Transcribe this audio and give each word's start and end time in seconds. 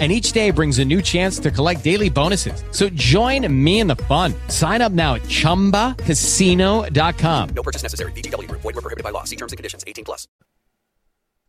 and 0.00 0.10
each 0.10 0.32
day 0.32 0.50
brings 0.50 0.80
a 0.80 0.84
new 0.84 1.00
chance 1.00 1.38
to 1.38 1.52
collect 1.52 1.84
daily 1.84 2.10
bonuses. 2.10 2.64
So 2.72 2.88
join 2.96 3.46
me 3.64 3.78
in 3.78 3.86
the 3.86 3.94
fun. 3.94 4.34
Sign 4.48 4.82
up 4.82 4.90
now 4.90 5.14
at 5.14 5.22
ChumbaCasino.com. 5.22 7.48
No 7.54 7.62
purchase 7.62 7.84
necessary. 7.84 8.10
VGW. 8.12 8.50
Void 8.50 8.64
were 8.64 8.72
prohibited 8.72 9.04
by 9.04 9.10
law. 9.10 9.22
See 9.22 9.36
terms 9.36 9.52
and 9.52 9.56
conditions. 9.56 9.84
18 9.86 10.04
plus. 10.04 10.26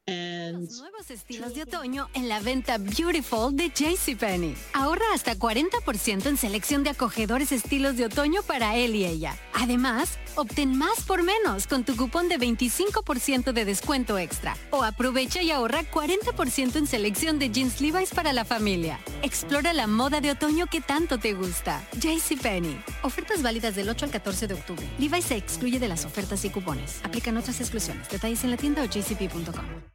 And 0.08 0.68
Los 0.68 0.80
nuevos 0.80 1.10
estilos 1.10 1.56
de 1.56 1.64
otoño 1.64 2.10
en 2.14 2.30
la 2.30 2.40
venta 2.40 2.78
Beautiful 2.78 3.56
de 3.56 3.70
JCPenney. 3.70 4.56
Ahorra 4.74 5.06
hasta 5.14 5.36
40% 5.36 6.28
en 6.28 6.38
selección 6.38 6.84
de 6.84 6.92
acogedores 6.92 7.52
estilos 7.52 7.98
de 7.98 8.06
otoño 8.06 8.44
para 8.44 8.76
él 8.76 8.96
y 8.96 9.06
ella. 9.06 9.36
Además, 9.54 10.20
obtén 10.36 10.78
más 10.78 11.02
por 11.02 11.24
menos 11.24 11.68
con 11.68 11.84
tu 11.84 11.96
cupón 11.96 12.30
de 12.30 12.38
25% 12.38 13.54
de 13.54 13.66
descuento 13.66 14.18
extra. 14.18 14.56
O 14.72 14.84
aprovecha 14.84 15.42
y 15.42 15.52
ahorra 15.52 15.84
40% 15.84 16.76
en 16.76 16.88
selección 16.88 17.40
de 17.40 17.50
jeans 17.50 17.82
Levi's 17.82 18.14
para 18.14 18.34
la 18.34 18.46
familia. 18.46 19.00
Explora 19.22 19.74
la 19.74 19.88
moda 19.88 20.22
de 20.22 20.32
otoño 20.32 20.68
que 20.68 20.82
tanto 20.82 21.18
te 21.18 21.34
gusta. 21.34 21.82
JCPenney. 22.00 22.82
Ofertas 23.04 23.42
válidas 23.42 23.76
del 23.76 23.90
8 23.90 24.06
al 24.06 24.12
14 24.12 24.48
de 24.48 24.54
octubre. 24.54 24.88
Levi's 25.00 25.26
se 25.26 25.36
excluye 25.36 25.80
de 25.80 25.88
las 25.88 26.06
ofertas 26.06 26.44
y 26.46 26.50
cupones. 26.50 27.00
Aplican 27.04 27.38
otras 27.38 27.60
exclusiones. 27.60 28.10
Detalles 28.10 28.44
en 28.44 28.52
la 28.52 28.58
tienda 28.58 28.84
o 28.84 28.86
jcp.com. 28.86 29.95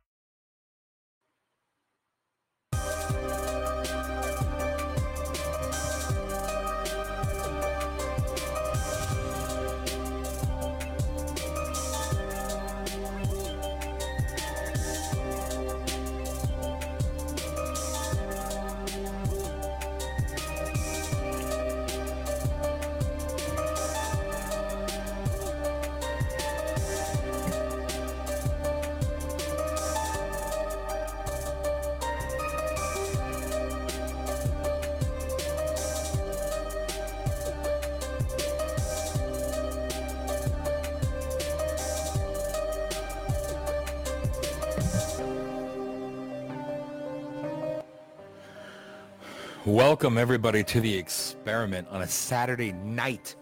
Welcome 50.00 50.16
everybody 50.16 50.64
to 50.64 50.80
the 50.80 50.96
experiment 50.96 51.86
on 51.90 52.00
a 52.00 52.08
Saturday 52.08 52.72
night, 52.72 53.36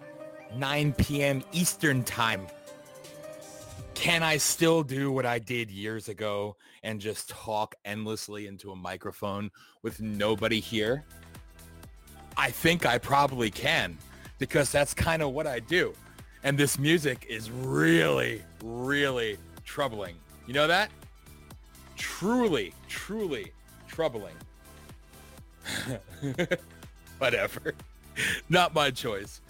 9 0.57 0.93
p.m. 0.95 1.45
Eastern 1.53 2.03
time. 2.03 2.49
Can 3.95 4.25
I 4.25 4.39
still 4.39 4.83
do 4.83 5.13
what 5.13 5.25
I 5.25 5.39
did 5.39 5.71
years 5.71 6.09
ago 6.09 6.57
and 6.83 7.01
just 7.01 7.29
talk 7.29 7.77
endlessly 7.85 8.49
into 8.49 8.73
a 8.73 8.75
microphone 8.75 9.53
with 9.83 10.01
nobody 10.01 10.59
here? 10.59 11.05
I 12.37 12.51
think 12.51 12.85
I 12.85 12.99
probably 12.99 13.53
can 13.53 13.97
because 14.41 14.73
that's 14.73 14.93
kind 14.93 15.23
of 15.23 15.31
what 15.31 15.47
I 15.47 15.61
do. 15.61 15.95
And 16.43 16.59
this 16.59 16.77
music 16.77 17.25
is 17.31 17.53
really, 17.53 18.43
really 18.65 19.39
troubling. 19.65 20.17
You 20.49 20.55
know 20.55 20.67
that? 20.67 20.91
Truly, 21.97 22.75
truly 22.89 23.53
troubling. 23.87 24.35
Whatever. 27.19 27.75
Not 28.49 28.75
my 28.75 28.91
choice. 28.91 29.41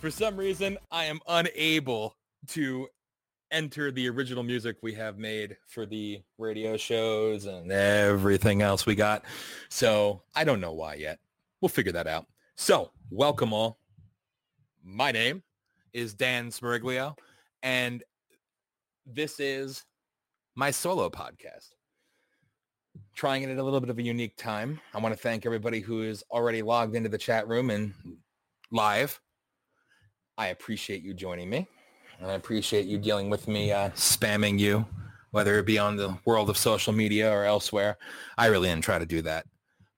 For 0.00 0.10
some 0.10 0.36
reason, 0.36 0.78
I 0.90 1.04
am 1.04 1.20
unable 1.26 2.16
to 2.48 2.88
enter 3.50 3.90
the 3.90 4.08
original 4.08 4.42
music 4.42 4.76
we 4.82 4.92
have 4.94 5.16
made 5.16 5.56
for 5.66 5.86
the 5.86 6.20
radio 6.38 6.76
shows 6.76 7.46
and 7.46 7.70
everything 7.70 8.62
else 8.62 8.84
we 8.84 8.94
got. 8.94 9.24
So 9.68 10.22
I 10.34 10.44
don't 10.44 10.60
know 10.60 10.72
why 10.72 10.94
yet. 10.94 11.18
We'll 11.60 11.68
figure 11.68 11.92
that 11.92 12.06
out. 12.06 12.26
So 12.56 12.90
welcome 13.10 13.52
all. 13.52 13.78
My 14.82 15.12
name 15.12 15.42
is 15.92 16.14
Dan 16.14 16.50
Smeriglio, 16.50 17.16
and 17.62 18.02
this 19.06 19.40
is 19.40 19.84
my 20.54 20.70
solo 20.70 21.08
podcast 21.08 21.70
trying 23.14 23.42
it 23.42 23.50
at 23.50 23.58
a 23.58 23.62
little 23.62 23.80
bit 23.80 23.90
of 23.90 23.98
a 23.98 24.02
unique 24.02 24.36
time. 24.36 24.80
I 24.92 24.98
want 24.98 25.14
to 25.14 25.20
thank 25.20 25.46
everybody 25.46 25.80
who 25.80 26.02
is 26.02 26.24
already 26.30 26.62
logged 26.62 26.96
into 26.96 27.08
the 27.08 27.18
chat 27.18 27.46
room 27.48 27.70
and 27.70 27.94
live. 28.70 29.20
I 30.36 30.48
appreciate 30.48 31.02
you 31.02 31.14
joining 31.14 31.48
me, 31.48 31.68
and 32.20 32.30
I 32.30 32.34
appreciate 32.34 32.86
you 32.86 32.98
dealing 32.98 33.30
with 33.30 33.46
me 33.46 33.70
uh, 33.70 33.90
spamming 33.90 34.58
you, 34.58 34.84
whether 35.30 35.58
it 35.58 35.66
be 35.66 35.78
on 35.78 35.96
the 35.96 36.18
world 36.24 36.50
of 36.50 36.56
social 36.56 36.92
media 36.92 37.30
or 37.30 37.44
elsewhere. 37.44 37.96
I 38.36 38.46
really 38.46 38.68
didn't 38.68 38.84
try 38.84 38.98
to 38.98 39.06
do 39.06 39.22
that. 39.22 39.46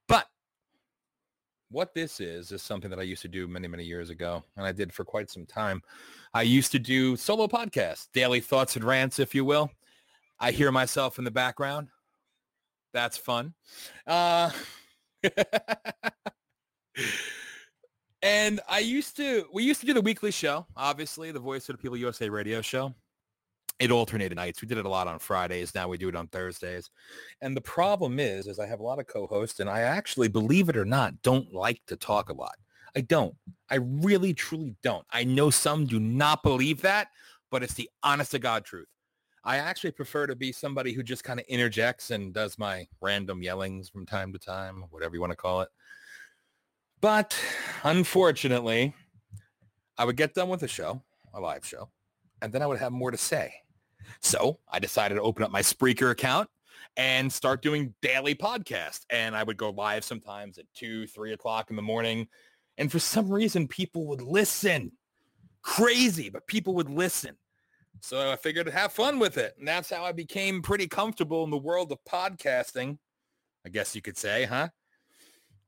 But 0.09 0.27
what 1.71 1.95
this 1.95 2.21
is, 2.21 2.53
is 2.53 2.63
something 2.63 2.91
that 2.91 2.99
I 2.99 3.05
used 3.05 3.23
to 3.23 3.29
do 3.29 3.49
many, 3.49 3.67
many 3.67 3.85
years 3.85 4.11
ago, 4.11 4.45
and 4.57 4.67
I 4.67 4.73
did 4.73 4.93
for 4.93 5.05
quite 5.05 5.31
some 5.31 5.47
time. 5.47 5.83
I 6.35 6.43
used 6.43 6.71
to 6.73 6.79
do 6.79 7.17
solo 7.17 7.47
podcasts, 7.47 8.09
daily 8.13 8.41
thoughts 8.41 8.77
and 8.77 8.85
rants, 8.85 9.19
if 9.19 9.35
you 9.35 9.45
will. 9.45 9.71
I 10.39 10.51
hear 10.51 10.71
myself 10.71 11.19
in 11.19 11.25
the 11.25 11.31
background. 11.31 11.89
That's 12.97 13.19
fun. 13.19 13.53
Uh, 14.07 14.51
and 18.23 18.59
I 18.67 18.79
used 18.79 19.19
to, 19.19 19.45
we 19.53 19.65
used 19.65 19.81
to 19.81 19.87
do 19.87 19.93
the 19.93 20.01
weekly 20.01 20.31
show, 20.31 20.65
obviously, 20.75 21.31
the 21.31 21.39
Voice 21.39 21.69
of 21.69 21.77
the 21.77 21.83
People 21.83 21.99
USA 21.99 22.31
radio 22.31 22.63
show. 22.63 22.95
It 23.79 23.91
alternated 23.91 24.37
nights. 24.37 24.63
We 24.63 24.69
did 24.69 24.79
it 24.79 24.87
a 24.87 24.89
lot 24.89 25.09
on 25.09 25.19
Fridays. 25.19 25.75
Now 25.75 25.89
we 25.89 25.99
do 25.99 26.09
it 26.09 26.17
on 26.17 26.29
Thursdays. 26.29 26.89
And 27.43 27.55
the 27.55 27.61
problem 27.61 28.19
is, 28.19 28.47
is 28.47 28.59
I 28.59 28.65
have 28.65 28.81
a 28.81 28.85
lot 28.85 28.99
of 28.99 29.07
co-hosts 29.07 29.61
and 29.61 29.69
I 29.69 29.83
actually, 29.83 30.29
believe 30.29 30.71
it 30.71 30.77
or 30.79 30.87
not, 30.87 31.21
don't 31.21 31.53
like 31.53 31.83
to 31.89 31.97
talk 31.97 32.31
a 32.31 32.35
lot. 32.35 32.55
I 32.97 33.03
don't. 33.03 33.35
I 33.69 33.75
really, 33.75 34.33
truly 34.33 34.75
don't. 34.83 35.05
I 35.11 35.25
know 35.25 35.51
some 35.51 35.85
do 35.85 36.01
not 36.01 36.43
believe 36.43 36.81
that, 36.81 37.09
but 37.51 37.63
it's 37.63 37.75
the 37.75 37.91
honest 38.03 38.31
to 38.31 38.39
God 38.39 38.65
truth. 38.65 38.89
I 39.47 39.59
actually 39.59 39.93
prefer 39.93 40.27
to 40.27 40.35
be 40.35 40.51
somebody 40.51 40.93
who 40.93 41.05
just 41.05 41.23
kind 41.23 41.39
of 41.39 41.47
interjects 41.49 42.11
and 42.11 42.35
does 42.35 42.59
my 42.59 42.89
random 43.01 43.45
yellings 43.45 43.89
from 43.89 44.05
time 44.05 44.33
to 44.33 44.41
time, 44.41 44.85
whatever 44.91 45.15
you 45.15 45.21
want 45.21 45.31
to 45.31 45.37
call 45.37 45.61
it. 45.61 45.69
But 47.01 47.39
unfortunately, 47.85 48.93
I 49.97 50.05
would 50.05 50.17
get 50.17 50.35
done 50.35 50.49
with 50.49 50.59
the 50.59 50.69
show, 50.69 51.01
a 51.33 51.41
live 51.41 51.65
show, 51.65 51.89
and 52.43 52.53
then 52.53 52.61
I 52.61 52.67
would 52.67 52.81
have 52.81 52.91
more 52.91 53.13
to 53.13 53.17
say. 53.17 53.55
So 54.21 54.59
I 54.69 54.81
decided 54.81 55.15
to 55.15 55.23
open 55.23 55.45
up 55.45 55.53
my 55.53 55.63
Spreaker 55.63 56.11
account 56.11 56.51
and 56.97 57.33
start 57.33 57.63
doing 57.63 57.95
daily 58.03 58.35
podcasts. 58.35 59.05
And 59.11 59.37
I 59.37 59.45
would 59.45 59.57
go 59.57 59.71
live 59.71 60.03
sometimes 60.03 60.59
at 60.59 60.65
two, 60.75 61.07
three 61.07 61.35
o'clock 61.35 61.71
in 61.71 61.77
the 61.77 61.83
morning. 61.83 62.27
And 62.79 62.91
for 62.91 62.99
some 62.99 63.31
reason, 63.31 63.69
people 63.69 64.09
would 64.09 64.23
listen. 64.23 64.91
Crazy, 65.63 66.31
but 66.31 66.49
people 66.49 66.75
would 66.75 66.91
listen. 66.91 67.37
So 68.01 68.31
I 68.31 68.37
figured 68.37 68.69
have 68.69 68.93
fun 68.93 69.19
with 69.19 69.39
it. 69.39 69.55
And 69.59 69.67
that's 69.67 69.91
how 69.91 70.05
I 70.05 70.13
became 70.13 70.63
pretty 70.63 70.87
comfortable 70.87 71.45
in 71.45 71.51
the 71.51 71.57
world 71.57 71.93
of 71.93 71.99
podcasting, 72.05 72.99
I 73.65 73.69
guess 73.69 73.95
you 73.95 74.03
could 74.03 74.19
say, 74.19 74.45
huh? 74.45 74.69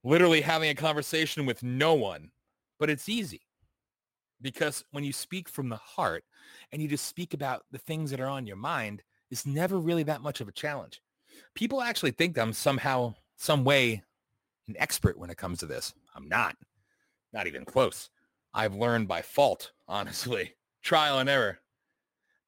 Literally 0.04 0.40
having 0.40 0.70
a 0.70 0.74
conversation 0.74 1.46
with 1.46 1.62
no 1.62 1.94
one. 1.94 2.30
But 2.78 2.90
it's 2.90 3.08
easy 3.08 3.42
because 4.40 4.84
when 4.92 5.04
you 5.04 5.12
speak 5.12 5.48
from 5.48 5.68
the 5.68 5.76
heart 5.76 6.24
and 6.70 6.80
you 6.80 6.88
just 6.88 7.06
speak 7.06 7.34
about 7.34 7.64
the 7.72 7.78
things 7.78 8.10
that 8.10 8.20
are 8.20 8.28
on 8.28 8.46
your 8.46 8.56
mind, 8.56 9.02
it's 9.30 9.46
never 9.46 9.78
really 9.78 10.04
that 10.04 10.22
much 10.22 10.40
of 10.40 10.48
a 10.48 10.52
challenge. 10.52 11.02
People 11.54 11.82
actually 11.82 12.12
think 12.12 12.38
I'm 12.38 12.52
somehow, 12.52 13.14
some 13.36 13.64
way 13.64 14.02
an 14.68 14.76
expert 14.78 15.18
when 15.18 15.30
it 15.30 15.36
comes 15.36 15.58
to 15.58 15.66
this. 15.66 15.92
I'm 16.14 16.28
not. 16.28 16.56
Not 17.32 17.46
even 17.46 17.64
close. 17.64 18.10
I've 18.54 18.74
learned 18.74 19.08
by 19.08 19.22
fault, 19.22 19.72
honestly. 19.86 20.54
Trial 20.82 21.18
and 21.18 21.28
error 21.28 21.58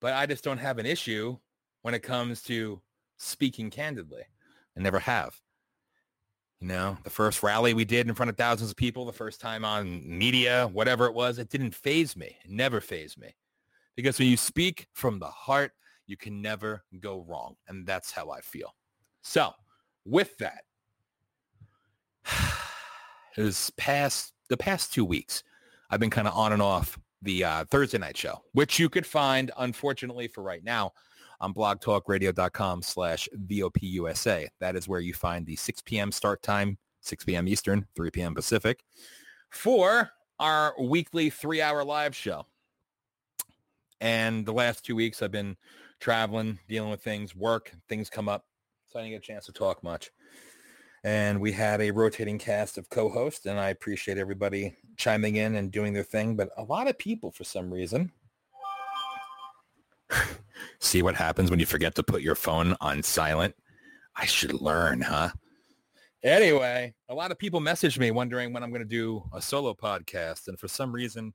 but 0.01 0.15
I 0.15 0.27
just 0.27 0.45
don't 0.45 0.59
have 0.59 0.79
an 0.79 0.87
issue 0.87 1.37
when 1.83 1.95
it 1.95 2.03
comes 2.03 2.43
to 2.45 2.81
speaking 3.19 3.71
candidly. 3.71 4.23
I 4.77 4.81
never 4.81 4.99
have. 4.99 5.39
You 6.61 6.69
know, 6.69 6.99
the 7.05 7.11
first 7.11 7.43
rally 7.43 7.73
we 7.73 7.85
did 7.87 8.07
in 8.07 8.15
front 8.15 8.29
of 8.29 8.37
thousands 8.37 8.71
of 8.71 8.77
people, 8.77 9.07
the 9.07 9.13
first 9.13 9.41
time 9.41 9.65
on 9.65 10.03
media, 10.07 10.69
whatever 10.73 11.07
it 11.07 11.15
was, 11.15 11.39
it 11.39 11.49
didn't 11.49 11.75
faze 11.75 12.17
me. 12.17 12.37
It 12.45 12.51
never 12.51 12.81
fazed 12.83 13.19
me. 13.19 13.35
Because 13.97 14.19
when 14.19 14.29
you 14.29 14.37
speak 14.37 14.87
from 14.93 15.19
the 15.19 15.27
heart, 15.27 15.73
You 16.11 16.17
can 16.17 16.43
never 16.43 16.83
go 16.99 17.25
wrong. 17.29 17.55
And 17.69 17.87
that's 17.87 18.11
how 18.11 18.31
I 18.31 18.41
feel. 18.41 18.75
So 19.23 19.53
with 20.05 20.37
that, 20.39 20.65
this 23.37 23.71
past 23.77 24.33
the 24.49 24.57
past 24.57 24.93
two 24.93 25.05
weeks, 25.05 25.45
I've 25.89 26.01
been 26.01 26.11
kind 26.11 26.27
of 26.27 26.35
on 26.35 26.53
and 26.53 26.61
off 26.61 26.99
the 27.23 27.45
uh, 27.45 27.65
Thursday 27.67 27.99
night 27.99 28.17
show, 28.17 28.43
which 28.53 28.79
you 28.79 28.89
could 28.89 29.07
find, 29.07 29.51
unfortunately 29.59 30.29
for 30.29 30.43
right 30.43 30.65
now, 30.65 30.93
on 31.41 31.55
blogtalkradio.com 31.55 32.83
slash 32.83 33.29
VOPUSA. 33.47 34.49
That 34.61 34.77
is 34.77 34.89
where 34.89 35.01
you 35.01 35.15
find 35.15 35.47
the 35.47 35.57
6 35.57 35.83
p.m. 35.83 36.13
start 36.13 36.43
time, 36.43 36.79
6 37.01 37.25
p.m. 37.25 37.49
Eastern, 37.49 37.87
3 37.97 38.11
p.m. 38.11 38.35
Pacific, 38.35 38.83
for 39.51 40.11
our 40.39 40.75
weekly 40.81 41.31
three-hour 41.31 41.85
live 41.85 42.15
show. 42.15 42.47
And 44.01 44.47
the 44.47 44.53
last 44.53 44.85
two 44.85 44.97
weeks, 44.97 45.23
I've 45.23 45.31
been 45.31 45.57
traveling, 45.99 46.59
dealing 46.69 46.91
with 46.91 47.03
things, 47.03 47.37
work, 47.37 47.73
things 47.89 48.09
come 48.09 48.29
up, 48.29 48.47
so 48.87 48.99
I 48.99 49.03
didn't 49.03 49.13
get 49.13 49.25
a 49.25 49.33
chance 49.33 49.47
to 49.47 49.53
talk 49.53 49.83
much 49.83 50.11
and 51.05 51.41
we 51.41 51.51
had 51.53 51.81
a 51.81 51.91
rotating 51.91 52.39
cast 52.39 52.77
of 52.77 52.89
co-hosts 52.91 53.47
and 53.47 53.59
i 53.59 53.71
appreciate 53.71 54.19
everybody 54.19 54.77
chiming 54.97 55.37
in 55.37 55.57
and 55.57 55.71
doing 55.71 55.93
their 55.93 56.03
thing 56.03 56.37
but 56.37 56.51
a 56.59 56.63
lot 56.63 56.89
of 56.89 56.99
people 56.99 57.31
for 57.31 57.45
some 57.45 57.73
reason. 57.73 58.13
See 60.81 61.03
what 61.03 61.15
happens 61.15 61.51
when 61.51 61.61
you 61.61 61.67
forget 61.67 61.95
to 61.95 62.03
put 62.03 62.21
your 62.21 62.35
phone 62.35 62.77
on 62.81 63.03
silent? 63.03 63.55
I 64.17 64.27
should 64.27 64.61
learn 64.61 65.01
huh? 65.01 65.31
Anyway 66.23 66.95
a 67.09 67.15
lot 67.15 67.31
of 67.31 67.39
people 67.39 67.61
messaged 67.61 67.99
me 67.99 68.11
wondering 68.11 68.53
when 68.53 68.63
i'm 68.63 68.71
going 68.71 68.83
to 68.83 68.89
do 68.89 69.23
a 69.33 69.41
solo 69.41 69.73
podcast 69.73 70.49
and 70.49 70.59
for 70.59 70.69
some 70.69 70.93
reason 70.93 71.33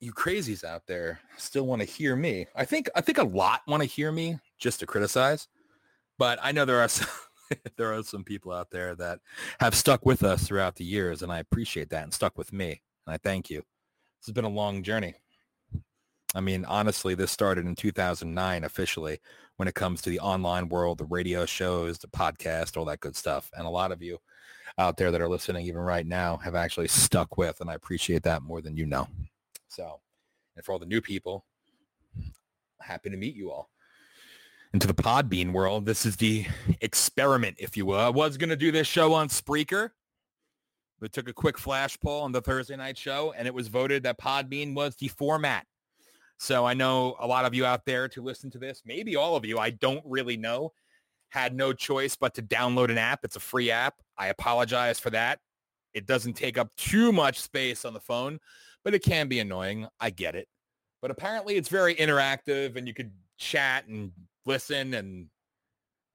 you 0.00 0.12
crazies 0.12 0.64
out 0.64 0.86
there 0.86 1.20
still 1.36 1.66
want 1.66 1.82
to 1.82 1.86
hear 1.86 2.16
me. 2.16 2.46
I 2.54 2.64
think 2.64 2.88
i 2.96 3.00
think 3.00 3.18
a 3.18 3.24
lot 3.24 3.62
want 3.68 3.82
to 3.82 3.88
hear 3.88 4.10
me 4.10 4.38
just 4.58 4.80
to 4.80 4.86
criticize 4.86 5.46
but 6.18 6.40
i 6.42 6.50
know 6.50 6.64
there 6.64 6.80
are 6.80 6.88
some 6.88 7.06
there 7.76 7.94
are 7.94 8.02
some 8.02 8.24
people 8.24 8.52
out 8.52 8.70
there 8.70 8.94
that 8.96 9.20
have 9.60 9.74
stuck 9.74 10.04
with 10.04 10.22
us 10.22 10.46
throughout 10.46 10.76
the 10.76 10.84
years, 10.84 11.22
and 11.22 11.32
I 11.32 11.38
appreciate 11.38 11.90
that, 11.90 12.04
and 12.04 12.14
stuck 12.14 12.38
with 12.38 12.52
me, 12.52 12.82
and 13.06 13.14
I 13.14 13.18
thank 13.18 13.50
you. 13.50 13.58
This 13.58 14.26
has 14.26 14.32
been 14.32 14.44
a 14.44 14.48
long 14.48 14.82
journey. 14.82 15.14
I 16.34 16.40
mean, 16.40 16.64
honestly, 16.66 17.14
this 17.14 17.30
started 17.30 17.66
in 17.66 17.74
2009 17.74 18.64
officially 18.64 19.18
when 19.56 19.66
it 19.66 19.74
comes 19.74 20.02
to 20.02 20.10
the 20.10 20.20
online 20.20 20.68
world, 20.68 20.98
the 20.98 21.06
radio 21.06 21.46
shows, 21.46 21.98
the 21.98 22.06
podcast, 22.08 22.76
all 22.76 22.84
that 22.84 23.00
good 23.00 23.16
stuff. 23.16 23.50
And 23.56 23.66
a 23.66 23.70
lot 23.70 23.92
of 23.92 24.02
you 24.02 24.18
out 24.76 24.98
there 24.98 25.10
that 25.10 25.22
are 25.22 25.28
listening 25.28 25.66
even 25.66 25.80
right 25.80 26.06
now 26.06 26.36
have 26.38 26.54
actually 26.54 26.88
stuck 26.88 27.38
with, 27.38 27.60
and 27.60 27.70
I 27.70 27.74
appreciate 27.74 28.22
that 28.24 28.42
more 28.42 28.60
than 28.60 28.76
you 28.76 28.84
know. 28.84 29.08
So, 29.68 30.00
and 30.54 30.64
for 30.64 30.72
all 30.72 30.78
the 30.78 30.86
new 30.86 31.00
people, 31.00 31.44
happy 32.80 33.10
to 33.10 33.16
meet 33.16 33.34
you 33.34 33.50
all 33.50 33.70
into 34.72 34.86
the 34.86 34.94
Podbean 34.94 35.52
world. 35.52 35.86
This 35.86 36.04
is 36.04 36.16
the 36.16 36.46
experiment, 36.80 37.56
if 37.58 37.76
you 37.76 37.86
will. 37.86 37.98
I 37.98 38.10
was 38.10 38.36
going 38.36 38.50
to 38.50 38.56
do 38.56 38.70
this 38.70 38.86
show 38.86 39.14
on 39.14 39.28
Spreaker, 39.28 39.90
but 41.00 41.12
took 41.12 41.28
a 41.28 41.32
quick 41.32 41.58
flash 41.58 41.98
poll 41.98 42.22
on 42.22 42.32
the 42.32 42.40
Thursday 42.40 42.76
night 42.76 42.98
show, 42.98 43.32
and 43.36 43.46
it 43.46 43.54
was 43.54 43.68
voted 43.68 44.02
that 44.02 44.18
Podbean 44.18 44.74
was 44.74 44.96
the 44.96 45.08
format. 45.08 45.64
So 46.38 46.64
I 46.64 46.74
know 46.74 47.16
a 47.18 47.26
lot 47.26 47.44
of 47.44 47.54
you 47.54 47.64
out 47.64 47.84
there 47.84 48.08
to 48.08 48.22
listen 48.22 48.50
to 48.50 48.58
this, 48.58 48.82
maybe 48.84 49.16
all 49.16 49.34
of 49.36 49.44
you, 49.44 49.58
I 49.58 49.70
don't 49.70 50.02
really 50.04 50.36
know, 50.36 50.72
had 51.30 51.54
no 51.54 51.72
choice 51.72 52.14
but 52.14 52.34
to 52.34 52.42
download 52.42 52.90
an 52.90 52.98
app. 52.98 53.20
It's 53.24 53.36
a 53.36 53.40
free 53.40 53.70
app. 53.70 53.94
I 54.16 54.28
apologize 54.28 55.00
for 55.00 55.10
that. 55.10 55.40
It 55.94 56.06
doesn't 56.06 56.34
take 56.34 56.58
up 56.58 56.74
too 56.76 57.12
much 57.12 57.40
space 57.40 57.84
on 57.84 57.92
the 57.92 58.00
phone, 58.00 58.38
but 58.84 58.94
it 58.94 59.02
can 59.02 59.28
be 59.28 59.40
annoying. 59.40 59.88
I 59.98 60.10
get 60.10 60.36
it. 60.36 60.46
But 61.02 61.10
apparently 61.10 61.56
it's 61.56 61.68
very 61.68 61.94
interactive 61.94 62.76
and 62.76 62.86
you 62.86 62.94
could 62.94 63.10
chat 63.36 63.86
and 63.86 64.12
listen 64.48 64.94
and 64.94 65.26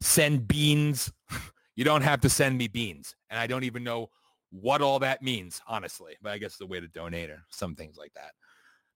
send 0.02 0.48
beans. 0.48 1.12
you 1.76 1.86
don't 1.86 2.02
have 2.02 2.20
to 2.22 2.30
send 2.30 2.58
me 2.58 2.68
beans. 2.68 3.16
And 3.30 3.40
I 3.40 3.48
don't 3.48 3.64
even 3.64 3.84
know 3.84 4.10
what 4.50 4.82
all 4.82 5.00
that 5.00 5.22
means, 5.22 5.62
honestly. 5.68 6.16
But 6.22 6.34
I 6.34 6.38
guess 6.40 6.58
the 6.58 6.68
way 6.68 6.82
to 6.82 6.88
donate 6.88 7.30
or 7.30 7.44
some 7.50 7.76
things 7.76 7.96
like 7.98 8.14
that. 8.16 8.32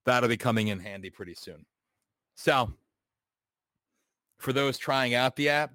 That'll 0.06 0.30
be 0.30 0.38
coming 0.38 0.68
in 0.68 0.80
handy 0.80 1.10
pretty 1.10 1.36
soon. 1.36 1.66
So 2.36 2.74
for 4.40 4.54
those 4.54 4.78
trying 4.78 5.16
out 5.16 5.36
the 5.36 5.50
app, 5.50 5.74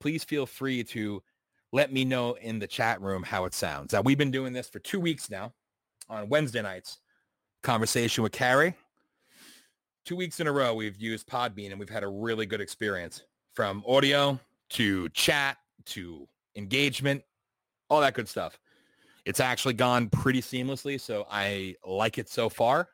please 0.00 0.24
feel 0.24 0.46
free 0.46 0.82
to 0.84 1.22
let 1.72 1.92
me 1.92 2.04
know 2.04 2.34
in 2.34 2.58
the 2.58 2.66
chat 2.66 3.00
room 3.00 3.22
how 3.22 3.44
it 3.44 3.54
sounds. 3.54 3.92
Now, 3.92 4.02
we've 4.02 4.18
been 4.18 4.30
doing 4.30 4.52
this 4.52 4.68
for 4.68 4.78
two 4.78 5.00
weeks 5.00 5.30
now 5.30 5.52
on 6.08 6.28
Wednesday 6.28 6.60
nights. 6.60 6.98
Conversation 7.62 8.22
with 8.22 8.32
Carrie 8.32 8.74
two 10.04 10.16
weeks 10.16 10.40
in 10.40 10.46
a 10.46 10.52
row 10.52 10.74
we've 10.74 10.96
used 10.96 11.28
Podbean 11.28 11.70
and 11.70 11.78
we've 11.78 11.88
had 11.88 12.02
a 12.02 12.08
really 12.08 12.46
good 12.46 12.60
experience 12.60 13.22
from 13.54 13.84
audio 13.86 14.38
to 14.70 15.08
chat 15.10 15.58
to 15.84 16.26
engagement, 16.56 17.22
all 17.88 18.00
that 18.00 18.14
good 18.14 18.28
stuff. 18.28 18.58
It's 19.24 19.40
actually 19.40 19.74
gone 19.74 20.08
pretty 20.08 20.40
seamlessly, 20.40 21.00
so 21.00 21.26
I 21.30 21.76
like 21.86 22.18
it 22.18 22.28
so 22.28 22.48
far. 22.48 22.88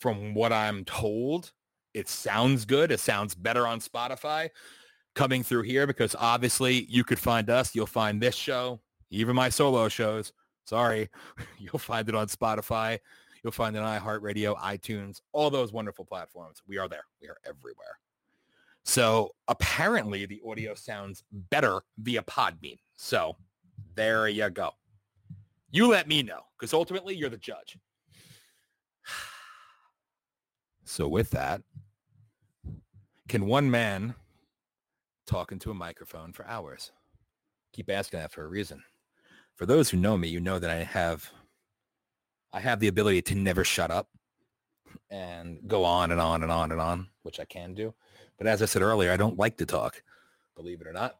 From 0.00 0.34
what 0.34 0.52
I'm 0.52 0.84
told, 0.84 1.52
it 1.94 2.08
sounds 2.08 2.64
good. 2.64 2.90
It 2.90 3.00
sounds 3.00 3.34
better 3.34 3.66
on 3.66 3.80
Spotify 3.80 4.50
coming 5.14 5.42
through 5.42 5.62
here 5.62 5.86
because 5.86 6.16
obviously 6.18 6.86
you 6.88 7.04
could 7.04 7.18
find 7.18 7.50
us. 7.50 7.74
You'll 7.74 7.86
find 7.86 8.20
this 8.20 8.34
show, 8.34 8.80
even 9.10 9.36
my 9.36 9.48
solo 9.48 9.88
shows. 9.88 10.32
Sorry, 10.64 11.08
you'll 11.58 11.78
find 11.78 12.08
it 12.08 12.14
on 12.14 12.28
Spotify. 12.28 12.98
You'll 13.42 13.52
find 13.52 13.76
it 13.76 13.80
on 13.80 14.00
iHeartRadio, 14.00 14.56
iTunes, 14.58 15.20
all 15.32 15.50
those 15.50 15.72
wonderful 15.72 16.04
platforms. 16.04 16.62
We 16.66 16.78
are 16.78 16.88
there. 16.88 17.04
We 17.20 17.28
are 17.28 17.38
everywhere. 17.44 17.98
So 18.84 19.34
apparently 19.48 20.26
the 20.26 20.40
audio 20.46 20.74
sounds 20.74 21.24
better 21.32 21.82
via 21.98 22.22
Podbean. 22.22 22.78
So 22.96 23.36
there 23.94 24.28
you 24.28 24.48
go. 24.50 24.70
You 25.70 25.88
let 25.88 26.06
me 26.06 26.22
know 26.22 26.40
because 26.58 26.72
ultimately 26.72 27.16
you're 27.16 27.30
the 27.30 27.36
judge. 27.36 27.78
So 30.84 31.08
with 31.08 31.30
that, 31.30 31.62
can 33.28 33.46
one 33.46 33.70
man 33.70 34.14
talk 35.26 35.52
into 35.52 35.70
a 35.70 35.74
microphone 35.74 36.34
for 36.34 36.44
hours? 36.46 36.92
Keep 37.72 37.88
asking 37.88 38.20
that 38.20 38.32
for 38.32 38.44
a 38.44 38.48
reason. 38.48 38.82
For 39.54 39.64
those 39.64 39.88
who 39.88 39.96
know 39.96 40.18
me, 40.18 40.28
you 40.28 40.40
know 40.40 40.58
that 40.58 40.68
I 40.68 40.82
have 40.82 41.30
I 42.52 42.60
have 42.60 42.80
the 42.80 42.88
ability 42.88 43.22
to 43.22 43.34
never 43.34 43.64
shut 43.64 43.90
up 43.90 44.08
and 45.10 45.58
go 45.66 45.84
on 45.84 46.10
and 46.10 46.20
on 46.20 46.42
and 46.42 46.52
on 46.52 46.72
and 46.72 46.80
on, 46.80 47.08
which 47.22 47.40
I 47.40 47.44
can 47.44 47.74
do. 47.74 47.94
But 48.38 48.46
as 48.46 48.62
I 48.62 48.66
said 48.66 48.82
earlier, 48.82 49.12
I 49.12 49.16
don't 49.16 49.38
like 49.38 49.56
to 49.58 49.66
talk, 49.66 50.02
believe 50.56 50.80
it 50.80 50.86
or 50.86 50.92
not. 50.92 51.18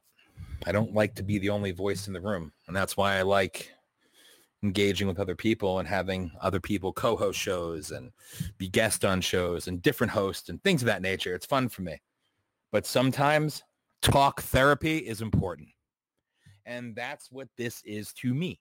I 0.66 0.72
don't 0.72 0.94
like 0.94 1.14
to 1.16 1.22
be 1.22 1.38
the 1.38 1.50
only 1.50 1.72
voice 1.72 2.06
in 2.06 2.12
the 2.12 2.20
room. 2.20 2.52
And 2.66 2.76
that's 2.76 2.96
why 2.96 3.16
I 3.16 3.22
like 3.22 3.70
engaging 4.62 5.08
with 5.08 5.18
other 5.18 5.34
people 5.34 5.78
and 5.78 5.88
having 5.88 6.30
other 6.40 6.60
people 6.60 6.92
co-host 6.92 7.38
shows 7.38 7.90
and 7.90 8.12
be 8.58 8.68
guest 8.68 9.04
on 9.04 9.20
shows 9.20 9.66
and 9.66 9.82
different 9.82 10.12
hosts 10.12 10.48
and 10.48 10.62
things 10.62 10.82
of 10.82 10.86
that 10.86 11.02
nature. 11.02 11.34
It's 11.34 11.46
fun 11.46 11.68
for 11.68 11.82
me. 11.82 12.00
But 12.70 12.86
sometimes 12.86 13.62
talk 14.02 14.42
therapy 14.42 14.98
is 14.98 15.20
important. 15.20 15.68
And 16.64 16.94
that's 16.94 17.30
what 17.30 17.48
this 17.56 17.82
is 17.84 18.12
to 18.14 18.32
me. 18.32 18.60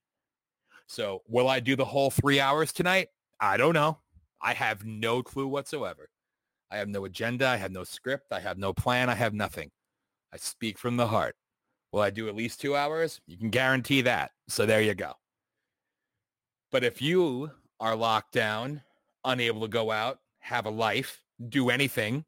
So 0.92 1.22
will 1.30 1.48
I 1.48 1.62
do 1.62 1.78
the 1.78 1.86
whole 1.86 2.12
three 2.12 2.42
hours 2.42 2.74
tonight? 2.74 3.08
I 3.40 3.56
don't 3.56 3.74
know. 3.74 4.00
I 4.42 4.54
have 4.54 4.84
no 4.84 5.24
clue 5.24 5.48
whatsoever. 5.48 6.10
I 6.70 6.76
have 6.76 6.90
no 6.90 7.06
agenda. 7.06 7.48
I 7.48 7.56
have 7.56 7.72
no 7.72 7.86
script. 7.86 8.34
I 8.34 8.42
have 8.42 8.58
no 8.58 8.74
plan. 8.74 9.10
I 9.10 9.16
have 9.16 9.34
nothing. 9.34 9.72
I 10.34 10.38
speak 10.38 10.78
from 10.78 10.98
the 10.98 11.08
heart. 11.08 11.38
Will 11.94 12.02
I 12.02 12.10
do 12.10 12.28
at 12.28 12.36
least 12.36 12.60
two 12.60 12.76
hours? 12.76 13.22
You 13.26 13.38
can 13.38 13.50
guarantee 13.50 14.02
that. 14.02 14.32
So 14.50 14.66
there 14.66 14.82
you 14.82 14.94
go. 14.94 15.14
But 16.74 16.84
if 16.84 17.02
you 17.02 17.52
are 17.80 17.96
locked 17.96 18.34
down, 18.34 18.82
unable 19.24 19.62
to 19.62 19.70
go 19.70 19.92
out, 19.92 20.20
have 20.40 20.66
a 20.66 20.70
life, 20.70 21.24
do 21.48 21.70
anything, 21.70 22.26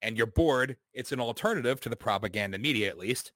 and 0.00 0.16
you're 0.16 0.26
bored, 0.26 0.76
it's 0.94 1.10
an 1.10 1.18
alternative 1.18 1.80
to 1.80 1.88
the 1.88 1.96
propaganda 1.96 2.56
media 2.56 2.88
at 2.88 2.98
least 2.98 3.32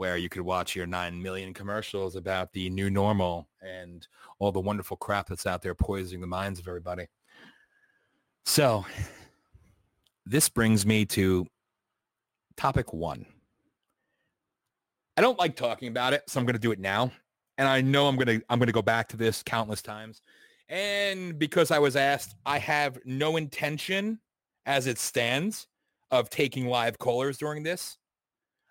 where 0.00 0.16
you 0.16 0.30
could 0.30 0.40
watch 0.40 0.74
your 0.74 0.86
9 0.86 1.22
million 1.22 1.52
commercials 1.52 2.16
about 2.16 2.50
the 2.54 2.70
new 2.70 2.88
normal 2.88 3.46
and 3.60 4.08
all 4.38 4.50
the 4.50 4.58
wonderful 4.58 4.96
crap 4.96 5.28
that's 5.28 5.44
out 5.44 5.60
there 5.60 5.74
poisoning 5.74 6.22
the 6.22 6.26
minds 6.26 6.58
of 6.58 6.66
everybody. 6.66 7.06
So 8.46 8.86
this 10.24 10.48
brings 10.48 10.86
me 10.86 11.04
to 11.04 11.46
topic 12.56 12.94
one. 12.94 13.26
I 15.18 15.20
don't 15.20 15.38
like 15.38 15.54
talking 15.54 15.88
about 15.88 16.14
it, 16.14 16.22
so 16.30 16.40
I'm 16.40 16.46
going 16.46 16.54
to 16.54 16.58
do 16.58 16.72
it 16.72 16.80
now. 16.80 17.12
And 17.58 17.68
I 17.68 17.82
know 17.82 18.08
I'm 18.08 18.16
going 18.16 18.40
to 18.40 18.46
I'm 18.48 18.58
going 18.58 18.68
to 18.68 18.72
go 18.72 18.80
back 18.80 19.06
to 19.08 19.18
this 19.18 19.42
countless 19.42 19.82
times. 19.82 20.22
And 20.70 21.38
because 21.38 21.70
I 21.70 21.78
was 21.78 21.94
asked, 21.94 22.36
I 22.46 22.56
have 22.56 22.98
no 23.04 23.36
intention 23.36 24.18
as 24.64 24.86
it 24.86 24.96
stands 24.96 25.66
of 26.10 26.30
taking 26.30 26.68
live 26.68 26.96
callers 26.96 27.36
during 27.36 27.62
this. 27.64 27.98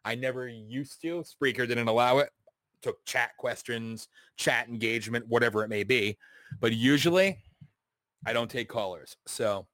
I 0.10 0.16
never 0.16 0.48
used 0.48 1.02
to. 1.04 1.24
Spreaker 1.24 1.68
didn't 1.68 1.88
allow 1.88 2.18
it. 2.18 2.32
Took 2.82 3.06
chat 3.06 3.38
questions, 3.38 4.08
chat 4.38 4.68
engagement, 4.68 5.28
whatever 5.28 5.64
it 5.64 5.70
may 5.70 5.84
be. 5.84 6.18
But 6.60 6.74
usually 6.74 7.38
I 8.26 8.34
don't 8.34 8.50
take 8.50 8.70
callers. 8.70 9.18
So 9.28 9.68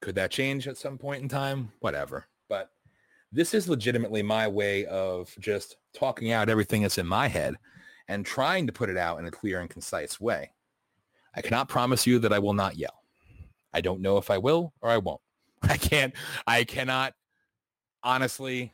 Could 0.00 0.14
that 0.14 0.30
change 0.30 0.66
at 0.66 0.78
some 0.78 0.96
point 0.96 1.22
in 1.22 1.28
time? 1.28 1.72
Whatever. 1.80 2.26
But 2.48 2.70
this 3.32 3.52
is 3.52 3.68
legitimately 3.68 4.22
my 4.22 4.48
way 4.48 4.86
of 4.86 5.34
just 5.40 5.76
talking 5.92 6.32
out 6.32 6.48
everything 6.48 6.82
that's 6.82 6.98
in 6.98 7.06
my 7.06 7.28
head 7.28 7.54
and 8.08 8.24
trying 8.24 8.66
to 8.66 8.72
put 8.72 8.88
it 8.88 8.96
out 8.96 9.18
in 9.18 9.26
a 9.26 9.30
clear 9.30 9.60
and 9.60 9.68
concise 9.68 10.20
way. 10.20 10.50
I 11.34 11.42
cannot 11.42 11.68
promise 11.68 12.06
you 12.06 12.18
that 12.20 12.32
I 12.32 12.38
will 12.38 12.54
not 12.54 12.76
yell. 12.76 13.02
I 13.74 13.82
don't 13.82 14.00
know 14.00 14.16
if 14.16 14.30
I 14.30 14.38
will 14.38 14.72
or 14.80 14.88
I 14.90 14.98
won't. 14.98 15.20
I 15.62 15.76
can't, 15.76 16.14
I 16.46 16.64
cannot 16.64 17.12
honestly 18.02 18.72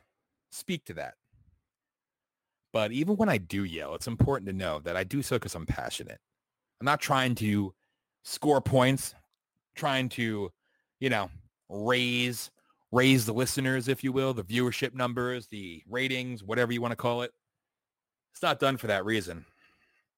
speak 0.51 0.85
to 0.85 0.93
that. 0.93 1.15
But 2.73 2.91
even 2.91 3.17
when 3.17 3.29
I 3.29 3.37
do 3.37 3.63
yell, 3.63 3.95
it's 3.95 4.07
important 4.07 4.47
to 4.47 4.55
know 4.55 4.79
that 4.79 4.95
I 4.95 5.03
do 5.03 5.21
so 5.21 5.35
because 5.35 5.55
I'm 5.55 5.65
passionate. 5.65 6.19
I'm 6.79 6.85
not 6.85 7.01
trying 7.01 7.35
to 7.35 7.73
score 8.23 8.61
points, 8.61 9.13
trying 9.75 10.09
to, 10.09 10.51
you 10.99 11.09
know, 11.09 11.29
raise 11.69 12.49
raise 12.91 13.25
the 13.25 13.33
listeners, 13.33 13.87
if 13.87 14.03
you 14.03 14.11
will, 14.11 14.33
the 14.33 14.43
viewership 14.43 14.93
numbers, 14.93 15.47
the 15.47 15.81
ratings, 15.89 16.43
whatever 16.43 16.73
you 16.73 16.81
want 16.81 16.91
to 16.91 16.97
call 16.97 17.21
it. 17.21 17.31
It's 18.33 18.41
not 18.41 18.59
done 18.59 18.77
for 18.77 18.87
that 18.87 19.05
reason. 19.05 19.45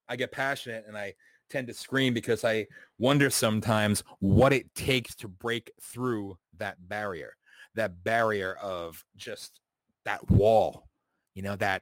I 0.09 0.15
get 0.15 0.31
passionate 0.31 0.85
and 0.87 0.97
I 0.97 1.13
tend 1.49 1.67
to 1.67 1.73
scream 1.73 2.13
because 2.13 2.43
I 2.43 2.65
wonder 2.97 3.29
sometimes 3.29 4.03
what 4.19 4.53
it 4.53 4.73
takes 4.73 5.15
to 5.17 5.27
break 5.27 5.71
through 5.81 6.37
that 6.57 6.77
barrier, 6.87 7.35
that 7.75 8.03
barrier 8.03 8.55
of 8.55 9.03
just 9.15 9.59
that 10.05 10.29
wall, 10.29 10.87
you 11.33 11.41
know, 11.41 11.55
that 11.57 11.81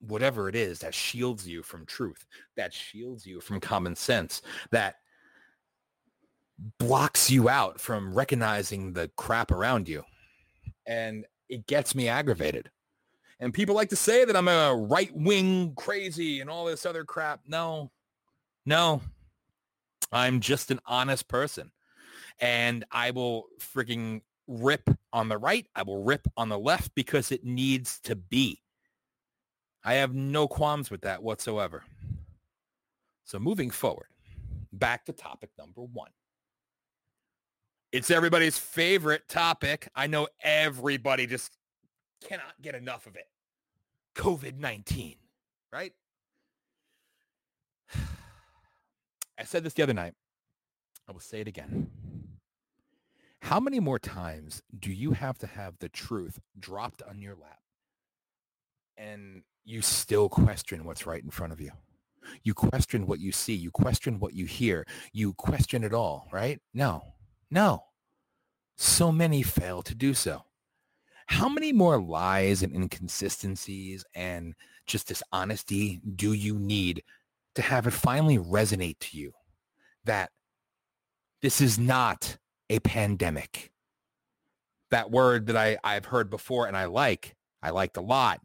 whatever 0.00 0.48
it 0.48 0.54
is 0.54 0.78
that 0.80 0.94
shields 0.94 1.46
you 1.46 1.62
from 1.62 1.86
truth, 1.86 2.26
that 2.56 2.72
shields 2.72 3.26
you 3.26 3.40
from 3.40 3.60
common 3.60 3.94
sense, 3.94 4.42
that 4.70 4.96
blocks 6.78 7.30
you 7.30 7.48
out 7.48 7.80
from 7.80 8.14
recognizing 8.14 8.92
the 8.92 9.10
crap 9.16 9.50
around 9.50 9.88
you. 9.88 10.02
And 10.86 11.24
it 11.48 11.66
gets 11.66 11.94
me 11.94 12.08
aggravated. 12.08 12.70
And 13.40 13.54
people 13.54 13.74
like 13.74 13.88
to 13.90 13.96
say 13.96 14.24
that 14.24 14.36
I'm 14.36 14.48
a 14.48 14.74
right 14.74 15.14
wing 15.14 15.72
crazy 15.74 16.40
and 16.40 16.50
all 16.50 16.66
this 16.66 16.84
other 16.84 17.04
crap. 17.04 17.40
No, 17.46 17.90
no, 18.66 19.00
I'm 20.12 20.40
just 20.40 20.70
an 20.70 20.80
honest 20.86 21.26
person. 21.28 21.70
And 22.38 22.84
I 22.90 23.10
will 23.10 23.46
freaking 23.58 24.22
rip 24.50 24.90
on 25.12 25.28
the 25.28 25.38
right. 25.38 25.66
I 25.74 25.84
will 25.84 26.02
rip 26.02 26.26
on 26.36 26.48
the 26.48 26.58
left 26.58 26.94
because 26.94 27.30
it 27.30 27.44
needs 27.44 28.00
to 28.00 28.16
be. 28.16 28.60
I 29.84 29.94
have 29.94 30.14
no 30.14 30.48
qualms 30.48 30.90
with 30.90 31.02
that 31.02 31.22
whatsoever. 31.22 31.84
So 33.24 33.38
moving 33.38 33.70
forward, 33.70 34.08
back 34.72 35.06
to 35.06 35.12
topic 35.12 35.50
number 35.56 35.82
one. 35.82 36.10
It's 37.92 38.10
everybody's 38.10 38.58
favorite 38.58 39.28
topic. 39.28 39.88
I 39.94 40.06
know 40.06 40.28
everybody 40.42 41.26
just 41.26 41.56
cannot 42.22 42.60
get 42.60 42.74
enough 42.74 43.06
of 43.06 43.16
it. 43.16 43.26
COVID-19, 44.16 45.16
right? 45.72 45.92
I 49.38 49.44
said 49.44 49.64
this 49.64 49.74
the 49.74 49.82
other 49.82 49.94
night. 49.94 50.14
I 51.08 51.12
will 51.12 51.20
say 51.20 51.40
it 51.40 51.48
again. 51.48 51.90
How 53.42 53.58
many 53.58 53.80
more 53.80 53.98
times 53.98 54.62
do 54.78 54.92
you 54.92 55.12
have 55.12 55.38
to 55.38 55.46
have 55.46 55.78
the 55.78 55.88
truth 55.88 56.38
dropped 56.58 57.02
on 57.02 57.20
your 57.20 57.34
lap 57.34 57.60
and 58.96 59.42
you 59.64 59.82
still 59.82 60.28
question 60.28 60.84
what's 60.84 61.06
right 61.06 61.22
in 61.22 61.30
front 61.30 61.52
of 61.52 61.60
you? 61.60 61.70
You 62.42 62.54
question 62.54 63.06
what 63.06 63.18
you 63.18 63.32
see. 63.32 63.54
You 63.54 63.70
question 63.70 64.18
what 64.18 64.34
you 64.34 64.44
hear. 64.44 64.86
You 65.12 65.32
question 65.34 65.84
it 65.84 65.94
all, 65.94 66.28
right? 66.30 66.60
No, 66.74 67.02
no. 67.50 67.84
So 68.76 69.10
many 69.10 69.42
fail 69.42 69.82
to 69.82 69.94
do 69.94 70.14
so. 70.14 70.44
How 71.26 71.48
many 71.48 71.72
more 71.72 72.00
lies 72.00 72.62
and 72.62 72.74
inconsistencies 72.74 74.04
and 74.14 74.54
just 74.86 75.08
dishonesty 75.08 76.00
do 76.16 76.32
you 76.32 76.58
need 76.58 77.02
to 77.54 77.62
have 77.62 77.86
it 77.86 77.92
finally 77.92 78.38
resonate 78.38 78.98
to 79.00 79.16
you 79.16 79.32
that 80.04 80.30
this 81.40 81.60
is 81.60 81.78
not 81.78 82.36
a 82.70 82.78
pandemic? 82.78 83.70
That 84.90 85.10
word 85.10 85.46
that 85.46 85.56
I, 85.56 85.76
I've 85.84 86.06
heard 86.06 86.30
before 86.30 86.66
and 86.66 86.76
I 86.76 86.86
like, 86.86 87.36
I 87.62 87.70
liked 87.70 87.98
a 87.98 88.00
lot. 88.00 88.40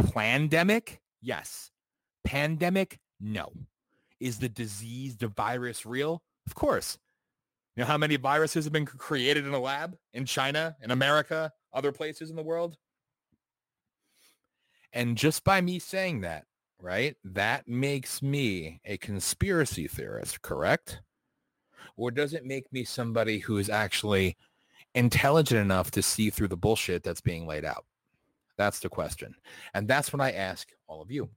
Plandemic? 0.00 0.98
Yes. 1.20 1.72
Pandemic? 2.24 3.00
No. 3.20 3.52
Is 4.20 4.38
the 4.38 4.48
disease, 4.48 5.16
the 5.16 5.28
virus 5.28 5.84
real? 5.84 6.22
Of 6.46 6.54
course. 6.54 6.98
You 7.74 7.82
know 7.82 7.86
how 7.86 7.98
many 7.98 8.16
viruses 8.16 8.64
have 8.64 8.72
been 8.72 8.86
created 8.86 9.46
in 9.46 9.52
a 9.52 9.58
lab 9.58 9.96
in 10.12 10.26
China, 10.26 10.76
in 10.80 10.92
America, 10.92 11.52
other 11.72 11.90
places 11.90 12.30
in 12.30 12.36
the 12.36 12.42
world? 12.42 12.76
And 14.92 15.16
just 15.18 15.42
by 15.42 15.60
me 15.60 15.80
saying 15.80 16.20
that, 16.20 16.44
right, 16.80 17.16
that 17.24 17.66
makes 17.66 18.22
me 18.22 18.80
a 18.84 18.96
conspiracy 18.96 19.88
theorist, 19.88 20.40
correct? 20.40 21.00
Or 21.96 22.10
does 22.10 22.34
it 22.34 22.44
make 22.44 22.72
me 22.72 22.84
somebody 22.84 23.38
who 23.38 23.58
is 23.58 23.70
actually 23.70 24.36
intelligent 24.94 25.60
enough 25.60 25.90
to 25.92 26.02
see 26.02 26.30
through 26.30 26.48
the 26.48 26.56
bullshit 26.56 27.02
that's 27.02 27.20
being 27.20 27.46
laid 27.46 27.64
out? 27.64 27.84
That's 28.56 28.80
the 28.80 28.88
question. 28.88 29.34
And 29.74 29.88
that's 29.88 30.12
what 30.12 30.20
I 30.20 30.32
ask 30.32 30.68
all 30.86 31.02
of 31.02 31.10
you 31.10 31.28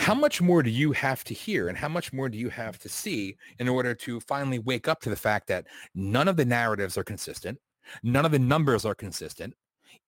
how 0.00 0.14
much 0.14 0.40
more 0.40 0.62
do 0.62 0.70
you 0.70 0.92
have 0.92 1.22
to 1.22 1.34
hear 1.34 1.68
and 1.68 1.76
how 1.76 1.88
much 1.88 2.10
more 2.10 2.30
do 2.30 2.38
you 2.38 2.48
have 2.48 2.78
to 2.78 2.88
see 2.88 3.36
in 3.58 3.68
order 3.68 3.94
to 3.94 4.18
finally 4.20 4.58
wake 4.58 4.88
up 4.88 4.98
to 4.98 5.10
the 5.10 5.14
fact 5.14 5.46
that 5.46 5.66
none 5.94 6.26
of 6.26 6.38
the 6.38 6.44
narratives 6.44 6.96
are 6.96 7.04
consistent 7.04 7.58
none 8.02 8.24
of 8.24 8.32
the 8.32 8.38
numbers 8.38 8.86
are 8.86 8.94
consistent 8.94 9.52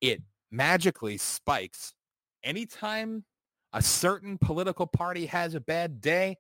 it 0.00 0.22
magically 0.50 1.18
spikes 1.18 1.92
anytime 2.42 3.22
a 3.74 3.82
certain 3.82 4.38
political 4.38 4.86
party 4.86 5.26
has 5.26 5.54
a 5.54 5.60
bad 5.60 6.00
day 6.00 6.38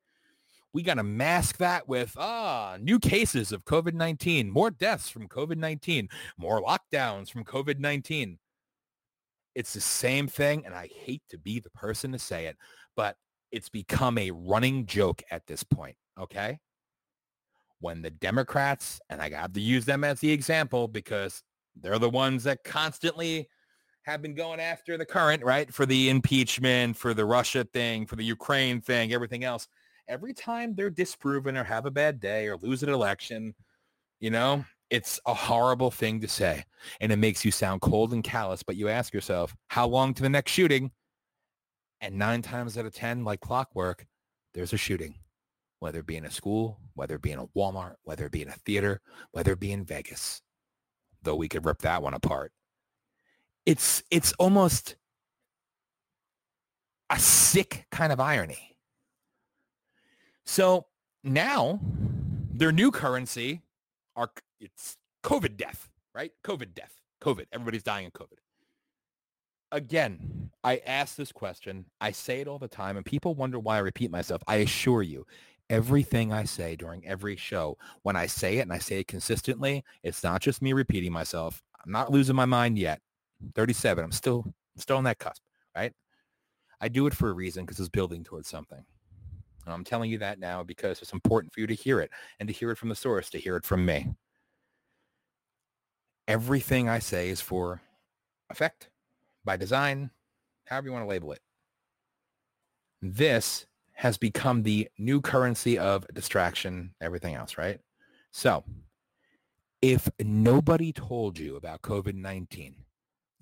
we 0.74 0.82
got 0.82 0.94
to 0.94 1.02
mask 1.02 1.58
that 1.58 1.86
with 1.88 2.14
ah 2.18 2.76
new 2.80 2.98
cases 2.98 3.52
of 3.52 3.64
covid-19 3.64 4.48
more 4.48 4.70
deaths 4.70 5.08
from 5.08 5.28
covid-19 5.28 6.08
more 6.38 6.62
lockdowns 6.62 7.30
from 7.30 7.44
covid-19 7.44 8.38
it's 9.54 9.74
the 9.74 9.80
same 9.80 10.26
thing 10.26 10.64
and 10.64 10.74
i 10.74 10.88
hate 10.94 11.22
to 11.28 11.38
be 11.38 11.60
the 11.60 11.70
person 11.70 12.12
to 12.12 12.18
say 12.18 12.46
it 12.46 12.56
but 12.96 13.16
it's 13.52 13.68
become 13.68 14.18
a 14.18 14.30
running 14.30 14.86
joke 14.86 15.22
at 15.30 15.46
this 15.46 15.62
point, 15.62 15.96
okay? 16.18 16.58
When 17.80 18.02
the 18.02 18.10
Democrats, 18.10 19.00
and 19.10 19.20
I 19.20 19.30
have 19.30 19.52
to 19.52 19.60
use 19.60 19.84
them 19.84 20.02
as 20.02 20.20
the 20.20 20.32
example 20.32 20.88
because 20.88 21.42
they're 21.80 21.98
the 21.98 22.10
ones 22.10 22.44
that 22.44 22.64
constantly 22.64 23.48
have 24.04 24.22
been 24.22 24.34
going 24.34 24.58
after 24.58 24.96
the 24.96 25.04
current, 25.04 25.44
right? 25.44 25.72
For 25.72 25.86
the 25.86 26.08
impeachment, 26.08 26.96
for 26.96 27.14
the 27.14 27.24
Russia 27.24 27.64
thing, 27.72 28.06
for 28.06 28.16
the 28.16 28.24
Ukraine 28.24 28.80
thing, 28.80 29.12
everything 29.12 29.44
else. 29.44 29.68
Every 30.12 30.34
time 30.34 30.74
they're 30.74 30.90
disproven 30.90 31.56
or 31.56 31.64
have 31.64 31.86
a 31.86 31.90
bad 31.90 32.20
day 32.20 32.46
or 32.46 32.58
lose 32.58 32.82
an 32.82 32.90
election, 32.90 33.54
you 34.20 34.28
know, 34.28 34.62
it's 34.90 35.18
a 35.24 35.32
horrible 35.32 35.90
thing 35.90 36.20
to 36.20 36.28
say. 36.28 36.64
And 37.00 37.10
it 37.10 37.16
makes 37.16 37.46
you 37.46 37.50
sound 37.50 37.80
cold 37.80 38.12
and 38.12 38.22
callous, 38.22 38.62
but 38.62 38.76
you 38.76 38.90
ask 38.90 39.14
yourself, 39.14 39.56
how 39.68 39.88
long 39.88 40.12
to 40.12 40.22
the 40.22 40.28
next 40.28 40.52
shooting? 40.52 40.90
And 42.02 42.18
nine 42.18 42.42
times 42.42 42.76
out 42.76 42.84
of 42.84 42.92
10, 42.92 43.24
like 43.24 43.40
clockwork, 43.40 44.04
there's 44.52 44.74
a 44.74 44.76
shooting, 44.76 45.14
whether 45.78 46.00
it 46.00 46.06
be 46.06 46.18
in 46.18 46.26
a 46.26 46.30
school, 46.30 46.78
whether 46.92 47.14
it 47.14 47.22
be 47.22 47.32
in 47.32 47.38
a 47.38 47.46
Walmart, 47.56 47.94
whether 48.02 48.26
it 48.26 48.32
be 48.32 48.42
in 48.42 48.48
a 48.50 48.58
theater, 48.66 49.00
whether 49.30 49.52
it 49.52 49.60
be 49.60 49.72
in 49.72 49.82
Vegas, 49.82 50.42
though 51.22 51.36
we 51.36 51.48
could 51.48 51.64
rip 51.64 51.78
that 51.78 52.02
one 52.02 52.12
apart. 52.12 52.52
It's, 53.64 54.02
it's 54.10 54.34
almost 54.34 54.94
a 57.08 57.18
sick 57.18 57.86
kind 57.90 58.12
of 58.12 58.20
irony. 58.20 58.71
So 60.46 60.86
now 61.24 61.80
their 62.52 62.72
new 62.72 62.90
currency 62.90 63.62
are 64.16 64.30
it's 64.60 64.96
COVID 65.24 65.56
death, 65.56 65.88
right? 66.14 66.32
COVID 66.44 66.74
death. 66.74 66.94
COVID. 67.22 67.46
Everybody's 67.52 67.82
dying 67.82 68.06
of 68.06 68.12
COVID 68.12 68.38
again, 69.72 70.50
I 70.62 70.80
ask 70.86 71.16
this 71.16 71.32
question. 71.32 71.86
I 72.00 72.12
say 72.12 72.40
it 72.40 72.46
all 72.46 72.58
the 72.58 72.68
time, 72.68 72.96
and 72.96 73.04
people 73.04 73.34
wonder 73.34 73.58
why 73.58 73.76
I 73.76 73.80
repeat 73.80 74.10
myself. 74.10 74.42
I 74.46 74.56
assure 74.56 75.02
you, 75.02 75.26
everything 75.68 76.32
I 76.32 76.44
say 76.44 76.76
during 76.76 77.04
every 77.06 77.34
show, 77.34 77.78
when 78.02 78.14
I 78.14 78.26
say 78.26 78.58
it 78.58 78.62
and 78.62 78.72
I 78.72 78.78
say 78.78 79.00
it 79.00 79.08
consistently, 79.08 79.82
it's 80.04 80.22
not 80.22 80.40
just 80.40 80.62
me 80.62 80.72
repeating 80.72 81.12
myself. 81.12 81.62
I'm 81.84 81.90
not 81.90 82.12
losing 82.12 82.36
my 82.36 82.44
mind 82.44 82.78
yet. 82.78 83.00
37. 83.56 84.04
I'm 84.04 84.12
still 84.12 84.44
still 84.76 84.98
on 84.98 85.04
that 85.04 85.18
cusp, 85.18 85.42
right? 85.74 85.92
I 86.80 86.88
do 86.88 87.06
it 87.06 87.14
for 87.14 87.30
a 87.30 87.34
reason 87.34 87.64
because 87.64 87.80
it's 87.80 87.88
building 87.88 88.22
towards 88.22 88.48
something. 88.48 88.84
I'm 89.66 89.84
telling 89.84 90.10
you 90.10 90.18
that 90.18 90.38
now 90.38 90.62
because 90.62 91.00
it's 91.02 91.12
important 91.12 91.52
for 91.52 91.60
you 91.60 91.66
to 91.66 91.74
hear 91.74 92.00
it 92.00 92.10
and 92.40 92.48
to 92.48 92.52
hear 92.52 92.70
it 92.70 92.78
from 92.78 92.88
the 92.88 92.94
source, 92.94 93.30
to 93.30 93.38
hear 93.38 93.56
it 93.56 93.64
from 93.64 93.84
me. 93.84 94.08
Everything 96.26 96.88
I 96.88 96.98
say 96.98 97.28
is 97.28 97.40
for 97.40 97.80
effect 98.50 98.90
by 99.44 99.56
design, 99.56 100.10
however 100.66 100.86
you 100.88 100.92
want 100.92 101.04
to 101.04 101.08
label 101.08 101.32
it. 101.32 101.40
This 103.00 103.66
has 103.94 104.16
become 104.16 104.62
the 104.62 104.88
new 104.98 105.20
currency 105.20 105.78
of 105.78 106.06
distraction, 106.14 106.94
everything 107.00 107.34
else, 107.34 107.58
right? 107.58 107.78
So 108.30 108.64
if 109.80 110.08
nobody 110.20 110.92
told 110.92 111.38
you 111.38 111.56
about 111.56 111.82
COVID-19, 111.82 112.74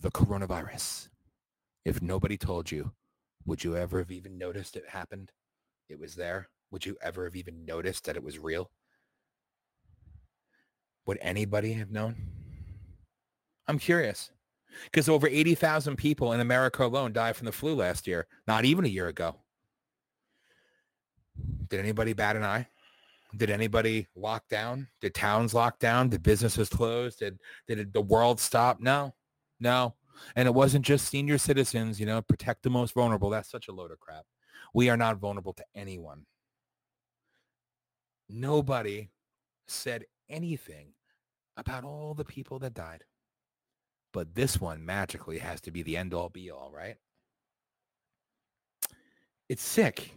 the 0.00 0.10
coronavirus, 0.10 1.08
if 1.84 2.00
nobody 2.00 2.36
told 2.36 2.70
you, 2.70 2.92
would 3.46 3.62
you 3.62 3.76
ever 3.76 3.98
have 3.98 4.10
even 4.10 4.38
noticed 4.38 4.76
it 4.76 4.88
happened? 4.88 5.30
It 5.90 5.98
was 5.98 6.14
there. 6.14 6.48
Would 6.70 6.86
you 6.86 6.96
ever 7.02 7.24
have 7.24 7.34
even 7.34 7.64
noticed 7.64 8.04
that 8.04 8.16
it 8.16 8.22
was 8.22 8.38
real? 8.38 8.70
Would 11.06 11.18
anybody 11.20 11.72
have 11.74 11.90
known? 11.90 12.16
I'm 13.66 13.78
curious 13.78 14.30
because 14.84 15.08
over 15.08 15.26
80,000 15.26 15.96
people 15.96 16.32
in 16.32 16.40
America 16.40 16.84
alone 16.84 17.12
died 17.12 17.34
from 17.34 17.46
the 17.46 17.52
flu 17.52 17.74
last 17.74 18.06
year, 18.06 18.28
not 18.46 18.64
even 18.64 18.84
a 18.84 18.88
year 18.88 19.08
ago. 19.08 19.36
Did 21.68 21.80
anybody 21.80 22.12
bat 22.12 22.36
an 22.36 22.44
eye? 22.44 22.68
Did 23.36 23.50
anybody 23.50 24.06
lock 24.14 24.48
down? 24.48 24.88
Did 25.00 25.14
towns 25.14 25.54
lock 25.54 25.78
down? 25.78 26.08
Did 26.08 26.22
businesses 26.22 26.68
close? 26.68 27.16
Did 27.16 27.38
did 27.68 27.92
the 27.92 28.00
world 28.00 28.40
stop? 28.40 28.80
No, 28.80 29.14
no. 29.58 29.94
And 30.36 30.46
it 30.46 30.54
wasn't 30.54 30.84
just 30.84 31.08
senior 31.08 31.38
citizens, 31.38 31.98
you 31.98 32.06
know, 32.06 32.22
protect 32.22 32.62
the 32.62 32.70
most 32.70 32.94
vulnerable. 32.94 33.30
That's 33.30 33.50
such 33.50 33.68
a 33.68 33.72
load 33.72 33.90
of 33.90 34.00
crap. 34.00 34.24
We 34.74 34.88
are 34.88 34.96
not 34.96 35.18
vulnerable 35.18 35.52
to 35.54 35.64
anyone. 35.74 36.26
Nobody 38.28 39.10
said 39.66 40.04
anything 40.28 40.92
about 41.56 41.84
all 41.84 42.14
the 42.14 42.24
people 42.24 42.58
that 42.60 42.74
died. 42.74 43.04
But 44.12 44.34
this 44.34 44.60
one 44.60 44.84
magically 44.84 45.38
has 45.38 45.60
to 45.62 45.70
be 45.70 45.82
the 45.82 45.96
end 45.96 46.14
all 46.14 46.28
be 46.28 46.50
all, 46.50 46.72
right? 46.74 46.96
It's 49.48 49.62
sick. 49.62 50.14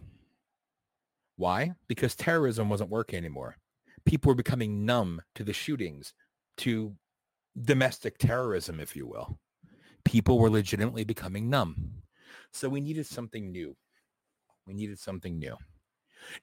Why? 1.36 1.74
Because 1.88 2.14
terrorism 2.14 2.68
wasn't 2.68 2.90
working 2.90 3.18
anymore. 3.18 3.56
People 4.04 4.30
were 4.30 4.36
becoming 4.36 4.84
numb 4.84 5.22
to 5.34 5.44
the 5.44 5.52
shootings, 5.52 6.14
to 6.58 6.94
domestic 7.60 8.18
terrorism, 8.18 8.78
if 8.80 8.94
you 8.94 9.06
will. 9.06 9.38
People 10.04 10.38
were 10.38 10.50
legitimately 10.50 11.04
becoming 11.04 11.48
numb. 11.50 12.02
So 12.52 12.68
we 12.68 12.80
needed 12.80 13.06
something 13.06 13.50
new. 13.50 13.76
We 14.66 14.74
needed 14.74 14.98
something 14.98 15.38
new. 15.38 15.56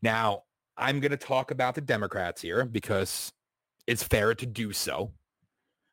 Now, 0.01 0.43
I'm 0.77 0.99
going 0.99 1.11
to 1.11 1.17
talk 1.17 1.51
about 1.51 1.75
the 1.75 1.81
Democrats 1.81 2.41
here 2.41 2.65
because 2.65 3.31
it's 3.87 4.03
fair 4.03 4.33
to 4.35 4.45
do 4.45 4.73
so. 4.73 5.11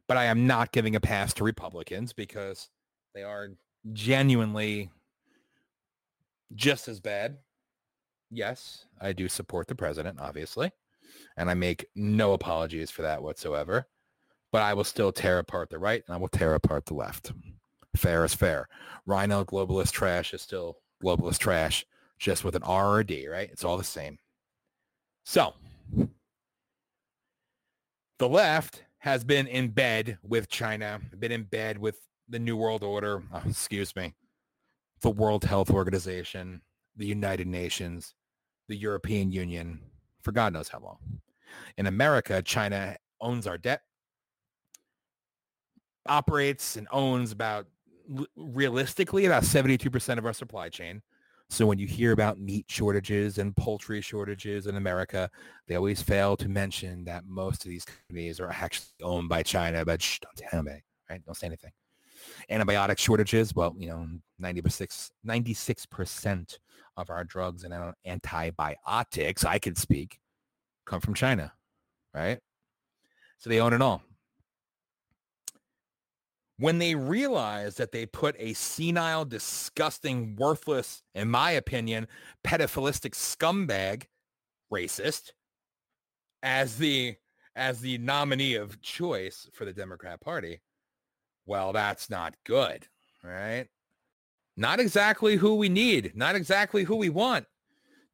But 0.07 0.17
I 0.17 0.25
am 0.25 0.47
not 0.47 0.73
giving 0.73 0.97
a 0.97 1.01
pass 1.01 1.35
to 1.35 1.45
Republicans 1.45 2.13
because 2.13 2.71
they 3.15 3.23
are 3.23 3.49
genuinely 3.93 4.91
just 6.55 6.89
as 6.89 6.99
bad 6.99 7.37
yes, 8.31 8.87
I 9.01 9.13
do 9.13 9.29
support 9.29 9.67
the 9.67 9.75
president, 9.75 10.21
obviously, 10.21 10.73
and 11.37 11.51
I 11.51 11.55
make 11.55 11.87
no 11.95 12.33
apologies 12.33 12.91
for 12.91 13.03
that 13.03 13.23
whatsoever. 13.23 13.87
But 14.51 14.63
I 14.63 14.75
will 14.75 14.85
still 14.85 15.13
tear 15.13 15.39
apart 15.39 15.69
the 15.71 15.79
right 15.79 16.03
and 16.07 16.15
I 16.15 16.19
will 16.19 16.29
tear 16.29 16.55
apart 16.55 16.87
the 16.87 16.95
left. 16.95 17.33
Fair 17.95 18.25
is 18.25 18.35
fair. 18.35 18.69
RINO 19.07 19.45
globalist 19.45 19.93
trash 19.93 20.33
is 20.33 20.41
still 20.41 20.79
globalist 21.05 21.39
trash, 21.39 21.85
just 22.19 22.45
with 22.45 22.55
an 22.55 22.63
R 22.63 22.95
or 22.95 23.01
a 23.01 23.07
D, 23.07 23.29
right? 23.29 23.49
It's 23.51 23.65
all 23.65 23.77
the 23.77 23.85
same. 23.85 24.19
So 25.25 25.55
the 28.19 28.29
left 28.29 28.85
has 28.99 29.25
been 29.25 29.47
in 29.47 29.69
bed 29.69 30.19
with 30.23 30.49
China, 30.49 31.01
been 31.19 31.33
in 31.33 31.45
bed 31.45 31.79
with 31.79 32.01
the 32.29 32.39
New 32.39 32.57
World 32.57 32.83
Order, 32.83 33.23
oh, 33.33 33.43
excuse 33.49 33.95
me, 33.95 34.15
the 35.01 35.11
World 35.11 35.45
Health 35.45 35.71
Organization, 35.71 36.63
the 36.97 37.07
United 37.07 37.47
Nations, 37.47 38.15
the 38.69 38.77
European 38.77 39.31
Union 39.31 39.81
for 40.23 40.33
God 40.33 40.53
knows 40.53 40.69
how 40.69 40.81
long. 40.81 40.99
In 41.77 41.87
America, 41.87 42.43
China 42.43 42.97
owns 43.21 43.47
our 43.47 43.57
debt, 43.57 43.83
operates 46.07 46.77
and 46.77 46.87
owns 46.91 47.33
about 47.33 47.67
realistically 48.37 49.27
about 49.27 49.43
72% 49.43 50.19
of 50.19 50.27
our 50.27 50.33
supply 50.33 50.69
chain. 50.69 51.03
So 51.51 51.65
when 51.67 51.79
you 51.79 51.87
hear 51.87 52.13
about 52.13 52.39
meat 52.39 52.67
shortages 52.69 53.39
and 53.39 53.57
poultry 53.57 54.03
shortages 54.03 54.67
in 54.67 54.77
America, 54.77 55.31
they 55.67 55.77
always 55.77 56.03
fail 56.03 56.37
to 56.37 56.49
mention 56.49 57.05
that 57.05 57.25
most 57.27 57.65
of 57.65 57.71
these 57.71 57.87
companies 57.87 58.39
are 58.39 58.51
actually 58.51 58.87
owned 59.03 59.31
by 59.31 59.43
China, 59.43 59.85
but 59.85 60.03
shh, 60.03 60.19
don't 60.19 60.37
tell 60.37 60.63
me, 60.63 60.83
right? 61.09 61.25
Don't 61.25 61.35
say 61.35 61.47
anything. 61.47 61.73
Antibiotic 62.51 62.99
shortages, 62.99 63.55
well, 63.55 63.75
you 63.79 63.89
know, 63.89 64.07
96, 64.39 65.11
96% 65.27 66.59
of 66.99 67.09
our 67.09 67.25
drugs 67.25 67.65
and 67.65 67.95
antibiotics, 68.05 69.45
I 69.45 69.59
could 69.59 69.79
speak, 69.79 70.19
come 70.85 71.01
from 71.01 71.15
China, 71.15 71.53
right? 72.13 72.39
So 73.39 73.49
they 73.49 73.61
own 73.61 73.73
it 73.73 73.81
all. 73.81 74.03
When 76.59 76.79
they 76.79 76.97
realize 76.97 77.77
that 77.77 77.93
they 77.93 78.05
put 78.05 78.35
a 78.39 78.53
senile, 78.53 79.25
disgusting, 79.25 80.35
worthless, 80.35 81.03
in 81.15 81.31
my 81.31 81.53
opinion, 81.53 82.09
pedophilistic 82.45 83.13
scumbag, 83.13 84.05
racist, 84.73 85.31
as 86.43 86.79
the 86.79 87.17
as 87.55 87.81
the 87.81 87.99
nominee 87.99 88.55
of 88.55 88.81
choice 88.81 89.49
for 89.53 89.65
the 89.65 89.73
Democrat 89.73 90.21
Party, 90.21 90.61
well, 91.47 91.73
that's 91.73 92.09
not 92.11 92.35
good, 92.45 92.87
right? 93.23 93.67
Not 94.57 94.81
exactly 94.81 95.37
who 95.37 95.55
we 95.57 95.69
need, 95.69 96.13
not 96.15 96.35
exactly 96.35 96.85
who 96.85 96.97
we 96.97 97.09
want. 97.09 97.47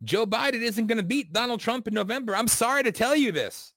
Joe 0.02 0.26
Biden 0.26 0.60
isn't 0.62 0.86
going 0.86 0.98
to 0.98 1.04
beat 1.04 1.32
Donald 1.32 1.60
Trump 1.60 1.88
in 1.88 1.94
November. 1.94 2.36
I'm 2.36 2.48
sorry 2.48 2.82
to 2.82 2.92
tell 2.92 3.16
you 3.16 3.32
this. 3.32 3.72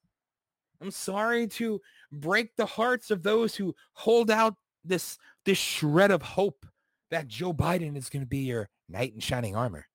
I'm 0.82 0.92
sorry 0.92 1.48
to 1.48 1.82
break 2.12 2.56
the 2.56 2.66
hearts 2.66 3.12
of 3.12 3.24
those 3.24 3.56
who 3.56 3.76
hold 3.94 4.32
out 4.32 4.56
this 4.84 5.18
this 5.46 5.58
shred 5.58 6.12
of 6.12 6.22
hope 6.22 6.66
that 7.10 7.28
Joe 7.28 7.54
Biden 7.54 7.98
is 7.98 8.10
going 8.10 8.24
to 8.24 8.28
be 8.28 8.40
your 8.40 8.70
knight 8.90 9.14
in 9.14 9.20
shining 9.20 9.56
armor. 9.56 9.88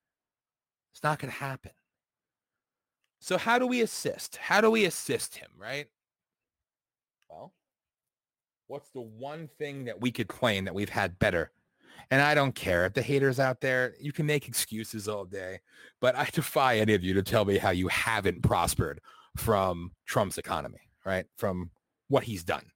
It's 0.93 1.03
not 1.03 1.19
going 1.19 1.31
to 1.33 1.39
happen. 1.39 1.73
So 3.21 3.39
how 3.39 3.59
do 3.59 3.67
we 3.67 3.81
assist? 3.81 4.37
How 4.37 4.61
do 4.61 4.71
we 4.71 4.85
assist 4.85 5.37
him, 5.37 5.51
right? 5.57 5.87
Well, 7.31 7.53
what's 8.67 8.91
the 8.91 9.01
one 9.01 9.49
thing 9.59 9.85
that 9.85 10.01
we 10.01 10.11
could 10.11 10.29
claim 10.29 10.65
that 10.65 10.75
we've 10.75 10.89
had 10.89 11.19
better 11.19 11.53
and 12.11 12.21
I 12.21 12.35
don't 12.35 12.55
care 12.55 12.85
if 12.85 12.93
the 12.93 13.03
haters 13.03 13.41
out 13.41 13.63
there, 13.63 13.95
you 13.99 14.13
can 14.13 14.27
make 14.27 14.47
excuses 14.47 15.09
all 15.09 15.25
day, 15.25 15.61
but 15.99 16.15
I 16.15 16.27
defy 16.33 16.77
any 16.77 16.95
of 16.95 17.03
you 17.03 17.15
to 17.15 17.23
tell 17.23 17.45
me 17.45 17.59
how 17.59 17.71
you 17.71 17.89
haven't 17.89 18.43
prospered 18.43 19.01
from 19.37 19.93
Trump's 20.07 20.39
economy, 20.39 20.81
right? 21.07 21.25
From 21.37 21.71
what 22.13 22.25
he's 22.25 22.45
done. 22.45 22.67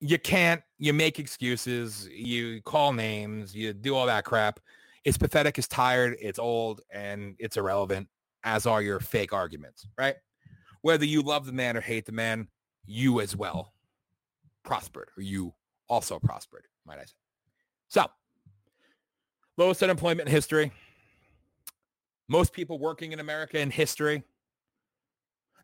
You 0.00 0.18
can't, 0.18 0.62
you 0.78 0.92
make 0.92 1.20
excuses, 1.20 2.08
you 2.08 2.60
call 2.62 2.92
names, 2.92 3.54
you 3.54 3.72
do 3.72 3.94
all 3.94 4.06
that 4.06 4.24
crap. 4.24 4.58
It's 5.04 5.16
pathetic, 5.16 5.58
it's 5.58 5.68
tired, 5.68 6.16
it's 6.20 6.40
old, 6.40 6.80
and 6.92 7.36
it's 7.38 7.56
irrelevant, 7.56 8.08
as 8.42 8.66
are 8.66 8.82
your 8.82 8.98
fake 8.98 9.32
arguments, 9.32 9.86
right? 9.96 10.16
Whether 10.82 11.04
you 11.04 11.22
love 11.22 11.46
the 11.46 11.52
man 11.52 11.76
or 11.76 11.80
hate 11.80 12.04
the 12.04 12.10
man, 12.10 12.48
you 12.84 13.20
as 13.20 13.36
well 13.36 13.74
prospered, 14.64 15.10
or 15.16 15.22
you 15.22 15.54
also 15.88 16.18
prospered, 16.18 16.66
might 16.84 16.98
I 16.98 17.04
say. 17.04 17.14
So, 17.86 18.06
lowest 19.56 19.84
unemployment 19.84 20.28
in 20.28 20.34
history. 20.34 20.72
Most 22.26 22.52
people 22.52 22.80
working 22.80 23.12
in 23.12 23.20
America 23.20 23.60
in 23.60 23.70
history. 23.70 24.24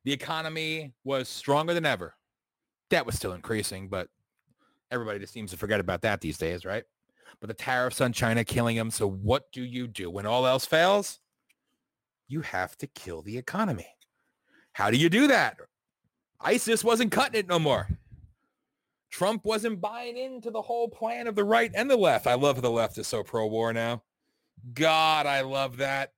The 0.04 0.12
economy 0.12 0.92
was 1.02 1.28
stronger 1.28 1.74
than 1.74 1.84
ever. 1.84 2.14
Debt 2.90 3.06
was 3.06 3.16
still 3.16 3.32
increasing, 3.32 3.88
but 3.88 4.08
everybody 4.90 5.18
just 5.18 5.32
seems 5.32 5.50
to 5.50 5.56
forget 5.56 5.80
about 5.80 6.02
that 6.02 6.20
these 6.20 6.38
days, 6.38 6.64
right? 6.64 6.84
But 7.40 7.48
the 7.48 7.54
tariffs 7.54 8.00
on 8.00 8.12
China 8.12 8.44
killing 8.44 8.76
them. 8.76 8.90
So 8.90 9.08
what 9.08 9.50
do 9.52 9.62
you 9.62 9.86
do 9.86 10.10
when 10.10 10.26
all 10.26 10.46
else 10.46 10.64
fails? 10.64 11.18
You 12.28 12.40
have 12.40 12.76
to 12.78 12.86
kill 12.86 13.22
the 13.22 13.38
economy. 13.38 13.88
How 14.72 14.90
do 14.90 14.96
you 14.96 15.08
do 15.08 15.26
that? 15.28 15.56
ISIS 16.40 16.84
wasn't 16.84 17.12
cutting 17.12 17.40
it 17.40 17.48
no 17.48 17.58
more. 17.58 17.88
Trump 19.10 19.44
wasn't 19.44 19.80
buying 19.80 20.16
into 20.16 20.50
the 20.50 20.60
whole 20.60 20.88
plan 20.88 21.26
of 21.26 21.34
the 21.34 21.44
right 21.44 21.70
and 21.74 21.88
the 21.88 21.96
left. 21.96 22.26
I 22.26 22.34
love 22.34 22.60
the 22.60 22.70
left 22.70 22.98
is 22.98 23.06
so 23.06 23.22
pro-war 23.22 23.72
now. 23.72 24.02
God, 24.74 25.26
I 25.26 25.42
love 25.42 25.78
that. 25.78 26.12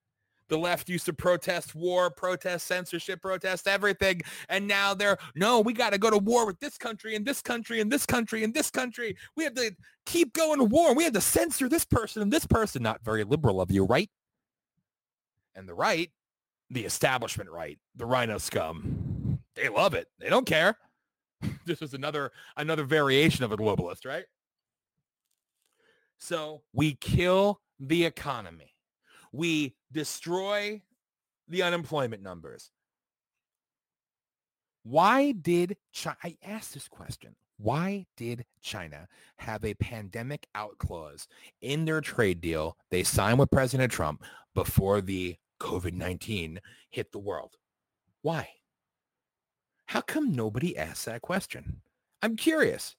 The 0.49 0.59
left 0.59 0.89
used 0.89 1.07
to 1.07 1.13
protest 1.13 1.75
war, 1.75 2.11
protest 2.11 2.67
censorship, 2.67 3.21
protest 3.21 3.69
everything. 3.69 4.23
And 4.49 4.67
now 4.67 4.95
they're, 4.95 5.19
no, 5.35 5.61
we 5.61 5.73
got 5.73 5.93
to 5.93 5.99
go 5.99 6.11
to 6.11 6.19
war 6.19 6.47
with 6.47 6.59
this 6.61 6.79
country 6.79 7.15
and 7.15 7.27
this 7.27 7.43
country 7.43 7.81
and 7.81 7.93
this 7.93 8.07
country 8.07 8.45
and 8.45 8.55
this 8.55 8.71
country. 8.71 9.17
We 9.37 9.45
have 9.45 9.55
to 9.55 9.77
keep 10.07 10.33
going 10.33 10.59
to 10.59 10.65
war. 10.65 10.95
We 10.95 11.05
have 11.05 11.13
to 11.13 11.21
censor 11.21 11.69
this 11.69 11.85
person 11.85 12.23
and 12.23 12.33
this 12.33 12.47
person. 12.47 12.83
Not 12.83 13.05
very 13.05 13.25
liberal 13.25 13.61
of 13.61 13.71
you, 13.71 13.85
right? 13.85 14.11
And 15.55 15.69
the 15.69 15.75
right, 15.75 16.11
the 16.71 16.85
establishment 16.85 17.51
right, 17.51 17.79
the 17.97 18.07
RINO 18.07 18.39
scum, 18.39 19.41
they 19.55 19.69
love 19.69 19.95
it. 19.95 20.09
They 20.19 20.31
don't 20.31 20.47
care. 20.47 20.79
this 21.67 21.83
is 21.83 21.95
another 21.95 22.33
another 22.57 22.85
variation 22.85 23.45
of 23.45 23.53
a 23.53 23.57
globalist, 23.57 24.07
right? 24.07 24.25
So 26.19 26.63
we 26.73 26.95
kill 26.95 27.61
the 27.79 28.05
economy. 28.05 28.75
We 29.33 29.75
destroy 29.93 30.83
the 31.49 31.63
unemployment 31.63 32.23
numbers. 32.23 32.71
Why 34.85 35.33
did 35.33 35.77
China, 35.93 36.17
I 36.25 36.37
asked 36.43 36.75
this 36.75 36.89
question, 36.89 37.35
why 37.59 38.07
did 38.17 38.45
China 38.63 39.09
have 39.37 39.65
a 39.65 39.75
pandemic 39.75 40.47
out 40.55 40.79
clause 40.79 41.27
in 41.61 41.85
their 41.85 42.01
trade 42.01 42.41
deal 42.41 42.77
they 42.91 43.03
signed 43.03 43.39
with 43.39 43.51
President 43.51 43.93
Trump 43.93 44.23
before 44.55 45.01
the 45.01 45.37
COVID-19 45.61 46.59
hit 46.91 47.13
the 47.13 47.19
world? 47.19 47.57
Why? 48.23 48.49
How 49.87 50.01
come 50.01 50.33
nobody 50.33 50.77
asked 50.77 51.07
that 51.07 51.23
question? 51.23 51.81
I'm 52.23 52.37
curious. 52.37 52.95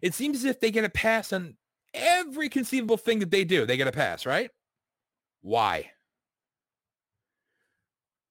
It 0.00 0.14
seems 0.14 0.38
as 0.38 0.44
if 0.44 0.60
they 0.60 0.70
get 0.70 0.84
a 0.84 0.90
pass 0.90 1.32
on 1.32 1.56
every 1.92 2.48
conceivable 2.48 2.96
thing 2.96 3.18
that 3.18 3.30
they 3.30 3.44
do. 3.44 3.66
They 3.66 3.76
get 3.76 3.88
a 3.88 3.92
pass, 3.92 4.24
right? 4.24 4.50
Why? 5.44 5.90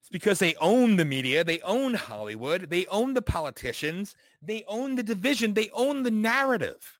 It's 0.01 0.09
because 0.11 0.39
they 0.39 0.55
own 0.55 0.95
the 0.95 1.05
media, 1.05 1.43
they 1.43 1.61
own 1.61 1.93
Hollywood, 1.93 2.71
they 2.71 2.87
own 2.87 3.13
the 3.13 3.21
politicians, 3.21 4.15
they 4.41 4.63
own 4.67 4.95
the 4.95 5.03
division, 5.03 5.53
they 5.53 5.69
own 5.73 6.01
the 6.01 6.09
narrative. 6.09 6.99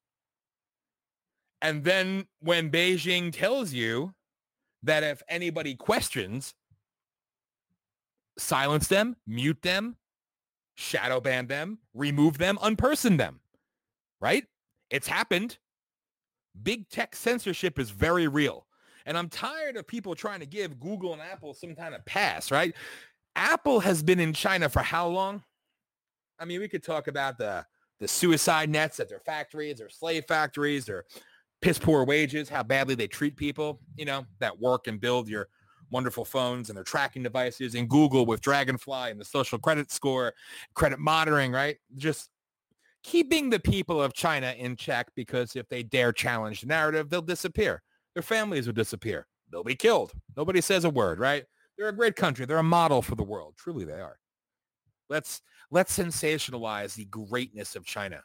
And 1.64 1.84
then 1.84 2.28
when 2.42 2.70
Beijing 2.70 3.34
tells 3.34 3.74
you 3.74 4.14
that 4.84 5.02
if 5.02 5.24
anybody 5.28 5.74
questions, 5.74 6.54
silence 8.38 8.88
them, 8.88 9.16
mute 9.26 9.64
them, 9.64 9.96
shadow 10.76 11.20
ban 11.20 11.48
them, 11.48 11.80
remove 11.96 12.38
them, 12.38 12.60
unperson 12.62 13.18
them, 13.18 13.40
right? 14.22 14.46
It's 14.92 15.08
happened. 15.08 15.58
Big 16.62 16.88
tech 16.90 17.16
censorship 17.16 17.80
is 17.80 17.90
very 17.90 18.28
real. 18.28 18.68
And 19.06 19.18
I'm 19.18 19.30
tired 19.30 19.78
of 19.78 19.88
people 19.88 20.16
trying 20.16 20.40
to 20.40 20.46
give 20.46 20.80
Google 20.80 21.14
and 21.14 21.22
Apple 21.22 21.54
some 21.54 21.76
kind 21.76 21.94
of 21.94 22.06
pass, 22.06 22.52
right? 22.52 22.74
Apple 23.36 23.80
has 23.80 24.04
been 24.04 24.20
in 24.20 24.34
China 24.34 24.70
for 24.70 24.82
how 24.82 25.08
long? 25.08 25.44
I 26.40 26.46
mean, 26.46 26.60
we 26.60 26.68
could 26.68 26.84
talk 26.84 27.08
about 27.08 27.38
the 27.38 27.66
the 28.00 28.08
suicide 28.08 28.70
nets 28.70 29.00
at 29.00 29.08
their 29.08 29.20
factories, 29.20 29.78
their 29.78 29.90
slave 29.90 30.26
factories, 30.28 30.86
their 30.86 31.06
piss 31.62 31.80
poor 31.80 32.04
wages, 32.04 32.50
how 32.50 32.62
badly 32.62 32.96
they 32.96 33.08
treat 33.08 33.38
people, 33.38 33.80
you 33.96 34.04
know, 34.04 34.26
that 34.40 34.60
work 34.60 34.88
and 34.88 35.00
build 35.00 35.30
your 35.30 35.48
wonderful 35.90 36.26
phones 36.26 36.70
and 36.70 36.76
their 36.76 36.84
tracking 36.84 37.24
devices 37.24 37.76
and 37.76 37.90
Google 37.90 38.26
with 38.26 38.42
Dragonfly 38.42 39.12
and 39.12 39.20
the 39.20 39.26
social 39.26 39.58
credit 39.58 39.92
score, 39.92 40.34
credit 40.74 41.00
monitoring, 41.00 41.52
right? 41.52 41.78
Just 41.96 42.30
keeping 43.04 43.50
the 43.50 43.60
people 43.60 44.02
of 44.02 44.14
China 44.14 44.54
in 44.58 44.76
check 44.76 45.08
because 45.16 45.56
if 45.56 45.70
they 45.70 45.84
dare 45.84 46.12
challenge 46.12 46.62
the 46.62 46.68
narrative, 46.68 47.10
they'll 47.10 47.22
disappear. 47.22 47.82
Their 48.14 48.24
families 48.24 48.68
would 48.68 48.76
disappear. 48.76 49.28
They'll 49.52 49.64
be 49.64 49.76
killed. 49.76 50.14
Nobody 50.36 50.62
says 50.62 50.86
a 50.86 50.90
word, 50.90 51.20
right? 51.20 51.46
They're 51.78 51.90
a 51.90 51.96
great 51.96 52.16
country. 52.16 52.46
They're 52.46 52.58
a 52.58 52.64
model 52.64 53.02
for 53.02 53.16
the 53.16 53.24
world. 53.24 53.56
Truly 53.58 53.86
they 53.86 54.00
are. 54.00 54.18
Let's 55.10 55.42
let's 55.72 55.98
sensationalize 55.98 56.96
the 56.96 57.06
greatness 57.06 57.76
of 57.76 57.86
China. 57.86 58.22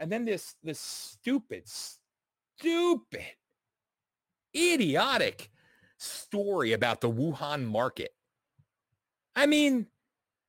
And 0.00 0.10
then 0.10 0.24
this 0.24 0.54
this 0.62 0.80
stupid, 0.80 1.64
stupid, 1.66 3.26
idiotic 4.56 5.50
story 5.98 6.72
about 6.72 7.00
the 7.00 7.10
Wuhan 7.10 7.64
market. 7.64 8.10
I 9.34 9.46
mean, 9.46 9.86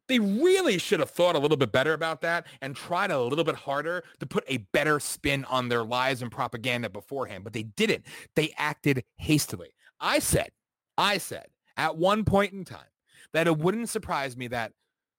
they 0.10 0.20
really 0.20 0.78
should 0.78 1.00
have 1.00 1.12
thought 1.12 1.36
a 1.36 1.40
little 1.40 1.56
bit 1.56 1.72
better 1.72 1.94
about 1.94 2.22
that 2.22 2.48
and 2.62 2.76
tried 2.76 3.12
a 3.12 3.22
little 3.22 3.46
bit 3.46 3.56
harder 3.56 4.04
to 4.20 4.26
put 4.26 4.44
a 4.48 4.58
better 4.74 5.00
spin 5.00 5.46
on 5.46 5.70
their 5.70 5.84
lies 5.84 6.22
and 6.22 6.32
propaganda 6.32 6.90
beforehand, 6.90 7.44
but 7.46 7.54
they 7.54 7.64
didn't. 7.64 8.06
They 8.36 8.54
acted 8.58 9.06
hastily. 9.18 9.70
I 10.00 10.20
said, 10.20 10.50
I 10.98 11.20
said 11.20 11.46
at 11.78 11.96
one 11.96 12.26
point 12.26 12.52
in 12.52 12.66
time 12.66 12.82
that 13.34 13.48
it 13.48 13.58
wouldn't 13.58 13.90
surprise 13.90 14.36
me 14.36 14.48
that 14.48 14.74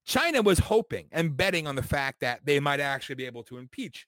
China 0.05 0.42
was 0.42 0.59
hoping 0.59 1.07
and 1.12 1.37
betting 1.37 1.66
on 1.66 1.76
the 1.76 1.83
fact 1.83 2.20
that 2.20 2.40
they 2.44 2.59
might 2.59 2.81
actually 2.81 3.14
be 3.14 3.26
able 3.26 3.44
to 3.44 3.59
impeach 3.59 4.07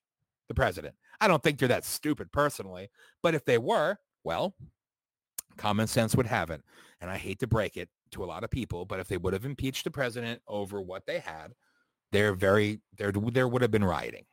the 0.49 0.55
president. 0.55 0.95
I 1.21 1.29
don't 1.29 1.43
think 1.43 1.59
they're 1.59 1.69
that 1.69 1.85
stupid 1.85 2.33
personally, 2.33 2.91
but 3.23 3.35
if 3.35 3.45
they 3.45 3.59
were, 3.59 3.99
well, 4.25 4.55
common 5.57 5.87
sense 5.87 6.17
would 6.17 6.27
have 6.27 6.51
it. 6.51 6.63
And 7.01 7.11
I 7.11 7.19
hate 7.19 7.39
to 7.41 7.47
break 7.47 7.77
it 7.77 7.89
to 8.13 8.25
a 8.25 8.27
lot 8.27 8.45
of 8.45 8.51
people, 8.51 8.85
but 8.85 9.01
if 9.01 9.09
they 9.09 9.17
would 9.17 9.33
have 9.33 9.45
impeached 9.45 9.85
the 9.85 9.91
president 9.91 10.41
over 10.47 10.81
what 10.81 11.07
they 11.07 11.19
had, 11.19 11.55
they're 12.13 12.35
very 12.35 12.81
there 12.97 13.13
there 13.13 13.49
would 13.49 13.63
have 13.63 13.71
been 13.71 13.85
rioting. 13.85 14.25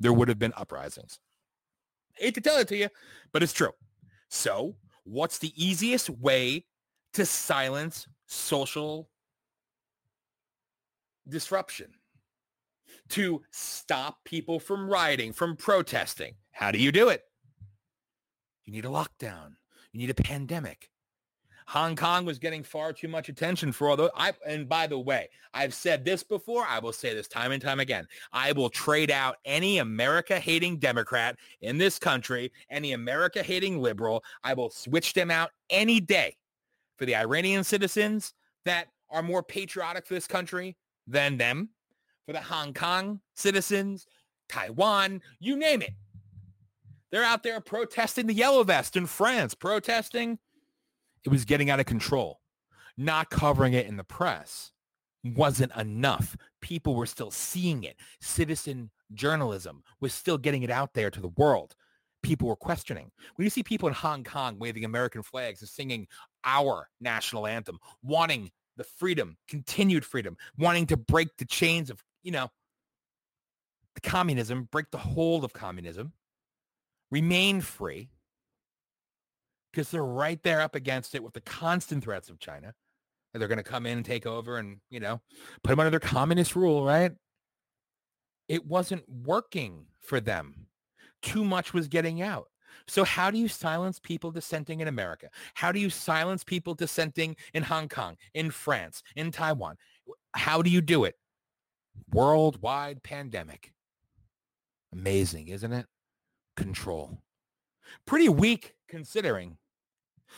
There 0.00 0.12
would 0.12 0.28
have 0.28 0.38
been 0.38 0.52
uprisings. 0.56 1.18
hate 2.14 2.34
to 2.34 2.40
tell 2.40 2.58
it 2.58 2.68
to 2.68 2.76
you, 2.76 2.88
but 3.32 3.42
it's 3.42 3.52
true. 3.52 3.72
So, 4.28 4.76
what's 5.04 5.38
the 5.38 5.52
easiest 5.56 6.10
way 6.10 6.66
to 7.14 7.24
silence 7.24 8.06
social 8.26 9.10
disruption? 11.28 11.92
To 13.10 13.42
stop 13.52 14.24
people 14.24 14.58
from 14.58 14.88
rioting, 14.88 15.32
from 15.32 15.56
protesting. 15.56 16.34
How 16.50 16.72
do 16.72 16.78
you 16.78 16.90
do 16.90 17.08
it? 17.08 17.22
You 18.64 18.72
need 18.72 18.84
a 18.84 18.88
lockdown. 18.88 19.52
You 19.92 20.00
need 20.00 20.10
a 20.10 20.14
pandemic. 20.14 20.90
Hong 21.68 21.96
Kong 21.96 22.24
was 22.24 22.38
getting 22.38 22.62
far 22.62 22.92
too 22.92 23.08
much 23.08 23.28
attention 23.28 23.72
for 23.72 23.88
all 23.88 23.96
those. 23.96 24.10
I, 24.16 24.32
and 24.46 24.68
by 24.68 24.86
the 24.86 24.98
way, 24.98 25.28
I've 25.52 25.74
said 25.74 26.04
this 26.04 26.22
before. 26.22 26.64
I 26.64 26.78
will 26.78 26.92
say 26.92 27.12
this 27.12 27.26
time 27.26 27.50
and 27.50 27.60
time 27.60 27.80
again. 27.80 28.06
I 28.32 28.52
will 28.52 28.70
trade 28.70 29.10
out 29.10 29.36
any 29.44 29.78
America-hating 29.78 30.78
Democrat 30.78 31.36
in 31.60 31.76
this 31.76 31.98
country, 31.98 32.52
any 32.70 32.92
America-hating 32.92 33.80
liberal. 33.82 34.22
I 34.44 34.54
will 34.54 34.70
switch 34.70 35.12
them 35.12 35.30
out 35.30 35.50
any 35.68 35.98
day 35.98 36.36
for 36.96 37.04
the 37.04 37.16
Iranian 37.16 37.64
citizens 37.64 38.32
that 38.64 38.86
are 39.10 39.22
more 39.22 39.42
patriotic 39.42 40.06
for 40.06 40.14
this 40.14 40.28
country 40.28 40.76
than 41.06 41.36
them, 41.36 41.70
for 42.26 42.32
the 42.32 42.40
Hong 42.40 42.74
Kong 42.74 43.20
citizens, 43.34 44.06
Taiwan, 44.48 45.20
you 45.40 45.56
name 45.56 45.82
it. 45.82 45.94
They're 47.10 47.24
out 47.24 47.42
there 47.42 47.60
protesting 47.60 48.26
the 48.26 48.34
yellow 48.34 48.62
vest 48.62 48.96
in 48.96 49.06
France, 49.06 49.54
protesting 49.54 50.38
it 51.26 51.30
was 51.30 51.44
getting 51.44 51.68
out 51.68 51.80
of 51.80 51.86
control. 51.86 52.40
Not 52.96 53.28
covering 53.28 53.74
it 53.74 53.86
in 53.86 53.96
the 53.96 54.04
press 54.04 54.72
wasn't 55.22 55.74
enough. 55.76 56.36
People 56.62 56.94
were 56.94 57.04
still 57.04 57.32
seeing 57.32 57.82
it. 57.82 57.96
Citizen 58.20 58.90
journalism 59.12 59.82
was 60.00 60.14
still 60.14 60.38
getting 60.38 60.62
it 60.62 60.70
out 60.70 60.94
there 60.94 61.10
to 61.10 61.20
the 61.20 61.28
world. 61.36 61.74
People 62.22 62.48
were 62.48 62.56
questioning. 62.56 63.10
When 63.34 63.44
you 63.44 63.50
see 63.50 63.62
people 63.62 63.88
in 63.88 63.94
Hong 63.94 64.24
Kong 64.24 64.56
waving 64.58 64.84
American 64.84 65.22
flags 65.22 65.60
and 65.60 65.68
singing 65.68 66.06
our 66.44 66.88
national 67.00 67.46
anthem, 67.46 67.78
wanting 68.02 68.50
the 68.76 68.84
freedom, 68.84 69.36
continued 69.48 70.04
freedom, 70.04 70.36
wanting 70.58 70.86
to 70.86 70.96
break 70.96 71.36
the 71.38 71.44
chains 71.44 71.90
of, 71.90 72.02
you 72.22 72.30
know, 72.30 72.50
the 73.94 74.00
communism, 74.00 74.68
break 74.70 74.90
the 74.90 74.98
hold 74.98 75.44
of 75.44 75.52
communism, 75.52 76.12
remain 77.10 77.60
free, 77.60 78.10
because 79.76 79.90
they're 79.90 80.02
right 80.02 80.42
there 80.42 80.62
up 80.62 80.74
against 80.74 81.14
it 81.14 81.22
with 81.22 81.34
the 81.34 81.40
constant 81.42 82.02
threats 82.02 82.30
of 82.30 82.38
China. 82.38 82.72
They're 83.34 83.46
going 83.46 83.58
to 83.58 83.62
come 83.62 83.84
in 83.84 83.98
and 83.98 84.06
take 84.06 84.24
over 84.24 84.56
and, 84.56 84.78
you 84.88 85.00
know, 85.00 85.20
put 85.62 85.68
them 85.68 85.80
under 85.80 85.90
their 85.90 86.00
communist 86.00 86.56
rule, 86.56 86.82
right? 86.82 87.12
It 88.48 88.64
wasn't 88.64 89.06
working 89.06 89.84
for 90.00 90.18
them. 90.18 90.68
Too 91.20 91.44
much 91.44 91.74
was 91.74 91.88
getting 91.88 92.22
out. 92.22 92.46
So 92.88 93.04
how 93.04 93.30
do 93.30 93.36
you 93.36 93.48
silence 93.48 94.00
people 94.00 94.30
dissenting 94.30 94.80
in 94.80 94.88
America? 94.88 95.28
How 95.52 95.72
do 95.72 95.78
you 95.78 95.90
silence 95.90 96.42
people 96.42 96.72
dissenting 96.72 97.36
in 97.52 97.62
Hong 97.62 97.90
Kong, 97.90 98.16
in 98.32 98.50
France, 98.50 99.02
in 99.14 99.30
Taiwan? 99.30 99.76
How 100.32 100.62
do 100.62 100.70
you 100.70 100.80
do 100.80 101.04
it? 101.04 101.16
Worldwide 102.14 103.02
pandemic. 103.02 103.74
Amazing, 104.90 105.48
isn't 105.48 105.74
it? 105.74 105.84
Control. 106.56 107.18
Pretty 108.06 108.30
weak 108.30 108.72
considering 108.88 109.58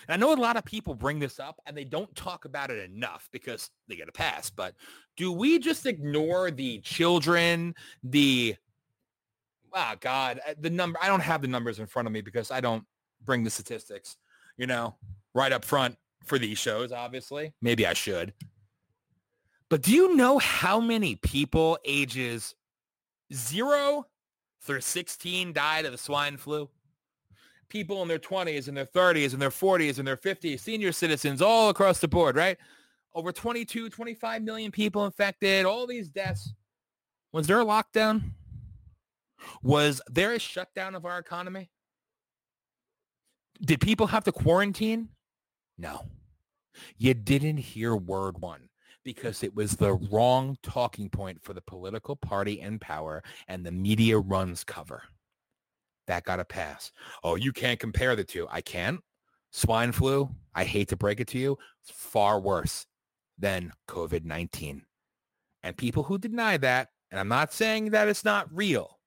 and 0.06 0.14
I 0.14 0.16
know 0.16 0.34
a 0.34 0.36
lot 0.40 0.56
of 0.56 0.64
people 0.64 0.94
bring 0.94 1.18
this 1.18 1.40
up 1.40 1.60
and 1.66 1.76
they 1.76 1.84
don't 1.84 2.14
talk 2.14 2.44
about 2.44 2.70
it 2.70 2.90
enough 2.90 3.28
because 3.32 3.70
they 3.88 3.96
get 3.96 4.08
a 4.08 4.12
pass. 4.12 4.50
But 4.50 4.74
do 5.16 5.32
we 5.32 5.58
just 5.58 5.86
ignore 5.86 6.50
the 6.50 6.80
children, 6.80 7.74
the, 8.02 8.56
oh 9.72 9.94
God, 10.00 10.40
uh, 10.48 10.54
the 10.58 10.70
number, 10.70 10.98
I 11.02 11.08
don't 11.08 11.20
have 11.20 11.42
the 11.42 11.48
numbers 11.48 11.78
in 11.78 11.86
front 11.86 12.06
of 12.06 12.12
me 12.12 12.20
because 12.20 12.50
I 12.50 12.60
don't 12.60 12.84
bring 13.24 13.44
the 13.44 13.50
statistics, 13.50 14.16
you 14.56 14.66
know, 14.66 14.96
right 15.34 15.52
up 15.52 15.64
front 15.64 15.96
for 16.24 16.38
these 16.38 16.58
shows, 16.58 16.92
obviously. 16.92 17.52
Maybe 17.60 17.86
I 17.86 17.94
should. 17.94 18.32
But 19.68 19.82
do 19.82 19.92
you 19.92 20.16
know 20.16 20.38
how 20.38 20.80
many 20.80 21.16
people 21.16 21.78
ages 21.84 22.54
zero 23.32 24.06
through 24.62 24.80
16 24.80 25.52
died 25.52 25.84
of 25.84 25.92
the 25.92 25.98
swine 25.98 26.36
flu? 26.36 26.70
People 27.68 28.02
in 28.02 28.08
their 28.08 28.18
20s 28.18 28.68
and 28.68 28.76
their 28.76 28.86
30s 28.86 29.32
and 29.32 29.42
their 29.42 29.50
40s 29.50 29.98
and 29.98 30.06
their 30.06 30.16
50s, 30.16 30.60
senior 30.60 30.92
citizens 30.92 31.42
all 31.42 31.68
across 31.68 32.00
the 32.00 32.08
board, 32.08 32.36
right? 32.36 32.56
Over 33.14 33.32
22, 33.32 33.90
25 33.90 34.42
million 34.42 34.70
people 34.70 35.04
infected, 35.04 35.64
all 35.64 35.86
these 35.86 36.08
deaths. 36.08 36.52
Was 37.32 37.46
there 37.46 37.60
a 37.60 37.64
lockdown? 37.64 38.22
Was 39.62 40.00
there 40.08 40.32
a 40.34 40.38
shutdown 40.38 40.94
of 40.94 41.04
our 41.04 41.18
economy? 41.18 41.70
Did 43.60 43.80
people 43.80 44.06
have 44.06 44.24
to 44.24 44.32
quarantine? 44.32 45.08
No. 45.76 46.06
You 46.96 47.14
didn't 47.14 47.56
hear 47.56 47.96
word 47.96 48.40
one 48.40 48.68
because 49.04 49.42
it 49.42 49.54
was 49.54 49.76
the 49.76 49.94
wrong 49.94 50.56
talking 50.62 51.08
point 51.08 51.42
for 51.42 51.54
the 51.54 51.60
political 51.62 52.14
party 52.14 52.60
in 52.60 52.78
power 52.78 53.22
and 53.48 53.64
the 53.64 53.72
media 53.72 54.18
runs 54.18 54.64
cover. 54.64 55.02
That 56.08 56.24
got 56.24 56.40
a 56.40 56.44
pass. 56.44 56.90
Oh, 57.22 57.36
you 57.36 57.52
can't 57.52 57.78
compare 57.78 58.16
the 58.16 58.24
two. 58.24 58.48
I 58.50 58.60
can't. 58.62 59.00
Swine 59.50 59.92
flu, 59.92 60.28
I 60.54 60.64
hate 60.64 60.88
to 60.88 60.96
break 60.96 61.20
it 61.20 61.28
to 61.28 61.38
you, 61.38 61.56
it's 61.82 61.90
far 61.90 62.40
worse 62.40 62.86
than 63.38 63.72
COVID-19. 63.88 64.82
And 65.62 65.76
people 65.76 66.02
who 66.02 66.18
deny 66.18 66.56
that, 66.58 66.88
and 67.10 67.18
I'm 67.18 67.28
not 67.28 67.52
saying 67.52 67.90
that 67.90 68.08
it's 68.08 68.24
not 68.24 68.48
real, 68.52 68.98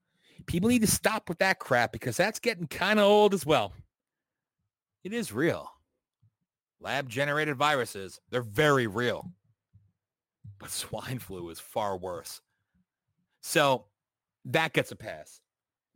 people 0.45 0.69
need 0.69 0.81
to 0.81 0.87
stop 0.87 1.29
with 1.29 1.39
that 1.39 1.59
crap 1.59 1.91
because 1.91 2.17
that's 2.17 2.39
getting 2.39 2.67
kind 2.67 2.99
of 2.99 3.05
old 3.05 3.33
as 3.33 3.45
well. 3.45 3.73
It 5.03 5.13
is 5.13 5.31
real. 5.31 5.69
Lab 6.79 7.09
generated 7.09 7.55
viruses, 7.55 8.19
they're 8.29 8.41
very 8.41 8.87
real. 8.87 9.31
But 10.59 10.69
swine 10.71 11.19
flu 11.19 11.49
is 11.49 11.59
far 11.59 11.97
worse. 11.97 12.41
So 13.41 13.85
that 14.45 14.73
gets 14.73 14.91
a 14.91 14.95
pass. 14.95 15.40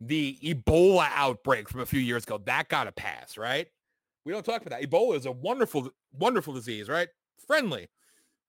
The 0.00 0.38
Ebola 0.42 1.08
outbreak 1.14 1.68
from 1.68 1.80
a 1.80 1.86
few 1.86 2.00
years 2.00 2.24
ago, 2.24 2.38
that 2.44 2.68
got 2.68 2.86
a 2.86 2.92
pass, 2.92 3.38
right? 3.38 3.66
We 4.24 4.32
don't 4.32 4.44
talk 4.44 4.60
about 4.60 4.78
that. 4.78 4.88
Ebola 4.88 5.16
is 5.16 5.26
a 5.26 5.32
wonderful, 5.32 5.90
wonderful 6.12 6.52
disease, 6.52 6.88
right? 6.88 7.08
Friendly. 7.46 7.88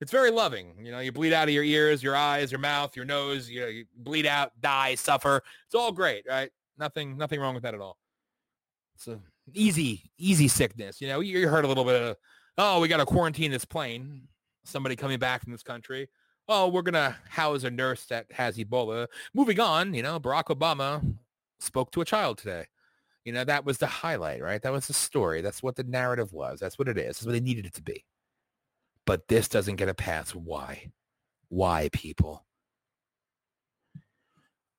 It's 0.01 0.11
very 0.11 0.29
loving. 0.29 0.73
You 0.83 0.91
know, 0.91 0.99
you 0.99 1.11
bleed 1.11 1.33
out 1.33 1.47
of 1.47 1.53
your 1.53 1.63
ears, 1.63 2.03
your 2.03 2.15
eyes, 2.15 2.51
your 2.51 2.59
mouth, 2.59 2.95
your 2.95 3.05
nose, 3.05 3.49
you 3.49 3.61
know, 3.61 3.67
you 3.67 3.85
bleed 3.95 4.25
out, 4.25 4.51
die, 4.61 4.95
suffer. 4.95 5.41
It's 5.65 5.75
all 5.75 5.91
great, 5.91 6.25
right? 6.27 6.51
Nothing, 6.77 7.17
nothing 7.17 7.39
wrong 7.39 7.53
with 7.53 7.63
that 7.63 7.73
at 7.73 7.81
all. 7.81 7.97
It's 8.95 9.07
a 9.07 9.19
easy, 9.53 10.11
easy 10.17 10.47
sickness. 10.47 11.01
You 11.01 11.07
know, 11.07 11.19
you 11.19 11.47
heard 11.47 11.65
a 11.65 11.67
little 11.67 11.85
bit 11.85 12.01
of, 12.01 12.17
oh, 12.57 12.79
we 12.79 12.87
got 12.87 12.97
to 12.97 13.05
quarantine 13.05 13.51
this 13.51 13.65
plane. 13.65 14.27
Somebody 14.65 14.95
coming 14.95 15.17
back 15.17 15.43
from 15.43 15.51
this 15.51 15.63
country. 15.63 16.09
Oh, 16.47 16.67
we're 16.67 16.81
going 16.81 16.93
to 16.93 17.15
house 17.29 17.63
a 17.63 17.69
nurse 17.69 18.05
that 18.05 18.25
has 18.31 18.57
Ebola. 18.57 19.07
Moving 19.33 19.59
on, 19.59 19.93
you 19.93 20.03
know, 20.03 20.19
Barack 20.19 20.45
Obama 20.45 21.01
spoke 21.59 21.91
to 21.91 22.01
a 22.01 22.05
child 22.05 22.37
today. 22.37 22.65
You 23.25 23.33
know, 23.33 23.43
that 23.43 23.65
was 23.65 23.77
the 23.77 23.87
highlight, 23.87 24.41
right? 24.41 24.61
That 24.61 24.71
was 24.71 24.87
the 24.87 24.93
story. 24.93 25.41
That's 25.41 25.61
what 25.61 25.75
the 25.75 25.83
narrative 25.83 26.31
was. 26.31 26.59
That's 26.59 26.79
what 26.79 26.87
it 26.87 26.97
is. 26.97 27.17
That's 27.17 27.25
what 27.25 27.33
they 27.33 27.39
needed 27.39 27.65
it 27.65 27.73
to 27.75 27.81
be. 27.81 28.05
But 29.05 29.27
this 29.27 29.47
doesn't 29.47 29.75
get 29.75 29.89
a 29.89 29.93
pass. 29.93 30.31
Why? 30.31 30.91
Why, 31.49 31.89
people? 31.91 32.45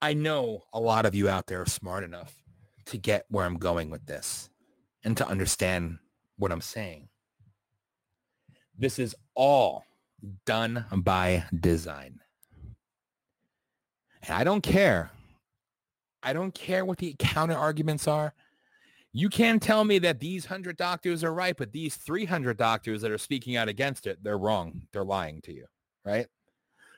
I 0.01 0.15
know 0.15 0.65
a 0.73 0.81
lot 0.81 1.07
of 1.07 1.15
you 1.15 1.29
out 1.29 1.47
there 1.47 1.63
are 1.63 1.67
smart 1.67 2.05
enough 2.05 2.43
to 2.87 2.99
get 2.99 3.27
where 3.29 3.45
I'm 3.45 3.59
going 3.59 3.91
with 3.91 4.07
this 4.07 4.49
and 5.05 5.17
to 5.17 5.27
understand 5.27 5.99
what 6.39 6.53
I'm 6.53 6.61
saying. 6.61 7.09
This 8.79 8.99
is 8.99 9.15
all 9.35 9.85
done 10.47 10.85
by 10.91 11.45
design. 11.59 12.21
And 14.23 14.35
I 14.37 14.45
don't 14.45 14.63
care. 14.63 15.11
I 16.23 16.33
don't 16.33 16.55
care 16.55 16.85
what 16.85 16.99
the 16.99 17.15
counter 17.19 17.57
arguments 17.57 18.09
are. 18.09 18.35
You 19.13 19.29
can 19.29 19.59
tell 19.59 19.85
me 19.85 19.99
that 20.01 20.21
these 20.21 20.45
100 20.45 20.77
doctors 20.77 21.25
are 21.25 21.33
right, 21.33 21.57
but 21.57 21.73
these 21.73 21.97
300 21.97 22.57
doctors 22.57 23.01
that 23.03 23.11
are 23.11 23.19
speaking 23.19 23.57
out 23.57 23.69
against 23.69 24.07
it, 24.07 24.23
they're 24.23 24.39
wrong. 24.39 24.83
They're 24.93 25.05
lying 25.05 25.41
to 25.43 25.53
you, 25.53 25.67
right? 26.05 26.27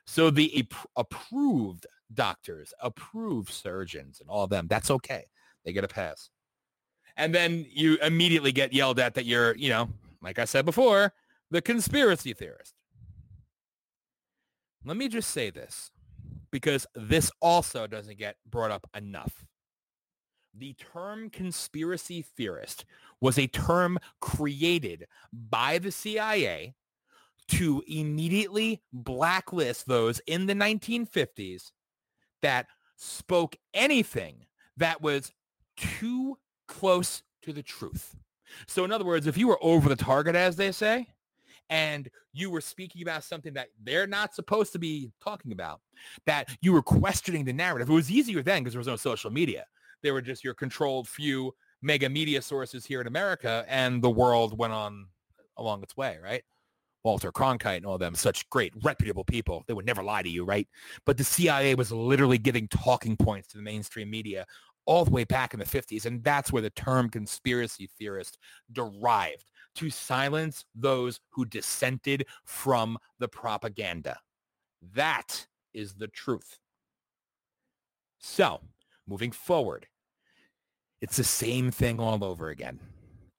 So 0.06 0.30
the 0.30 0.60
ap- 0.60 0.88
approved 0.96 1.86
doctors, 2.12 2.74
approved 2.82 3.50
surgeons 3.52 4.20
and 4.20 4.28
all 4.28 4.44
of 4.44 4.50
them, 4.50 4.66
that's 4.66 4.90
okay. 4.90 5.26
They 5.64 5.72
get 5.72 5.84
a 5.84 5.88
pass. 5.88 6.30
And 7.16 7.34
then 7.34 7.66
you 7.70 7.96
immediately 8.02 8.52
get 8.52 8.72
yelled 8.72 8.98
at 8.98 9.14
that 9.14 9.24
you're, 9.24 9.54
you 9.56 9.68
know, 9.68 9.88
like 10.22 10.38
I 10.38 10.46
said 10.46 10.64
before, 10.64 11.12
the 11.50 11.62
conspiracy 11.62 12.32
theorist. 12.32 12.74
Let 14.84 14.96
me 14.96 15.08
just 15.08 15.30
say 15.30 15.50
this 15.50 15.90
because 16.50 16.86
this 16.94 17.30
also 17.40 17.86
doesn't 17.86 18.18
get 18.18 18.36
brought 18.48 18.70
up 18.70 18.88
enough. 18.94 19.44
The 20.54 20.74
term 20.74 21.30
conspiracy 21.30 22.22
theorist 22.22 22.84
was 23.20 23.38
a 23.38 23.46
term 23.46 23.98
created 24.20 25.06
by 25.32 25.78
the 25.78 25.92
CIA 25.92 26.74
to 27.48 27.82
immediately 27.86 28.82
blacklist 28.92 29.86
those 29.86 30.20
in 30.26 30.46
the 30.46 30.54
1950s 30.54 31.70
that 32.42 32.66
spoke 32.96 33.56
anything 33.74 34.46
that 34.76 35.00
was 35.02 35.32
too 35.76 36.38
close 36.68 37.22
to 37.42 37.52
the 37.52 37.62
truth. 37.62 38.16
So 38.66 38.84
in 38.84 38.92
other 38.92 39.04
words, 39.04 39.26
if 39.26 39.36
you 39.36 39.48
were 39.48 39.58
over 39.62 39.88
the 39.88 39.96
target, 39.96 40.34
as 40.36 40.56
they 40.56 40.72
say, 40.72 41.08
and 41.70 42.10
you 42.32 42.50
were 42.50 42.60
speaking 42.60 43.00
about 43.02 43.24
something 43.24 43.54
that 43.54 43.68
they're 43.82 44.06
not 44.06 44.34
supposed 44.34 44.72
to 44.72 44.78
be 44.78 45.10
talking 45.22 45.52
about, 45.52 45.80
that 46.26 46.50
you 46.60 46.72
were 46.72 46.82
questioning 46.82 47.44
the 47.44 47.52
narrative. 47.52 47.88
It 47.88 47.92
was 47.92 48.10
easier 48.10 48.42
then 48.42 48.62
because 48.62 48.74
there 48.74 48.80
was 48.80 48.86
no 48.88 48.96
social 48.96 49.30
media. 49.30 49.64
There 50.02 50.12
were 50.12 50.20
just 50.20 50.44
your 50.44 50.54
controlled 50.54 51.08
few 51.08 51.54
mega 51.80 52.08
media 52.08 52.42
sources 52.42 52.84
here 52.84 53.00
in 53.00 53.06
America, 53.06 53.64
and 53.68 54.02
the 54.02 54.10
world 54.10 54.58
went 54.58 54.72
on 54.72 55.06
along 55.56 55.82
its 55.82 55.96
way, 55.96 56.18
right? 56.22 56.42
Walter 57.04 57.32
Cronkite 57.32 57.78
and 57.78 57.86
all 57.86 57.96
them, 57.96 58.14
such 58.14 58.48
great, 58.50 58.74
reputable 58.82 59.24
people. 59.24 59.64
They 59.66 59.72
would 59.72 59.86
never 59.86 60.02
lie 60.02 60.22
to 60.22 60.28
you, 60.28 60.44
right? 60.44 60.68
But 61.06 61.16
the 61.16 61.24
CIA 61.24 61.74
was 61.74 61.92
literally 61.92 62.36
giving 62.36 62.68
talking 62.68 63.16
points 63.16 63.48
to 63.48 63.56
the 63.56 63.62
mainstream 63.62 64.10
media 64.10 64.44
all 64.86 65.04
the 65.04 65.10
way 65.10 65.24
back 65.24 65.54
in 65.54 65.60
the 65.60 65.66
50s. 65.66 66.04
And 66.04 66.22
that's 66.24 66.52
where 66.52 66.62
the 66.62 66.70
term 66.70 67.08
conspiracy 67.08 67.88
theorist 67.98 68.38
derived 68.72 69.49
to 69.80 69.88
silence 69.88 70.66
those 70.74 71.20
who 71.30 71.46
dissented 71.46 72.26
from 72.44 72.98
the 73.18 73.28
propaganda. 73.28 74.18
That 74.94 75.46
is 75.72 75.94
the 75.94 76.08
truth. 76.08 76.58
So, 78.18 78.60
moving 79.08 79.32
forward, 79.32 79.86
it's 81.00 81.16
the 81.16 81.24
same 81.24 81.70
thing 81.70 81.98
all 81.98 82.22
over 82.22 82.50
again. 82.50 82.78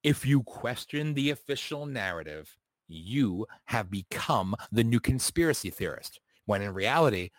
If 0.02 0.26
you 0.26 0.42
question 0.42 1.14
the 1.14 1.30
official 1.30 1.86
narrative, 1.86 2.58
you 2.88 3.46
have 3.66 3.92
become 3.92 4.56
the 4.72 4.84
new 4.84 5.00
conspiracy 5.00 5.70
theorist. 5.70 6.20
When 6.48 6.64
in 6.64 6.74
reality, 6.74 7.30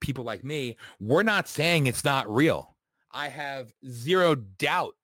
people 0.00 0.24
like 0.24 0.42
me, 0.42 0.78
we're 0.98 1.22
not 1.22 1.48
saying 1.48 1.86
it's 1.86 2.04
not 2.04 2.34
real. 2.34 2.76
I 3.12 3.28
have 3.28 3.74
zero 3.86 4.34
doubt 4.34 4.94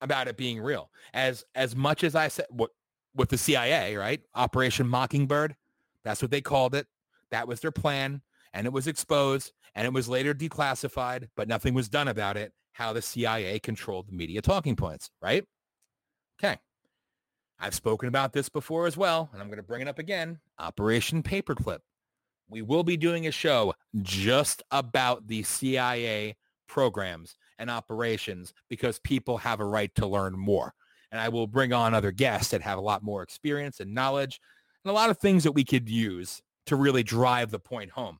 about 0.00 0.28
it 0.28 0.36
being 0.36 0.60
real. 0.60 0.90
As 1.14 1.44
as 1.54 1.74
much 1.74 2.04
as 2.04 2.14
I 2.14 2.28
said 2.28 2.46
what 2.50 2.70
with 3.14 3.30
the 3.30 3.38
CIA, 3.38 3.96
right? 3.96 4.20
Operation 4.34 4.86
Mockingbird, 4.86 5.56
that's 6.04 6.22
what 6.22 6.30
they 6.30 6.40
called 6.40 6.74
it. 6.74 6.86
That 7.30 7.48
was 7.48 7.60
their 7.60 7.72
plan 7.72 8.20
and 8.52 8.66
it 8.66 8.72
was 8.72 8.86
exposed 8.86 9.52
and 9.74 9.86
it 9.86 9.92
was 9.92 10.08
later 10.08 10.34
declassified, 10.34 11.28
but 11.36 11.48
nothing 11.48 11.74
was 11.74 11.88
done 11.88 12.08
about 12.08 12.36
it, 12.36 12.52
how 12.72 12.92
the 12.92 13.02
CIA 13.02 13.58
controlled 13.58 14.08
the 14.08 14.14
media 14.14 14.40
talking 14.40 14.76
points, 14.76 15.10
right? 15.20 15.44
Okay. 16.42 16.58
I've 17.58 17.74
spoken 17.74 18.08
about 18.08 18.32
this 18.32 18.48
before 18.48 18.86
as 18.86 18.96
well, 18.96 19.30
and 19.32 19.40
I'm 19.40 19.48
going 19.48 19.58
to 19.58 19.62
bring 19.62 19.82
it 19.82 19.88
up 19.88 19.98
again. 19.98 20.40
Operation 20.58 21.22
Paperclip. 21.22 21.78
We 22.48 22.62
will 22.62 22.84
be 22.84 22.96
doing 22.96 23.26
a 23.26 23.30
show 23.30 23.74
just 24.02 24.62
about 24.70 25.26
the 25.26 25.42
CIA 25.42 26.36
programs 26.68 27.36
and 27.58 27.70
operations 27.70 28.52
because 28.68 28.98
people 29.00 29.38
have 29.38 29.60
a 29.60 29.64
right 29.64 29.94
to 29.96 30.06
learn 30.06 30.38
more. 30.38 30.74
And 31.10 31.20
I 31.20 31.28
will 31.28 31.46
bring 31.46 31.72
on 31.72 31.94
other 31.94 32.12
guests 32.12 32.50
that 32.50 32.62
have 32.62 32.78
a 32.78 32.82
lot 32.82 33.02
more 33.02 33.22
experience 33.22 33.80
and 33.80 33.94
knowledge 33.94 34.40
and 34.84 34.90
a 34.90 34.94
lot 34.94 35.10
of 35.10 35.18
things 35.18 35.44
that 35.44 35.52
we 35.52 35.64
could 35.64 35.88
use 35.88 36.42
to 36.66 36.76
really 36.76 37.02
drive 37.02 37.50
the 37.50 37.58
point 37.58 37.90
home. 37.90 38.18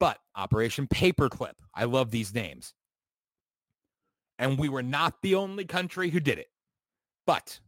But 0.00 0.18
Operation 0.36 0.86
Paperclip, 0.86 1.54
I 1.74 1.84
love 1.84 2.10
these 2.10 2.34
names. 2.34 2.74
And 4.38 4.58
we 4.58 4.68
were 4.68 4.82
not 4.82 5.20
the 5.22 5.34
only 5.34 5.64
country 5.64 6.10
who 6.10 6.20
did 6.20 6.38
it. 6.38 6.48
But 7.26 7.58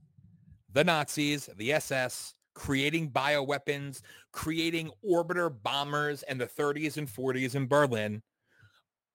the 0.73 0.85
Nazis, 0.85 1.49
the 1.57 1.73
SS, 1.73 2.35
creating 2.55 3.11
bioweapons, 3.11 4.03
creating 4.33 4.91
orbiter 5.09 5.55
bombers 5.63 6.23
in 6.29 6.39
the 6.39 6.47
30s 6.47 6.97
and 6.97 7.09
40s 7.09 7.55
in 7.55 7.67
Berlin, 7.67 8.23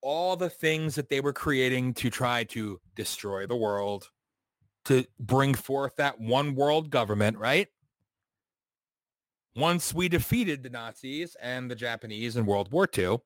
all 0.05 0.35
the 0.35 0.51
things 0.51 0.93
that 0.93 1.09
they 1.09 1.19
were 1.19 1.33
creating 1.33 1.91
to 1.91 2.11
try 2.11 2.43
to 2.43 2.79
destroy 2.95 3.47
the 3.47 3.55
world, 3.55 4.07
to 4.85 5.03
bring 5.19 5.55
forth 5.55 5.95
that 5.95 6.21
one 6.21 6.53
world 6.53 6.91
government, 6.91 7.35
right? 7.39 7.67
Once 9.55 9.95
we 9.95 10.07
defeated 10.07 10.61
the 10.61 10.69
Nazis 10.69 11.35
and 11.41 11.71
the 11.71 11.75
Japanese 11.75 12.37
in 12.37 12.45
World 12.45 12.71
War 12.71 12.87
II, 12.95 13.17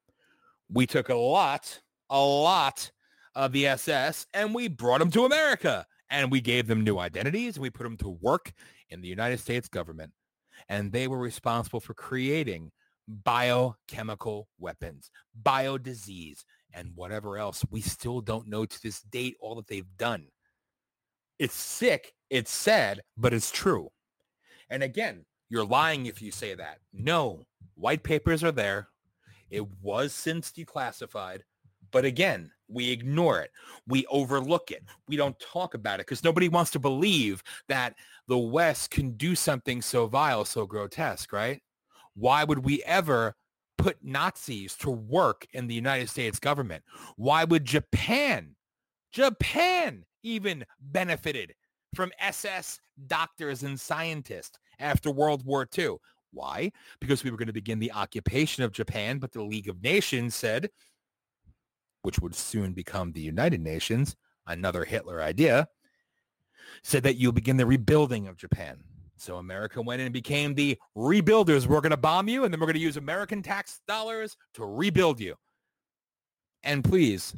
we 0.72 0.88
took 0.88 1.10
a 1.10 1.16
lot, 1.16 1.82
a 2.10 2.24
lot 2.24 2.90
of 3.36 3.52
the 3.52 3.68
SS 3.68 4.26
and 4.34 4.56
we 4.56 4.70
brought 4.70 5.00
them 5.00 5.12
to 5.12 5.26
America 5.26 5.86
and 6.10 6.32
we 6.32 6.40
gave 6.40 6.66
them 6.68 6.86
new 6.86 6.98
identities 6.98 7.58
and 7.58 7.62
we 7.62 7.70
put 7.70 7.84
them 7.84 7.98
to 7.98 8.18
work 8.22 8.54
in 8.90 9.02
the 9.02 9.10
United 9.10 9.42
States 9.42 9.68
government. 9.68 10.14
And 10.70 10.94
they 10.94 11.10
were 11.10 11.20
responsible 11.20 11.82
for 11.82 11.94
creating 11.94 12.72
biochemical 13.10 14.48
weapons, 14.60 15.12
biodisease, 15.44 16.46
and 16.74 16.92
whatever 16.96 17.38
else. 17.38 17.66
We 17.72 17.82
still 17.82 18.22
don't 18.22 18.48
know 18.48 18.66
to 18.66 18.82
this 18.82 19.02
date 19.02 19.38
all 19.40 19.56
that 19.56 19.68
they've 19.68 19.98
done. 19.98 20.28
It's 21.40 21.56
sick, 21.56 22.14
it's 22.30 22.52
sad, 22.52 23.02
but 23.18 23.34
it's 23.34 23.52
true. 23.52 23.90
And 24.70 24.84
again, 24.84 25.26
You're 25.50 25.66
lying 25.66 26.06
if 26.06 26.22
you 26.22 26.32
say 26.32 26.54
that. 26.54 26.78
No, 26.94 27.44
white 27.76 28.04
papers 28.04 28.44
are 28.44 28.52
there. 28.52 28.88
It 29.50 29.66
was 29.82 30.14
since 30.14 30.52
declassified. 30.52 31.42
But 31.92 32.06
again, 32.06 32.52
we 32.68 32.92
ignore 32.92 33.42
it. 33.42 33.50
We 33.88 34.06
overlook 34.08 34.70
it. 34.70 34.84
We 35.08 35.16
don't 35.16 35.40
talk 35.40 35.74
about 35.74 35.96
it 36.00 36.06
because 36.06 36.24
nobody 36.24 36.50
wants 36.50 36.70
to 36.72 36.80
believe 36.80 37.42
that 37.68 37.96
the 38.28 38.38
West 38.38 38.92
can 38.92 39.14
do 39.14 39.34
something 39.34 39.82
so 39.82 40.06
vile, 40.06 40.46
so 40.46 40.68
grotesque, 40.68 41.34
right? 41.34 41.60
Why 42.14 42.44
would 42.44 42.60
we 42.60 42.84
ever 42.84 43.36
put 43.80 44.04
Nazis 44.04 44.76
to 44.76 44.92
work 44.92 45.48
in 45.54 45.66
the 45.66 45.74
United 45.74 46.10
States 46.10 46.38
government? 46.38 46.84
Why 47.16 47.46
would 47.46 47.66
Japan, 47.66 48.56
Japan 49.12 50.06
even 50.22 50.66
benefited 50.80 51.56
from 51.96 52.12
SS 52.20 52.80
doctors 53.08 53.64
and 53.64 53.80
scientists 53.80 54.60
after 54.80 55.10
World 55.10 55.46
War 55.46 55.68
II? 55.76 55.96
Why? 56.32 56.72
Because 57.00 57.24
we 57.24 57.32
were 57.32 57.38
going 57.38 57.48
to 57.48 57.54
begin 57.54 57.80
the 57.80 57.94
occupation 57.94 58.64
of 58.64 58.74
Japan, 58.74 59.18
but 59.18 59.32
the 59.32 59.42
League 59.42 59.70
of 59.70 59.82
Nations 59.82 60.36
said, 60.36 60.70
which 62.04 62.20
would 62.20 62.36
soon 62.36 62.74
become 62.74 63.14
the 63.14 63.22
United 63.22 63.62
Nations, 63.62 64.16
another 64.46 64.84
Hitler 64.84 65.22
idea, 65.22 65.68
said 66.84 67.04
that 67.04 67.16
you'll 67.16 67.32
begin 67.32 67.58
the 67.58 67.66
rebuilding 67.66 68.28
of 68.28 68.38
Japan. 68.38 68.84
So 69.20 69.38
America 69.38 69.82
went 69.82 70.02
in 70.02 70.08
and 70.08 70.14
became 70.14 70.54
the 70.54 70.78
rebuilders. 70.96 71.68
We're 71.68 71.82
going 71.82 71.92
to 71.92 71.98
bomb 71.98 72.28
you, 72.28 72.44
and 72.44 72.54
then 72.54 72.60
we're 72.60 72.68
going 72.68 72.76
to 72.76 72.82
use 72.82 72.98
American 72.98 73.42
tax 73.42 73.82
dollars 73.88 74.38
to 74.54 74.66
rebuild 74.66 75.20
you. 75.20 75.36
And 76.64 76.84
please, 76.84 77.36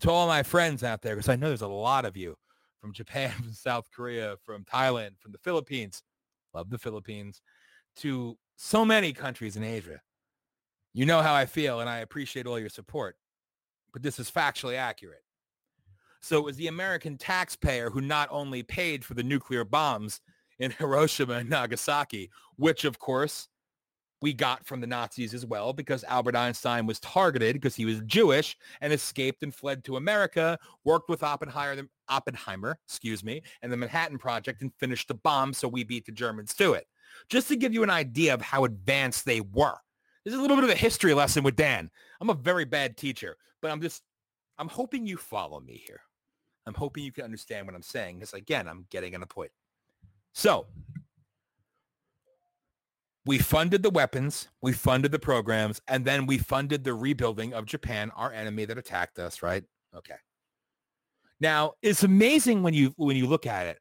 to 0.00 0.10
all 0.10 0.26
my 0.26 0.42
friends 0.42 0.84
out 0.84 1.02
there, 1.02 1.14
because 1.16 1.28
I 1.28 1.36
know 1.36 1.48
there's 1.48 1.62
a 1.62 1.68
lot 1.68 2.04
of 2.04 2.16
you 2.16 2.36
from 2.80 2.92
Japan, 2.92 3.30
from 3.36 3.52
South 3.52 3.88
Korea, 3.94 4.36
from 4.44 4.64
Thailand, 4.64 5.18
from 5.18 5.32
the 5.32 5.38
Philippines, 5.38 6.02
love 6.54 6.70
the 6.70 6.78
Philippines, 6.78 7.40
to 7.96 8.36
so 8.56 8.84
many 8.84 9.12
countries 9.12 9.56
in 9.56 9.64
Asia. 9.64 10.00
You 10.94 11.06
know 11.06 11.20
how 11.20 11.34
I 11.34 11.46
feel, 11.46 11.80
and 11.80 11.88
I 11.88 11.98
appreciate 11.98 12.46
all 12.46 12.58
your 12.58 12.68
support. 12.68 13.16
But 13.92 14.02
this 14.02 14.18
is 14.18 14.30
factually 14.30 14.76
accurate. 14.76 15.22
So 16.20 16.38
it 16.38 16.44
was 16.44 16.56
the 16.56 16.66
American 16.66 17.16
taxpayer 17.16 17.90
who 17.90 18.00
not 18.00 18.28
only 18.30 18.62
paid 18.62 19.04
for 19.04 19.14
the 19.14 19.22
nuclear 19.22 19.64
bombs 19.64 20.20
in 20.58 20.70
Hiroshima 20.70 21.34
and 21.34 21.50
Nagasaki, 21.50 22.30
which 22.56 22.84
of 22.84 22.98
course 22.98 23.48
we 24.20 24.32
got 24.32 24.66
from 24.66 24.80
the 24.80 24.86
Nazis 24.86 25.32
as 25.34 25.46
well 25.46 25.72
because 25.72 26.04
Albert 26.04 26.34
Einstein 26.34 26.86
was 26.86 26.98
targeted 27.00 27.54
because 27.54 27.76
he 27.76 27.84
was 27.84 28.00
Jewish 28.00 28.56
and 28.80 28.92
escaped 28.92 29.42
and 29.42 29.54
fled 29.54 29.84
to 29.84 29.96
America, 29.96 30.58
worked 30.84 31.08
with 31.08 31.22
Oppenheimer, 31.22 31.88
Oppenheimer, 32.08 32.78
excuse 32.86 33.22
me, 33.22 33.42
and 33.62 33.70
the 33.70 33.76
Manhattan 33.76 34.18
Project 34.18 34.62
and 34.62 34.72
finished 34.78 35.08
the 35.08 35.14
bomb 35.14 35.52
so 35.52 35.68
we 35.68 35.84
beat 35.84 36.04
the 36.04 36.12
Germans 36.12 36.54
to 36.54 36.72
it. 36.72 36.86
Just 37.28 37.48
to 37.48 37.56
give 37.56 37.72
you 37.72 37.82
an 37.82 37.90
idea 37.90 38.34
of 38.34 38.42
how 38.42 38.64
advanced 38.64 39.24
they 39.24 39.40
were. 39.40 39.76
This 40.24 40.34
is 40.34 40.40
a 40.40 40.42
little 40.42 40.56
bit 40.56 40.64
of 40.64 40.70
a 40.70 40.74
history 40.74 41.14
lesson 41.14 41.44
with 41.44 41.56
Dan. 41.56 41.90
I'm 42.20 42.30
a 42.30 42.34
very 42.34 42.64
bad 42.64 42.96
teacher, 42.96 43.36
but 43.62 43.70
I'm 43.70 43.80
just, 43.80 44.02
I'm 44.58 44.68
hoping 44.68 45.06
you 45.06 45.16
follow 45.16 45.60
me 45.60 45.82
here. 45.86 46.00
I'm 46.66 46.74
hoping 46.74 47.04
you 47.04 47.12
can 47.12 47.24
understand 47.24 47.66
what 47.66 47.74
I'm 47.74 47.82
saying 47.82 48.18
because 48.18 48.34
again, 48.34 48.68
I'm 48.68 48.86
getting 48.90 49.14
on 49.14 49.22
a 49.22 49.26
point. 49.26 49.50
So 50.38 50.66
we 53.26 53.38
funded 53.38 53.82
the 53.82 53.90
weapons, 53.90 54.46
we 54.62 54.72
funded 54.72 55.10
the 55.10 55.18
programs, 55.18 55.80
and 55.88 56.04
then 56.04 56.26
we 56.26 56.38
funded 56.38 56.84
the 56.84 56.94
rebuilding 56.94 57.54
of 57.54 57.66
Japan, 57.66 58.12
our 58.14 58.32
enemy 58.32 58.64
that 58.66 58.78
attacked 58.78 59.18
us, 59.18 59.42
right? 59.42 59.64
Okay. 59.96 60.14
Now, 61.40 61.72
it's 61.82 62.04
amazing 62.04 62.62
when 62.62 62.72
you 62.72 62.94
when 62.96 63.16
you 63.16 63.26
look 63.26 63.46
at 63.46 63.66
it 63.66 63.80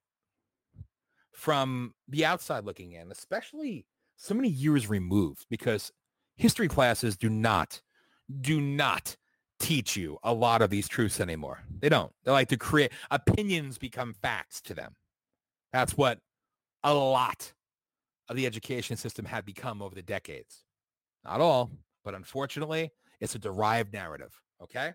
from 1.32 1.94
the 2.08 2.26
outside 2.26 2.66
looking 2.66 2.94
in, 2.94 3.12
especially 3.12 3.86
so 4.16 4.34
many 4.34 4.50
years 4.50 4.90
removed, 4.90 5.46
because 5.52 5.92
history 6.38 6.68
classes 6.68 7.16
do 7.16 7.30
not, 7.30 7.84
do 8.42 8.60
not 8.60 9.16
teach 9.60 9.96
you 9.96 10.18
a 10.24 10.34
lot 10.34 10.64
of 10.64 10.72
these 10.72 10.88
truths 10.88 11.20
anymore. 11.20 11.60
They 11.82 11.90
don't. 11.90 12.12
They 12.24 12.32
like 12.32 12.50
to 12.50 12.58
create 12.58 12.94
opinions 13.12 13.78
become 13.78 14.16
facts 14.16 14.60
to 14.62 14.74
them. 14.74 14.96
That's 15.72 15.96
what 15.96 16.18
a 16.88 16.94
lot 16.94 17.52
of 18.30 18.36
the 18.36 18.46
education 18.46 18.98
system 18.98 19.26
had 19.26 19.46
become 19.46 19.82
over 19.82 19.96
the 19.96 20.02
decades. 20.02 20.64
Not 21.24 21.42
all, 21.42 21.72
but 22.04 22.14
unfortunately, 22.14 22.92
it's 23.20 23.36
a 23.36 23.40
derived 23.40 23.94
narrative. 23.94 24.34
Okay. 24.62 24.94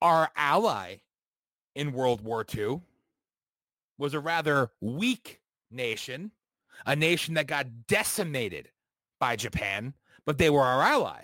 Our 0.00 0.30
ally 0.36 0.96
in 1.74 1.92
World 1.92 2.20
War 2.22 2.44
II 2.54 2.80
was 3.98 4.14
a 4.14 4.20
rather 4.20 4.70
weak 4.80 5.40
nation, 5.70 6.32
a 6.86 6.96
nation 6.96 7.34
that 7.34 7.46
got 7.46 7.86
decimated 7.86 8.68
by 9.20 9.36
Japan, 9.36 9.94
but 10.26 10.38
they 10.38 10.50
were 10.50 10.62
our 10.62 10.82
ally. 10.82 11.22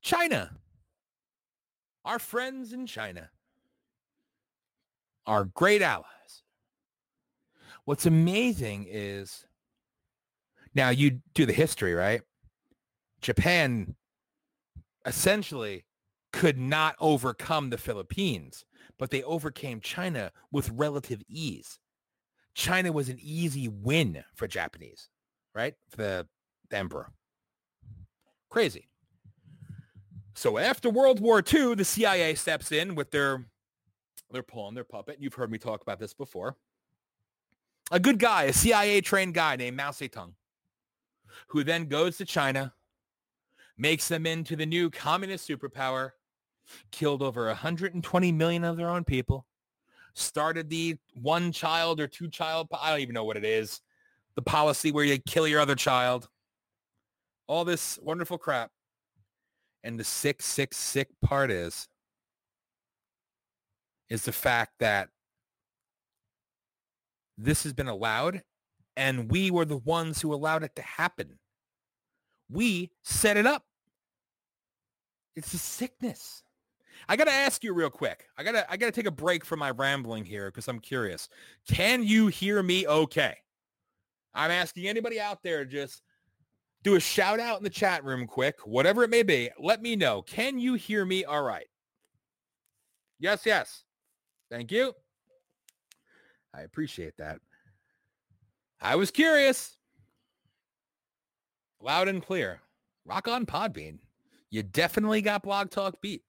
China. 0.00 0.56
Our 2.04 2.18
friends 2.18 2.72
in 2.72 2.86
China. 2.86 3.30
Our 5.26 5.44
great 5.44 5.82
allies. 5.82 6.15
What's 7.86 8.04
amazing 8.04 8.86
is 8.90 9.46
now 10.74 10.90
you 10.90 11.20
do 11.34 11.46
the 11.46 11.52
history, 11.52 11.94
right? 11.94 12.20
Japan 13.22 13.94
essentially 15.06 15.84
could 16.32 16.58
not 16.58 16.96
overcome 16.98 17.70
the 17.70 17.78
Philippines, 17.78 18.64
but 18.98 19.10
they 19.10 19.22
overcame 19.22 19.80
China 19.80 20.32
with 20.50 20.68
relative 20.70 21.22
ease. 21.28 21.78
China 22.54 22.90
was 22.90 23.08
an 23.08 23.18
easy 23.20 23.68
win 23.68 24.24
for 24.34 24.48
Japanese, 24.48 25.08
right? 25.54 25.74
For 25.88 25.96
the, 25.96 26.26
the 26.70 26.76
emperor. 26.76 27.12
Crazy. 28.50 28.88
So 30.34 30.58
after 30.58 30.90
World 30.90 31.20
War 31.20 31.40
II, 31.40 31.76
the 31.76 31.84
CIA 31.84 32.34
steps 32.34 32.72
in 32.72 32.96
with 32.96 33.12
their 33.12 33.46
their 34.32 34.42
pawn, 34.42 34.74
their 34.74 34.82
puppet. 34.82 35.18
You've 35.20 35.34
heard 35.34 35.52
me 35.52 35.58
talk 35.58 35.82
about 35.82 36.00
this 36.00 36.12
before. 36.12 36.56
A 37.90 38.00
good 38.00 38.18
guy, 38.18 38.44
a 38.44 38.52
CIA 38.52 39.00
trained 39.00 39.34
guy 39.34 39.54
named 39.56 39.76
Mao 39.76 39.90
Zedong, 39.90 40.32
who 41.48 41.62
then 41.62 41.86
goes 41.86 42.16
to 42.16 42.24
China, 42.24 42.74
makes 43.78 44.08
them 44.08 44.26
into 44.26 44.56
the 44.56 44.66
new 44.66 44.90
communist 44.90 45.48
superpower, 45.48 46.10
killed 46.90 47.22
over 47.22 47.46
120 47.46 48.32
million 48.32 48.64
of 48.64 48.76
their 48.76 48.88
own 48.88 49.04
people, 49.04 49.46
started 50.14 50.68
the 50.68 50.96
one 51.14 51.52
child 51.52 52.00
or 52.00 52.08
two 52.08 52.28
child, 52.28 52.66
I 52.72 52.90
don't 52.90 53.00
even 53.00 53.14
know 53.14 53.24
what 53.24 53.36
it 53.36 53.44
is, 53.44 53.80
the 54.34 54.42
policy 54.42 54.90
where 54.90 55.04
you 55.04 55.18
kill 55.18 55.46
your 55.46 55.60
other 55.60 55.76
child, 55.76 56.28
all 57.46 57.64
this 57.64 57.98
wonderful 58.02 58.38
crap. 58.38 58.72
And 59.84 60.00
the 60.00 60.04
sick, 60.04 60.42
sick, 60.42 60.74
sick 60.74 61.08
part 61.22 61.52
is, 61.52 61.86
is 64.08 64.24
the 64.24 64.32
fact 64.32 64.72
that 64.80 65.10
this 67.38 67.62
has 67.64 67.72
been 67.72 67.88
allowed 67.88 68.42
and 68.96 69.30
we 69.30 69.50
were 69.50 69.64
the 69.64 69.76
ones 69.76 70.20
who 70.20 70.34
allowed 70.34 70.62
it 70.62 70.74
to 70.76 70.82
happen. 70.82 71.38
We 72.50 72.90
set 73.02 73.36
it 73.36 73.46
up. 73.46 73.64
It's 75.34 75.52
a 75.52 75.58
sickness. 75.58 76.42
I 77.08 77.16
got 77.16 77.24
to 77.24 77.32
ask 77.32 77.62
you 77.62 77.74
real 77.74 77.90
quick. 77.90 78.26
I 78.38 78.42
got 78.42 78.52
to 78.52 78.70
I 78.70 78.76
got 78.76 78.86
to 78.86 78.92
take 78.92 79.06
a 79.06 79.10
break 79.10 79.44
from 79.44 79.58
my 79.58 79.70
rambling 79.70 80.24
here 80.24 80.50
because 80.50 80.66
I'm 80.66 80.80
curious. 80.80 81.28
Can 81.68 82.02
you 82.02 82.28
hear 82.28 82.62
me 82.62 82.86
okay? 82.86 83.36
I'm 84.34 84.50
asking 84.50 84.86
anybody 84.86 85.20
out 85.20 85.42
there 85.42 85.64
just 85.64 86.02
do 86.82 86.94
a 86.94 87.00
shout 87.00 87.40
out 87.40 87.58
in 87.58 87.64
the 87.64 87.70
chat 87.70 88.04
room 88.04 88.26
quick, 88.26 88.60
whatever 88.64 89.02
it 89.02 89.10
may 89.10 89.22
be. 89.22 89.50
Let 89.58 89.82
me 89.82 89.96
know. 89.96 90.22
Can 90.22 90.58
you 90.58 90.74
hear 90.74 91.04
me 91.04 91.24
all 91.24 91.42
right? 91.42 91.66
Yes, 93.18 93.44
yes. 93.44 93.82
Thank 94.50 94.70
you. 94.70 94.92
I 96.56 96.62
appreciate 96.62 97.16
that. 97.18 97.40
I 98.80 98.96
was 98.96 99.10
curious. 99.10 99.76
Loud 101.80 102.08
and 102.08 102.24
clear. 102.24 102.60
Rock 103.04 103.28
on 103.28 103.46
Podbean. 103.46 103.98
You 104.50 104.62
definitely 104.62 105.22
got 105.22 105.42
Blog 105.42 105.70
Talk 105.70 106.00
beat. 106.00 106.22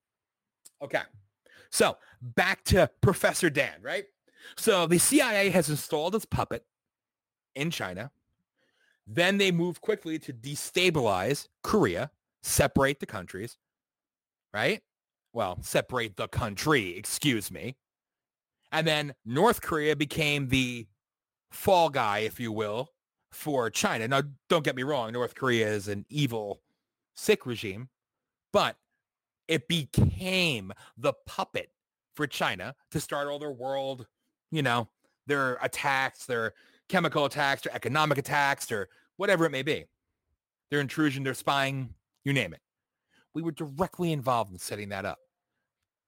Okay. 0.82 1.02
So 1.70 1.98
back 2.22 2.64
to 2.66 2.90
Professor 3.02 3.50
Dan, 3.50 3.76
right? 3.82 4.06
So 4.58 4.88
the 4.88 4.98
CIA 4.98 5.50
has 5.50 5.70
installed 5.70 6.16
its 6.16 6.26
puppet 6.26 6.66
in 7.56 7.72
China. 7.72 8.12
Then 9.06 9.38
they 9.38 9.52
move 9.52 9.82
quickly 9.82 10.20
to 10.20 10.34
destabilize 10.34 11.48
Korea, 11.64 12.12
separate 12.44 13.00
the 13.00 13.06
countries, 13.06 13.58
right? 14.54 14.82
Well, 15.34 15.58
separate 15.62 16.18
the 16.18 16.28
country, 16.28 16.98
excuse 16.98 17.50
me. 17.50 17.78
And 18.72 18.86
then 18.86 19.16
North 19.26 19.62
Korea 19.62 19.96
became 19.96 20.50
the 20.50 20.88
fall 21.52 21.90
guy, 21.90 22.20
if 22.20 22.40
you 22.40 22.52
will, 22.52 22.90
for 23.32 23.70
China. 23.70 24.08
Now, 24.08 24.24
don't 24.50 24.64
get 24.64 24.76
me 24.76 24.84
wrong. 24.84 25.14
North 25.14 25.36
Korea 25.36 25.68
is 25.68 25.88
an 25.88 26.06
evil, 26.10 26.62
sick 27.16 27.46
regime, 27.46 27.90
but 28.52 28.76
it 29.48 29.68
became 29.68 30.74
the 30.98 31.14
puppet 31.26 31.72
for 32.16 32.28
China 32.28 32.76
to 32.92 33.00
start 33.00 33.28
all 33.28 33.40
their 33.40 33.52
world, 33.52 34.08
you 34.52 34.62
know, 34.62 34.90
their 35.28 35.58
attacks, 35.62 36.26
their 36.26 36.54
chemical 36.90 37.26
attacks 37.26 37.64
their 37.64 37.76
economic 37.76 38.18
attacks 38.18 38.72
or 38.72 38.90
whatever 39.18 39.46
it 39.46 39.52
may 39.52 39.64
be. 39.64 39.86
Their 40.72 40.80
intrusion, 40.80 41.24
their 41.24 41.34
spying, 41.34 41.94
you 42.24 42.34
name 42.34 42.54
it. 42.54 42.62
We 43.34 43.42
were 43.42 43.52
directly 43.52 44.12
involved 44.12 44.52
in 44.52 44.58
setting 44.58 44.90
that 44.90 45.06
up. 45.06 45.20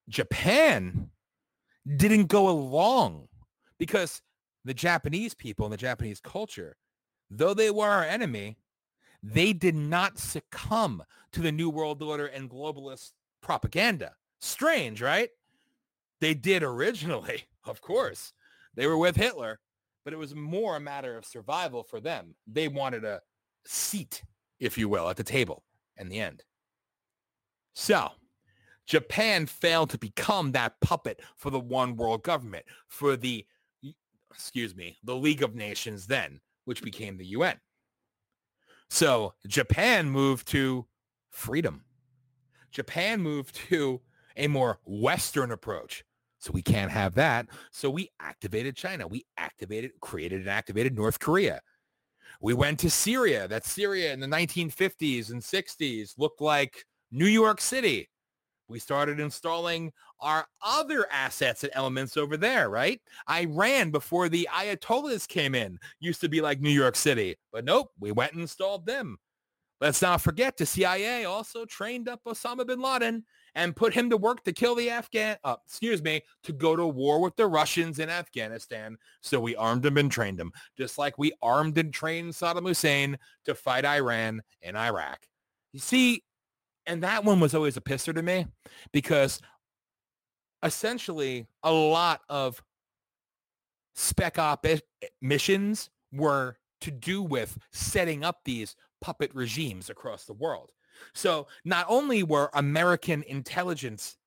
Japan 0.10 1.12
didn't 1.98 2.28
go 2.28 2.50
along 2.50 3.28
because 3.78 4.22
the 4.66 4.74
Japanese 4.74 5.34
people 5.34 5.66
and 5.66 5.74
the 5.74 5.78
Japanese 5.78 6.20
culture, 6.20 6.76
though 7.30 7.54
they 7.54 7.72
were 7.72 7.88
our 7.88 8.04
enemy, 8.04 8.58
they 9.24 9.54
did 9.54 9.76
not 9.76 10.18
succumb 10.18 11.04
to 11.32 11.42
the 11.42 11.52
New 11.52 11.70
World 11.70 12.02
Order 12.02 12.28
and 12.28 12.50
globalist 12.50 13.12
propaganda. 13.42 14.14
Strange, 14.40 15.02
right? 15.02 15.30
They 16.22 16.34
did 16.34 16.64
originally, 16.64 17.44
of 17.66 17.82
course. 17.82 18.34
They 18.76 18.88
were 18.88 18.98
with 18.98 19.16
Hitler, 19.16 19.60
but 20.04 20.14
it 20.14 20.18
was 20.18 20.36
more 20.36 20.76
a 20.76 20.80
matter 20.80 21.18
of 21.18 21.26
survival 21.26 21.84
for 21.84 22.00
them. 22.00 22.36
They 22.48 22.68
wanted 22.68 23.04
a 23.04 23.22
seat, 23.66 24.24
if 24.60 24.78
you 24.78 24.88
will, 24.88 25.10
at 25.10 25.18
the 25.18 25.24
table 25.24 25.64
in 25.98 26.10
the 26.10 26.20
end. 26.20 26.44
So 27.74 28.12
Japan 28.90 29.46
failed 29.46 29.92
to 29.92 30.00
become 30.00 30.52
that 30.52 30.74
puppet 30.82 31.22
for 31.38 31.52
the 31.52 31.60
one 31.60 31.96
world 31.96 32.24
government, 32.24 32.66
for 32.88 33.16
the, 33.16 33.46
excuse 34.34 34.76
me, 34.76 34.98
the 35.04 35.16
League 35.16 35.44
of 35.44 35.54
Nations 35.54 36.08
then, 36.08 36.42
which 36.66 36.82
became 36.82 37.16
the 37.16 37.28
UN. 37.28 37.60
So 38.90 39.36
Japan 39.48 40.10
moved 40.10 40.48
to 40.48 40.88
freedom. 41.30 41.84
Japan 42.72 43.22
moved 43.22 43.54
to 43.70 44.02
a 44.36 44.48
more 44.48 44.80
Western 44.86 45.52
approach. 45.52 46.04
So 46.40 46.52
we 46.52 46.64
can't 46.64 46.92
have 46.92 47.14
that. 47.14 47.46
So 47.72 47.92
we 47.92 48.10
activated 48.20 48.76
China. 48.76 49.08
We 49.08 49.24
activated, 49.38 49.92
created 50.02 50.42
and 50.42 50.50
activated 50.50 50.96
North 50.96 51.20
Korea. 51.20 51.62
We 52.42 52.56
went 52.56 52.80
to 52.80 52.90
Syria. 52.90 53.48
That 53.48 53.68
Syria 53.68 54.14
in 54.14 54.20
the 54.20 54.26
1950s 54.26 55.30
and 55.30 55.44
60s 55.44 56.18
looked 56.18 56.42
like 56.42 56.86
New 57.12 57.28
York 57.28 57.62
City. 57.62 58.10
We 58.70 58.80
started 58.80 59.20
installing 59.20 59.92
our 60.20 60.48
other 60.62 61.08
assets 61.12 61.64
and 61.64 61.74
elements 61.74 62.16
over 62.16 62.38
there, 62.38 62.70
right? 62.70 63.02
Iran 63.30 63.90
before 63.90 64.30
the 64.30 64.48
Ayatollahs 64.52 65.28
came 65.28 65.56
in 65.56 65.80
used 66.00 66.22
to 66.22 66.30
be 66.30 66.40
like 66.40 66.62
New 66.62 66.70
York 66.70 66.96
City, 66.96 67.36
but 67.52 67.66
nope, 67.66 67.90
we 68.00 68.12
went 68.12 68.34
and 68.34 68.42
installed 68.42 68.86
them. 68.86 69.18
Let's 69.82 70.02
not 70.02 70.22
forget 70.22 70.58
the 70.58 70.66
CIA 70.66 71.24
also 71.24 71.64
trained 71.66 72.10
up 72.10 72.22
Osama 72.26 72.68
bin 72.68 72.82
Laden 72.82 73.24
and 73.56 73.76
put 73.76 73.94
him 73.94 74.10
to 74.10 74.18
work 74.18 74.44
to 74.44 74.52
kill 74.52 74.76
the 74.76 74.90
Afghan, 74.90 75.38
uh, 75.46 75.56
excuse 75.66 76.04
me, 76.04 76.22
to 76.44 76.52
go 76.52 76.76
to 76.76 76.86
war 76.86 77.22
with 77.22 77.38
the 77.38 77.48
Russians 77.48 78.00
in 78.00 78.10
Afghanistan. 78.10 78.98
So 79.22 79.40
we 79.40 79.56
armed 79.56 79.86
him 79.86 79.98
and 79.98 80.12
trained 80.12 80.40
him, 80.40 80.52
just 80.78 80.98
like 80.98 81.18
we 81.18 81.32
armed 81.42 81.78
and 81.78 81.94
trained 81.94 82.34
Saddam 82.34 82.68
Hussein 82.68 83.18
to 83.46 83.56
fight 83.56 83.86
Iran 83.86 84.42
in 84.62 84.76
Iraq. 84.76 85.26
You 85.72 85.80
see, 85.80 86.24
and 86.90 87.04
that 87.04 87.24
one 87.24 87.40
was 87.40 87.54
always 87.54 87.78
a 87.78 87.82
pisser 87.82 88.14
to 88.14 88.24
me 88.24 88.48
because 88.92 89.40
essentially 90.64 91.46
a 91.64 91.72
lot 91.72 92.22
of 92.28 92.62
spec 93.94 94.40
op 94.40 94.66
missions 95.22 95.90
were 96.12 96.58
to 96.82 96.90
do 96.90 97.22
with 97.22 97.58
setting 97.72 98.24
up 98.24 98.40
these 98.44 98.76
puppet 99.02 99.30
regimes 99.36 99.90
across 99.90 100.26
the 100.26 100.34
world. 100.34 100.72
So 101.14 101.48
not 101.64 101.86
only 101.88 102.24
were 102.24 102.50
American 102.54 103.24
intelligence 103.24 104.18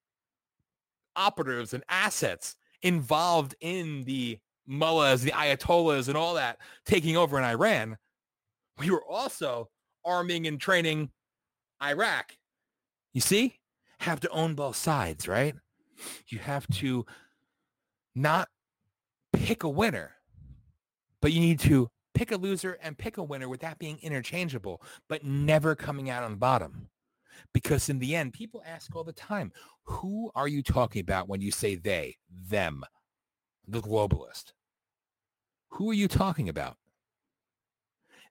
operatives 1.17 1.75
and 1.75 1.83
assets 1.89 2.57
involved 2.83 3.57
in 3.61 4.05
the 4.05 4.39
mullahs, 4.67 5.23
the 5.23 5.33
ayatollahs, 5.33 6.07
and 6.09 6.17
all 6.17 6.35
that 6.35 6.59
taking 6.87 7.17
over 7.17 7.37
in 7.39 7.45
Iran, 7.45 7.99
we 8.79 8.91
were 8.91 9.05
also 9.05 9.69
arming 10.05 10.47
and 10.47 10.61
training 10.61 11.11
Iraq. 11.83 12.37
You 13.13 13.21
see? 13.21 13.59
Have 14.01 14.21
to 14.21 14.29
own 14.31 14.55
both 14.55 14.77
sides, 14.77 15.29
right? 15.29 15.55
You 16.29 16.39
have 16.41 16.67
to 16.75 17.07
not 18.15 18.49
pick 19.33 19.63
a 19.63 19.69
winner, 19.69 20.13
but 21.21 21.33
you 21.33 21.41
need 21.41 21.61
to 21.61 21.89
pick 22.15 22.33
a 22.33 22.37
loser 22.37 22.79
and 22.83 22.99
pick 22.99 23.17
a 23.17 23.23
winner 23.23 23.49
with 23.49 23.61
that 23.61 23.79
being 23.79 23.99
interchangeable, 24.03 24.83
but 25.09 25.25
never 25.25 25.75
coming 25.75 26.11
out 26.11 26.25
on 26.25 26.33
the 26.33 26.37
bottom. 26.37 26.89
Because 27.55 27.89
in 27.89 27.99
the 27.99 28.15
end, 28.15 28.33
people 28.33 28.63
ask 28.67 28.95
all 28.95 29.05
the 29.05 29.13
time, 29.13 29.53
who 29.85 30.31
are 30.35 30.49
you 30.49 30.63
talking 30.63 31.01
about 31.01 31.29
when 31.29 31.41
you 31.41 31.51
say 31.51 31.77
they, 31.77 32.17
them, 32.49 32.85
the 33.67 33.81
globalist? 33.81 34.53
Who 35.71 35.91
are 35.91 35.95
you 35.95 36.09
talking 36.09 36.49
about? 36.49 36.77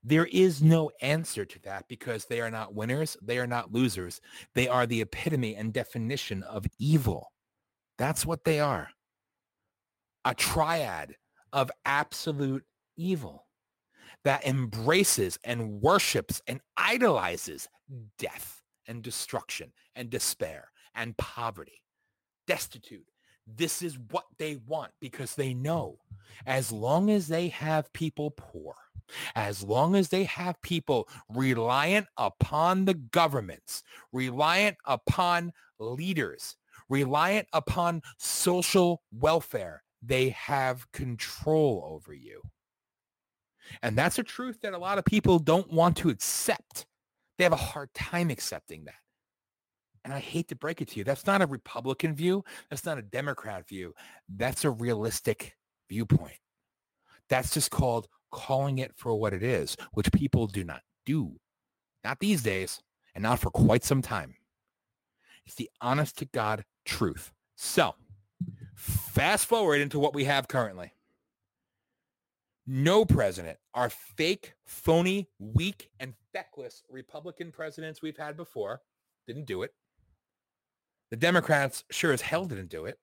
There 0.04 0.26
is 0.26 0.64
no 0.64 0.92
answer 1.02 1.46
to 1.46 1.60
that 1.64 1.88
because 1.88 2.26
they 2.26 2.42
are 2.42 2.50
not 2.50 2.74
winners. 2.74 3.18
They 3.22 3.38
are 3.38 3.48
not 3.48 3.72
losers. 3.72 4.20
They 4.56 4.68
are 4.68 4.88
the 4.88 5.02
epitome 5.02 5.56
and 5.56 5.72
definition 5.72 6.44
of 6.44 6.66
evil. 6.80 7.32
That's 7.98 8.26
what 8.26 8.44
they 8.44 8.60
are. 8.60 8.90
A 10.26 10.34
triad 10.34 11.16
of 11.54 11.70
absolute 11.86 12.64
evil 12.98 13.46
that 14.24 14.46
embraces 14.46 15.38
and 15.44 15.82
worships 15.82 16.42
and 16.48 16.62
idolizes 16.78 17.68
death 18.18 18.62
and 18.88 19.04
destruction 19.04 19.72
and 19.96 20.10
despair 20.10 20.72
and 20.96 21.18
poverty, 21.18 21.82
destitute. 22.48 23.06
This 23.48 23.82
is 23.82 23.98
what 24.12 24.26
they 24.38 24.58
want 24.68 24.92
because 25.00 25.36
they 25.36 25.54
know 25.54 25.98
as 26.46 26.72
long 26.72 27.10
as 27.10 27.28
they 27.28 27.50
have 27.50 27.92
people 27.94 28.32
poor, 28.32 28.76
as 29.36 29.64
long 29.64 29.96
as 29.96 30.10
they 30.10 30.24
have 30.26 30.62
people 30.62 31.08
reliant 31.30 32.08
upon 32.18 32.86
the 32.86 32.94
governments, 32.94 33.84
reliant 34.12 34.78
upon 34.86 35.52
leaders, 35.80 36.56
reliant 36.90 37.48
upon 37.54 38.02
social 38.18 39.02
welfare, 39.12 39.84
they 40.02 40.30
have 40.30 40.92
control 40.92 41.84
over 41.88 42.14
you. 42.14 42.42
And 43.82 43.98
that's 43.98 44.20
a 44.20 44.24
truth 44.24 44.62
that 44.62 44.74
a 44.74 44.78
lot 44.78 44.98
of 44.98 45.06
people 45.06 45.40
don't 45.40 45.72
want 45.72 45.98
to 45.98 46.10
accept. 46.10 46.86
They 47.38 47.44
have 47.44 47.54
a 47.54 47.58
hard 47.58 47.94
time 47.94 48.30
accepting 48.30 48.86
that. 48.86 48.96
And 50.04 50.14
I 50.14 50.20
hate 50.20 50.48
to 50.50 50.56
break 50.56 50.82
it 50.82 50.90
to 50.90 50.98
you. 50.98 51.04
That's 51.04 51.28
not 51.28 51.42
a 51.42 51.48
Republican 51.48 52.16
view. 52.16 52.44
That's 52.70 52.86
not 52.86 52.98
a 52.98 53.04
Democrat 53.04 53.68
view. 53.68 53.94
That's 54.28 54.66
a 54.66 54.72
realistic 54.72 55.56
viewpoint. 55.90 56.38
That's 57.30 57.54
just 57.54 57.72
called 57.72 58.08
calling 58.32 58.80
it 58.80 58.94
for 58.96 59.14
what 59.16 59.34
it 59.34 59.44
is, 59.44 59.78
which 59.94 60.12
people 60.12 60.48
do 60.48 60.64
not 60.64 60.82
do. 61.06 61.40
Not 62.04 62.20
these 62.20 62.42
days 62.42 62.82
and 63.16 63.22
not 63.24 63.40
for 63.40 63.52
quite 63.52 63.84
some 63.84 64.02
time. 64.02 64.36
It's 65.46 65.56
the 65.56 65.70
honest 65.82 66.18
to 66.20 66.26
God 66.26 66.64
truth. 66.86 67.32
So 67.56 67.96
fast 68.76 69.46
forward 69.46 69.82
into 69.82 70.00
what 70.00 70.16
we 70.16 70.24
have 70.26 70.48
currently 70.48 70.94
no 72.68 73.04
president, 73.04 73.58
our 73.74 73.90
fake, 73.90 74.54
phony, 74.66 75.28
weak, 75.40 75.90
and 76.00 76.14
feckless 76.32 76.84
Republican 76.90 77.52
presidents 77.52 78.02
we've 78.02 78.18
had 78.18 78.38
before 78.38 78.82
didn't 79.28 79.46
do 79.46 79.64
it. 79.64 79.74
The 81.10 81.18
Democrats 81.18 81.84
sure 81.92 82.14
as 82.14 82.22
hell 82.22 82.46
didn't 82.46 82.70
do 82.70 82.86
it. 82.86 82.98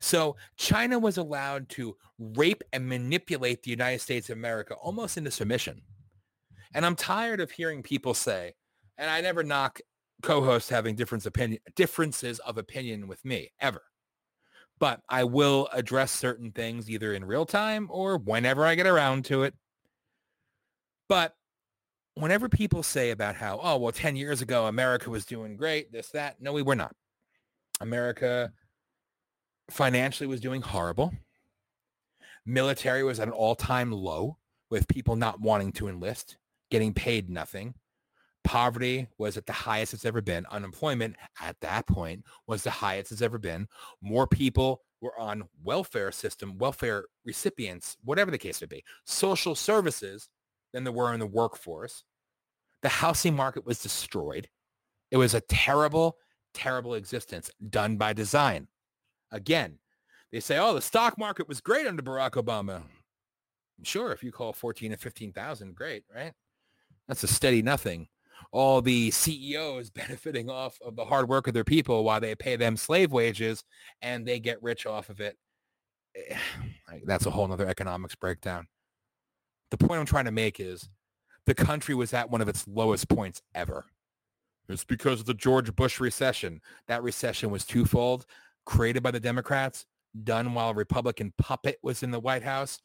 So 0.00 0.36
China 0.56 0.98
was 0.98 1.16
allowed 1.16 1.68
to 1.70 1.96
rape 2.18 2.62
and 2.72 2.88
manipulate 2.88 3.62
the 3.62 3.70
United 3.70 4.00
States 4.00 4.30
of 4.30 4.36
America 4.36 4.74
almost 4.74 5.16
into 5.16 5.30
submission. 5.30 5.82
And 6.74 6.86
I'm 6.86 6.96
tired 6.96 7.40
of 7.40 7.50
hearing 7.50 7.82
people 7.82 8.14
say, 8.14 8.54
and 8.96 9.10
I 9.10 9.20
never 9.20 9.42
knock 9.42 9.80
co-hosts 10.22 10.70
having 10.70 10.94
different 10.94 11.26
opinion, 11.26 11.60
differences 11.74 12.38
of 12.40 12.58
opinion 12.58 13.08
with 13.08 13.24
me 13.24 13.52
ever 13.60 13.82
but 14.78 15.00
I 15.08 15.24
will 15.24 15.68
address 15.72 16.12
certain 16.12 16.52
things 16.52 16.88
either 16.88 17.12
in 17.12 17.24
real 17.24 17.46
time 17.46 17.88
or 17.90 18.18
whenever 18.18 18.64
I 18.64 18.74
get 18.74 18.86
around 18.86 19.24
to 19.26 19.42
it. 19.42 19.54
But 21.08 21.34
whenever 22.14 22.48
people 22.48 22.82
say 22.82 23.10
about 23.10 23.34
how, 23.34 23.60
oh, 23.62 23.78
well, 23.78 23.92
10 23.92 24.16
years 24.16 24.42
ago, 24.42 24.66
America 24.66 25.10
was 25.10 25.24
doing 25.24 25.56
great, 25.56 25.90
this, 25.90 26.10
that, 26.10 26.40
no, 26.40 26.52
we 26.52 26.62
were 26.62 26.76
not. 26.76 26.94
America 27.80 28.52
financially 29.70 30.26
was 30.26 30.40
doing 30.40 30.62
horrible. 30.62 31.12
Military 32.46 33.02
was 33.02 33.20
at 33.20 33.28
an 33.28 33.34
all-time 33.34 33.92
low 33.92 34.38
with 34.70 34.88
people 34.88 35.16
not 35.16 35.40
wanting 35.40 35.72
to 35.72 35.88
enlist, 35.88 36.38
getting 36.70 36.94
paid 36.94 37.28
nothing. 37.28 37.74
Poverty 38.44 39.08
was 39.18 39.36
at 39.36 39.44
the 39.44 39.52
highest 39.52 39.92
it's 39.92 40.06
ever 40.06 40.22
been. 40.22 40.46
Unemployment 40.50 41.16
at 41.40 41.60
that 41.60 41.86
point 41.86 42.24
was 42.46 42.62
the 42.62 42.70
highest 42.70 43.12
it's 43.12 43.20
ever 43.20 43.38
been. 43.38 43.68
More 44.00 44.26
people 44.26 44.82
were 45.00 45.18
on 45.18 45.44
welfare 45.62 46.10
system, 46.10 46.56
welfare 46.58 47.04
recipients, 47.24 47.96
whatever 48.02 48.30
the 48.30 48.38
case 48.38 48.60
may 48.60 48.66
be, 48.66 48.84
social 49.04 49.54
services 49.54 50.28
than 50.72 50.84
there 50.84 50.92
were 50.92 51.12
in 51.12 51.20
the 51.20 51.26
workforce. 51.26 52.04
The 52.82 52.88
housing 52.88 53.36
market 53.36 53.66
was 53.66 53.82
destroyed. 53.82 54.48
It 55.10 55.16
was 55.16 55.34
a 55.34 55.40
terrible, 55.42 56.16
terrible 56.54 56.94
existence 56.94 57.50
done 57.68 57.96
by 57.96 58.12
design. 58.12 58.68
Again, 59.30 59.78
they 60.32 60.40
say, 60.40 60.58
oh, 60.58 60.74
the 60.74 60.80
stock 60.80 61.18
market 61.18 61.48
was 61.48 61.60
great 61.60 61.86
under 61.86 62.02
Barack 62.02 62.32
Obama. 62.32 62.82
Sure, 63.82 64.12
if 64.12 64.22
you 64.22 64.32
call 64.32 64.52
14 64.52 64.92
or 64.92 64.96
15,000, 64.96 65.74
great, 65.74 66.04
right? 66.14 66.32
That's 67.06 67.22
a 67.22 67.28
steady 67.28 67.62
nothing. 67.62 68.08
All 68.52 68.82
the 68.82 69.10
CEOs 69.10 69.90
benefiting 69.94 70.50
off 70.50 70.78
of 70.84 70.96
the 70.96 71.04
hard 71.04 71.28
work 71.28 71.46
of 71.46 71.54
their 71.54 71.64
people 71.64 72.04
while 72.04 72.20
they 72.20 72.34
pay 72.34 72.56
them 72.56 72.76
slave 72.76 73.12
wages 73.12 73.64
and 74.02 74.26
they 74.26 74.38
get 74.40 74.62
rich 74.62 74.86
off 74.86 75.08
of 75.08 75.20
it. 75.20 75.36
Eh, 76.16 76.36
That's 77.04 77.26
a 77.26 77.30
whole 77.30 77.48
nother 77.48 77.68
economics 77.68 78.14
breakdown. 78.14 78.66
The 79.70 79.78
point 79.78 80.00
I'm 80.00 80.06
trying 80.06 80.24
to 80.24 80.32
make 80.32 80.60
is 80.60 80.88
the 81.46 81.54
country 81.54 81.94
was 81.94 82.14
at 82.14 82.30
one 82.30 82.40
of 82.40 82.48
its 82.48 82.66
lowest 82.66 83.08
points 83.08 83.42
ever. 83.54 83.86
It's 84.68 84.84
because 84.84 85.20
of 85.20 85.26
the 85.26 85.34
George 85.34 85.74
Bush 85.74 85.98
recession. 85.98 86.60
That 86.88 87.02
recession 87.02 87.50
was 87.50 87.64
twofold, 87.64 88.26
created 88.68 89.02
by 89.02 89.10
the 89.10 89.18
Democrats, 89.18 89.86
done 90.24 90.52
while 90.52 90.70
a 90.70 90.74
Republican 90.74 91.32
puppet 91.38 91.78
was 91.82 92.02
in 92.02 92.10
the 92.10 92.20
White 92.20 92.42
House. 92.42 92.78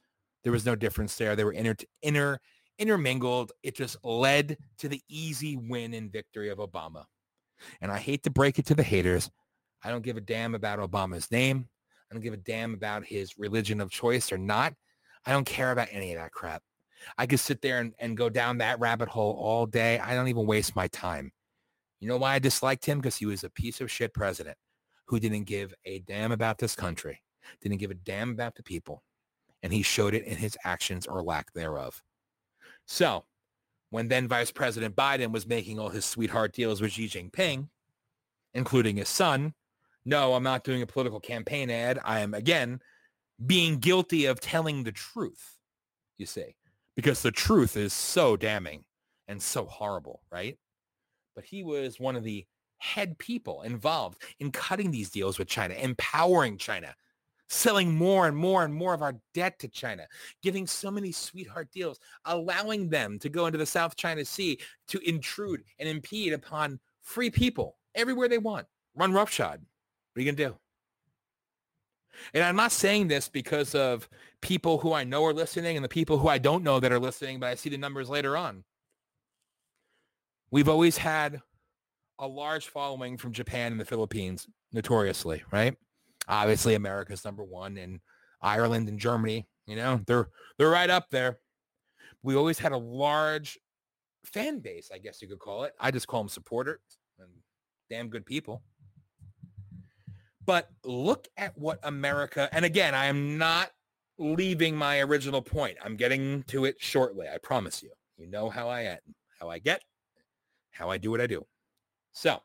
There 0.44 0.54
was 0.54 0.66
no 0.66 0.76
difference 0.76 1.16
there. 1.18 1.36
They 1.36 1.44
were 1.44 1.52
inter, 1.52 1.76
inter, 2.02 2.40
intermingled. 2.80 3.52
It 3.64 3.76
just 3.76 3.98
led 4.02 4.58
to 4.78 4.88
the 4.88 5.02
easy 5.10 5.58
win 5.58 5.94
and 5.94 6.12
victory 6.12 6.50
of 6.50 6.60
Obama. 6.60 7.04
And 7.82 7.92
I 7.92 7.98
hate 7.98 8.24
to 8.24 8.30
break 8.30 8.60
it 8.60 8.66
to 8.68 8.76
the 8.76 8.84
haters. 8.84 9.30
I 9.84 9.90
don't 9.90 10.04
give 10.04 10.16
a 10.16 10.22
damn 10.22 10.56
about 10.56 10.80
Obama's 10.80 11.30
name. 11.30 11.68
I 12.10 12.16
don't 12.16 12.24
give 12.24 12.34
a 12.34 12.38
damn 12.38 12.74
about 12.74 13.04
his 13.04 13.38
religion 13.38 13.82
of 13.82 13.92
choice 13.92 14.32
or 14.32 14.38
not. 14.38 14.74
I 15.26 15.34
don't 15.34 15.46
care 15.46 15.72
about 15.72 15.90
any 15.92 16.14
of 16.14 16.20
that 16.22 16.32
crap. 16.32 16.64
I 17.18 17.26
could 17.26 17.42
sit 17.42 17.62
there 17.62 17.80
and, 17.80 17.94
and 18.00 18.16
go 18.16 18.30
down 18.30 18.60
that 18.60 18.80
rabbit 18.80 19.10
hole 19.10 19.38
all 19.38 19.66
day. 19.66 20.00
I 20.00 20.16
don't 20.16 20.30
even 20.30 20.46
waste 20.46 20.78
my 20.78 20.88
time. 20.88 21.34
You 22.00 22.08
know 22.08 22.18
why 22.18 22.36
I 22.36 22.40
disliked 22.40 22.86
him? 22.86 23.00
Because 23.00 23.18
he 23.18 23.26
was 23.26 23.44
a 23.44 23.50
piece 23.50 23.82
of 23.82 23.92
shit 23.92 24.14
president 24.14 24.58
who 25.14 25.20
didn't 25.20 25.44
give 25.44 25.76
a 25.86 26.00
damn 26.00 26.32
about 26.32 26.58
this 26.58 26.76
country, 26.76 27.22
didn't 27.62 27.78
give 27.78 27.92
a 27.92 27.94
damn 27.94 28.32
about 28.32 28.56
the 28.56 28.64
people. 28.64 29.04
And 29.62 29.72
he 29.72 29.84
showed 29.84 30.16
it 30.16 30.26
in 30.26 30.38
his 30.38 30.58
actions 30.66 31.06
or 31.06 31.22
lack 31.22 31.54
thereof. 31.54 32.02
So 32.88 33.24
when 33.92 34.08
then 34.08 34.28
Vice 34.28 34.50
President 34.50 34.96
Biden 34.96 35.32
was 35.32 35.46
making 35.46 35.78
all 35.78 35.90
his 35.90 36.04
sweetheart 36.04 36.52
deals 36.52 36.82
with 36.82 36.94
Xi 36.94 37.08
Jinping, 37.08 37.70
including 38.56 38.98
his 38.98 39.08
son, 39.08 39.54
no, 40.04 40.34
I'm 40.34 40.42
not 40.42 40.64
doing 40.64 40.82
a 40.82 40.88
political 40.88 41.20
campaign 41.20 41.70
ad. 41.70 42.00
I 42.04 42.22
am, 42.22 42.34
again, 42.34 42.82
being 43.46 43.78
guilty 43.78 44.26
of 44.26 44.40
telling 44.40 44.84
the 44.84 44.92
truth, 44.92 45.60
you 46.18 46.26
see, 46.26 46.56
because 46.96 47.22
the 47.22 47.32
truth 47.32 47.78
is 47.78 47.94
so 47.94 48.36
damning 48.36 48.84
and 49.28 49.40
so 49.40 49.66
horrible, 49.66 50.24
right? 50.32 50.58
But 51.36 51.46
he 51.46 51.64
was 51.64 52.00
one 52.00 52.16
of 52.16 52.24
the 52.24 52.48
head 52.84 53.18
people 53.18 53.62
involved 53.62 54.22
in 54.40 54.52
cutting 54.52 54.92
these 54.92 55.10
deals 55.10 55.40
with 55.40 55.48
China, 55.48 55.74
empowering 55.76 56.58
China, 56.58 56.94
selling 57.48 57.96
more 57.96 58.28
and 58.28 58.36
more 58.36 58.66
and 58.66 58.74
more 58.74 58.94
of 58.94 59.02
our 59.02 59.16
debt 59.34 59.58
to 59.58 59.70
China, 59.70 60.06
giving 60.42 60.68
so 60.68 60.92
many 60.92 61.10
sweetheart 61.10 61.70
deals, 61.72 61.98
allowing 62.26 62.90
them 62.90 63.18
to 63.20 63.30
go 63.30 63.46
into 63.46 63.58
the 63.58 63.66
South 63.66 63.96
China 63.96 64.26
Sea 64.26 64.60
to 64.90 65.00
intrude 65.10 65.64
and 65.80 65.88
impede 65.88 66.34
upon 66.34 66.78
free 67.02 67.30
people 67.30 67.78
everywhere 67.96 68.28
they 68.28 68.38
want, 68.38 68.68
run 68.96 69.14
roughshod. 69.14 69.62
What 69.62 70.20
are 70.20 70.24
you 70.26 70.32
going 70.32 70.36
to 70.36 70.50
do? 70.50 70.56
And 72.34 72.44
I'm 72.44 72.58
not 72.58 72.74
saying 72.74 73.08
this 73.08 73.30
because 73.30 73.76
of 73.76 74.10
people 74.42 74.78
who 74.78 74.92
I 74.92 75.06
know 75.06 75.24
are 75.24 75.34
listening 75.34 75.78
and 75.78 75.86
the 75.86 75.90
people 75.90 76.18
who 76.18 76.28
I 76.28 76.38
don't 76.38 76.66
know 76.66 76.82
that 76.82 76.92
are 76.92 77.00
listening, 77.00 77.40
but 77.40 77.48
I 77.48 77.56
see 77.56 77.70
the 77.70 77.78
numbers 77.78 78.10
later 78.10 78.36
on. 78.36 78.66
We've 80.52 80.70
always 80.70 80.98
had 80.98 81.42
a 82.20 82.28
large 82.28 82.68
following 82.68 83.18
from 83.18 83.34
Japan 83.34 83.72
and 83.72 83.82
the 83.82 83.86
Philippines, 83.86 84.48
notoriously, 84.72 85.44
right? 85.52 85.76
Obviously, 86.28 86.76
America's 86.76 87.26
number 87.26 87.44
one, 87.44 87.78
and 87.78 88.00
Ireland 88.42 88.88
and 88.90 89.00
Germany, 89.00 89.48
you 89.66 89.76
know, 89.76 90.02
they're 90.08 90.30
they're 90.58 90.70
right 90.70 90.90
up 90.90 91.10
there. 91.10 91.40
We 92.22 92.36
always 92.36 92.60
had 92.60 92.72
a 92.72 92.78
large 92.78 93.60
fan 94.26 94.60
base, 94.60 94.90
I 94.94 94.98
guess 94.98 95.22
you 95.22 95.28
could 95.28 95.40
call 95.40 95.64
it. 95.64 95.74
I 95.80 95.92
just 95.92 96.08
call 96.08 96.22
them 96.22 96.30
supporters 96.30 96.80
and 97.20 97.30
damn 97.90 98.10
good 98.10 98.26
people. 98.26 98.64
But 100.46 100.70
look 100.84 101.28
at 101.38 101.58
what 101.58 101.80
America, 101.84 102.50
and 102.52 102.66
again, 102.66 102.94
I 102.94 103.06
am 103.06 103.38
not 103.38 103.72
leaving 104.18 104.76
my 104.76 105.00
original 105.00 105.42
point. 105.42 105.78
I'm 105.84 105.96
getting 105.96 106.44
to 106.44 106.66
it 106.66 106.76
shortly. 106.80 107.28
I 107.34 107.38
promise 107.38 107.82
you. 107.82 107.92
You 108.18 108.28
know 108.28 108.50
how 108.50 108.70
I 108.70 108.82
am, 108.82 109.00
how 109.40 109.50
I 109.50 109.60
get, 109.60 109.84
how 110.72 110.90
I 110.90 110.98
do 110.98 111.12
what 111.12 111.22
I 111.22 111.28
do. 111.28 111.46
So, 112.14 112.40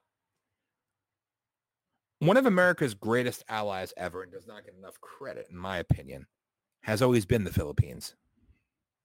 one 2.20 2.36
of 2.36 2.46
America's 2.46 2.94
greatest 2.94 3.44
allies 3.48 3.92
ever, 3.96 4.22
and 4.22 4.32
does 4.32 4.46
not 4.46 4.64
get 4.64 4.74
enough 4.74 5.00
credit, 5.00 5.46
in 5.50 5.56
my 5.56 5.78
opinion, 5.78 6.26
has 6.82 7.02
always 7.02 7.26
been 7.26 7.44
the 7.44 7.52
Philippines. 7.52 8.16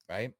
Right? 0.08 0.32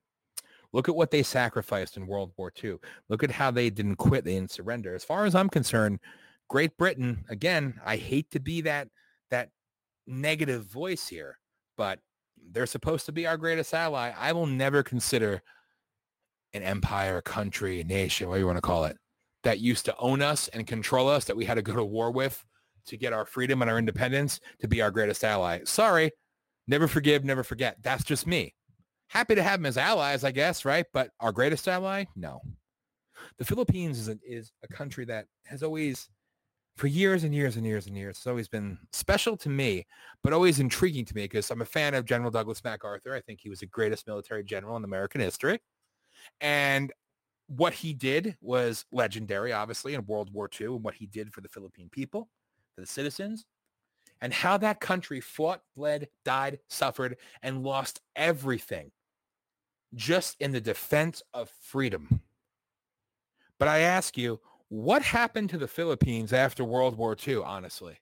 Look 0.73 0.89
at 0.89 0.97
what 0.97 1.13
they 1.13 1.23
sacrificed 1.23 1.97
in 1.97 2.07
World 2.07 2.33
War 2.37 2.53
II. 2.63 2.79
Look 3.09 3.23
at 3.23 3.31
how 3.31 3.53
they 3.53 3.71
didn't 3.71 3.97
quit, 3.97 4.25
they 4.25 4.35
didn't 4.35 4.51
surrender. 4.51 4.95
As 4.95 5.05
far 5.05 5.25
as 5.25 5.35
I'm 5.35 5.49
concerned, 5.49 6.01
Great 6.49 6.77
Britain, 6.77 7.25
again, 7.29 7.81
I 7.85 7.97
hate 7.97 8.31
to 8.33 8.41
be 8.41 8.61
that 8.63 8.89
that 9.31 9.51
negative 10.07 10.65
voice 10.65 11.07
here, 11.07 11.39
but 11.77 12.01
they're 12.51 12.67
supposed 12.67 13.07
to 13.07 13.13
be 13.13 13.27
our 13.27 13.37
greatest 13.37 13.73
ally. 13.73 14.13
I 14.19 14.33
will 14.33 14.47
never 14.47 14.83
consider 14.83 15.43
an 16.53 16.63
empire, 16.63 17.19
a 17.19 17.23
country, 17.23 17.81
a 17.81 17.85
nation, 17.85 18.29
whatever 18.29 18.41
you 18.41 18.47
want 18.47 18.57
to 18.59 18.63
call 18.63 18.85
it, 18.85 18.97
that 19.45 19.61
used 19.61 19.85
to 19.85 19.97
own 19.99 20.21
us 20.21 20.49
and 20.49 20.67
control 20.67 21.09
us, 21.09 21.25
that 21.27 21.37
we 21.37 21.45
had 21.45 21.55
to 21.55 21.63
go 21.63 21.75
to 21.75 21.85
war 21.85 22.11
with 22.11 22.45
to 22.87 22.97
get 22.97 23.13
our 23.13 23.25
freedom 23.25 23.63
and 23.63 23.71
our 23.71 23.79
independence 23.79 24.41
to 24.61 24.69
be 24.69 24.83
our 24.83 24.91
greatest 24.91 25.25
ally. 25.25 25.61
Sorry, 25.65 26.11
never 26.67 26.89
forgive, 26.89 27.25
never 27.25 27.45
forget. 27.45 27.77
That's 27.83 28.05
just 28.05 28.27
me. 28.27 28.55
Happy 29.09 29.35
to 29.35 29.43
have 29.43 29.61
them 29.61 29.67
as 29.67 29.79
allies, 29.79 30.25
I 30.25 30.33
guess, 30.33 30.65
right? 30.65 30.87
But 30.93 31.11
our 31.21 31.33
greatest 31.33 31.69
ally? 31.69 32.05
No. 32.17 32.41
The 33.39 33.45
Philippines 33.45 33.99
is 33.99 34.09
a, 34.09 34.19
is 34.27 34.53
a 34.63 34.69
country 34.69 35.05
that 35.07 35.27
has 35.47 35.63
always 35.63 36.09
for 36.77 36.89
years 36.89 37.23
and 37.23 37.35
years 37.35 37.57
and 37.57 37.65
years 37.65 37.87
and 37.87 37.97
years. 37.97 38.17
It's 38.17 38.27
always 38.27 38.49
been 38.49 38.79
special 38.93 39.37
to 39.39 39.49
me, 39.49 39.87
but 40.23 40.33
always 40.33 40.59
intriguing 40.59 41.05
to 41.05 41.15
me 41.15 41.23
because 41.23 41.51
I'm 41.51 41.63
a 41.63 41.67
fan 41.67 41.95
of 41.95 42.05
General 42.05 42.31
Douglas 42.31 42.65
MacArthur. 42.65 43.15
I 43.15 43.21
think 43.21 43.41
he 43.41 43.49
was 43.49 43.61
the 43.61 43.67
greatest 43.67 44.07
military 44.07 44.43
general 44.43 44.77
in 44.77 44.85
American 44.85 45.21
history. 45.21 45.61
And 46.41 46.93
what 47.47 47.75
he 47.75 47.93
did 47.93 48.37
was 48.41 48.85
legendary, 48.93 49.53
obviously, 49.53 49.95
in 49.95 50.07
World 50.07 50.33
War 50.33 50.49
II 50.61 50.67
and 50.67 50.85
what 50.85 50.95
he 50.95 51.07
did 51.07 51.33
for 51.33 51.41
the 51.41 51.49
Philippine 51.49 51.89
people, 51.91 52.29
for 52.75 52.81
the 52.81 52.87
citizens, 52.87 53.45
and 54.21 54.33
how 54.33 54.57
that 54.59 54.81
country 54.81 55.21
fought, 55.21 55.63
bled, 55.77 56.09
died, 56.25 56.59
suffered, 56.69 57.17
and 57.43 57.63
lost 57.63 58.01
everything 58.17 58.91
just 59.95 60.37
in 60.41 60.53
the 60.53 60.61
defense 60.61 61.23
of 61.33 61.51
freedom. 61.61 62.21
But 63.59 63.69
I 63.69 63.81
ask 63.81 64.17
you, 64.17 64.41
what 64.69 65.03
happened 65.03 65.51
to 65.51 65.59
the 65.59 65.69
Philippines 65.69 66.33
after 66.33 66.65
World 66.65 66.97
War 66.97 67.17
II, 67.27 67.37
honestly? 67.37 67.99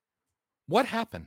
What 0.67 0.87
happened? 0.87 1.27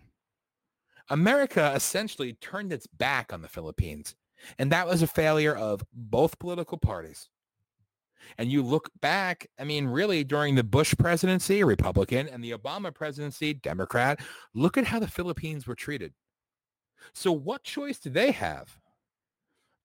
America 1.10 1.72
essentially 1.76 2.34
turned 2.34 2.74
its 2.74 2.88
back 2.88 3.32
on 3.32 3.42
the 3.42 3.48
Philippines, 3.48 4.16
and 4.58 4.72
that 4.72 4.88
was 4.88 5.02
a 5.02 5.08
failure 5.08 5.56
of 5.56 5.86
both 5.94 6.40
political 6.40 6.78
parties. 6.78 7.30
And 8.38 8.52
you 8.52 8.62
look 8.62 8.90
back, 9.02 9.48
I 9.60 9.64
mean, 9.64 9.88
really 9.88 10.24
during 10.24 10.56
the 10.56 10.64
Bush 10.64 10.94
presidency, 10.98 11.64
Republican, 11.64 12.28
and 12.28 12.44
the 12.44 12.52
Obama 12.52 12.94
presidency, 12.94 13.54
Democrat, 13.54 14.20
look 14.54 14.78
at 14.78 14.86
how 14.86 15.00
the 15.00 15.08
Philippines 15.08 15.68
were 15.68 15.76
treated. 15.76 16.14
So 17.14 17.32
what 17.32 17.64
choice 17.64 18.00
do 18.00 18.10
they 18.10 18.32
have 18.32 18.80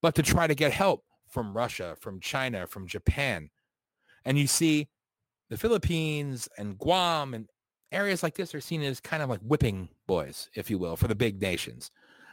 but 0.03 0.15
to 0.15 0.23
try 0.23 0.47
to 0.47 0.55
get 0.55 0.73
help 0.73 1.05
from 1.29 1.57
Russia, 1.57 1.97
from 2.01 2.21
China, 2.21 2.67
from 2.67 2.87
Japan? 2.87 3.51
And 4.25 4.39
you 4.39 4.47
see 4.47 4.89
the 5.49 5.57
Philippines 5.57 6.49
and 6.59 6.79
Guam 6.79 7.35
and 7.35 7.49
areas 7.93 8.23
like 8.23 8.37
this 8.37 8.55
are 8.55 8.61
seen 8.61 8.83
as 8.83 9.01
kind 9.01 9.23
of 9.23 9.29
like 9.29 9.41
whipping 9.41 9.89
boys, 10.07 10.49
if 10.55 10.71
you 10.71 10.79
will, 10.79 10.97
for 10.97 11.09
the 11.09 11.15
big 11.15 11.41
nations. 11.41 11.91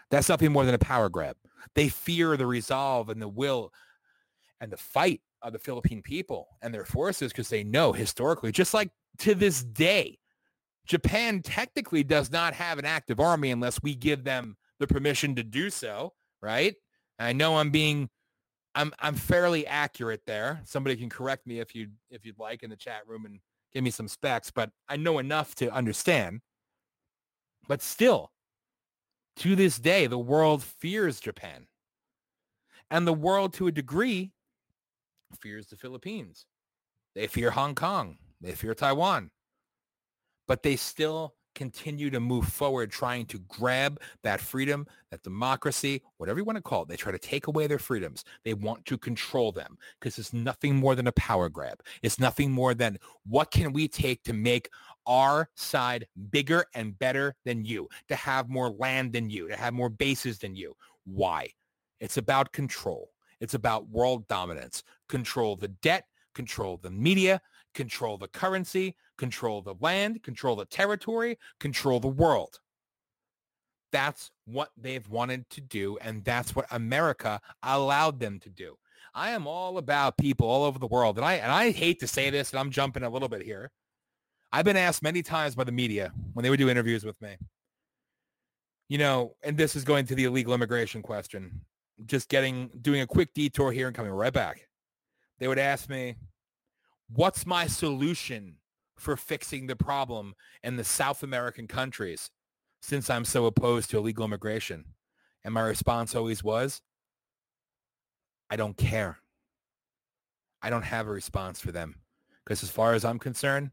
That's 0.10 0.30
nothing 0.30 0.52
more 0.52 0.66
than 0.66 0.76
a 0.76 0.80
power 0.80 1.10
grab. 1.10 1.36
They 1.76 1.90
fear 1.90 2.38
the 2.38 2.46
resolve 2.46 3.10
and 3.10 3.22
the 3.22 3.28
will 3.28 3.74
and 4.62 4.72
the 4.72 4.78
fight 4.78 5.22
of 5.42 5.54
the 5.54 5.60
Philippine 5.60 6.02
people 6.02 6.48
and 6.62 6.74
their 6.74 6.86
forces 6.86 7.32
because 7.32 7.50
they 7.50 7.64
know 7.64 7.94
historically, 7.94 8.52
just 8.52 8.74
like 8.74 8.90
to 9.20 9.36
this 9.36 9.64
day, 9.64 10.18
Japan 10.88 11.42
technically 11.42 12.04
does 12.04 12.32
not 12.32 12.54
have 12.54 12.80
an 12.80 12.86
active 12.86 13.20
army 13.20 13.52
unless 13.52 13.82
we 13.82 13.96
give 13.96 14.24
them 14.24 14.58
the 14.80 14.88
permission 14.88 15.36
to 15.36 15.44
do 15.44 15.70
so, 15.70 16.14
right? 16.42 16.76
I 17.20 17.34
know 17.34 17.58
I'm 17.58 17.72
being 17.72 18.10
I'm 18.76 18.94
I'm 19.00 19.16
fairly 19.16 19.66
accurate 19.66 20.22
there. 20.28 20.62
Somebody 20.64 20.96
can 20.96 21.10
correct 21.10 21.48
me 21.48 21.60
if 21.60 21.74
you 21.74 21.88
if 22.12 22.26
you'd 22.26 22.40
like 22.40 22.64
in 22.64 22.70
the 22.70 22.76
chat 22.76 23.08
room 23.08 23.26
and 23.26 23.40
give 23.74 23.84
me 23.84 23.90
some 23.90 24.08
specs, 24.08 24.52
but 24.52 24.70
I 24.88 24.98
know 24.98 25.20
enough 25.20 25.56
to 25.56 25.74
understand. 25.74 26.42
But 27.68 27.82
still, 27.82 28.32
to 29.38 29.56
this 29.56 29.78
day, 29.78 30.08
the 30.08 30.18
world 30.18 30.64
fears 30.64 31.20
Japan. 31.20 31.68
And 32.90 33.06
the 33.06 33.14
world 33.14 33.54
to 33.56 33.68
a 33.68 33.72
degree 33.72 34.32
fears 35.36 35.68
the 35.68 35.76
Philippines. 35.76 36.46
They 37.16 37.28
fear 37.28 37.52
Hong 37.52 37.76
Kong. 37.76 38.18
They 38.42 38.52
fear 38.52 38.74
Taiwan. 38.74 39.32
But 40.48 40.64
they 40.64 40.76
still 40.76 41.34
continue 41.56 42.12
to 42.12 42.20
move 42.20 42.48
forward 42.48 42.92
trying 42.92 43.26
to 43.26 43.40
grab 43.48 44.00
that 44.22 44.40
freedom, 44.40 44.86
that 45.10 45.24
democracy, 45.24 46.04
whatever 46.18 46.38
you 46.38 46.46
want 46.46 46.56
to 46.56 46.62
call 46.62 46.84
it. 46.84 46.88
They 46.88 46.96
try 46.96 47.12
to 47.12 47.18
take 47.18 47.48
away 47.48 47.66
their 47.66 47.80
freedoms. 47.80 48.24
They 48.46 48.54
want 48.54 48.86
to 48.86 48.98
control 48.98 49.52
them 49.52 49.76
because 50.00 50.20
it's 50.20 50.34
nothing 50.34 50.76
more 50.76 50.94
than 50.94 51.08
a 51.08 51.12
power 51.14 51.50
grab. 51.50 51.82
It's 52.04 52.20
nothing 52.20 52.52
more 52.52 52.76
than 52.76 53.00
what 53.26 53.50
can 53.50 53.74
we 53.74 53.88
take 53.88 54.22
to 54.26 54.34
make 54.34 54.70
our 55.08 55.50
side 55.56 56.06
bigger 56.30 56.66
and 56.76 56.98
better 57.00 57.36
than 57.44 57.66
you, 57.66 57.90
to 58.08 58.16
have 58.16 58.50
more 58.50 58.70
land 58.70 59.14
than 59.14 59.32
you, 59.32 59.48
to 59.48 59.56
have 59.56 59.74
more 59.74 59.90
bases 59.90 60.38
than 60.38 60.56
you. 60.56 60.76
Why? 61.06 61.50
It's 62.00 62.18
about 62.18 62.52
control. 62.52 63.10
It's 63.40 63.56
about 63.56 63.90
world 63.90 64.28
dominance. 64.28 64.84
Control 65.10 65.56
the 65.56 65.70
debt, 65.70 66.06
control 66.34 66.78
the 66.78 66.92
media, 66.92 67.42
control 67.74 68.18
the 68.18 68.28
currency, 68.28 68.96
control 69.18 69.62
the 69.62 69.76
land, 69.80 70.24
control 70.24 70.56
the 70.56 70.66
territory, 70.66 71.38
control 71.60 72.00
the 72.00 72.08
world. 72.08 72.60
That's 73.92 74.32
what 74.46 74.70
they've 74.76 75.08
wanted 75.08 75.50
to 75.52 75.62
do, 75.62 75.98
and 76.02 76.24
that's 76.24 76.56
what 76.56 76.66
America 76.72 77.40
allowed 77.64 78.20
them 78.20 78.40
to 78.42 78.50
do. 78.50 78.78
I 79.14 79.32
am 79.32 79.48
all 79.48 79.78
about 79.78 80.18
people 80.18 80.48
all 80.48 80.64
over 80.64 80.78
the 80.78 80.88
world, 80.88 81.18
and 81.18 81.26
I 81.26 81.36
and 81.36 81.52
I 81.52 81.72
hate 81.72 82.00
to 82.02 82.08
say 82.08 82.30
this, 82.30 82.52
and 82.52 82.60
I'm 82.60 82.70
jumping 82.70 83.04
a 83.04 83.10
little 83.10 83.30
bit 83.30 83.42
here. 83.42 83.72
I've 84.52 84.66
been 84.66 84.78
asked 84.78 85.04
many 85.04 85.24
times 85.24 85.56
by 85.56 85.64
the 85.64 85.72
media 85.72 86.12
when 86.34 86.44
they 86.44 86.50
would 86.50 86.60
do 86.60 86.70
interviews 86.70 87.04
with 87.04 87.22
me. 87.22 87.36
You 88.90 88.98
know, 88.98 89.36
and 89.44 89.58
this 89.58 89.76
is 89.76 89.84
going 89.84 90.06
to 90.06 90.16
the 90.16 90.26
illegal 90.26 90.54
immigration 90.54 91.02
question. 91.02 91.62
Just 92.06 92.30
getting 92.30 92.70
doing 92.82 93.02
a 93.02 93.08
quick 93.08 93.34
detour 93.34 93.72
here 93.72 93.88
and 93.88 93.96
coming 93.96 94.12
right 94.12 94.32
back. 94.32 94.67
They 95.40 95.48
would 95.48 95.60
ask 95.60 95.90
me, 95.90 96.16
what's 97.10 97.46
my 97.46 97.68
solution 97.68 98.58
for 98.98 99.16
fixing 99.16 99.68
the 99.68 99.76
problem 99.76 100.34
in 100.64 100.78
the 100.78 100.84
South 100.84 101.24
American 101.24 101.68
countries 101.68 102.32
since 102.82 103.10
I'm 103.10 103.26
so 103.26 103.46
opposed 103.46 103.90
to 103.92 103.98
illegal 103.98 104.26
immigration? 104.26 104.86
And 105.44 105.54
my 105.54 105.62
response 105.62 106.16
always 106.16 106.44
was, 106.44 106.82
I 108.50 108.56
don't 108.56 108.78
care. 108.78 109.20
I 110.62 110.70
don't 110.70 110.84
have 110.84 111.08
a 111.08 111.12
response 111.12 111.60
for 111.60 111.72
them. 111.72 111.96
Because 112.44 112.64
as 112.64 112.70
far 112.70 112.94
as 112.94 113.06
I'm 113.06 113.20
concerned, 113.20 113.72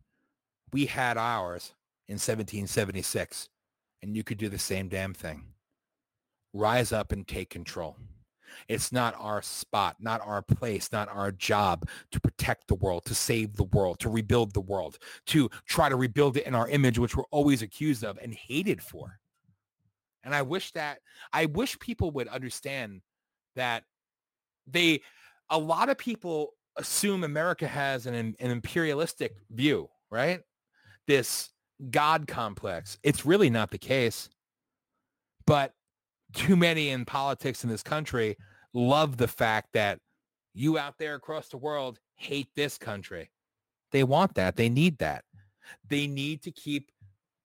we 0.73 0.87
had 0.87 1.17
ours 1.17 1.75
in 2.09 2.15
1776, 2.15 3.49
and 4.03 4.17
you 4.17 4.25
could 4.25 4.37
do 4.37 4.49
the 4.49 4.59
same 4.59 4.89
damn 4.89 5.15
thing. 5.15 5.45
Rise 6.53 6.93
up 6.93 7.12
and 7.12 7.27
take 7.27 7.51
control. 7.51 7.97
It's 8.69 8.93
not 8.93 9.15
our 9.19 9.43
spot, 9.43 9.97
not 10.01 10.21
our 10.25 10.43
place, 10.43 10.91
not 10.93 11.09
our 11.09 11.33
job 11.33 11.89
to 12.11 12.21
protect 12.21 12.69
the 12.69 12.75
world, 12.75 13.05
to 13.07 13.15
save 13.15 13.57
the 13.57 13.65
world, 13.65 13.99
to 14.01 14.09
rebuild 14.09 14.53
the 14.55 14.61
world, 14.61 14.99
to 15.27 15.51
try 15.67 15.89
to 15.89 15.97
rebuild 15.97 16.37
it 16.37 16.47
in 16.47 16.55
our 16.55 16.69
image, 16.69 16.99
which 16.99 17.17
we're 17.17 17.25
always 17.31 17.63
accused 17.63 18.05
of 18.05 18.19
and 18.23 18.35
hated 18.35 18.83
for. 18.83 19.19
And 20.23 20.35
I 20.35 20.43
wish 20.43 20.73
that, 20.73 21.01
I 21.33 21.47
wish 21.47 21.79
people 21.79 22.11
would 22.13 22.29
understand 22.29 23.03
that 23.57 23.85
they, 24.67 25.03
a 25.51 25.59
lot 25.59 25.91
of 25.91 25.99
people 25.99 26.55
assume 26.77 27.25
America 27.25 27.67
has 27.67 28.07
an, 28.07 28.15
an 28.15 28.35
imperialistic 28.51 29.37
view, 29.51 29.89
right? 30.11 30.41
This 31.07 31.51
God 31.91 32.27
complex. 32.27 32.99
It's 33.03 33.27
really 33.27 33.51
not 33.51 33.71
the 33.71 33.79
case. 33.79 34.29
But 35.47 35.75
too 36.35 36.57
many 36.57 36.91
in 36.91 37.05
politics 37.05 37.64
in 37.64 37.70
this 37.70 37.82
country 37.82 38.37
love 38.72 39.16
the 39.16 39.28
fact 39.28 39.68
that 39.72 39.99
you 40.53 40.78
out 40.78 40.99
there 40.99 41.14
across 41.14 41.49
the 41.49 41.57
world 41.57 41.99
hate 42.16 42.49
this 42.55 42.78
country. 42.78 43.30
They 43.93 44.05
want 44.05 44.35
that. 44.35 44.57
They 44.57 44.68
need 44.68 44.99
that. 44.99 45.24
They 45.89 46.07
need 46.07 46.43
to 46.43 46.51
keep 46.51 46.91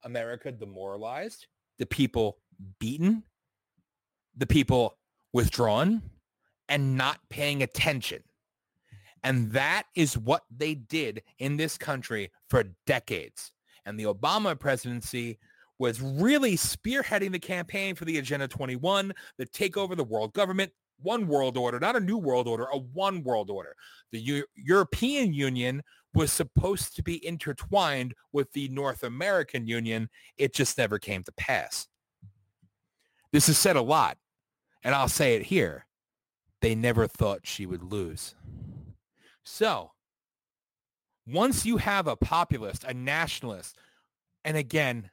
America 0.04 0.52
demoralized, 0.52 1.48
the 1.78 1.86
people 1.86 2.38
beaten, 2.80 3.24
the 4.36 4.48
people 4.48 4.98
withdrawn, 5.34 6.02
and 6.68 6.98
not 6.98 7.20
paying 7.30 7.64
attention. 7.64 8.24
And 9.24 9.52
that 9.52 9.84
is 9.96 10.18
what 10.18 10.44
they 10.56 10.76
did 10.76 11.24
in 11.40 11.58
this 11.58 11.78
country 11.78 12.32
for 12.50 12.64
decades. 12.86 13.52
And 13.86 14.00
the 14.00 14.06
Obama 14.06 14.58
presidency 14.58 15.40
was 15.80 16.02
really 16.02 16.56
spearheading 16.56 17.32
the 17.32 17.40
campaign 17.40 17.96
for 17.96 18.06
the 18.06 18.20
Agenda 18.20 18.48
21, 18.48 19.14
the 19.38 19.46
take 19.46 19.78
over 19.78 19.96
the 19.96 20.04
world 20.04 20.34
government, 20.34 20.72
one 21.02 21.28
world 21.28 21.58
order, 21.58 21.80
not 21.80 21.96
a 21.96 22.02
new 22.02 22.18
world 22.18 22.48
order, 22.48 22.66
a 22.66 22.78
one 22.78 23.24
world 23.24 23.50
order. 23.50 23.74
The 24.12 24.20
U- 24.20 24.46
European 24.56 25.34
Union 25.34 25.82
was 26.14 26.32
supposed 26.32 26.96
to 26.96 27.04
be 27.04 27.26
intertwined 27.26 28.14
with 28.34 28.52
the 28.52 28.68
North 28.70 29.04
American 29.04 29.66
Union. 29.66 30.10
It 30.38 30.54
just 30.54 30.78
never 30.78 31.00
came 31.00 31.24
to 31.24 31.32
pass. 31.32 31.88
This 33.32 33.48
is 33.48 33.58
said 33.58 33.78
a 33.78 33.82
lot, 33.82 34.18
and 34.84 34.94
I'll 34.94 35.08
say 35.08 35.36
it 35.36 35.44
here. 35.44 35.86
They 36.62 36.76
never 36.76 37.08
thought 37.08 37.42
she 37.48 37.66
would 37.66 37.84
lose. 37.84 38.36
So 39.44 39.92
once 41.26 41.66
you 41.66 41.78
have 41.78 42.08
a 42.08 42.16
populist, 42.16 42.84
a 42.84 42.94
nationalist, 42.94 43.78
and 44.44 44.58
again, 44.58 45.12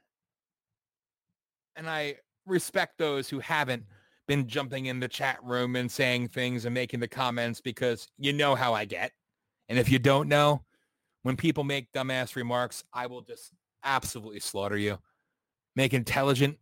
and 1.77 1.89
I 1.89 2.15
respect 2.45 2.97
those 2.97 3.29
who 3.29 3.39
haven't 3.39 3.83
been 4.27 4.47
jumping 4.47 4.87
in 4.87 4.99
the 4.99 5.07
chat 5.07 5.37
room 5.43 5.75
and 5.75 5.89
saying 5.89 6.27
things 6.27 6.65
and 6.65 6.73
making 6.73 6.99
the 6.99 7.07
comments 7.07 7.61
because 7.61 8.09
you 8.17 8.33
know 8.33 8.55
how 8.55 8.73
I 8.73 8.83
get. 8.83 9.11
And 9.69 9.79
if 9.79 9.89
you 9.89 9.99
don't 9.99 10.27
know, 10.27 10.63
when 11.23 11.37
people 11.37 11.63
make 11.63 11.91
dumbass 11.93 12.35
remarks, 12.35 12.83
I 12.93 13.07
will 13.07 13.21
just 13.21 13.53
absolutely 13.83 14.39
slaughter 14.39 14.77
you. 14.77 14.97
Make 15.75 15.93
intelligent 15.93 16.57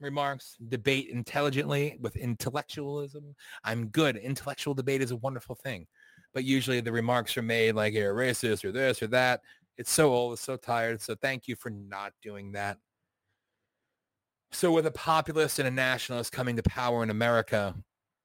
remarks, 0.00 0.56
debate 0.68 1.08
intelligently 1.10 1.96
with 2.00 2.16
intellectualism. 2.16 3.34
I'm 3.64 3.88
good. 3.88 4.16
Intellectual 4.16 4.74
debate 4.74 5.02
is 5.02 5.10
a 5.10 5.16
wonderful 5.16 5.54
thing. 5.54 5.86
But 6.34 6.44
usually 6.44 6.80
the 6.80 6.92
remarks 6.92 7.36
are 7.36 7.42
made 7.42 7.74
like 7.74 7.94
you're 7.94 8.14
racist 8.14 8.64
or 8.64 8.72
this 8.72 9.02
or 9.02 9.06
that. 9.08 9.40
It's 9.78 9.92
so 9.92 10.12
old, 10.12 10.34
it's 10.34 10.42
so 10.42 10.56
tired. 10.56 11.00
So 11.00 11.14
thank 11.14 11.48
you 11.48 11.56
for 11.56 11.70
not 11.70 12.12
doing 12.22 12.52
that. 12.52 12.78
So 14.52 14.72
with 14.72 14.86
a 14.86 14.90
populist 14.90 15.58
and 15.58 15.68
a 15.68 15.70
nationalist 15.70 16.32
coming 16.32 16.56
to 16.56 16.62
power 16.62 17.02
in 17.02 17.10
America, 17.10 17.74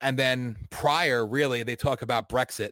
and 0.02 0.18
then 0.18 0.56
prior, 0.70 1.26
really, 1.26 1.64
they 1.64 1.76
talk 1.76 2.02
about 2.02 2.30
Brexit, 2.30 2.72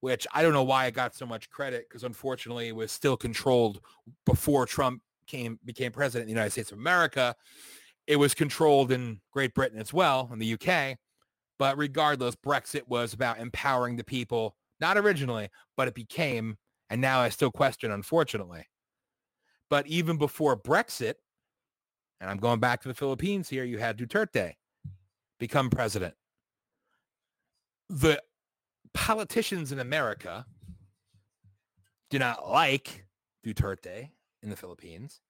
which 0.00 0.26
I 0.32 0.42
don't 0.42 0.52
know 0.52 0.62
why 0.62 0.86
it 0.86 0.94
got 0.94 1.14
so 1.14 1.26
much 1.26 1.50
credit 1.50 1.86
because 1.88 2.04
unfortunately 2.04 2.68
it 2.68 2.76
was 2.76 2.92
still 2.92 3.16
controlled 3.16 3.80
before 4.24 4.66
Trump 4.66 5.02
came 5.26 5.58
became 5.64 5.92
president 5.92 6.22
of 6.22 6.26
the 6.26 6.32
United 6.32 6.50
States 6.50 6.72
of 6.72 6.78
America. 6.78 7.34
It 8.06 8.16
was 8.16 8.34
controlled 8.34 8.90
in 8.90 9.20
Great 9.32 9.54
Britain 9.54 9.78
as 9.78 9.92
well, 9.92 10.30
in 10.32 10.38
the 10.38 10.54
UK. 10.54 10.96
But 11.58 11.76
regardless, 11.76 12.36
Brexit 12.36 12.88
was 12.88 13.12
about 13.12 13.38
empowering 13.38 13.96
the 13.96 14.04
people, 14.04 14.56
not 14.80 14.96
originally, 14.96 15.50
but 15.76 15.88
it 15.88 15.94
became, 15.94 16.56
and 16.88 17.00
now 17.00 17.20
I 17.20 17.28
still 17.28 17.50
question, 17.50 17.90
unfortunately. 17.90 18.64
But 19.68 19.86
even 19.88 20.16
before 20.16 20.56
Brexit, 20.56 21.14
and 22.20 22.30
I'm 22.30 22.38
going 22.38 22.60
back 22.60 22.82
to 22.82 22.88
the 22.88 22.94
Philippines 22.94 23.48
here, 23.48 23.64
you 23.64 23.78
had 23.78 23.98
Duterte 23.98 24.54
become 25.38 25.70
president. 25.70 26.14
The 27.88 28.22
politicians 28.92 29.72
in 29.72 29.78
America 29.78 30.44
do 32.10 32.18
not 32.18 32.48
like 32.48 33.06
Duterte 33.46 34.10
in 34.42 34.50
the 34.50 34.56
Philippines 34.56 35.20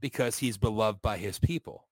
because 0.00 0.38
he's 0.38 0.56
beloved 0.56 1.02
by 1.02 1.16
his 1.16 1.38
people. 1.38 1.88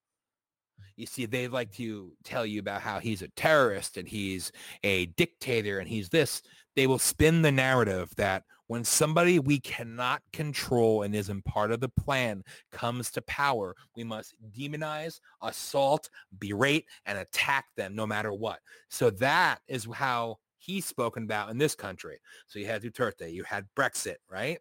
You 0.96 1.07
see, 1.07 1.26
they 1.26 1.48
like 1.48 1.72
to 1.72 2.12
tell 2.22 2.46
you 2.46 2.61
about 2.61 2.80
how 2.80 3.00
he's 3.00 3.22
a 3.22 3.28
terrorist 3.28 3.96
and 3.96 4.09
he's 4.09 4.52
a 4.84 5.07
dictator 5.07 5.78
and 5.78 5.88
he's 5.88 6.09
this. 6.09 6.42
They 6.76 6.86
will 6.86 6.98
spin 6.98 7.42
the 7.42 7.52
narrative 7.52 8.12
that 8.16 8.44
when 8.66 8.84
somebody 8.84 9.38
we 9.38 9.60
cannot 9.60 10.22
control 10.32 11.02
and 11.02 11.14
isn't 11.14 11.44
part 11.44 11.70
of 11.70 11.80
the 11.80 11.88
plan 11.88 12.42
comes 12.72 13.10
to 13.10 13.22
power, 13.22 13.74
we 13.96 14.04
must 14.04 14.34
demonize, 14.56 15.20
assault, 15.42 16.08
berate, 16.38 16.86
and 17.06 17.18
attack 17.18 17.66
them 17.76 17.94
no 17.94 18.06
matter 18.06 18.32
what. 18.32 18.60
So 18.88 19.10
that 19.10 19.58
is 19.68 19.86
how 19.92 20.38
he's 20.58 20.86
spoken 20.86 21.24
about 21.24 21.50
in 21.50 21.58
this 21.58 21.74
country. 21.74 22.18
So 22.46 22.58
you 22.58 22.66
had 22.66 22.82
Duterte, 22.82 23.32
you 23.32 23.44
had 23.44 23.66
Brexit, 23.76 24.16
right? 24.30 24.58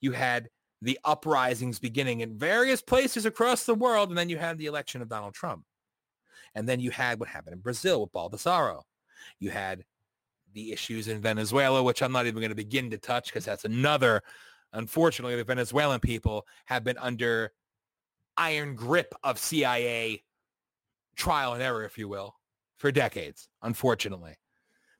You 0.00 0.12
had 0.12 0.48
the 0.82 0.98
uprisings 1.04 1.78
beginning 1.78 2.20
in 2.20 2.36
various 2.36 2.82
places 2.82 3.26
across 3.26 3.64
the 3.64 3.74
world, 3.74 4.08
and 4.08 4.18
then 4.18 4.28
you 4.28 4.38
had 4.38 4.58
the 4.58 4.66
election 4.66 5.02
of 5.02 5.08
Donald 5.08 5.34
Trump. 5.34 5.64
And 6.54 6.68
then 6.68 6.80
you 6.80 6.90
had 6.90 7.20
what 7.20 7.28
happened 7.28 7.54
in 7.54 7.60
Brazil 7.60 8.00
with 8.00 8.12
Bolsonaro. 8.12 8.82
You 9.38 9.50
had 9.50 9.84
the 10.54 10.72
issues 10.72 11.08
in 11.08 11.20
Venezuela, 11.20 11.82
which 11.82 12.02
I'm 12.02 12.12
not 12.12 12.26
even 12.26 12.40
going 12.40 12.50
to 12.50 12.54
begin 12.56 12.90
to 12.90 12.98
touch 12.98 13.26
because 13.26 13.44
that's 13.44 13.64
another, 13.64 14.22
unfortunately, 14.72 15.36
the 15.36 15.44
Venezuelan 15.44 16.00
people 16.00 16.46
have 16.66 16.84
been 16.84 16.98
under 16.98 17.52
iron 18.36 18.74
grip 18.74 19.14
of 19.22 19.38
CIA 19.38 20.22
trial 21.16 21.54
and 21.54 21.62
error, 21.62 21.84
if 21.84 21.98
you 21.98 22.08
will, 22.08 22.34
for 22.78 22.92
decades, 22.92 23.48
unfortunately. 23.62 24.34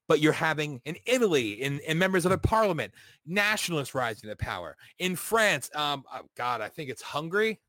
But 0.09 0.21
you're 0.21 0.33
having 0.33 0.81
in 0.85 0.97
Italy, 1.05 1.53
in, 1.63 1.81
in 1.81 1.99
members 1.99 2.25
of 2.25 2.31
the 2.31 2.39
parliament, 2.39 2.93
nationalists 3.27 3.95
rising 3.95 4.31
to 4.31 4.37
power. 4.37 4.77
In 4.99 5.17
France, 5.17 5.69
um, 5.75 6.05
oh 6.13 6.23
God, 6.37 6.61
I 6.61 6.69
think 6.69 6.91
it's 6.91 7.03
Hungary. 7.03 7.61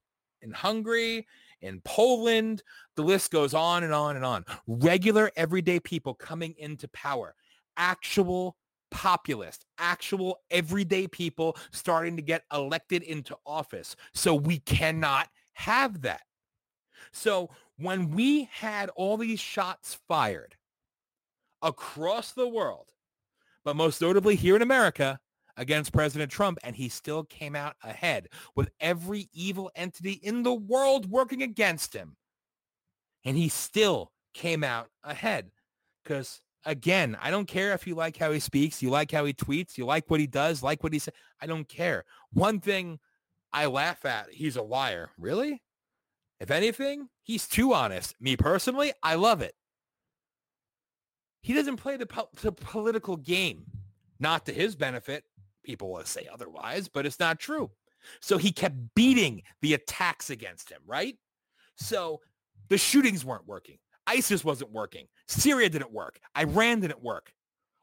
in 0.41 0.51
Hungary, 0.51 1.25
in 1.61 1.81
Poland. 1.81 2.63
The 2.95 3.03
list 3.03 3.31
goes 3.31 3.53
on 3.53 3.83
and 3.83 3.93
on 3.93 4.15
and 4.15 4.25
on. 4.25 4.45
Regular 4.67 5.31
everyday 5.35 5.79
people 5.79 6.13
coming 6.13 6.53
into 6.57 6.87
power. 6.89 7.35
Actual 7.77 8.57
populist, 8.91 9.65
actual 9.77 10.39
everyday 10.49 11.07
people 11.07 11.57
starting 11.71 12.15
to 12.15 12.21
get 12.21 12.43
elected 12.53 13.03
into 13.03 13.37
office. 13.45 13.95
So 14.13 14.35
we 14.35 14.59
cannot 14.59 15.29
have 15.53 16.01
that. 16.01 16.21
So 17.11 17.49
when 17.77 18.11
we 18.11 18.45
had 18.51 18.89
all 18.95 19.17
these 19.17 19.39
shots 19.39 19.97
fired 20.07 20.55
across 21.61 22.33
the 22.33 22.47
world, 22.47 22.91
but 23.63 23.75
most 23.75 24.01
notably 24.01 24.35
here 24.35 24.55
in 24.55 24.61
America 24.61 25.19
against 25.57 25.91
President 25.91 26.31
Trump, 26.31 26.59
and 26.63 26.75
he 26.75 26.87
still 26.87 27.23
came 27.23 27.55
out 27.55 27.75
ahead 27.83 28.29
with 28.55 28.69
every 28.79 29.27
evil 29.33 29.71
entity 29.75 30.13
in 30.23 30.43
the 30.43 30.53
world 30.53 31.09
working 31.09 31.41
against 31.41 31.93
him. 31.93 32.15
And 33.25 33.35
he 33.35 33.49
still 33.49 34.11
came 34.33 34.63
out 34.63 34.89
ahead 35.03 35.51
because 36.03 36.41
again, 36.67 37.17
I 37.19 37.31
don't 37.31 37.47
care 37.47 37.73
if 37.73 37.87
you 37.87 37.95
like 37.95 38.17
how 38.17 38.31
he 38.31 38.39
speaks, 38.39 38.83
you 38.83 38.89
like 38.91 39.11
how 39.11 39.25
he 39.25 39.33
tweets, 39.33 39.77
you 39.77 39.85
like 39.85 40.09
what 40.09 40.19
he 40.19 40.27
does, 40.27 40.61
like 40.61 40.83
what 40.83 40.93
he 40.93 40.99
said. 40.99 41.13
I 41.41 41.47
don't 41.47 41.67
care. 41.67 42.03
One 42.33 42.59
thing 42.59 42.99
I 43.53 43.65
laugh 43.65 44.05
at, 44.05 44.29
he's 44.29 44.57
a 44.57 44.61
liar. 44.61 45.09
Really? 45.17 45.63
If 46.39 46.51
anything, 46.51 47.07
he's 47.23 47.47
too 47.47 47.73
honest. 47.73 48.15
Me 48.19 48.35
personally, 48.35 48.91
I 49.01 49.15
love 49.15 49.41
it. 49.41 49.55
He 51.41 51.53
doesn't 51.53 51.77
play 51.77 51.95
the, 51.95 52.05
po- 52.05 52.29
the 52.41 52.51
political 52.51 53.15
game, 53.15 53.63
not 54.19 54.45
to 54.45 54.53
his 54.53 54.75
benefit. 54.75 55.23
People 55.63 55.91
will 55.91 56.03
say 56.03 56.27
otherwise, 56.31 56.89
but 56.89 57.05
it's 57.05 57.19
not 57.19 57.39
true. 57.39 57.71
So 58.19 58.37
he 58.37 58.51
kept 58.51 58.75
beating 58.93 59.41
the 59.61 59.73
attacks 59.73 60.29
against 60.29 60.69
him, 60.69 60.81
right? 60.85 61.15
So 61.77 62.19
the 62.67 62.77
shootings 62.77 63.23
weren't 63.23 63.47
working. 63.47 63.77
ISIS 64.05 64.43
wasn't 64.43 64.71
working. 64.71 65.07
Syria 65.27 65.69
didn't 65.69 65.91
work. 65.91 66.19
Iran 66.37 66.79
didn't 66.79 67.03
work. 67.03 67.33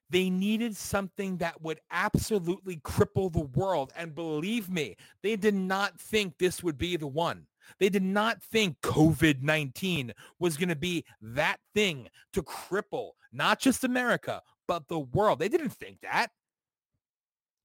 They 0.10 0.30
needed 0.30 0.76
something 0.76 1.38
that 1.38 1.62
would 1.62 1.80
absolutely 1.92 2.78
cripple 2.78 3.32
the 3.32 3.40
world. 3.40 3.94
And 3.96 4.16
believe 4.16 4.70
me, 4.70 4.98
they 5.22 5.36
did 5.36 5.54
not 5.54 6.00
think 6.00 6.38
this 6.38 6.64
would 6.64 6.78
be 6.78 6.98
the 6.98 7.08
one. 7.08 7.46
They 7.80 7.90
did 7.90 8.04
not 8.04 8.42
think 8.42 8.80
COVID-19 8.82 10.12
was 10.40 10.58
going 10.58 10.70
to 10.70 10.76
be 10.76 11.06
that 11.22 11.58
thing 11.74 12.10
to 12.34 12.44
cripple 12.44 13.12
not 13.32 13.60
just 13.60 13.84
America, 13.84 14.42
but 14.68 14.88
the 14.88 15.00
world. 15.00 15.40
They 15.40 15.50
didn't 15.50 15.70
think 15.70 16.02
that. 16.02 16.30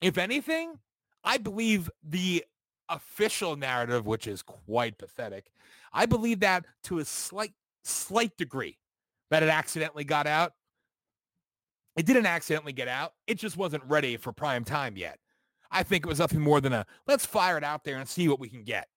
If 0.00 0.18
anything, 0.18 0.74
I 1.22 1.38
believe 1.38 1.90
the 2.02 2.44
official 2.88 3.56
narrative, 3.56 4.06
which 4.06 4.26
is 4.26 4.42
quite 4.42 4.98
pathetic, 4.98 5.50
I 5.92 6.06
believe 6.06 6.40
that 6.40 6.66
to 6.84 6.98
a 6.98 7.04
slight, 7.04 7.54
slight 7.84 8.36
degree 8.36 8.78
that 9.30 9.42
it 9.42 9.48
accidentally 9.48 10.04
got 10.04 10.26
out 10.26 10.52
it 11.96 12.06
didn't 12.06 12.26
accidentally 12.26 12.72
get 12.72 12.88
out. 12.88 13.12
It 13.26 13.38
just 13.38 13.56
wasn't 13.56 13.84
ready 13.86 14.16
for 14.16 14.32
prime 14.32 14.64
time 14.64 14.96
yet. 14.96 15.18
I 15.70 15.82
think 15.82 16.04
it 16.04 16.08
was 16.08 16.18
nothing 16.18 16.40
more 16.40 16.60
than 16.60 16.72
a 16.72 16.86
let's 17.06 17.26
fire 17.26 17.56
it 17.56 17.64
out 17.64 17.84
there 17.84 17.96
and 17.96 18.08
see 18.08 18.28
what 18.28 18.40
we 18.40 18.48
can 18.48 18.64
get. 18.64 18.88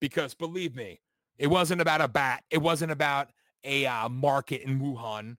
Because 0.00 0.34
believe 0.34 0.74
me, 0.74 1.00
it 1.38 1.48
wasn't 1.48 1.80
about 1.80 2.00
a 2.00 2.08
bat. 2.08 2.44
It 2.50 2.58
wasn't 2.58 2.92
about 2.92 3.28
a 3.64 3.86
uh, 3.86 4.08
market 4.08 4.62
in 4.62 4.80
Wuhan. 4.80 5.36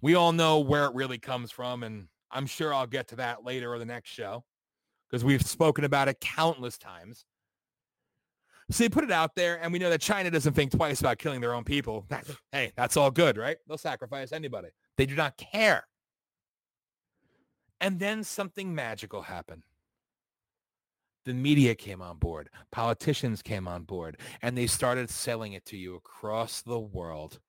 We 0.00 0.14
all 0.14 0.32
know 0.32 0.60
where 0.60 0.84
it 0.84 0.94
really 0.94 1.18
comes 1.18 1.50
from, 1.50 1.82
and 1.82 2.08
I'm 2.30 2.46
sure 2.46 2.72
I'll 2.72 2.86
get 2.86 3.08
to 3.08 3.16
that 3.16 3.44
later 3.44 3.72
or 3.72 3.78
the 3.78 3.84
next 3.84 4.10
show 4.10 4.44
because 5.08 5.24
we've 5.24 5.44
spoken 5.44 5.84
about 5.84 6.08
it 6.08 6.20
countless 6.20 6.78
times. 6.78 7.24
So 8.70 8.82
they 8.82 8.88
put 8.88 9.04
it 9.04 9.12
out 9.12 9.36
there, 9.36 9.62
and 9.62 9.72
we 9.72 9.78
know 9.78 9.90
that 9.90 10.00
China 10.00 10.30
doesn't 10.30 10.54
think 10.54 10.72
twice 10.72 11.00
about 11.00 11.18
killing 11.18 11.40
their 11.40 11.54
own 11.54 11.62
people. 11.62 12.04
hey, 12.52 12.72
that's 12.76 12.96
all 12.96 13.12
good, 13.12 13.36
right? 13.36 13.56
They'll 13.68 13.78
sacrifice 13.78 14.32
anybody. 14.32 14.68
They 14.96 15.06
do 15.06 15.14
not 15.14 15.36
care. 15.36 15.86
And 17.80 18.00
then 18.00 18.24
something 18.24 18.74
magical 18.74 19.22
happened. 19.22 19.62
The 21.26 21.34
media 21.34 21.74
came 21.74 22.00
on 22.00 22.18
board. 22.18 22.48
Politicians 22.70 23.42
came 23.42 23.66
on 23.68 23.82
board. 23.82 24.18
And 24.42 24.56
they 24.56 24.68
started 24.68 25.10
selling 25.10 25.52
it 25.52 25.66
to 25.66 25.76
you 25.76 25.96
across 25.96 26.62
the 26.62 26.78
world. 26.78 27.40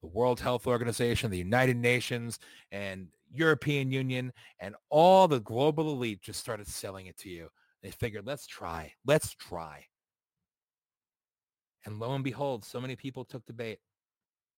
The 0.00 0.06
World 0.06 0.40
Health 0.40 0.68
Organization, 0.68 1.30
the 1.30 1.38
United 1.38 1.76
Nations, 1.76 2.38
and 2.70 3.08
European 3.30 3.90
Union, 3.90 4.32
and 4.60 4.76
all 4.90 5.26
the 5.26 5.40
global 5.40 5.92
elite 5.92 6.22
just 6.22 6.38
started 6.38 6.68
selling 6.68 7.06
it 7.06 7.18
to 7.18 7.28
you. 7.28 7.48
They 7.82 7.90
figured, 7.90 8.24
let's 8.24 8.46
try. 8.46 8.92
Let's 9.04 9.34
try. 9.34 9.84
And 11.84 11.98
lo 11.98 12.14
and 12.14 12.22
behold, 12.22 12.64
so 12.64 12.80
many 12.80 12.94
people 12.94 13.24
took 13.24 13.44
the 13.46 13.52
bait. 13.52 13.80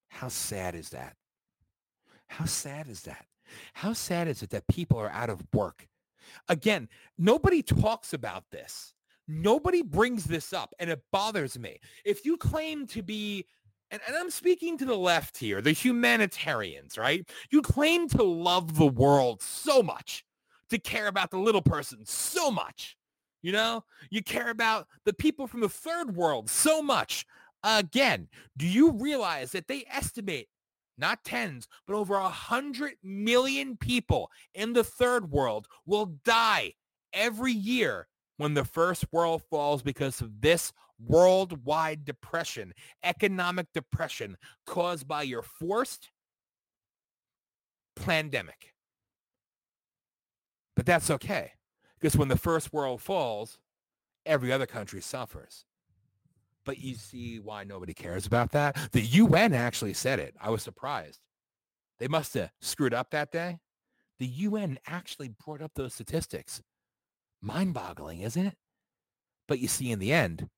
How 0.09 0.29
sad 0.29 0.75
is 0.75 0.91
that? 0.91 1.17
How 2.29 2.45
sad 2.45 2.87
is 2.89 3.03
that? 3.03 3.25
How 3.73 3.95
sad 3.95 4.29
is 4.29 4.43
it 4.43 4.51
that 4.51 4.69
people 4.69 4.99
are 4.99 5.11
out 5.11 5.31
of 5.31 5.43
work? 5.55 5.87
Again, 6.49 6.89
nobody 7.19 7.63
talks 7.63 8.13
about 8.13 8.45
this. 8.51 8.95
Nobody 9.29 9.83
brings 9.83 10.25
this 10.25 10.53
up, 10.53 10.75
and 10.79 10.91
it 10.91 11.03
bothers 11.13 11.59
me. 11.59 11.79
If 12.05 12.25
you 12.25 12.37
claim 12.37 12.87
to 12.89 13.03
be, 13.03 13.47
and, 13.91 14.01
and, 14.07 14.17
I'm 14.17 14.31
speaking 14.31 14.77
to 14.79 14.85
the 14.85 14.97
left 14.97 15.39
here, 15.39 15.61
the 15.61 15.73
humanitarians, 15.73 16.99
right? 16.99 17.29
You 17.51 17.63
claim 17.63 18.09
to 18.09 18.23
love 18.23 18.77
the 18.77 18.87
world 18.87 19.41
so 19.41 19.83
much, 19.83 20.25
to 20.71 20.79
care 20.79 21.07
about 21.07 21.31
the 21.31 21.39
little 21.39 21.63
person 21.63 22.05
so 22.05 22.51
much. 22.51 22.97
You 23.43 23.53
know, 23.53 23.85
you 24.11 24.23
care 24.23 24.51
about 24.51 24.87
the 25.05 25.13
people 25.13 25.47
from 25.47 25.61
the 25.61 25.69
third 25.69 26.15
world 26.15 26.51
so 26.51 26.83
much. 26.83 27.25
Again, 27.63 28.29
do 28.57 28.67
you 28.67 28.93
realize 28.93 29.53
that 29.53 29.69
they 29.69 29.85
estimate 29.91 30.49
not 31.01 31.25
tens, 31.25 31.67
but 31.87 31.97
over 31.97 32.15
a 32.15 32.29
hundred 32.29 32.93
million 33.03 33.77
people 33.77 34.31
in 34.55 34.73
the 34.73 34.85
third 34.85 35.31
world 35.31 35.67
will 35.87 36.15
die 36.25 36.75
every 37.13 37.53
year 37.53 38.07
when 38.37 38.55
the 38.55 38.65
first 38.65 39.05
world 39.13 39.43
falls 39.51 39.83
because 39.83 40.21
of 40.21 40.41
this 40.41 40.73
worldwide 40.99 42.05
depression, 42.05 42.73
economic 43.03 43.67
depression 43.73 44.37
caused 44.67 45.09
by 45.09 45.23
your 45.23 45.43
forced 45.43 46.11
pandemic. 47.97 48.75
But 50.77 50.87
that's 50.87 51.11
okay 51.11 51.53
because 51.99 52.17
when 52.17 52.29
the 52.29 52.39
first 52.39 52.73
world 52.73 53.03
falls, 53.03 53.59
every 54.25 54.53
other 54.53 54.67
country 54.67 55.01
suffers. 55.01 55.65
But 56.65 56.79
you 56.79 56.95
see 56.95 57.39
why 57.39 57.65
nobody 57.65 57.95
cares 57.95 58.27
about 58.27 58.53
that? 58.53 58.77
The 58.93 59.01
UN 59.01 59.55
actually 59.55 59.95
said 59.95 60.19
it. 60.19 60.35
I 60.41 60.51
was 60.51 60.63
surprised. 60.63 61.21
They 61.99 62.09
must 62.09 62.35
have 62.35 62.51
screwed 62.61 62.95
up 62.95 63.11
that 63.11 63.33
day. 63.33 63.59
The 64.19 64.27
UN 64.27 64.79
actually 64.87 65.29
brought 65.29 65.63
up 65.63 65.73
those 65.75 65.95
statistics. 65.95 66.61
Mind-boggling, 67.41 68.21
isn't 68.21 68.47
it? 68.47 68.57
But 69.49 69.59
you 69.59 69.69
see, 69.69 69.91
in 69.91 69.99
the 69.99 70.13
end, 70.13 70.49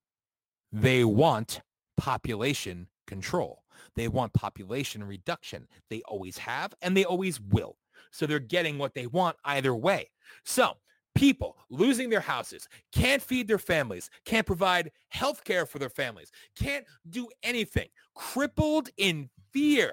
they 0.73 1.05
want 1.05 1.61
population 1.97 2.89
control. 3.07 3.63
They 3.95 4.09
want 4.09 4.33
population 4.33 5.05
reduction. 5.05 5.69
They 5.91 6.03
always 6.03 6.39
have 6.39 6.75
and 6.83 6.97
they 6.97 7.05
always 7.05 7.41
will. 7.41 7.77
So 8.11 8.27
they're 8.27 8.39
getting 8.39 8.79
what 8.79 8.95
they 8.95 9.07
want 9.07 9.37
either 9.45 9.75
way. 9.75 10.11
So 10.45 10.77
people 11.15 11.57
losing 11.71 12.11
their 12.11 12.21
houses, 12.21 12.69
can't 12.93 13.23
feed 13.23 13.49
their 13.49 13.59
families, 13.59 14.11
can't 14.25 14.47
provide 14.47 14.91
health 15.09 15.45
care 15.45 15.67
for 15.67 15.79
their 15.79 15.89
families, 15.89 16.31
can't 16.57 16.85
do 17.09 17.29
anything, 17.43 17.89
crippled 18.15 18.89
in 18.97 19.29
fear 19.53 19.93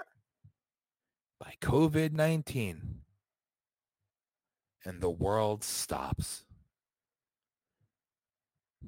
by 1.39 1.53
COVID-19. 1.61 2.79
And 4.85 5.01
the 5.01 5.09
world 5.09 5.63
stops. 5.63 6.45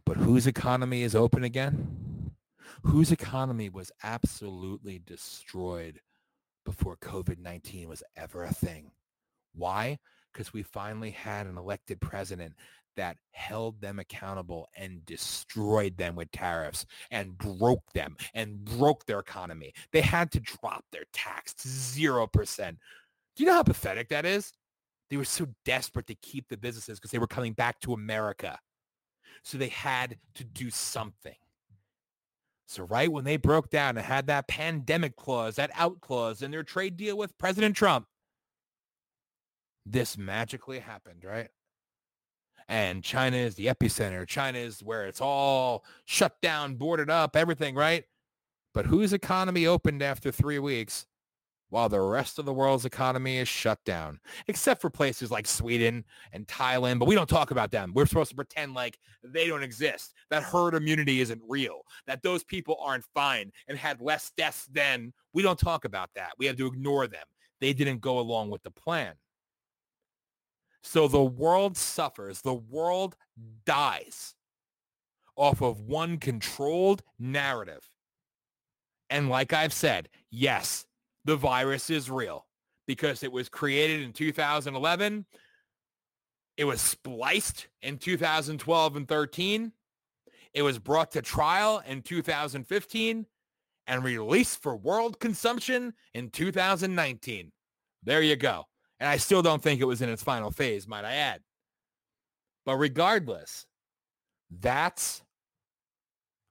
But 0.05 0.17
whose 0.17 0.47
economy 0.47 1.03
is 1.03 1.15
open 1.15 1.43
again? 1.43 2.31
Whose 2.83 3.11
economy 3.11 3.69
was 3.69 3.91
absolutely 4.03 4.99
destroyed 5.05 5.99
before 6.65 6.95
COVID-19 6.97 7.87
was 7.87 8.03
ever 8.15 8.43
a 8.43 8.53
thing? 8.53 8.91
Why? 9.53 9.99
Because 10.31 10.53
we 10.53 10.63
finally 10.63 11.11
had 11.11 11.47
an 11.47 11.57
elected 11.57 11.99
president 11.99 12.53
that 12.97 13.17
held 13.31 13.79
them 13.81 13.99
accountable 13.99 14.67
and 14.75 15.05
destroyed 15.05 15.97
them 15.97 16.15
with 16.15 16.31
tariffs 16.31 16.85
and 17.09 17.37
broke 17.37 17.91
them 17.93 18.15
and 18.33 18.63
broke 18.63 19.05
their 19.05 19.19
economy. 19.19 19.73
They 19.91 20.01
had 20.01 20.31
to 20.31 20.39
drop 20.39 20.83
their 20.91 21.05
tax 21.13 21.53
to 21.55 21.67
0%. 21.67 22.77
Do 23.35 23.43
you 23.43 23.45
know 23.45 23.55
how 23.55 23.63
pathetic 23.63 24.09
that 24.09 24.25
is? 24.25 24.51
They 25.09 25.17
were 25.17 25.25
so 25.25 25.47
desperate 25.65 26.07
to 26.07 26.15
keep 26.15 26.47
the 26.49 26.57
businesses 26.57 26.99
because 26.99 27.11
they 27.11 27.19
were 27.19 27.27
coming 27.27 27.53
back 27.53 27.79
to 27.81 27.93
America. 27.93 28.57
So 29.43 29.57
they 29.57 29.69
had 29.69 30.17
to 30.35 30.43
do 30.43 30.69
something. 30.69 31.35
So 32.67 32.83
right 32.83 33.11
when 33.11 33.25
they 33.25 33.35
broke 33.37 33.69
down 33.69 33.97
and 33.97 34.05
had 34.05 34.27
that 34.27 34.47
pandemic 34.47 35.17
clause, 35.17 35.55
that 35.55 35.71
out 35.75 35.99
clause 35.99 36.41
in 36.41 36.51
their 36.51 36.63
trade 36.63 36.95
deal 36.95 37.17
with 37.17 37.37
President 37.37 37.75
Trump, 37.75 38.07
this 39.85 40.17
magically 40.17 40.79
happened, 40.79 41.23
right? 41.23 41.49
And 42.67 43.03
China 43.03 43.37
is 43.37 43.55
the 43.55 43.65
epicenter. 43.65 44.27
China 44.27 44.57
is 44.59 44.81
where 44.81 45.05
it's 45.05 45.21
all 45.21 45.83
shut 46.05 46.39
down, 46.41 46.75
boarded 46.75 47.09
up, 47.09 47.35
everything, 47.35 47.75
right? 47.75 48.05
But 48.73 48.85
whose 48.85 49.11
economy 49.11 49.67
opened 49.67 50.01
after 50.01 50.31
three 50.31 50.59
weeks 50.59 51.05
while 51.71 51.89
the 51.89 51.99
rest 51.99 52.37
of 52.37 52.45
the 52.45 52.53
world's 52.53 52.85
economy 52.85 53.37
is 53.37 53.47
shut 53.47 53.79
down, 53.85 54.19
except 54.47 54.81
for 54.81 54.89
places 54.89 55.31
like 55.31 55.47
Sweden 55.47 56.03
and 56.33 56.45
Thailand. 56.45 56.99
But 56.99 57.07
we 57.07 57.15
don't 57.15 57.29
talk 57.29 57.51
about 57.51 57.71
them. 57.71 57.93
We're 57.95 58.05
supposed 58.05 58.29
to 58.29 58.35
pretend 58.35 58.73
like 58.73 58.99
they 59.23 59.47
don't 59.47 59.63
exist, 59.63 60.13
that 60.29 60.43
herd 60.43 60.75
immunity 60.75 61.21
isn't 61.21 61.41
real, 61.47 61.81
that 62.07 62.23
those 62.23 62.43
people 62.43 62.77
aren't 62.81 63.05
fine 63.13 63.51
and 63.67 63.77
had 63.77 64.01
less 64.01 64.31
deaths 64.37 64.67
than. 64.71 65.13
We 65.33 65.43
don't 65.43 65.59
talk 65.59 65.85
about 65.85 66.09
that. 66.15 66.33
We 66.37 66.45
have 66.45 66.57
to 66.57 66.67
ignore 66.67 67.07
them. 67.07 67.25
They 67.61 67.71
didn't 67.71 68.01
go 68.01 68.19
along 68.19 68.49
with 68.49 68.63
the 68.63 68.71
plan. 68.71 69.13
So 70.83 71.07
the 71.07 71.23
world 71.23 71.77
suffers. 71.77 72.41
The 72.41 72.53
world 72.53 73.15
dies 73.65 74.35
off 75.35 75.61
of 75.61 75.81
one 75.81 76.17
controlled 76.17 77.03
narrative. 77.19 77.87
And 79.09 79.29
like 79.29 79.53
I've 79.53 79.73
said, 79.73 80.09
yes, 80.29 80.85
the 81.25 81.35
virus 81.35 81.89
is 81.89 82.09
real 82.09 82.47
because 82.87 83.23
it 83.23 83.31
was 83.31 83.49
created 83.49 84.01
in 84.01 84.13
2011. 84.13 85.25
It 86.57 86.65
was 86.65 86.81
spliced 86.81 87.67
in 87.81 87.97
2012 87.97 88.95
and 88.95 89.07
13. 89.07 89.71
It 90.53 90.61
was 90.61 90.79
brought 90.79 91.11
to 91.11 91.21
trial 91.21 91.81
in 91.85 92.01
2015 92.01 93.25
and 93.87 94.03
released 94.03 94.61
for 94.61 94.75
world 94.75 95.19
consumption 95.19 95.93
in 96.13 96.29
2019. 96.29 97.51
There 98.03 98.21
you 98.21 98.35
go. 98.35 98.65
And 99.01 99.09
I 99.09 99.17
still 99.17 99.41
don't 99.41 99.63
think 99.63 99.81
it 99.81 99.85
was 99.85 100.03
in 100.03 100.09
its 100.09 100.21
final 100.21 100.51
phase, 100.51 100.87
might 100.87 101.05
I 101.05 101.15
add. 101.15 101.41
But 102.67 102.77
regardless, 102.77 103.65
that's 104.59 105.23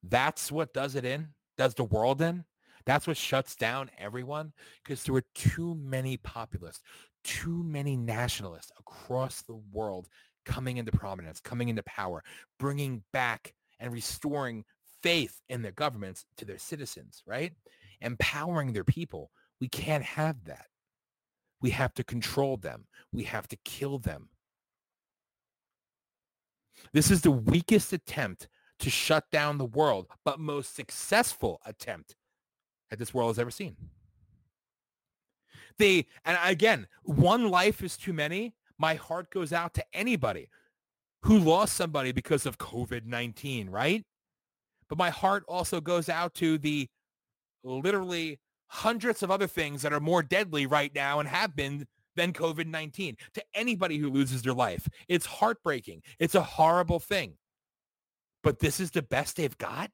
that's 0.03 0.51
what 0.51 0.75
does 0.75 0.97
it 0.97 1.05
in, 1.05 1.29
does 1.57 1.75
the 1.75 1.85
world 1.85 2.21
in. 2.21 2.45
That's 2.87 3.07
what 3.07 3.17
shuts 3.17 3.55
down 3.55 3.89
everyone 3.97 4.53
because 4.83 5.05
there 5.05 5.13
were 5.13 5.25
too 5.37 5.77
many 5.77 6.17
populists, 6.17 6.83
too 7.23 7.63
many 7.63 7.97
nationalists 7.97 8.73
across 8.81 9.43
the 9.43 9.61
world 9.73 10.09
coming 10.45 10.79
into 10.79 10.91
prominence, 10.91 11.39
coming 11.39 11.69
into 11.69 11.85
power, 11.85 12.25
bringing 12.59 13.05
back 13.13 13.55
and 13.79 13.93
restoring 13.93 14.65
faith 15.05 15.41
in 15.49 15.63
their 15.63 15.71
governments 15.71 16.25
to 16.39 16.45
their 16.45 16.59
citizens, 16.59 17.23
right? 17.25 17.53
Empowering 18.01 18.73
their 18.73 18.83
people. 18.83 19.31
We 19.61 19.69
can't 19.69 20.03
have 20.03 20.43
that. 20.47 20.67
We 21.61 21.71
have 21.71 21.95
to 21.95 22.05
control 22.05 22.57
them. 22.57 22.87
We 23.13 23.25
have 23.25 23.49
to 23.49 23.57
kill 23.65 23.99
them. 23.99 24.29
This 26.93 27.11
is 27.11 27.23
the 27.23 27.31
weakest 27.31 27.93
attempt 27.93 28.49
to 28.79 28.91
shut 28.91 29.31
down 29.31 29.59
the 29.59 29.65
world, 29.67 30.07
but 30.25 30.41
most 30.41 30.75
successful 30.75 31.61
attempt 31.67 32.17
that 32.89 32.99
this 32.99 33.13
world 33.13 33.31
has 33.31 33.39
ever 33.39 33.51
seen. 33.51 33.77
They, 35.79 36.07
and 36.25 36.39
again, 36.43 36.87
one 37.03 37.49
life 37.49 37.83
is 37.83 37.97
too 37.97 38.13
many. 38.13 38.55
My 38.79 38.95
heart 38.95 39.31
goes 39.31 39.53
out 39.53 39.75
to 39.75 39.85
anybody 39.93 40.49
who 41.23 41.39
lost 41.39 41.75
somebody 41.75 42.13
because 42.13 42.47
of 42.47 42.59
COVID-19, 42.59 43.71
right? 43.71 44.05
But 44.89 44.99
my 44.99 45.11
heart 45.11 45.45
also 45.47 45.81
goes 45.81 46.09
out 46.09 46.35
to 46.35 46.59
the 46.59 46.89
literally 47.63 48.41
hundreds 48.71 49.23
of 49.23 49.31
other 49.31 49.49
things 49.49 49.83
that 49.83 49.93
are 49.93 50.01
more 50.01 50.23
deadly 50.23 50.65
right 50.65 50.95
now 50.95 51.19
and 51.19 51.29
have 51.29 51.57
been 51.57 51.87
than 52.17 52.33
COVID-19 52.33 53.17
to 53.35 53.45
anybody 53.55 53.99
who 53.99 54.11
loses 54.11 54.43
their 54.43 54.55
life. 54.55 54.89
It's 55.09 55.27
heartbreaking. 55.27 56.03
It's 56.19 56.35
a 56.35 56.43
horrible 56.43 57.01
thing. 57.01 57.35
But 58.43 58.61
this 58.61 58.81
is 58.81 58.91
the 58.91 59.03
best 59.03 59.37
they've 59.37 59.59
got? 59.59 59.91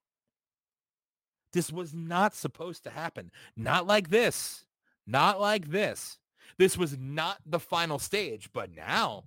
This 1.52 1.72
was 1.72 1.94
not 1.94 2.34
supposed 2.34 2.84
to 2.84 2.90
happen. 2.90 3.30
Not 3.56 3.86
like 3.86 4.10
this. 4.10 4.66
Not 5.06 5.40
like 5.40 5.68
this. 5.68 6.18
This 6.58 6.76
was 6.76 6.96
not 6.98 7.38
the 7.46 7.60
final 7.60 7.98
stage, 7.98 8.50
but 8.52 8.74
now 8.74 9.24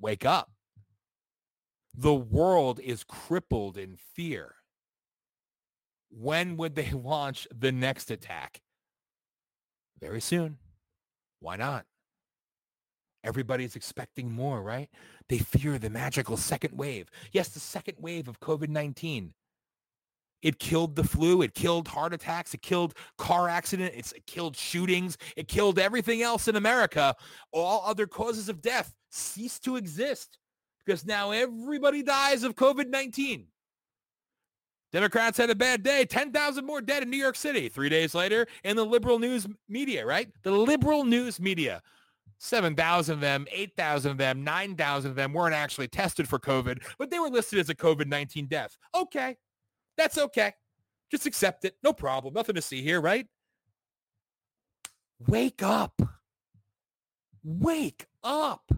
wake 0.00 0.24
up. 0.24 0.50
The 1.94 2.14
world 2.14 2.80
is 2.80 3.04
crippled 3.04 3.76
in 3.76 3.96
fear. 4.14 4.54
When 6.10 6.56
would 6.56 6.74
they 6.74 6.90
launch 6.94 7.46
the 7.56 7.72
next 7.72 8.10
attack? 8.10 8.60
Very 10.00 10.20
soon. 10.20 10.58
Why 11.40 11.56
not? 11.56 11.86
Everybody's 13.22 13.76
expecting 13.76 14.32
more, 14.32 14.62
right? 14.62 14.88
They 15.28 15.38
fear 15.38 15.78
the 15.78 15.90
magical 15.90 16.36
second 16.36 16.76
wave. 16.76 17.10
Yes, 17.32 17.48
the 17.48 17.60
second 17.60 17.96
wave 18.00 18.28
of 18.28 18.40
COVID-19. 18.40 19.32
It 20.42 20.58
killed 20.58 20.96
the 20.96 21.04
flu. 21.04 21.42
It 21.42 21.54
killed 21.54 21.88
heart 21.88 22.14
attacks. 22.14 22.54
It 22.54 22.62
killed 22.62 22.94
car 23.18 23.48
accidents. 23.48 24.12
it 24.12 24.26
killed 24.26 24.56
shootings. 24.56 25.18
It 25.36 25.48
killed 25.48 25.78
everything 25.78 26.22
else 26.22 26.48
in 26.48 26.56
America. 26.56 27.14
All 27.52 27.82
other 27.84 28.06
causes 28.06 28.48
of 28.48 28.62
death 28.62 28.94
cease 29.10 29.58
to 29.60 29.76
exist 29.76 30.38
because 30.84 31.04
now 31.04 31.30
everybody 31.30 32.02
dies 32.02 32.42
of 32.42 32.54
COVID-19. 32.54 33.44
Democrats 34.92 35.38
had 35.38 35.50
a 35.50 35.54
bad 35.54 35.82
day. 35.82 36.04
10,000 36.04 36.66
more 36.66 36.80
dead 36.80 37.02
in 37.02 37.10
New 37.10 37.16
York 37.16 37.36
City. 37.36 37.68
Three 37.68 37.88
days 37.88 38.14
later 38.14 38.46
in 38.64 38.76
the 38.76 38.84
liberal 38.84 39.18
news 39.18 39.46
media, 39.68 40.04
right? 40.04 40.28
The 40.42 40.50
liberal 40.50 41.04
news 41.04 41.40
media. 41.40 41.82
7,000 42.38 43.14
of 43.14 43.20
them, 43.20 43.46
8,000 43.52 44.12
of 44.12 44.18
them, 44.18 44.42
9,000 44.42 45.10
of 45.10 45.16
them 45.16 45.34
weren't 45.34 45.54
actually 45.54 45.88
tested 45.88 46.26
for 46.26 46.38
COVID, 46.38 46.82
but 46.98 47.10
they 47.10 47.18
were 47.18 47.28
listed 47.28 47.58
as 47.58 47.68
a 47.68 47.74
COVID-19 47.74 48.48
death. 48.48 48.78
Okay. 48.94 49.36
That's 49.98 50.16
okay. 50.16 50.54
Just 51.10 51.26
accept 51.26 51.66
it. 51.66 51.74
No 51.82 51.92
problem. 51.92 52.32
Nothing 52.32 52.54
to 52.54 52.62
see 52.62 52.82
here, 52.82 53.00
right? 53.00 53.26
Wake 55.28 55.62
up. 55.62 56.00
Wake 57.44 58.06
up. 58.24 58.72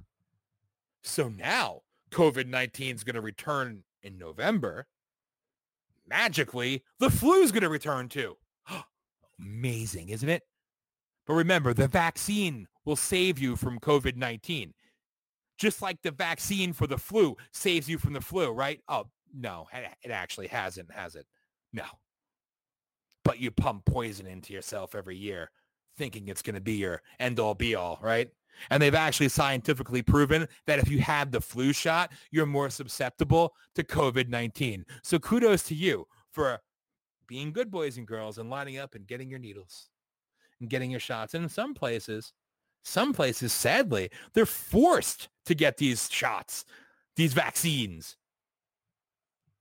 So 1.04 1.28
now 1.28 1.82
COVID-19 2.10 2.94
is 2.96 3.04
going 3.04 3.14
to 3.14 3.20
return 3.20 3.84
in 4.02 4.18
November 4.18 4.86
magically, 6.12 6.82
the 6.98 7.10
flu 7.10 7.42
is 7.42 7.52
going 7.52 7.62
to 7.62 7.68
return 7.68 8.08
too. 8.08 8.36
Amazing, 9.40 10.10
isn't 10.10 10.28
it? 10.28 10.42
But 11.26 11.34
remember, 11.34 11.72
the 11.72 11.88
vaccine 11.88 12.68
will 12.84 12.96
save 12.96 13.38
you 13.38 13.56
from 13.56 13.78
COVID-19. 13.78 14.72
Just 15.58 15.80
like 15.80 16.02
the 16.02 16.10
vaccine 16.10 16.72
for 16.72 16.86
the 16.86 16.98
flu 16.98 17.36
saves 17.52 17.88
you 17.88 17.98
from 17.98 18.12
the 18.12 18.20
flu, 18.20 18.50
right? 18.50 18.80
Oh, 18.88 19.06
no, 19.34 19.68
it 19.72 20.10
actually 20.10 20.48
hasn't, 20.48 20.90
has 20.90 21.14
it? 21.14 21.26
No. 21.72 21.84
But 23.24 23.38
you 23.38 23.50
pump 23.50 23.84
poison 23.86 24.26
into 24.26 24.52
yourself 24.52 24.94
every 24.94 25.16
year 25.16 25.50
thinking 25.96 26.28
it's 26.28 26.42
going 26.42 26.54
to 26.54 26.60
be 26.60 26.74
your 26.74 27.02
end 27.20 27.38
all 27.38 27.54
be 27.54 27.74
all, 27.74 27.98
right? 28.02 28.28
And 28.70 28.82
they've 28.82 28.94
actually 28.94 29.28
scientifically 29.28 30.02
proven 30.02 30.48
that 30.66 30.78
if 30.78 30.88
you 30.88 30.98
had 31.00 31.32
the 31.32 31.40
flu 31.40 31.72
shot, 31.72 32.12
you're 32.30 32.46
more 32.46 32.70
susceptible 32.70 33.54
to 33.74 33.84
COVID-19. 33.84 34.84
So 35.02 35.18
kudos 35.18 35.62
to 35.64 35.74
you 35.74 36.06
for 36.30 36.60
being 37.26 37.52
good 37.52 37.70
boys 37.70 37.96
and 37.98 38.06
girls 38.06 38.38
and 38.38 38.50
lining 38.50 38.78
up 38.78 38.94
and 38.94 39.06
getting 39.06 39.30
your 39.30 39.38
needles 39.38 39.88
and 40.60 40.68
getting 40.68 40.90
your 40.90 41.00
shots. 41.00 41.34
And 41.34 41.44
in 41.44 41.48
some 41.48 41.74
places, 41.74 42.32
some 42.84 43.12
places, 43.12 43.52
sadly, 43.52 44.10
they're 44.34 44.46
forced 44.46 45.28
to 45.46 45.54
get 45.54 45.76
these 45.76 46.10
shots, 46.10 46.64
these 47.16 47.32
vaccines. 47.32 48.16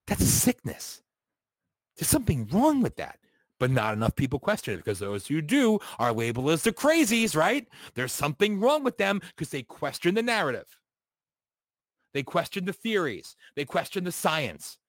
That's 0.07 0.21
a 0.21 0.27
sickness. 0.27 1.01
There's 1.97 2.09
something 2.09 2.47
wrong 2.51 2.81
with 2.81 2.95
that 2.97 3.19
but 3.61 3.69
not 3.69 3.93
enough 3.93 4.15
people 4.15 4.39
question 4.39 4.73
it 4.73 4.77
because 4.77 4.97
those 4.97 5.27
who 5.27 5.39
do 5.39 5.77
are 5.99 6.11
labeled 6.11 6.49
as 6.49 6.63
the 6.63 6.73
crazies, 6.73 7.35
right? 7.35 7.67
There's 7.93 8.11
something 8.11 8.59
wrong 8.59 8.83
with 8.83 8.97
them 8.97 9.21
because 9.35 9.49
they 9.49 9.61
question 9.61 10.15
the 10.15 10.23
narrative. 10.23 10.65
They 12.15 12.23
question 12.23 12.65
the 12.65 12.73
theories. 12.73 13.35
They 13.55 13.65
question 13.65 14.03
the 14.03 14.11
science 14.11 14.79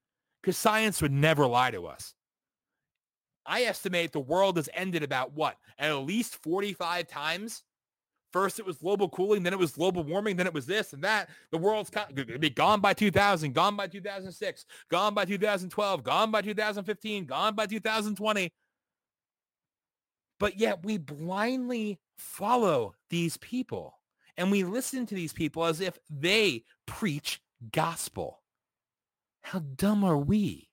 because 0.40 0.56
science 0.56 1.02
would 1.02 1.12
never 1.12 1.46
lie 1.46 1.70
to 1.70 1.84
us. 1.84 2.14
I 3.44 3.64
estimate 3.64 4.10
the 4.10 4.20
world 4.20 4.56
has 4.56 4.70
ended 4.72 5.02
about 5.02 5.34
what? 5.34 5.58
At 5.78 5.92
least 5.92 6.42
45 6.42 7.06
times. 7.08 7.64
First 8.32 8.58
it 8.58 8.64
was 8.64 8.78
global 8.78 9.10
cooling, 9.10 9.42
then 9.42 9.52
it 9.52 9.58
was 9.58 9.72
global 9.72 10.02
warming, 10.02 10.36
then 10.36 10.46
it 10.46 10.54
was 10.54 10.64
this 10.64 10.94
and 10.94 11.04
that. 11.04 11.28
The 11.50 11.58
world's 11.58 11.90
to 11.90 12.38
be 12.38 12.48
gone 12.48 12.80
by 12.80 12.94
2000, 12.94 13.52
gone 13.52 13.76
by 13.76 13.86
2006, 13.86 14.64
gone 14.90 15.12
by 15.12 15.26
2012, 15.26 16.02
gone 16.02 16.30
by 16.30 16.40
2015, 16.40 17.26
gone 17.26 17.54
by 17.54 17.66
2020 17.66 18.50
but 20.42 20.58
yet 20.58 20.84
we 20.84 20.98
blindly 20.98 22.00
follow 22.16 22.96
these 23.10 23.36
people 23.36 23.94
and 24.36 24.50
we 24.50 24.64
listen 24.64 25.06
to 25.06 25.14
these 25.14 25.32
people 25.32 25.64
as 25.64 25.80
if 25.80 26.00
they 26.10 26.64
preach 26.84 27.40
gospel. 27.70 28.40
How 29.42 29.60
dumb 29.60 30.02
are 30.02 30.18
we? 30.18 30.68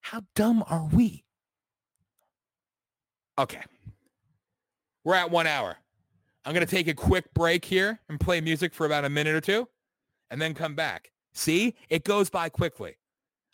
How 0.00 0.24
dumb 0.34 0.64
are 0.68 0.88
we? 0.92 1.22
Okay. 3.38 3.62
We're 5.04 5.14
at 5.14 5.30
one 5.30 5.46
hour. 5.46 5.76
I'm 6.44 6.52
going 6.52 6.66
to 6.66 6.74
take 6.74 6.88
a 6.88 6.94
quick 6.94 7.32
break 7.34 7.64
here 7.64 8.00
and 8.08 8.18
play 8.18 8.40
music 8.40 8.74
for 8.74 8.84
about 8.84 9.04
a 9.04 9.08
minute 9.08 9.36
or 9.36 9.40
two 9.40 9.68
and 10.28 10.42
then 10.42 10.54
come 10.54 10.74
back. 10.74 11.12
See, 11.34 11.76
it 11.88 12.02
goes 12.02 12.30
by 12.30 12.48
quickly. 12.48 12.96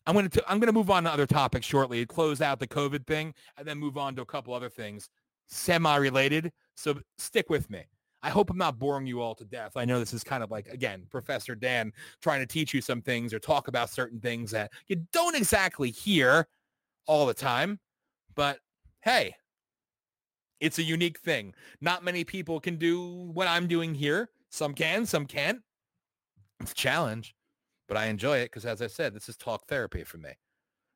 I'm 0.07 0.14
going 0.14 0.28
to 0.28 0.44
I'm 0.50 0.59
going 0.59 0.68
to 0.68 0.72
move 0.72 0.90
on 0.90 1.04
to 1.04 1.11
other 1.11 1.26
topics 1.26 1.66
shortly, 1.66 2.07
close 2.07 2.40
out 2.40 2.61
the 2.61 2.66
COVID 2.66 3.07
thing, 3.07 3.34
and 3.57 3.66
then 3.66 3.78
move 3.78 3.98
on 3.98 4.14
to 4.16 4.22
a 4.22 4.26
couple 4.26 4.54
other 4.54 4.68
things 4.68 5.09
semi-related. 5.48 6.52
So 6.76 6.98
stick 7.18 7.50
with 7.50 7.70
me. 7.70 7.84
I 8.22 8.30
hope 8.30 8.50
I'm 8.50 8.59
not 8.59 8.78
boring 8.78 9.07
you 9.07 9.20
all 9.20 9.34
to 9.36 9.44
death. 9.44 9.76
I 9.76 9.84
know 9.84 10.00
this 10.00 10.12
is 10.12 10.24
kind 10.24 10.42
of 10.42 10.50
like, 10.50 10.66
again, 10.68 11.07
Professor 11.11 11.54
Dan 11.54 11.92
trying 12.20 12.40
to 12.40 12.46
teach 12.46 12.74
you 12.74 12.80
some 12.80 13.00
things 13.00 13.32
or 13.32 13.38
talk 13.38 13.68
about 13.68 13.90
certain 13.90 14.18
things 14.18 14.50
that 14.50 14.72
you 14.88 14.96
don't 15.12 15.36
exactly 15.36 15.90
hear 15.90 16.48
all 17.07 17.26
the 17.26 17.34
time. 17.34 17.78
But 18.34 18.59
hey, 19.02 19.34
it's 20.61 20.78
a 20.78 20.82
unique 20.82 21.20
thing. 21.20 21.54
Not 21.80 22.04
many 22.04 22.24
people 22.24 22.59
can 22.59 22.76
do 22.76 23.30
what 23.32 23.46
I'm 23.46 23.68
doing 23.68 23.94
here. 23.94 24.30
Some 24.50 24.74
can, 24.74 25.07
some 25.07 25.26
can't. 25.26 25.61
It's 26.61 26.72
a 26.72 26.74
challenge 26.74 27.34
but 27.89 27.97
I 27.97 28.07
enjoy 28.07 28.39
it 28.39 28.47
because, 28.47 28.66
as 28.66 28.82
I 28.82 28.87
said, 28.87 29.14
this 29.14 29.28
is 29.28 29.37
talk 29.37 29.66
therapy 29.66 30.05
for 30.05 30.18
me. 30.18 30.30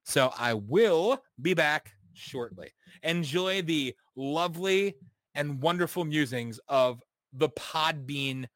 So 0.04 0.32
I 0.38 0.54
will 0.54 1.22
be 1.40 1.54
back 1.54 1.92
shortly. 2.14 2.72
Enjoy 3.02 3.62
the 3.62 3.94
lovely 4.16 4.96
and 5.34 5.62
wonderful 5.62 6.04
musings 6.04 6.58
of 6.68 7.02
the 7.32 7.48
Podbean 7.50 8.46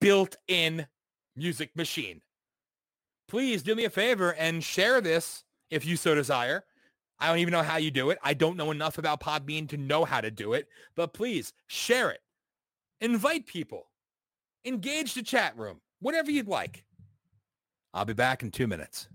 built-in 0.00 0.86
music 1.36 1.70
machine. 1.76 2.20
Please 3.28 3.62
do 3.62 3.74
me 3.74 3.84
a 3.84 3.90
favor 3.90 4.34
and 4.34 4.64
share 4.64 5.00
this 5.00 5.44
if 5.70 5.84
you 5.84 5.96
so 5.96 6.14
desire. 6.14 6.64
I 7.20 7.28
don't 7.28 7.38
even 7.38 7.52
know 7.52 7.62
how 7.62 7.76
you 7.76 7.90
do 7.90 8.10
it. 8.10 8.18
I 8.22 8.32
don't 8.32 8.56
know 8.56 8.70
enough 8.70 8.96
about 8.96 9.20
Podbean 9.20 9.68
to 9.70 9.76
know 9.76 10.04
how 10.04 10.20
to 10.20 10.30
do 10.30 10.54
it, 10.54 10.68
but 10.96 11.12
please 11.12 11.52
share 11.66 12.10
it. 12.10 12.20
Invite 13.00 13.46
people. 13.46 13.90
Engage 14.64 15.14
the 15.14 15.22
chat 15.22 15.56
room. 15.58 15.80
Whatever 16.00 16.30
you'd 16.30 16.48
like. 16.48 16.84
I'll 17.94 18.04
be 18.04 18.12
back 18.12 18.42
in 18.42 18.50
two 18.50 18.66
minutes. 18.66 19.08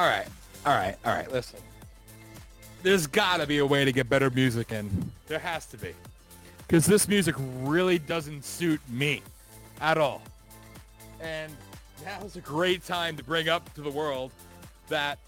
All 0.00 0.06
right. 0.06 0.26
All 0.64 0.72
right. 0.72 0.96
All 1.04 1.12
right. 1.12 1.30
Listen. 1.30 1.60
There's 2.82 3.06
got 3.06 3.36
to 3.40 3.46
be 3.46 3.58
a 3.58 3.66
way 3.66 3.84
to 3.84 3.92
get 3.92 4.08
better 4.08 4.30
music 4.30 4.72
in. 4.72 5.12
There 5.26 5.38
has 5.38 5.66
to 5.66 5.76
be. 5.76 5.92
Because 6.66 6.86
this 6.86 7.06
music 7.06 7.34
really 7.58 7.98
doesn't 7.98 8.46
suit 8.46 8.80
me 8.88 9.20
at 9.78 9.98
all. 9.98 10.22
And 11.20 11.54
now 12.02 12.18
is 12.24 12.36
a 12.36 12.40
great 12.40 12.82
time 12.82 13.14
to 13.18 13.22
bring 13.22 13.50
up 13.50 13.74
to 13.74 13.82
the 13.82 13.90
world 13.90 14.32
that 14.88 15.18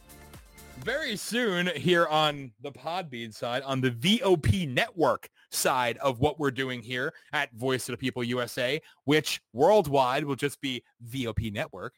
very 0.78 1.16
soon 1.16 1.66
here 1.76 2.06
on 2.06 2.50
the 2.62 2.72
Podbean 2.72 3.34
side, 3.34 3.62
on 3.64 3.82
the 3.82 3.90
VOP 3.90 4.66
network 4.66 5.28
side 5.50 5.98
of 5.98 6.20
what 6.20 6.40
we're 6.40 6.50
doing 6.50 6.80
here 6.80 7.12
at 7.34 7.52
Voice 7.52 7.90
of 7.90 7.92
the 7.92 7.98
People 7.98 8.24
USA, 8.24 8.80
which 9.04 9.42
worldwide 9.52 10.24
will 10.24 10.34
just 10.34 10.62
be 10.62 10.82
VOP 11.02 11.50
Network, 11.50 11.92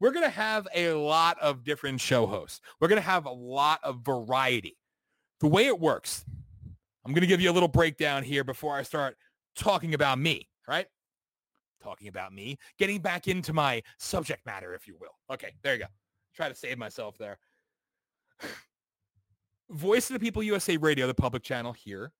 we're 0.00 0.12
going 0.12 0.24
to 0.24 0.30
have 0.30 0.68
a 0.74 0.92
lot 0.92 1.38
of 1.40 1.64
different 1.64 2.00
show 2.00 2.26
hosts. 2.26 2.60
We're 2.80 2.88
going 2.88 3.00
to 3.00 3.06
have 3.08 3.26
a 3.26 3.32
lot 3.32 3.80
of 3.82 4.00
variety. 4.04 4.76
The 5.40 5.48
way 5.48 5.66
it 5.66 5.78
works, 5.78 6.24
I'm 7.04 7.12
going 7.12 7.22
to 7.22 7.26
give 7.26 7.40
you 7.40 7.50
a 7.50 7.52
little 7.52 7.68
breakdown 7.68 8.22
here 8.22 8.44
before 8.44 8.76
I 8.76 8.82
start 8.82 9.16
talking 9.56 9.94
about 9.94 10.18
me, 10.18 10.48
right? 10.66 10.86
Talking 11.82 12.08
about 12.08 12.32
me, 12.32 12.58
getting 12.78 13.00
back 13.00 13.28
into 13.28 13.52
my 13.52 13.82
subject 13.98 14.44
matter, 14.46 14.74
if 14.74 14.86
you 14.86 14.96
will. 15.00 15.16
Okay, 15.32 15.54
there 15.62 15.74
you 15.74 15.80
go. 15.80 15.86
Try 16.34 16.48
to 16.48 16.54
save 16.54 16.78
myself 16.78 17.16
there. 17.18 17.38
Voice 19.70 20.08
of 20.10 20.14
the 20.14 20.20
People 20.20 20.42
USA 20.42 20.76
Radio, 20.76 21.06
the 21.06 21.14
public 21.14 21.42
channel 21.42 21.72
here, 21.72 22.12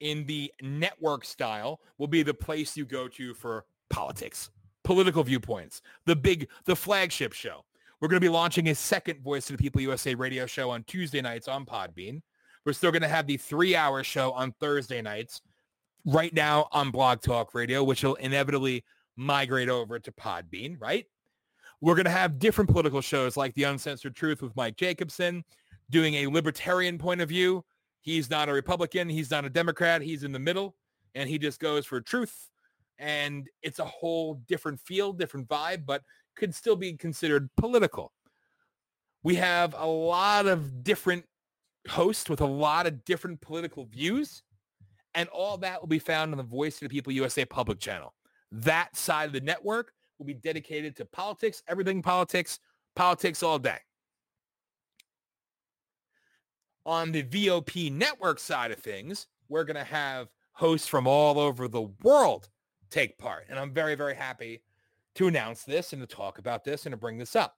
in 0.00 0.26
the 0.26 0.52
network 0.60 1.24
style, 1.24 1.80
will 1.98 2.06
be 2.06 2.22
the 2.22 2.34
place 2.34 2.76
you 2.76 2.84
go 2.84 3.08
to 3.08 3.32
for 3.34 3.64
politics, 3.90 4.50
political 4.84 5.24
viewpoints, 5.24 5.82
the 6.06 6.14
big, 6.14 6.48
the 6.64 6.76
flagship 6.76 7.32
show. 7.32 7.64
We're 8.00 8.08
going 8.08 8.20
to 8.20 8.24
be 8.24 8.32
launching 8.32 8.68
a 8.68 8.74
second 8.74 9.22
Voice 9.22 9.48
of 9.50 9.56
the 9.56 9.62
People 9.62 9.80
USA 9.80 10.14
radio 10.14 10.46
show 10.46 10.70
on 10.70 10.84
Tuesday 10.84 11.22
nights 11.22 11.48
on 11.48 11.64
Podbean. 11.64 12.20
We're 12.64 12.72
still 12.74 12.90
going 12.90 13.02
to 13.02 13.08
have 13.08 13.26
the 13.26 13.36
three-hour 13.36 14.04
show 14.04 14.32
on 14.32 14.52
Thursday 14.60 15.00
nights 15.02 15.40
right 16.04 16.32
now 16.32 16.68
on 16.72 16.90
Blog 16.90 17.20
Talk 17.20 17.54
Radio, 17.54 17.82
which 17.82 18.02
will 18.02 18.14
inevitably 18.16 18.84
migrate 19.16 19.68
over 19.68 19.98
to 19.98 20.12
Podbean, 20.12 20.80
right? 20.80 21.06
We're 21.80 21.94
going 21.94 22.04
to 22.04 22.10
have 22.10 22.38
different 22.38 22.70
political 22.70 23.00
shows 23.00 23.36
like 23.36 23.54
The 23.54 23.64
Uncensored 23.64 24.16
Truth 24.16 24.42
with 24.42 24.56
Mike 24.56 24.76
Jacobson, 24.76 25.44
doing 25.90 26.14
a 26.14 26.26
libertarian 26.26 26.98
point 26.98 27.20
of 27.20 27.28
view. 27.28 27.64
He's 28.00 28.30
not 28.30 28.48
a 28.48 28.52
Republican. 28.52 29.08
He's 29.08 29.30
not 29.30 29.44
a 29.44 29.50
Democrat. 29.50 30.02
He's 30.02 30.24
in 30.24 30.32
the 30.32 30.38
middle, 30.38 30.76
and 31.14 31.28
he 31.28 31.38
just 31.38 31.60
goes 31.60 31.86
for 31.86 32.00
truth. 32.00 32.50
And 32.98 33.48
it's 33.62 33.78
a 33.78 33.84
whole 33.84 34.34
different 34.46 34.80
feel, 34.80 35.12
different 35.12 35.48
vibe, 35.48 35.84
but 35.86 36.02
could 36.36 36.54
still 36.54 36.76
be 36.76 36.94
considered 36.94 37.48
political. 37.56 38.12
We 39.22 39.36
have 39.36 39.74
a 39.76 39.86
lot 39.86 40.46
of 40.46 40.84
different 40.84 41.24
hosts 41.88 42.28
with 42.28 42.40
a 42.40 42.46
lot 42.46 42.86
of 42.86 43.04
different 43.04 43.40
political 43.40 43.86
views. 43.86 44.42
And 45.14 45.28
all 45.28 45.56
that 45.58 45.80
will 45.80 45.88
be 45.88 45.98
found 45.98 46.32
on 46.32 46.38
the 46.38 46.44
Voice 46.44 46.74
of 46.76 46.80
the 46.80 46.88
People 46.88 47.12
USA 47.12 47.44
public 47.44 47.78
channel. 47.78 48.14
That 48.50 48.96
side 48.96 49.26
of 49.26 49.32
the 49.32 49.40
network 49.40 49.92
will 50.18 50.26
be 50.26 50.34
dedicated 50.34 50.96
to 50.96 51.04
politics, 51.04 51.62
everything 51.68 52.02
politics, 52.02 52.58
politics 52.96 53.42
all 53.42 53.58
day. 53.58 53.78
On 56.86 57.12
the 57.12 57.22
VOP 57.22 57.90
network 57.90 58.38
side 58.38 58.70
of 58.70 58.78
things, 58.78 59.26
we're 59.48 59.64
going 59.64 59.76
to 59.76 59.84
have 59.84 60.28
hosts 60.52 60.86
from 60.86 61.06
all 61.06 61.38
over 61.38 61.66
the 61.66 61.88
world 62.02 62.48
take 62.94 63.18
part. 63.18 63.46
And 63.50 63.58
I'm 63.58 63.72
very, 63.72 63.96
very 63.96 64.14
happy 64.14 64.62
to 65.16 65.26
announce 65.26 65.64
this 65.64 65.92
and 65.92 66.00
to 66.00 66.06
talk 66.06 66.38
about 66.38 66.64
this 66.64 66.86
and 66.86 66.92
to 66.92 66.96
bring 66.96 67.18
this 67.18 67.34
up. 67.34 67.56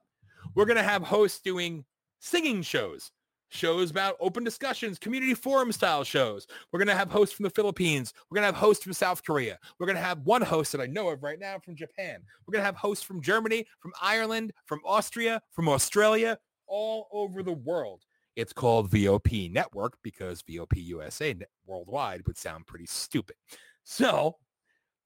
We're 0.54 0.64
going 0.64 0.76
to 0.78 0.82
have 0.82 1.02
hosts 1.02 1.40
doing 1.40 1.84
singing 2.20 2.62
shows, 2.62 3.10
shows 3.48 3.90
about 3.90 4.16
open 4.18 4.44
discussions, 4.44 4.98
community 4.98 5.34
forum 5.34 5.72
style 5.72 6.04
shows. 6.04 6.46
We're 6.72 6.78
going 6.78 6.88
to 6.88 6.94
have 6.94 7.10
hosts 7.10 7.34
from 7.34 7.44
the 7.44 7.50
Philippines. 7.50 8.14
We're 8.30 8.36
going 8.36 8.42
to 8.50 8.54
have 8.54 8.62
hosts 8.62 8.82
from 8.82 8.94
South 8.94 9.24
Korea. 9.24 9.58
We're 9.78 9.86
going 9.86 9.96
to 9.96 10.02
have 10.02 10.20
one 10.20 10.42
host 10.42 10.72
that 10.72 10.80
I 10.80 10.86
know 10.86 11.10
of 11.10 11.22
right 11.22 11.38
now 11.38 11.58
from 11.58 11.76
Japan. 11.76 12.22
We're 12.46 12.52
going 12.52 12.62
to 12.62 12.66
have 12.66 12.76
hosts 12.76 13.04
from 13.04 13.20
Germany, 13.20 13.66
from 13.80 13.92
Ireland, 14.00 14.52
from 14.64 14.80
Austria, 14.84 15.42
from 15.52 15.68
Australia, 15.68 16.38
all 16.66 17.08
over 17.12 17.42
the 17.42 17.52
world. 17.52 18.04
It's 18.36 18.52
called 18.52 18.90
VOP 18.90 19.50
Network 19.50 19.98
because 20.02 20.42
VOP 20.42 20.80
USA 20.80 21.34
worldwide 21.66 22.26
would 22.26 22.36
sound 22.36 22.66
pretty 22.66 22.86
stupid. 22.86 23.36
So 23.84 24.36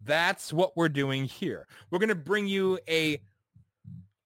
that's 0.04 0.52
what 0.52 0.76
we're 0.76 0.88
doing 0.88 1.24
here. 1.24 1.66
We're 1.90 1.98
going 1.98 2.08
to 2.08 2.14
bring 2.14 2.46
you 2.46 2.78
a 2.88 3.20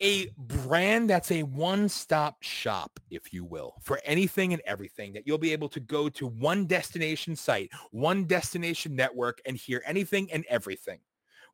a 0.00 0.28
brand 0.36 1.08
that's 1.08 1.30
a 1.30 1.44
one-stop 1.44 2.42
shop, 2.42 2.98
if 3.10 3.32
you 3.32 3.44
will, 3.44 3.74
for 3.80 4.00
anything 4.04 4.52
and 4.52 4.60
everything 4.66 5.12
that 5.12 5.26
you'll 5.26 5.38
be 5.38 5.52
able 5.52 5.68
to 5.68 5.80
go 5.80 6.08
to 6.08 6.26
one 6.26 6.66
destination 6.66 7.36
site, 7.36 7.70
one 7.92 8.24
destination 8.24 8.94
network 8.96 9.40
and 9.46 9.56
hear 9.56 9.82
anything 9.86 10.30
and 10.32 10.44
everything. 10.48 10.98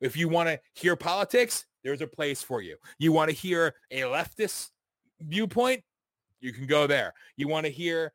If 0.00 0.16
you 0.16 0.28
want 0.28 0.48
to 0.48 0.58
hear 0.72 0.96
politics, 0.96 1.66
there's 1.84 2.00
a 2.00 2.06
place 2.06 2.42
for 2.42 2.62
you. 2.62 2.76
You 2.98 3.12
want 3.12 3.30
to 3.30 3.36
hear 3.36 3.74
a 3.90 4.00
leftist 4.00 4.70
viewpoint, 5.20 5.84
you 6.40 6.52
can 6.52 6.66
go 6.66 6.86
there. 6.86 7.12
You 7.36 7.46
want 7.46 7.66
to 7.66 7.72
hear 7.72 8.12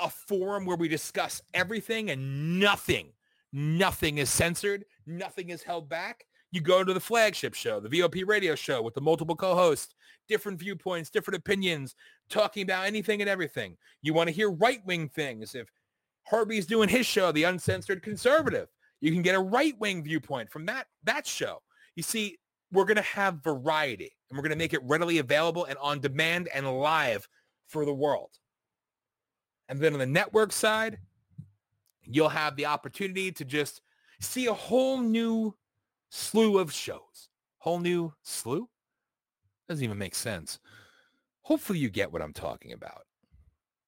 a 0.00 0.10
forum 0.10 0.66
where 0.66 0.76
we 0.76 0.88
discuss 0.88 1.40
everything 1.54 2.10
and 2.10 2.58
nothing, 2.58 3.12
nothing 3.52 4.18
is 4.18 4.30
censored, 4.30 4.84
nothing 5.06 5.50
is 5.50 5.62
held 5.62 5.88
back. 5.88 6.24
You 6.50 6.60
go 6.60 6.82
to 6.82 6.94
the 6.94 7.00
flagship 7.00 7.54
show, 7.54 7.78
the 7.80 7.88
VOP 7.88 8.24
radio 8.26 8.54
show 8.54 8.80
with 8.80 8.94
the 8.94 9.00
multiple 9.00 9.36
co-hosts, 9.36 9.94
different 10.28 10.58
viewpoints, 10.58 11.10
different 11.10 11.38
opinions, 11.38 11.94
talking 12.30 12.62
about 12.62 12.86
anything 12.86 13.20
and 13.20 13.28
everything. 13.28 13.76
You 14.02 14.14
want 14.14 14.28
to 14.28 14.34
hear 14.34 14.50
right-wing 14.50 15.10
things. 15.10 15.54
If 15.54 15.70
Herbie's 16.24 16.66
doing 16.66 16.88
his 16.88 17.06
show, 17.06 17.32
The 17.32 17.44
Uncensored 17.44 18.02
Conservative, 18.02 18.68
you 19.00 19.12
can 19.12 19.22
get 19.22 19.34
a 19.34 19.40
right-wing 19.40 20.02
viewpoint 20.04 20.50
from 20.50 20.66
that, 20.66 20.86
that 21.04 21.26
show. 21.26 21.62
You 21.96 22.02
see, 22.02 22.38
we're 22.72 22.84
going 22.84 22.96
to 22.96 23.02
have 23.02 23.42
variety 23.42 24.14
and 24.28 24.36
we're 24.36 24.42
going 24.42 24.50
to 24.50 24.56
make 24.56 24.74
it 24.74 24.82
readily 24.84 25.18
available 25.18 25.64
and 25.64 25.78
on 25.78 26.00
demand 26.00 26.48
and 26.54 26.80
live 26.80 27.28
for 27.66 27.84
the 27.84 27.94
world. 27.94 28.30
And 29.68 29.78
then 29.78 29.92
on 29.92 29.98
the 29.98 30.06
network 30.06 30.52
side, 30.52 30.98
you'll 32.10 32.28
have 32.28 32.56
the 32.56 32.66
opportunity 32.66 33.30
to 33.32 33.44
just 33.44 33.82
see 34.20 34.46
a 34.46 34.54
whole 34.54 34.98
new 34.98 35.54
slew 36.10 36.58
of 36.58 36.72
shows. 36.72 37.28
Whole 37.58 37.78
new 37.78 38.12
slew? 38.22 38.68
Doesn't 39.68 39.84
even 39.84 39.98
make 39.98 40.14
sense. 40.14 40.58
Hopefully 41.42 41.78
you 41.78 41.90
get 41.90 42.12
what 42.12 42.22
I'm 42.22 42.32
talking 42.32 42.72
about. 42.72 43.02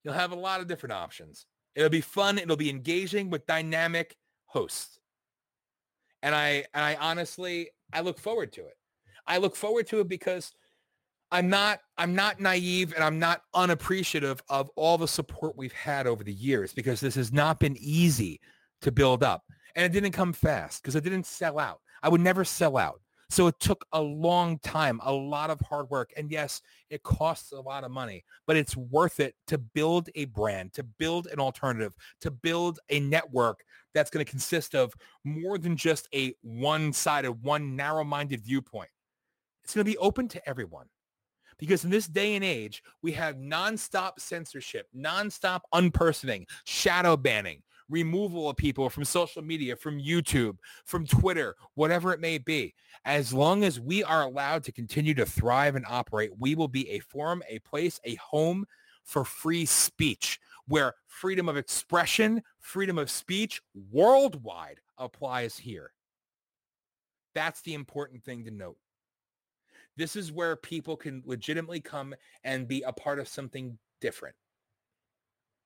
You'll 0.05 0.15
have 0.15 0.33
a 0.33 0.37
lot 0.37 0.61
of 0.61 0.67
different 0.67 0.93
options. 0.93 1.47
It'll 1.75 1.89
be 1.89 2.01
fun. 2.01 2.39
It'll 2.39 2.57
be 2.57 2.71
engaging 2.71 3.31
with 3.31 3.47
dynamic 3.47 4.17
hosts. 4.47 4.99
And 6.23 6.35
I, 6.35 6.65
and 6.75 6.85
I 6.85 6.97
honestly, 7.01 7.71
I 7.93 8.01
look 8.01 8.19
forward 8.19 8.53
to 8.53 8.61
it. 8.63 8.77
I 9.27 9.39
look 9.39 9.57
forward 9.57 9.87
to 9.89 10.01
it 10.01 10.09
because 10.09 10.53
I'm 11.33 11.49
not 11.49 11.81
I'm 11.97 12.15
not 12.15 12.41
naive 12.41 12.93
and 12.93 13.05
I'm 13.05 13.19
not 13.19 13.43
unappreciative 13.55 14.43
of 14.49 14.71
all 14.77 14.99
the 14.99 15.07
support 15.07 15.57
we've 15.57 15.73
had 15.73 16.07
over 16.07 16.25
the 16.25 16.33
years 16.33 16.73
because 16.73 17.01
this 17.01 17.15
has 17.15 17.33
not 17.33 17.61
been 17.61 17.77
easy 17.79 18.41
to 18.83 18.91
build 18.91 19.23
up. 19.23 19.45
And 19.77 19.85
it 19.85 19.93
didn't 19.93 20.13
come 20.13 20.33
fast 20.33 20.83
because 20.83 20.97
it 20.97 21.05
didn't 21.05 21.27
sell 21.27 21.59
out. 21.59 21.81
I 22.03 22.09
would 22.09 22.21
never 22.21 22.45
sell 22.45 22.77
out. 22.77 23.01
So 23.29 23.47
it 23.47 23.61
took 23.61 23.85
a 23.93 24.01
long 24.01 24.59
time, 24.59 24.99
a 25.05 25.13
lot 25.13 25.51
of 25.51 25.61
hard 25.61 25.89
work. 25.89 26.13
And 26.17 26.33
yes, 26.33 26.63
it 26.91 27.05
costs 27.05 27.53
a 27.53 27.61
lot 27.61 27.85
of 27.85 27.93
money, 27.93 28.25
but 28.45 28.57
it's 28.57 28.77
worth 28.77 29.21
it 29.21 29.37
to 29.47 29.57
build 29.57 30.09
a 30.17 30.25
brand, 30.25 30.73
to 30.73 30.83
build 30.83 31.29
an 31.29 31.39
alternative, 31.39 31.95
to 32.23 32.33
build 32.33 32.81
a 32.89 32.99
network 32.99 33.63
that's 33.95 34.11
going 34.11 34.25
to 34.25 34.31
consist 34.31 34.75
of 34.75 34.93
more 35.23 35.59
than 35.59 35.77
just 35.77 36.09
a 36.13 36.35
one-sided, 36.43 37.31
one 37.31 37.77
narrow-minded 37.77 38.41
viewpoint. 38.41 38.91
It's 39.63 39.75
going 39.75 39.85
to 39.85 39.91
be 39.91 39.99
open 39.99 40.27
to 40.29 40.49
everyone. 40.49 40.87
Because 41.61 41.85
in 41.85 41.91
this 41.91 42.07
day 42.07 42.35
and 42.35 42.45
age, 42.45 42.83
we 43.03 43.13
have 43.13 43.37
nonstop 43.37 44.19
censorship, 44.19 44.89
nonstop 44.97 45.61
unpersoning, 45.75 46.47
shadow 46.65 47.17
banning, 47.17 47.63
removal 47.91 48.49
of 48.49 48.57
people 48.57 48.89
from 48.89 49.05
social 49.05 49.43
media, 49.43 49.77
from 49.77 50.01
YouTube, 50.01 50.57
from 50.87 51.07
Twitter, 51.07 51.55
whatever 51.75 52.13
it 52.15 52.21
may 52.21 52.39
be. 52.39 52.75
As 53.05 53.35
long 53.35 53.63
as 53.63 53.79
we 53.79 54.03
are 54.03 54.23
allowed 54.23 54.65
to 54.65 54.73
continue 54.73 55.13
to 55.15 55.27
thrive 55.27 55.77
and 55.77 55.85
operate, 55.87 56.31
we 56.39 56.55
will 56.55 56.69
be 56.69 56.89
a 56.91 57.01
forum, 57.01 57.43
a 57.49 57.59
place, 57.59 58.01
a 58.05 58.15
home 58.15 58.65
for 59.05 59.25
free 59.25 59.67
speech 59.67 60.41
where 60.67 60.95
freedom 61.07 61.49
of 61.49 61.57
expression, 61.57 62.43
freedom 62.61 62.97
of 62.97 63.11
speech 63.11 63.61
worldwide 63.93 64.81
applies 64.97 65.59
here. 65.59 65.93
That's 67.35 67.61
the 67.63 67.75
important 67.75 68.25
thing 68.25 68.45
to 68.45 68.51
note. 68.51 68.77
This 70.01 70.17
is 70.17 70.33
where 70.33 70.57
people 70.57 70.97
can 70.97 71.23
legitimately 71.27 71.81
come 71.81 72.15
and 72.43 72.67
be 72.67 72.81
a 72.81 72.93
part 72.93 73.19
of 73.19 73.29
something 73.29 73.77
different. 74.01 74.35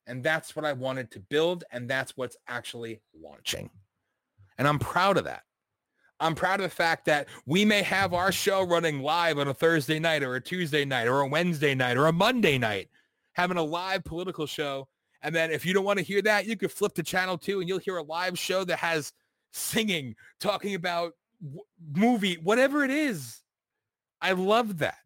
And 0.09 0.24
that's 0.24 0.56
what 0.56 0.65
I 0.65 0.73
wanted 0.73 1.12
to 1.12 1.20
build. 1.20 1.62
And 1.70 1.89
that's 1.89 2.16
what's 2.16 2.36
actually 2.48 3.01
launching. 3.16 3.70
And 4.59 4.66
I'm 4.66 4.81
proud 4.81 5.19
of 5.19 5.24
that. 5.24 5.44
I'm 6.19 6.35
proud 6.35 6.59
of 6.59 6.65
the 6.65 6.74
fact 6.74 7.05
that 7.05 7.28
we 7.47 7.65
may 7.65 7.82
have 7.82 8.12
our 8.12 8.32
show 8.32 8.66
running 8.66 9.02
live 9.02 9.39
on 9.39 9.47
a 9.47 9.55
Thursday 9.55 10.01
night 10.01 10.24
or 10.24 10.35
a 10.35 10.40
Tuesday 10.40 10.85
night 10.85 11.06
or 11.06 11.20
a 11.20 11.28
Wednesday 11.28 11.77
night 11.77 11.97
or 11.97 12.09
a 12.09 12.12
Monday 12.12 12.59
night, 12.59 12.89
having 13.35 13.56
a 13.56 13.62
live 13.62 14.02
political 14.02 14.47
show. 14.47 14.89
And 15.23 15.32
then 15.32 15.52
if 15.52 15.65
you 15.65 15.73
don't 15.73 15.85
want 15.85 16.01
to 16.01 16.05
hear 16.05 16.23
that, 16.23 16.47
you 16.47 16.56
could 16.56 16.73
flip 16.73 16.94
to 16.94 17.05
channel 17.05 17.39
two 17.39 17.61
and 17.61 17.69
you'll 17.69 17.78
hear 17.78 17.98
a 17.98 18.02
live 18.02 18.36
show 18.36 18.65
that 18.65 18.81
has 18.81 19.12
singing, 19.52 20.16
talking 20.40 20.74
about 20.74 21.12
w- 21.40 21.62
movie, 21.94 22.35
whatever 22.43 22.82
it 22.82 22.90
is. 22.90 23.44
I 24.25 24.33
love 24.33 24.79
that. 24.79 24.97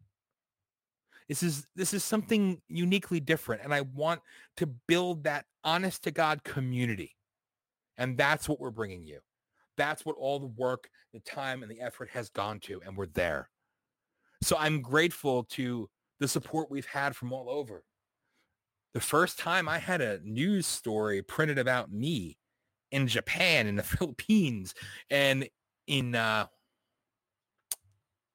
This 1.27 1.43
is 1.43 1.67
this 1.75 1.93
is 1.93 2.03
something 2.03 2.61
uniquely 2.69 3.19
different 3.19 3.61
and 3.63 3.73
I 3.73 3.81
want 3.81 4.21
to 4.57 4.65
build 4.65 5.25
that 5.25 5.45
honest 5.63 6.05
to 6.05 6.11
God 6.11 6.43
community. 6.45 7.15
And 7.97 8.17
that's 8.17 8.47
what 8.47 8.61
we're 8.61 8.71
bringing 8.71 9.03
you. 9.03 9.19
That's 9.75 10.05
what 10.05 10.15
all 10.17 10.39
the 10.39 10.47
work, 10.47 10.89
the 11.13 11.19
time, 11.19 11.63
and 11.63 11.71
the 11.71 11.81
effort 11.81 12.09
has 12.11 12.29
gone 12.29 12.61
to, 12.61 12.81
and 12.85 12.95
we're 12.95 13.07
there. 13.07 13.49
So 14.41 14.55
I'm 14.57 14.81
grateful 14.81 15.43
to 15.51 15.89
the 16.19 16.27
support 16.27 16.71
we've 16.71 16.85
had 16.85 17.15
from 17.15 17.33
all 17.33 17.49
over. 17.49 17.83
The 18.93 19.01
first 19.01 19.37
time 19.37 19.67
I 19.67 19.79
had 19.79 20.01
a 20.01 20.21
news 20.23 20.65
story 20.65 21.21
printed 21.21 21.59
about 21.59 21.91
me 21.91 22.37
in 22.91 23.07
Japan, 23.07 23.67
in 23.67 23.75
the 23.75 23.83
Philippines, 23.97 24.73
and 25.09 25.47
in 25.87 26.15
uh, 26.15 26.47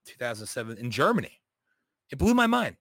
2007 0.05 0.78
in 0.78 0.90
Germany, 0.90 1.40
it 2.10 2.18
blew 2.18 2.35
my 2.35 2.47
mind. 2.47 2.76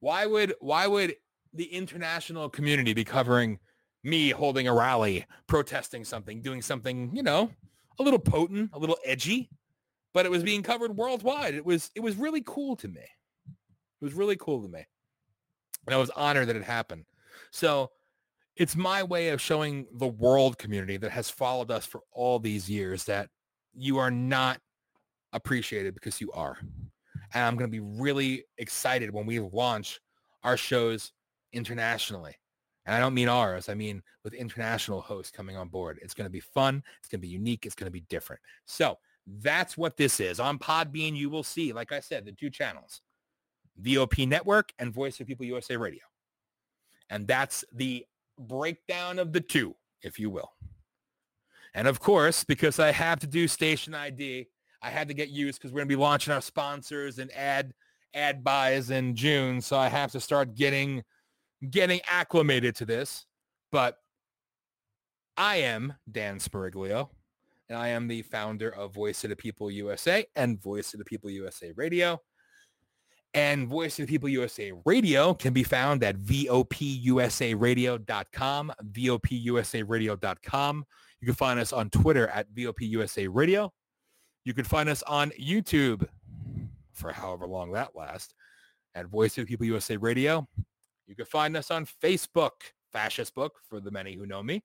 Why 0.00 0.26
would 0.26 0.54
why 0.60 0.86
would 0.86 1.16
the 1.52 1.64
international 1.64 2.48
community 2.48 2.92
be 2.92 3.04
covering 3.04 3.58
me 4.04 4.30
holding 4.30 4.68
a 4.68 4.74
rally, 4.74 5.26
protesting 5.46 6.04
something, 6.04 6.40
doing 6.40 6.62
something, 6.62 7.10
you 7.14 7.22
know, 7.22 7.50
a 7.98 8.02
little 8.02 8.18
potent, 8.18 8.70
a 8.72 8.78
little 8.78 8.98
edgy, 9.04 9.50
but 10.14 10.24
it 10.24 10.30
was 10.30 10.42
being 10.42 10.62
covered 10.62 10.96
worldwide. 10.96 11.54
It 11.54 11.64
was 11.64 11.90
it 11.94 12.00
was 12.00 12.16
really 12.16 12.42
cool 12.46 12.76
to 12.76 12.88
me. 12.88 13.00
It 13.00 14.04
was 14.04 14.14
really 14.14 14.36
cool 14.36 14.62
to 14.62 14.68
me. 14.68 14.86
And 15.86 15.94
I 15.94 15.98
was 15.98 16.10
honored 16.10 16.48
that 16.48 16.56
it 16.56 16.64
happened. 16.64 17.06
So 17.50 17.90
it's 18.56 18.76
my 18.76 19.02
way 19.02 19.30
of 19.30 19.40
showing 19.40 19.86
the 19.94 20.06
world 20.06 20.58
community 20.58 20.96
that 20.98 21.10
has 21.10 21.30
followed 21.30 21.70
us 21.70 21.86
for 21.86 22.02
all 22.12 22.38
these 22.38 22.68
years 22.68 23.04
that 23.04 23.30
you 23.74 23.98
are 23.98 24.10
not 24.10 24.60
appreciated 25.32 25.94
because 25.94 26.20
you 26.20 26.30
are. 26.32 26.58
And 27.34 27.44
I'm 27.44 27.56
going 27.56 27.70
to 27.70 27.80
be 27.80 27.80
really 27.80 28.44
excited 28.58 29.12
when 29.12 29.26
we 29.26 29.40
launch 29.40 30.00
our 30.42 30.56
shows 30.56 31.12
internationally. 31.52 32.34
And 32.86 32.94
I 32.94 33.00
don't 33.00 33.14
mean 33.14 33.28
ours. 33.28 33.68
I 33.68 33.74
mean 33.74 34.02
with 34.24 34.32
international 34.32 35.00
hosts 35.00 35.30
coming 35.30 35.56
on 35.56 35.68
board. 35.68 35.98
It's 36.02 36.14
going 36.14 36.26
to 36.26 36.30
be 36.30 36.40
fun. 36.40 36.82
It's 37.00 37.08
going 37.08 37.20
to 37.20 37.26
be 37.26 37.32
unique. 37.32 37.66
It's 37.66 37.74
going 37.74 37.86
to 37.86 37.90
be 37.92 38.04
different. 38.08 38.40
So 38.66 38.98
that's 39.40 39.76
what 39.76 39.96
this 39.96 40.20
is. 40.20 40.40
On 40.40 40.58
Podbean, 40.58 41.14
you 41.14 41.28
will 41.28 41.42
see, 41.42 41.72
like 41.72 41.92
I 41.92 42.00
said, 42.00 42.24
the 42.24 42.32
two 42.32 42.50
channels, 42.50 43.02
VOP 43.82 44.26
Network 44.26 44.72
and 44.78 44.92
Voice 44.92 45.20
of 45.20 45.26
People 45.26 45.44
USA 45.44 45.76
Radio. 45.76 46.02
And 47.10 47.26
that's 47.26 47.64
the 47.72 48.06
breakdown 48.38 49.18
of 49.18 49.32
the 49.32 49.40
two, 49.40 49.74
if 50.02 50.18
you 50.18 50.30
will. 50.30 50.52
And 51.74 51.86
of 51.86 52.00
course, 52.00 52.44
because 52.44 52.78
I 52.78 52.90
have 52.92 53.20
to 53.20 53.26
do 53.26 53.46
station 53.46 53.94
ID, 53.94 54.48
I 54.82 54.90
had 54.90 55.08
to 55.08 55.14
get 55.14 55.30
used 55.30 55.58
because 55.58 55.72
we're 55.72 55.78
going 55.78 55.88
to 55.88 55.96
be 55.96 56.00
launching 56.00 56.32
our 56.32 56.40
sponsors 56.40 57.18
and 57.18 57.32
ad 57.32 57.74
ad 58.14 58.44
buys 58.44 58.90
in 58.90 59.14
June. 59.14 59.60
So 59.60 59.76
I 59.76 59.88
have 59.88 60.12
to 60.12 60.20
start 60.20 60.54
getting 60.54 61.02
getting 61.70 62.00
acclimated 62.08 62.76
to 62.76 62.84
this. 62.84 63.26
But 63.70 63.98
I 65.36 65.56
am 65.56 65.92
Dan 66.10 66.38
Spiriglio, 66.38 67.10
and 67.68 67.78
I 67.78 67.88
am 67.88 68.08
the 68.08 68.22
founder 68.22 68.70
of 68.70 68.94
Voice 68.94 69.24
of 69.24 69.30
the 69.30 69.36
People 69.36 69.70
USA 69.70 70.24
and 70.36 70.58
Voice 70.60 70.94
of 70.94 70.98
the 70.98 71.04
People 71.04 71.30
USA 71.30 71.72
Radio. 71.76 72.20
And 73.34 73.68
Voice 73.68 73.98
of 73.98 74.06
the 74.06 74.10
People 74.10 74.30
USA 74.30 74.72
Radio 74.86 75.34
can 75.34 75.52
be 75.52 75.62
found 75.62 76.02
at 76.02 76.16
VOPUSARadio.com, 76.16 78.72
VOPUSARadio.com. 78.90 80.84
You 81.20 81.26
can 81.26 81.34
find 81.34 81.60
us 81.60 81.74
on 81.74 81.90
Twitter 81.90 82.28
at 82.28 82.50
VOPUSA 82.54 83.28
Radio. 83.30 83.70
You 84.48 84.54
can 84.54 84.64
find 84.64 84.88
us 84.88 85.02
on 85.02 85.30
YouTube 85.38 86.08
for 86.94 87.12
however 87.12 87.46
long 87.46 87.70
that 87.72 87.94
lasts 87.94 88.32
at 88.94 89.04
Voice 89.04 89.36
of 89.36 89.44
the 89.44 89.46
People 89.46 89.66
USA 89.66 89.98
Radio. 89.98 90.48
You 91.06 91.14
can 91.14 91.26
find 91.26 91.54
us 91.54 91.70
on 91.70 91.84
Facebook, 91.84 92.52
Fascist 92.90 93.34
Book 93.34 93.56
for 93.68 93.78
the 93.78 93.90
many 93.90 94.14
who 94.14 94.24
know 94.24 94.42
me, 94.42 94.64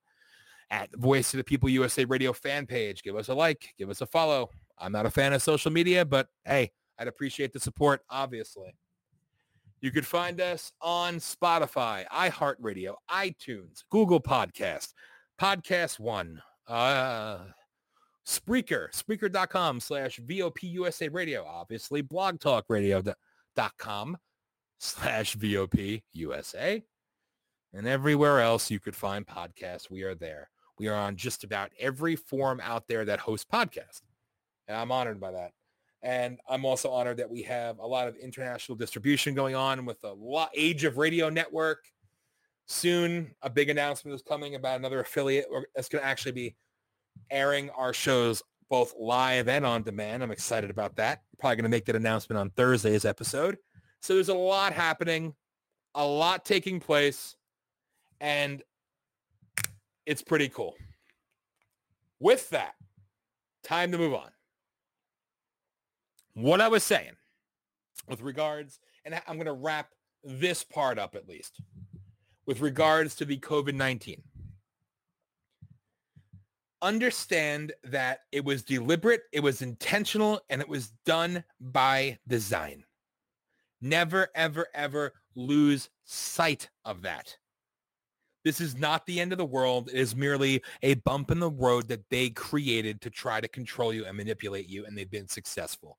at 0.72 0.90
Voice 0.96 1.34
of 1.34 1.38
the 1.40 1.44
People 1.44 1.68
USA 1.68 2.06
Radio 2.06 2.32
fan 2.32 2.66
page. 2.66 3.04
Give 3.04 3.18
us 3.18 3.28
a 3.28 3.34
like, 3.34 3.74
give 3.78 3.90
us 3.90 4.00
a 4.00 4.06
follow. 4.06 4.52
I'm 4.78 4.94
not 4.94 5.06
a 5.06 5.12
fan 5.12 5.34
of 5.34 5.42
social 5.42 5.70
media, 5.70 6.06
but 6.06 6.30
hey, 6.46 6.72
I'd 6.98 7.10
appreciate 7.10 7.52
the 7.52 7.60
support, 7.60 8.06
obviously. 8.10 8.78
You 9.82 9.92
could 9.92 10.08
find 10.08 10.40
us 10.40 10.72
on 10.80 11.16
Spotify, 11.16 12.08
iHeartRadio, 12.08 12.96
iTunes, 13.12 13.84
Google 13.90 14.22
Podcast, 14.22 14.94
Podcast 15.38 16.00
One, 16.00 16.42
uh, 16.70 17.40
Spreaker, 18.26 18.90
Spreaker.com 18.92 19.80
slash 19.80 20.20
VOPUSA 20.20 21.14
Radio, 21.14 21.46
obviously, 21.46 22.02
blogtalkradio.com 22.02 24.18
slash 24.80 25.38
VOPUSA, 25.38 26.84
and 27.74 27.88
everywhere 27.88 28.40
else 28.40 28.72
you 28.72 28.80
could 28.80 28.96
find 28.96 29.26
podcasts. 29.26 29.90
We 29.90 30.04
are 30.04 30.16
there. 30.16 30.50
We 30.80 30.88
are 30.88 30.96
on 30.96 31.16
just 31.16 31.44
about 31.44 31.72
every 31.80 32.16
forum 32.16 32.60
out 32.64 32.88
there 32.88 33.06
that 33.06 33.20
hosts 33.20 33.46
podcasts. 33.52 34.02
And 34.68 34.78
I'm 34.78 34.92
honored 34.92 35.20
by 35.20 35.32
that. 35.32 35.52
And 36.02 36.40
I'm 36.50 36.66
also 36.66 36.92
honored 36.92 37.18
that 37.18 37.30
we 37.30 37.44
have 37.44 37.80
a 37.80 37.86
lot 37.86 38.08
of 38.08 38.16
international 38.18 38.78
distribution 38.78 39.34
going 39.34 39.56
on 39.56 39.86
with 39.86 40.02
the 40.02 40.48
Age 40.54 40.84
of 40.84 40.98
Radio 40.98 41.30
Network. 41.30 41.86
Soon, 42.66 43.34
a 43.42 43.50
big 43.50 43.70
announcement 43.70 44.16
is 44.16 44.22
coming 44.22 44.56
about 44.56 44.80
another 44.80 45.02
affiliate 45.02 45.48
that's 45.76 45.90
going 45.90 46.02
to 46.02 46.08
actually 46.08 46.32
be 46.32 46.56
airing 47.30 47.70
our 47.72 47.94
shows 47.94 48.44
both 48.70 48.94
live 48.98 49.48
and 49.48 49.66
on 49.66 49.84
demand. 49.84 50.24
I'm 50.24 50.32
excited 50.32 50.70
about 50.70 50.96
that. 50.96 51.22
Probably 51.40 51.58
going 51.58 51.64
to 51.64 51.70
make 51.70 51.86
that 51.86 51.96
announcement 51.96 52.40
on 52.40 52.50
Thursday's 52.52 53.06
episode. 53.06 53.58
So 54.02 54.16
there's 54.16 54.30
a 54.30 54.34
lot 54.34 54.74
happening, 54.74 55.36
a 55.96 56.06
lot 56.06 56.44
taking 56.44 56.80
place, 56.80 57.36
and 58.20 58.64
it's 60.06 60.22
pretty 60.22 60.50
cool. 60.50 60.76
With 62.20 62.50
that, 62.50 62.74
time 63.64 63.92
to 63.92 63.98
move 63.98 64.14
on. 64.14 64.30
What 66.34 66.62
I 66.62 66.68
was 66.68 66.84
saying 66.84 67.12
with 68.08 68.22
regards, 68.22 68.80
and 69.06 69.22
I'm 69.28 69.36
going 69.36 69.46
to 69.46 69.54
wrap 69.54 69.90
this 70.24 70.64
part 70.64 70.98
up 70.98 71.16
at 71.16 71.28
least, 71.28 71.62
with 72.46 72.60
regards 72.60 73.16
to 73.16 73.26
the 73.26 73.38
COVID-19 73.38 74.22
understand 76.84 77.74
that 77.86 78.20
it 78.32 78.46
was 78.46 78.62
deliberate, 78.62 79.24
it 79.32 79.40
was 79.40 79.62
intentional, 79.62 80.42
and 80.50 80.62
it 80.62 80.70
was 80.70 80.92
done 81.06 81.44
by 81.60 82.20
design. 82.28 82.84
Never, 83.82 84.28
ever, 84.36 84.68
ever 84.74 85.14
lose 85.36 85.90
sight 86.04 86.70
of 86.86 87.02
that. 87.02 87.36
This 88.44 88.60
is 88.60 88.78
not 88.78 89.06
the 89.06 89.22
end 89.22 89.32
of 89.32 89.38
the 89.38 89.46
world. 89.46 89.90
It 89.90 90.00
is 90.00 90.16
merely 90.16 90.62
a 90.82 90.96
bump 90.96 91.32
in 91.32 91.40
the 91.40 91.50
road 91.50 91.88
that 91.88 92.04
they 92.10 92.30
created 92.30 93.00
to 93.02 93.10
try 93.10 93.40
to 93.40 93.48
control 93.48 93.94
you 93.94 94.06
and 94.06 94.18
manipulate 94.18 94.68
you, 94.68 94.86
and 94.86 94.98
they've 94.98 95.10
been 95.10 95.30
successful. 95.30 95.98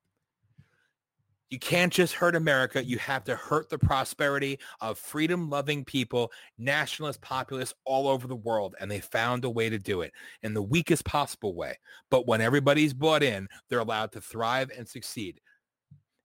You 1.55 1.59
can't 1.59 1.93
just 1.93 2.11
hurt 2.11 2.35
America. 2.35 2.83
You 2.83 2.97
have 2.97 3.23
to 3.23 3.35
hurt 3.37 3.69
the 3.69 3.79
prosperity 3.79 4.59
of 4.81 4.99
freedom-loving 4.99 5.85
people, 5.85 6.29
nationalist 6.57 7.21
populists 7.21 7.73
all 7.85 8.09
over 8.09 8.27
the 8.27 8.35
world. 8.35 8.75
And 8.77 8.91
they 8.91 8.99
found 8.99 9.45
a 9.45 9.49
way 9.49 9.69
to 9.69 9.79
do 9.79 10.01
it 10.01 10.11
in 10.43 10.53
the 10.53 10.61
weakest 10.61 11.05
possible 11.05 11.55
way. 11.55 11.79
But 12.11 12.27
when 12.27 12.41
everybody's 12.41 12.93
bought 12.93 13.23
in, 13.23 13.47
they're 13.69 13.79
allowed 13.79 14.11
to 14.11 14.19
thrive 14.19 14.69
and 14.77 14.85
succeed. 14.85 15.39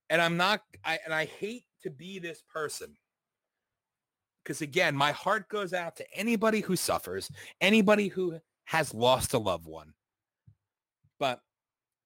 And 0.09 0.21
I'm 0.21 0.35
not, 0.35 0.63
I, 0.83 0.99
and 1.05 1.13
I 1.13 1.23
hate 1.23 1.63
to 1.83 1.89
be 1.89 2.19
this 2.19 2.43
person. 2.53 2.93
Because 4.43 4.59
again, 4.61 4.97
my 4.97 5.13
heart 5.13 5.47
goes 5.47 5.71
out 5.71 5.95
to 5.95 6.05
anybody 6.13 6.59
who 6.59 6.75
suffers, 6.75 7.31
anybody 7.61 8.09
who 8.09 8.37
has 8.65 8.93
lost 8.93 9.33
a 9.33 9.37
loved 9.37 9.65
one. 9.65 9.93
But 11.21 11.39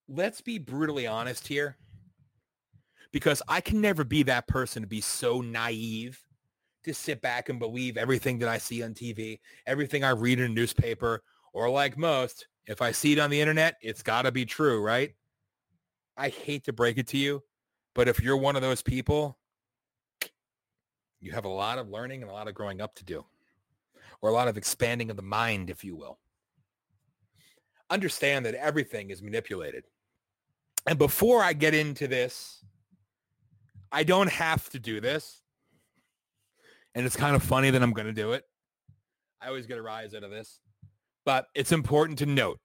let's 0.08 0.42
be 0.42 0.60
brutally 0.60 1.08
honest 1.08 1.48
here 1.48 1.76
because 3.16 3.42
I 3.48 3.62
can 3.62 3.80
never 3.80 4.04
be 4.04 4.24
that 4.24 4.46
person 4.46 4.82
to 4.82 4.90
be 4.90 5.00
so 5.00 5.40
naive 5.40 6.22
to 6.84 6.94
sit 6.94 7.22
back 7.22 7.48
and 7.48 7.58
believe 7.58 7.96
everything 7.96 8.40
that 8.40 8.50
I 8.50 8.58
see 8.58 8.84
on 8.84 8.94
TV, 8.94 9.40
everything 9.66 10.04
I 10.04 10.10
read 10.10 10.38
in 10.38 10.52
a 10.52 10.54
newspaper, 10.54 11.24
or 11.54 11.70
like 11.70 11.98
most, 11.98 12.48
if 12.66 12.82
I 12.82 12.92
see 12.92 13.14
it 13.14 13.20
on 13.20 13.30
the 13.30 13.40
internet, 13.40 13.78
it's 13.82 14.04
got 14.04 14.24
to 14.24 14.34
be 14.34 14.44
true, 14.44 14.82
right? 14.82 15.16
I 16.18 16.28
hate 16.28 16.66
to 16.66 16.74
break 16.74 16.98
it 16.98 17.08
to 17.08 17.18
you, 17.18 17.42
but 17.94 18.10
if 18.10 18.22
you're 18.22 18.36
one 18.36 18.58
of 18.58 18.62
those 18.62 18.82
people, 18.82 19.38
you 21.22 21.32
have 21.32 21.46
a 21.46 21.48
lot 21.48 21.78
of 21.78 21.88
learning 21.88 22.22
and 22.22 22.30
a 22.30 22.34
lot 22.34 22.50
of 22.50 22.54
growing 22.54 22.82
up 22.82 22.96
to 22.96 23.06
do, 23.06 23.24
or 24.22 24.30
a 24.30 24.34
lot 24.34 24.50
of 24.50 24.58
expanding 24.58 25.10
of 25.10 25.16
the 25.16 25.24
mind, 25.24 25.70
if 25.70 25.86
you 25.86 25.96
will. 25.96 26.20
Understand 27.90 28.46
that 28.46 28.56
everything 28.56 29.10
is 29.10 29.24
manipulated. 29.24 29.86
And 30.86 31.00
before 31.00 31.42
I 31.42 31.54
get 31.54 31.74
into 31.74 32.10
this, 32.10 32.65
I 33.96 34.04
don't 34.04 34.30
have 34.30 34.70
to 34.72 34.80
do 34.80 35.00
this. 35.00 35.42
And 36.96 37.06
it's 37.06 37.16
kind 37.16 37.34
of 37.34 37.42
funny 37.42 37.70
that 37.70 37.82
I'm 37.82 37.94
going 37.94 38.08
to 38.08 38.14
do 38.14 38.34
it. 38.34 38.44
I 39.40 39.48
always 39.48 39.68
get 39.68 39.78
a 39.78 39.82
rise 39.82 40.14
out 40.14 40.24
of 40.24 40.32
this. 40.32 40.60
But 41.24 41.48
it's 41.56 41.72
important 41.72 42.20
to 42.20 42.26
note 42.26 42.60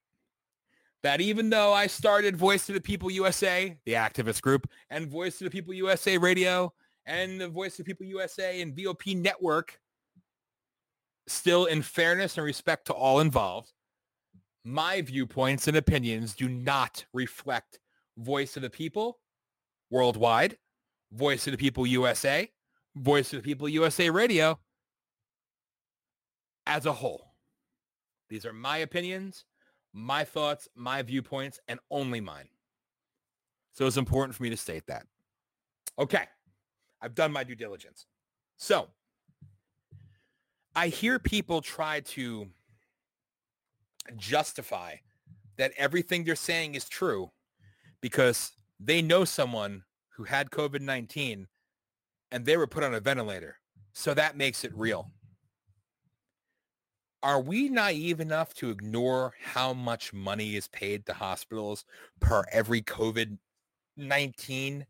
that 1.05 1.21
even 1.21 1.49
though 1.49 1.73
I 1.73 1.87
started 1.87 2.37
Voice 2.37 2.69
of 2.69 2.75
the 2.75 2.81
People 2.81 3.13
USA, 3.13 3.79
the 3.87 3.93
activist 3.93 4.43
group, 4.43 4.69
and 4.91 5.07
Voice 5.07 5.41
of 5.41 5.45
the 5.45 5.53
People 5.53 5.73
USA 5.73 6.19
Radio, 6.19 6.73
and 7.07 7.41
the 7.41 7.49
Voice 7.49 7.79
of 7.79 7.85
the 7.85 7.95
People 7.95 8.07
USA 8.07 8.61
and 8.61 8.75
VOP 8.75 9.15
Network, 9.15 9.79
still 11.29 11.67
in 11.67 11.81
fairness 11.81 12.39
and 12.39 12.45
respect 12.45 12.87
to 12.87 12.93
all 12.93 13.21
involved, 13.21 13.73
My 14.65 15.01
viewpoints 15.01 15.69
and 15.69 15.77
opinions 15.77 16.35
do 16.35 16.49
not 16.49 17.05
reflect 17.15 17.79
Voice 18.19 18.57
of 18.57 18.63
the 18.63 18.71
People 18.71 19.21
worldwide, 19.91 20.59
Voice 21.13 21.47
of 21.47 21.53
the 21.53 21.59
People 21.59 21.87
USA, 21.87 22.51
Voice 22.97 23.33
of 23.33 23.43
the 23.43 23.43
People 23.43 23.69
USA 23.69 24.11
Radio 24.11 24.59
as 26.67 26.87
a 26.87 26.93
whole. 26.93 27.35
These 28.29 28.47
are 28.47 28.53
my 28.53 28.79
opinions, 28.79 29.45
my 29.93 30.25
thoughts, 30.25 30.69
my 30.75 31.03
viewpoints, 31.03 31.59
and 31.67 31.81
only 31.91 32.21
mine. 32.21 32.49
So 33.73 33.87
it's 33.87 33.97
important 33.97 34.37
for 34.37 34.43
me 34.43 34.51
to 34.51 34.57
state 34.57 34.87
that. 34.87 35.07
Okay. 35.99 36.25
I've 37.03 37.15
done 37.15 37.33
my 37.33 37.45
due 37.45 37.55
diligence. 37.55 38.07
So 38.57 38.89
I 40.77 40.89
hear 40.89 41.19
people 41.19 41.61
try 41.63 42.01
to 42.01 42.49
justify 44.17 44.97
that 45.57 45.73
everything 45.77 46.25
they're 46.25 46.37
saying 46.37 46.75
is 46.75 46.89
true 46.89 47.31
because 48.01 48.53
they 48.79 49.03
know 49.03 49.25
someone 49.25 49.83
who 50.21 50.25
had 50.25 50.51
COVID-19 50.51 51.47
and 52.31 52.45
they 52.45 52.59
were 52.59 52.67
put 52.67 52.85
on 52.85 52.93
a 52.93 53.01
ventilator. 53.01 53.57
So 53.95 54.13
that 54.13 54.37
makes 54.37 54.65
it 54.65 54.73
real. 54.77 55.05
Mm. 55.05 55.11
Are 57.23 57.41
we 57.41 57.71
naive 57.71 58.21
enough 58.21 58.53
to 58.55 58.69
ignore 58.69 59.33
how 59.43 59.73
much 59.73 60.13
money 60.13 60.57
is 60.57 60.69
paid 60.69 61.07
to 61.07 61.15
hospitals 61.15 61.87
per 62.21 62.45
every 62.53 62.83
COVID-19 62.83 64.85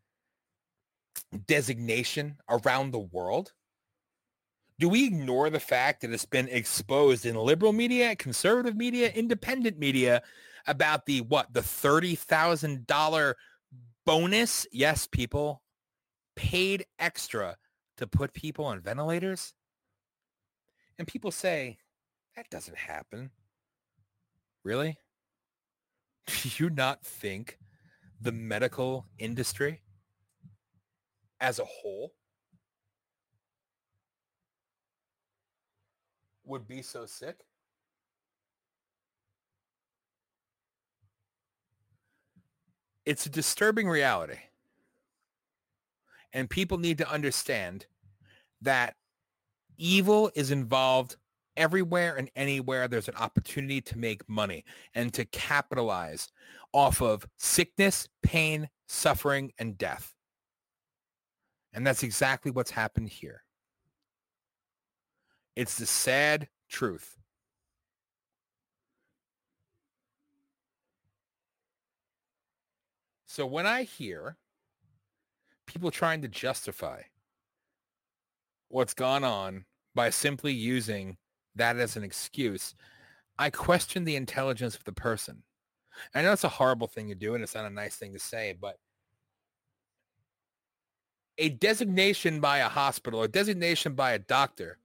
designation 1.47 2.37
around 2.49 2.91
the 2.91 2.99
world? 2.99 3.53
Do 4.81 4.89
we 4.89 5.07
ignore 5.07 5.49
the 5.49 5.61
fact 5.61 6.01
that 6.01 6.11
it's 6.11 6.27
been 6.27 6.49
exposed 6.49 7.25
in 7.25 7.37
liberal 7.37 7.73
media, 7.73 8.17
conservative 8.17 8.75
media, 8.75 9.11
independent 9.11 9.79
media 9.79 10.23
about 10.67 11.07
the 11.07 11.21
what 11.21 11.53
the 11.53 11.61
$30,000 11.61 13.35
bonus? 14.05 14.67
Yes, 14.73 15.07
people 15.07 15.63
paid 16.37 16.87
extra 16.99 17.57
to 17.97 18.07
put 18.07 18.33
people 18.33 18.65
on 18.65 18.81
ventilators. 18.81 19.53
And 20.99 21.07
people 21.07 21.31
say, 21.31 21.79
that 22.37 22.49
doesn't 22.51 22.77
happen. 22.77 23.31
Really? 24.65 24.99
Do 26.27 26.49
you 26.59 26.71
not 26.71 27.05
think 27.05 27.59
the 28.21 28.33
medical 28.33 29.07
industry 29.19 29.81
as 31.41 31.59
a 31.59 31.65
whole 31.65 32.13
would 36.45 36.67
be 36.67 36.83
so 36.83 37.07
sick? 37.07 37.39
It's 43.11 43.27
a 43.27 43.29
disturbing 43.29 43.89
reality. 43.89 44.39
And 46.33 46.49
people 46.49 46.79
need 46.79 46.99
to 46.99 47.11
understand 47.11 47.87
that 48.63 48.95
evil 49.77 50.31
is 50.37 50.53
involved 50.53 51.17
everywhere 51.57 52.15
and 52.15 52.31
anywhere 52.37 52.87
there's 52.87 53.09
an 53.09 53.17
opportunity 53.17 53.81
to 53.81 53.99
make 53.99 54.29
money 54.29 54.65
and 54.95 55.13
to 55.15 55.25
capitalize 55.25 56.29
off 56.73 57.03
of 57.03 57.27
sickness, 57.37 58.07
pain, 58.23 58.69
suffering, 58.87 59.51
and 59.59 59.77
death. 59.77 60.15
And 61.73 61.85
that's 61.85 62.05
exactly 62.05 62.53
what's 62.53 62.71
happened 62.71 63.09
here. 63.09 63.43
It's 65.57 65.79
the 65.79 65.87
sad 65.87 66.47
truth. 66.69 67.20
So 73.31 73.47
when 73.47 73.65
I 73.65 73.85
hear 73.85 74.37
people 75.65 75.93
trying 75.93 76.21
to 76.23 76.27
justify 76.27 77.03
what's 78.67 78.93
gone 78.93 79.23
on 79.23 79.67
by 79.95 80.11
simply 80.11 80.53
using 80.53 81.17
that 81.55 81.77
as 81.77 81.95
an 81.95 82.03
excuse, 82.03 82.75
I 83.39 83.51
question 83.51 84.03
the 84.03 84.17
intelligence 84.17 84.75
of 84.75 84.83
the 84.83 84.93
person. 84.93 85.45
I 86.13 86.23
know 86.23 86.33
it's 86.33 86.43
a 86.43 86.49
horrible 86.49 86.89
thing 86.89 87.07
to 87.11 87.15
do 87.15 87.37
and 87.37 87.45
it's 87.45 87.55
not 87.55 87.67
a 87.67 87.71
nice 87.71 87.95
thing 87.95 88.15
to 88.15 88.19
say, 88.19 88.57
but 88.61 88.79
a 91.39 91.51
designation 91.51 92.41
by 92.41 92.59
a 92.59 92.69
hospital, 92.69 93.23
a 93.23 93.29
designation 93.29 93.95
by 93.95 94.11
a 94.11 94.19
doctor 94.19 94.79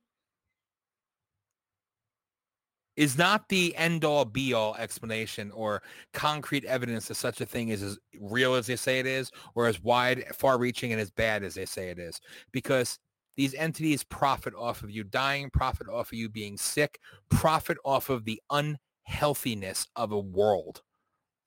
is 2.96 3.18
not 3.18 3.50
the 3.50 3.76
end 3.76 4.06
all 4.06 4.26
be 4.26 4.54
all 4.54 4.76
explanation 4.76 5.52
or 5.52 5.82
concrete 6.14 6.64
evidence 6.66 7.08
that 7.08 7.16
such 7.16 7.42
a 7.42 7.46
thing 7.46 7.70
is 7.70 7.84
as 7.84 7.98
real 8.20 8.56
as 8.56 8.68
they 8.68 8.76
say 8.76 9.00
it 9.00 9.06
is 9.06 9.32
or 9.54 9.68
as 9.68 9.82
wide, 9.84 10.24
far 10.34 10.58
reaching 10.58 10.92
and 10.92 11.02
as 11.02 11.12
bad 11.12 11.44
as 11.44 11.56
they 11.56 11.66
say 11.66 11.90
it 11.90 12.00
is. 12.00 12.22
Because 12.52 13.00
these 13.36 13.54
entities 13.54 14.04
profit 14.04 14.54
off 14.56 14.82
of 14.82 14.90
you 14.90 15.04
dying, 15.04 15.50
profit 15.50 15.88
off 15.90 16.12
of 16.12 16.18
you 16.18 16.30
being 16.30 16.58
sick, 16.58 17.00
profit 17.30 17.78
off 17.84 18.10
of 18.10 18.24
the 18.24 18.42
unhealthiness 18.50 19.88
of 19.96 20.12
a 20.14 20.20
world, 20.20 20.82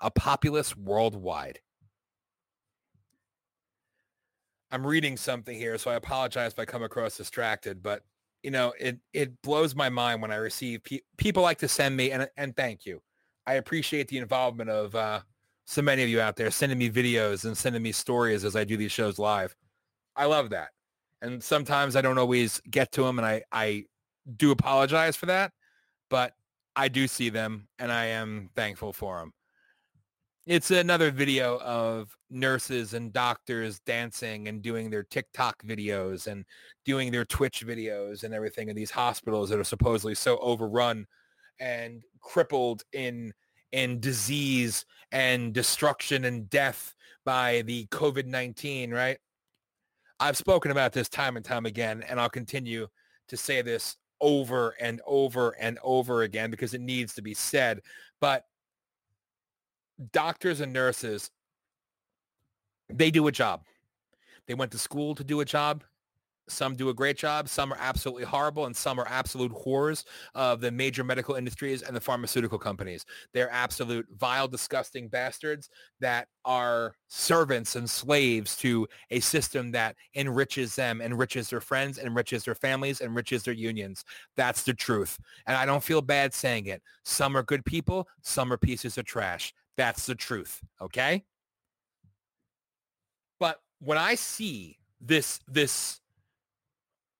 a 0.01 0.11
populace 0.11 0.77
worldwide. 0.77 1.61
I'm 4.71 4.87
reading 4.87 5.17
something 5.17 5.57
here, 5.57 5.79
so 5.79 5.91
I 5.91 5.95
apologize 5.95 6.53
if 6.53 6.59
I 6.59 6.67
come 6.67 6.83
across 6.83 7.17
distracted, 7.17 7.83
but 7.83 8.03
you 8.43 8.51
know, 8.51 8.73
it 8.79 8.99
it 9.13 9.41
blows 9.43 9.75
my 9.75 9.89
mind 9.89 10.23
when 10.23 10.31
I 10.31 10.37
receive 10.37 10.83
pe- 10.85 11.01
people 11.17 11.43
like 11.43 11.59
to 11.59 11.69
send 11.69 11.97
me 11.97 12.11
and 12.11 12.29
and 12.37 12.57
thank 12.57 12.87
you. 12.87 13.03
I 13.47 13.55
appreciate 13.55 14.09
the 14.09 14.19
involvement 14.19 14.71
of 14.71 14.95
uh, 14.95 15.21
so 15.67 15.83
many 15.83 16.03
of 16.03 16.09
you 16.09 16.21
out 16.21 16.37
there 16.37 16.51
sending 16.51 16.79
me 16.79 16.91
videos 16.91 17.45
and 17.45 17.57
sending 17.57 17.83
me 17.83 17.93
stories 17.93 18.45
as 18.45 18.57
I 18.57 18.65
do 18.65 18.77
these 18.77 18.93
shows 18.93 19.19
live. 19.19 19.57
I 20.17 20.27
love 20.27 20.51
that. 20.51 20.71
And 21.23 21.43
sometimes 21.43 21.97
I 21.97 22.01
don't 22.01 22.19
always 22.19 22.61
get 22.71 22.93
to 22.93 23.03
them 23.03 23.19
and 23.19 23.27
I 23.27 23.43
I 23.53 23.85
do 24.37 24.51
apologize 24.51 25.17
for 25.17 25.27
that, 25.27 25.53
but 26.11 26.35
I 26.77 26.89
do 26.89 27.09
see 27.09 27.29
them 27.29 27.69
and 27.79 27.91
I 27.91 28.07
am 28.07 28.51
thankful 28.55 28.93
for 28.93 29.19
them. 29.19 29.33
It's 30.49 30.71
another 30.71 31.11
video 31.11 31.59
of 31.59 32.17
nurses 32.31 32.95
and 32.95 33.13
doctors 33.13 33.81
dancing 33.81 34.49
and 34.49 34.63
doing 34.63 34.89
their 34.89 35.03
TikTok 35.03 35.63
videos 35.63 36.27
and 36.27 36.47
doing 36.87 37.13
their 37.13 37.27
Twitch 37.27 37.67
videos 37.67 38.25
and 38.25 38.33
everything 38.33 38.71
in 38.71 38.75
these 38.75 38.91
hospitals 38.91 39.51
that 39.51 39.59
are 39.59 39.65
supposedly 39.65 40.15
so 40.15 40.39
overrun 40.39 41.07
and 41.61 42.03
crippled 42.23 42.83
in 42.95 43.35
in 43.73 44.01
disease 44.01 44.87
and 45.13 45.53
destruction 45.53 46.25
and 46.25 46.49
death 46.49 46.95
by 47.27 47.61
the 47.67 47.85
COVID-19, 47.89 48.91
right? 48.91 49.19
I've 50.19 50.39
spoken 50.39 50.71
about 50.71 50.95
this 50.95 51.11
time 51.11 51.37
and 51.37 51.45
time 51.45 51.67
again, 51.67 52.03
and 52.09 52.19
I'll 52.19 52.31
continue 52.31 52.87
to 53.29 53.37
say 53.37 53.61
this 53.61 53.99
over 54.23 54.75
and 54.81 55.03
over 55.07 55.51
and 55.61 55.79
over 55.83 56.23
again 56.23 56.51
because 56.51 56.73
it 56.73 56.81
needs 56.81 57.13
to 57.17 57.23
be 57.23 57.35
said. 57.35 57.83
But 58.19 58.47
doctors 60.13 60.61
and 60.61 60.73
nurses, 60.73 61.31
they 62.89 63.11
do 63.11 63.27
a 63.27 63.33
job. 63.33 63.63
They 64.47 64.55
went 64.55 64.73
to 64.73 64.79
school 64.79 65.15
to 65.15 65.25
do 65.25 65.41
a 65.41 65.45
job. 65.45 65.85
Some 66.51 66.77
do 66.77 66.89
a 66.89 66.95
great 66.95 67.19
job. 67.19 67.47
Some 67.49 67.73
are 67.73 67.79
absolutely 67.79 68.25
horrible, 68.25 68.65
and 68.65 68.75
some 68.75 68.99
are 68.99 69.07
absolute 69.07 69.53
whores 69.53 70.05
of 70.35 70.63
the 70.63 70.71
major 70.71 71.05
medical 71.05 71.35
industries 71.35 71.83
and 71.83 71.95
the 71.95 72.01
pharmaceutical 72.01 72.59
companies. 72.59 73.05
They're 73.35 73.51
absolute 73.51 74.07
vile, 74.17 74.49
disgusting 74.49 75.09
bastards 75.09 75.69
that 76.01 76.29
are 76.47 76.95
servants 77.09 77.77
and 77.77 77.89
slaves 77.89 78.57
to 78.59 78.89
a 79.11 79.21
system 79.21 79.71
that 79.73 79.97
enriches 80.15 80.75
them, 80.75 81.03
enriches 81.03 81.51
their 81.51 81.61
friends, 81.61 81.99
enriches 81.99 82.45
their 82.45 82.55
families, 82.55 83.03
enriches 83.03 83.43
their 83.43 83.55
unions. 83.55 84.05
That's 84.35 84.63
the 84.63 84.73
truth. 84.73 85.19
And 85.47 85.55
I 85.57 85.67
don't 85.67 85.85
feel 85.85 86.01
bad 86.01 86.33
saying 86.33 86.67
it. 86.67 86.83
Some 87.05 87.37
are 87.37 87.43
good 87.43 87.65
people. 87.65 88.09
Some 88.23 88.51
are 88.53 88.59
pieces 88.59 88.97
of 88.97 89.05
trash. 89.05 89.53
That's 89.79 90.07
the 90.07 90.17
truth. 90.17 90.61
Okay. 90.83 91.25
But 93.39 93.61
when 93.79 93.97
I 93.97 94.17
see 94.17 94.77
this, 95.01 95.39
this 95.47 96.01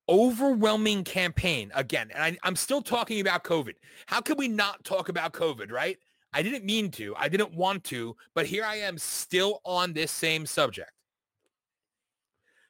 overwhelming 0.09 1.05
campaign 1.05 1.71
again, 1.73 2.11
and 2.13 2.23
I, 2.23 2.37
I'm 2.43 2.57
still 2.57 2.83
talking 2.83 3.21
about 3.21 3.45
COVID. 3.45 3.75
How 4.07 4.21
can 4.21 4.37
we 4.37 4.49
not 4.49 4.83
talk 4.83 5.09
about 5.09 5.33
COVID, 5.33 5.71
right? 5.71 5.99
I 6.33 6.43
didn't 6.43 6.65
mean 6.65 6.91
to. 6.93 7.15
I 7.17 7.29
didn't 7.29 7.55
want 7.55 7.85
to, 7.85 8.17
but 8.35 8.45
here 8.45 8.65
I 8.65 8.77
am 8.79 8.99
still 8.99 9.61
on 9.65 9.93
this 9.93 10.11
same 10.11 10.45
subject. 10.45 10.91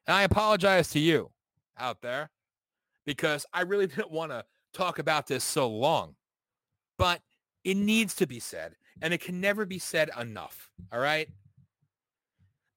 And 0.07 0.15
I 0.15 0.23
apologize 0.23 0.91
to 0.91 0.99
you 0.99 1.31
out 1.79 2.03
there 2.03 2.29
because 3.07 3.47
I 3.55 3.63
really 3.63 3.87
didn't 3.89 4.11
want 4.11 4.33
to 4.33 4.45
talk 4.75 4.99
about 4.99 5.27
this 5.27 5.45
so 5.45 5.67
long. 5.67 6.15
But 6.99 7.23
it 7.65 7.79
needs 7.79 8.15
to 8.17 8.27
be 8.27 8.39
said 8.39 8.75
and 9.03 9.15
it 9.15 9.21
can 9.21 9.41
never 9.41 9.65
be 9.65 9.79
said 9.79 10.11
enough. 10.19 10.71
All 10.93 11.01
right. 11.01 11.29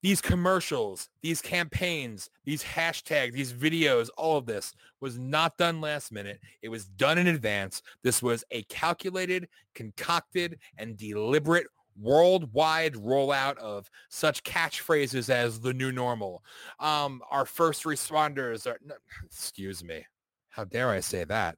these 0.02 0.20
commercials, 0.20 1.08
these 1.22 1.40
campaigns, 1.40 2.28
these 2.44 2.62
hashtags, 2.64 3.32
these 3.32 3.52
videos, 3.52 4.08
all 4.16 4.36
of 4.36 4.46
this 4.46 4.74
was 5.00 5.16
not 5.16 5.56
done 5.56 5.80
last 5.80 6.10
minute. 6.10 6.40
It 6.60 6.68
was 6.70 6.86
done 6.86 7.18
in 7.18 7.28
advance. 7.28 7.82
This 8.02 8.20
was 8.20 8.42
a 8.50 8.64
calculated, 8.64 9.48
concocted, 9.76 10.58
and 10.76 10.96
deliberate 10.96 11.68
worldwide 12.00 12.94
rollout 12.94 13.56
of 13.58 13.88
such 14.08 14.42
catchphrases 14.42 15.30
as 15.30 15.60
the 15.60 15.72
new 15.72 15.92
normal. 15.92 16.42
Um, 16.80 17.22
our 17.30 17.46
first 17.46 17.84
responders 17.84 18.66
are, 18.66 18.78
no, 18.84 18.96
excuse 19.24 19.84
me, 19.84 20.04
how 20.48 20.64
dare 20.64 20.90
I 20.90 20.98
say 21.00 21.22
that? 21.24 21.56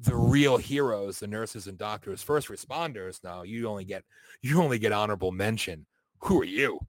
The 0.00 0.14
real 0.14 0.56
heroes, 0.56 1.18
the 1.18 1.26
nurses 1.26 1.66
and 1.66 1.76
doctors, 1.76 2.22
first 2.22 2.48
responders. 2.48 3.22
Now 3.24 3.42
you 3.42 3.68
only 3.68 3.84
get 3.84 4.04
you 4.42 4.62
only 4.62 4.78
get 4.78 4.92
honorable 4.92 5.32
mention. 5.32 5.86
Who 6.20 6.40
are 6.40 6.44
you? 6.44 6.80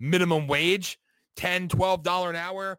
minimum 0.00 0.46
wage, 0.46 0.98
10, 1.36 1.68
12 1.68 2.02
dollar 2.02 2.30
an 2.30 2.36
hour, 2.36 2.78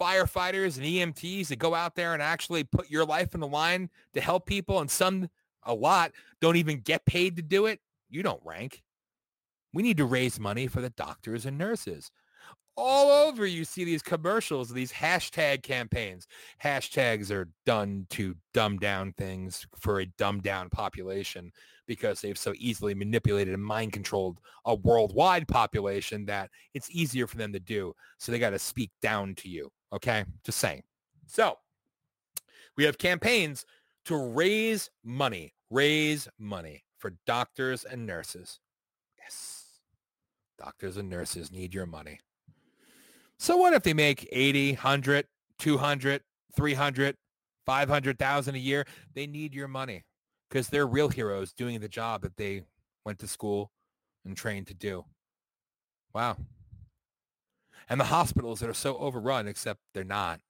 firefighters 0.00 0.78
and 0.78 0.86
EMTs 0.86 1.48
that 1.48 1.58
go 1.58 1.74
out 1.74 1.94
there 1.94 2.14
and 2.14 2.22
actually 2.22 2.64
put 2.64 2.90
your 2.90 3.04
life 3.04 3.34
in 3.34 3.40
the 3.40 3.46
line 3.46 3.90
to 4.14 4.20
help 4.20 4.46
people 4.46 4.80
and 4.80 4.90
some 4.90 5.28
a 5.64 5.74
lot 5.74 6.12
don't 6.40 6.56
even 6.56 6.80
get 6.80 7.04
paid 7.04 7.36
to 7.36 7.42
do 7.42 7.66
it. 7.66 7.80
You 8.08 8.22
don't 8.22 8.40
rank. 8.44 8.82
We 9.74 9.82
need 9.82 9.98
to 9.98 10.06
raise 10.06 10.40
money 10.40 10.66
for 10.66 10.80
the 10.80 10.90
doctors 10.90 11.44
and 11.44 11.58
nurses. 11.58 12.10
All 12.82 13.10
over 13.10 13.44
you 13.44 13.66
see 13.66 13.84
these 13.84 14.00
commercials, 14.02 14.70
these 14.70 14.90
hashtag 14.90 15.62
campaigns. 15.62 16.26
Hashtags 16.64 17.30
are 17.30 17.50
done 17.66 18.06
to 18.08 18.34
dumb 18.54 18.78
down 18.78 19.12
things 19.18 19.66
for 19.78 20.00
a 20.00 20.06
dumbed 20.06 20.44
down 20.44 20.70
population 20.70 21.52
because 21.86 22.22
they've 22.22 22.38
so 22.38 22.54
easily 22.56 22.94
manipulated 22.94 23.52
and 23.52 23.62
mind 23.62 23.92
controlled 23.92 24.38
a 24.64 24.74
worldwide 24.74 25.46
population 25.46 26.24
that 26.24 26.48
it's 26.72 26.90
easier 26.90 27.26
for 27.26 27.36
them 27.36 27.52
to 27.52 27.60
do. 27.60 27.92
So 28.16 28.32
they 28.32 28.38
got 28.38 28.50
to 28.50 28.58
speak 28.58 28.90
down 29.02 29.34
to 29.34 29.48
you. 29.50 29.70
Okay. 29.92 30.24
Just 30.42 30.56
saying. 30.56 30.82
So 31.26 31.58
we 32.78 32.84
have 32.84 32.96
campaigns 32.96 33.66
to 34.06 34.16
raise 34.16 34.88
money, 35.04 35.52
raise 35.68 36.28
money 36.38 36.82
for 36.96 37.12
doctors 37.26 37.84
and 37.84 38.06
nurses. 38.06 38.58
Yes. 39.22 39.66
Doctors 40.58 40.96
and 40.96 41.10
nurses 41.10 41.52
need 41.52 41.74
your 41.74 41.84
money. 41.84 42.20
So 43.40 43.56
what 43.56 43.72
if 43.72 43.82
they 43.82 43.94
make 43.94 44.28
80, 44.30 44.72
100, 44.72 45.26
200, 45.58 46.20
300, 46.54 47.16
500,000 47.64 48.54
a 48.54 48.58
year? 48.58 48.84
They 49.14 49.26
need 49.26 49.54
your 49.54 49.66
money 49.66 50.04
because 50.50 50.68
they're 50.68 50.86
real 50.86 51.08
heroes 51.08 51.54
doing 51.54 51.80
the 51.80 51.88
job 51.88 52.20
that 52.20 52.36
they 52.36 52.64
went 53.06 53.18
to 53.20 53.26
school 53.26 53.72
and 54.26 54.36
trained 54.36 54.66
to 54.66 54.74
do. 54.74 55.06
Wow. 56.14 56.36
And 57.88 57.98
the 57.98 58.04
hospitals 58.04 58.60
that 58.60 58.68
are 58.68 58.74
so 58.74 58.98
overrun, 58.98 59.48
except 59.48 59.80
they're 59.94 60.04
not. 60.04 60.40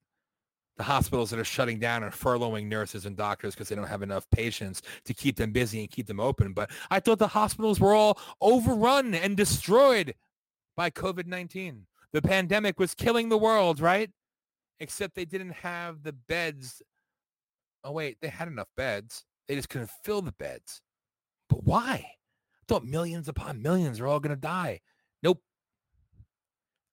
The 0.76 0.82
hospitals 0.82 1.30
that 1.30 1.38
are 1.38 1.44
shutting 1.44 1.78
down 1.78 2.02
and 2.02 2.12
furloughing 2.12 2.66
nurses 2.66 3.06
and 3.06 3.16
doctors 3.16 3.54
because 3.54 3.68
they 3.68 3.76
don't 3.76 3.86
have 3.86 4.02
enough 4.02 4.28
patients 4.30 4.82
to 5.04 5.14
keep 5.14 5.36
them 5.36 5.52
busy 5.52 5.78
and 5.78 5.90
keep 5.90 6.08
them 6.08 6.18
open. 6.18 6.54
But 6.54 6.72
I 6.90 6.98
thought 6.98 7.20
the 7.20 7.28
hospitals 7.28 7.78
were 7.78 7.94
all 7.94 8.18
overrun 8.40 9.14
and 9.14 9.36
destroyed 9.36 10.16
by 10.76 10.90
COVID-19. 10.90 11.82
The 12.12 12.22
pandemic 12.22 12.78
was 12.78 12.94
killing 12.94 13.28
the 13.28 13.38
world, 13.38 13.80
right? 13.80 14.10
Except 14.80 15.14
they 15.14 15.24
didn't 15.24 15.52
have 15.52 16.02
the 16.02 16.12
beds. 16.12 16.82
Oh, 17.84 17.92
wait, 17.92 18.18
they 18.20 18.28
had 18.28 18.48
enough 18.48 18.68
beds. 18.76 19.24
They 19.46 19.54
just 19.54 19.68
couldn't 19.68 19.90
fill 20.04 20.22
the 20.22 20.32
beds. 20.32 20.80
But 21.48 21.64
why? 21.64 22.06
I 22.06 22.64
thought 22.68 22.84
millions 22.84 23.28
upon 23.28 23.62
millions 23.62 24.00
are 24.00 24.06
all 24.06 24.20
going 24.20 24.34
to 24.34 24.40
die. 24.40 24.80
Nope. 25.22 25.40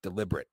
Deliberate. 0.02 0.48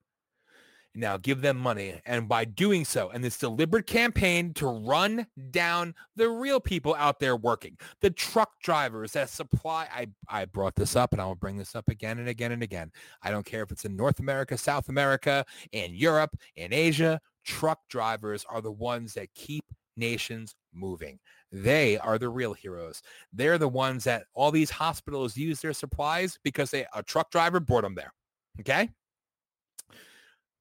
Now 0.98 1.18
give 1.18 1.42
them 1.42 1.58
money. 1.58 2.00
And 2.06 2.28
by 2.30 2.46
doing 2.46 2.86
so, 2.86 3.10
and 3.10 3.22
this 3.22 3.38
deliberate 3.38 3.86
campaign 3.86 4.54
to 4.56 4.68
run 4.68 5.28
down 5.52 5.94
the 6.16 6.30
real 6.30 6.62
people 6.62 6.96
out 6.96 7.20
there 7.20 7.36
working, 7.36 7.78
the 8.00 8.10
truck 8.10 8.62
drivers 8.64 9.12
that 9.12 9.30
supply, 9.30 9.88
I, 9.94 10.08
I 10.30 10.46
brought 10.46 10.76
this 10.76 10.96
up 10.96 11.12
and 11.12 11.22
I 11.22 11.26
will 11.26 11.36
bring 11.36 11.58
this 11.58 11.76
up 11.76 11.90
again 11.90 12.20
and 12.20 12.30
again 12.30 12.54
and 12.54 12.64
again. 12.64 12.92
I 13.22 13.30
don't 13.30 13.46
care 13.46 13.62
if 13.62 13.72
it's 13.72 13.84
in 13.84 13.98
North 13.98 14.20
America, 14.20 14.58
South 14.58 14.88
America, 14.88 15.46
in 15.74 15.94
Europe, 15.94 16.38
in 16.56 16.72
Asia, 16.72 17.20
truck 17.44 17.80
drivers 17.90 18.46
are 18.50 18.62
the 18.62 18.72
ones 18.72 19.14
that 19.16 19.34
keep 19.36 19.66
nations 19.98 20.56
moving. 20.74 21.20
They 21.52 21.98
are 21.98 22.18
the 22.18 22.30
real 22.30 22.54
heroes. 22.54 23.02
They're 23.34 23.58
the 23.58 23.68
ones 23.68 24.06
that 24.06 24.26
all 24.34 24.52
these 24.52 24.70
hospitals 24.70 25.36
use 25.36 25.60
their 25.60 25.74
supplies 25.74 26.40
because 26.44 26.72
they, 26.72 26.86
a 26.96 27.04
truck 27.04 27.32
driver 27.32 27.60
brought 27.60 27.84
them 27.84 27.96
there. 27.96 28.14
Okay 28.62 28.90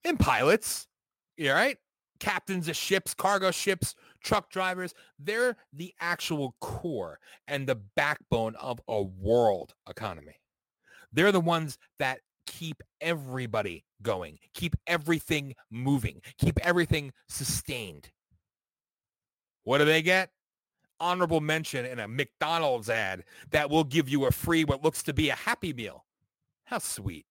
and 0.04 0.18
pilots, 0.18 0.86
all 1.40 1.52
right? 1.52 1.78
Captains 2.20 2.68
of 2.68 2.76
ships, 2.76 3.14
cargo 3.14 3.50
ships, 3.50 3.94
truck 4.22 4.50
drivers, 4.50 4.94
they're 5.18 5.56
the 5.72 5.92
actual 6.00 6.54
core 6.60 7.18
and 7.48 7.66
the 7.66 7.74
backbone 7.74 8.54
of 8.56 8.80
a 8.88 9.02
world 9.02 9.74
economy. 9.88 10.36
They're 11.12 11.32
the 11.32 11.40
ones 11.40 11.78
that 11.98 12.20
keep 12.46 12.82
everybody 13.00 13.84
going, 14.02 14.38
keep 14.54 14.76
everything 14.86 15.54
moving, 15.70 16.20
keep 16.38 16.58
everything 16.62 17.12
sustained. 17.28 18.10
What 19.64 19.78
do 19.78 19.84
they 19.84 20.02
get? 20.02 20.30
Honorable 21.00 21.40
mention 21.40 21.84
in 21.84 21.98
a 21.98 22.08
McDonald's 22.08 22.88
ad 22.88 23.24
that 23.50 23.70
will 23.70 23.84
give 23.84 24.08
you 24.08 24.26
a 24.26 24.30
free 24.30 24.64
what 24.64 24.84
looks 24.84 25.02
to 25.04 25.12
be 25.12 25.30
a 25.30 25.34
happy 25.34 25.72
meal. 25.72 26.04
How 26.64 26.78
sweet 26.78 27.26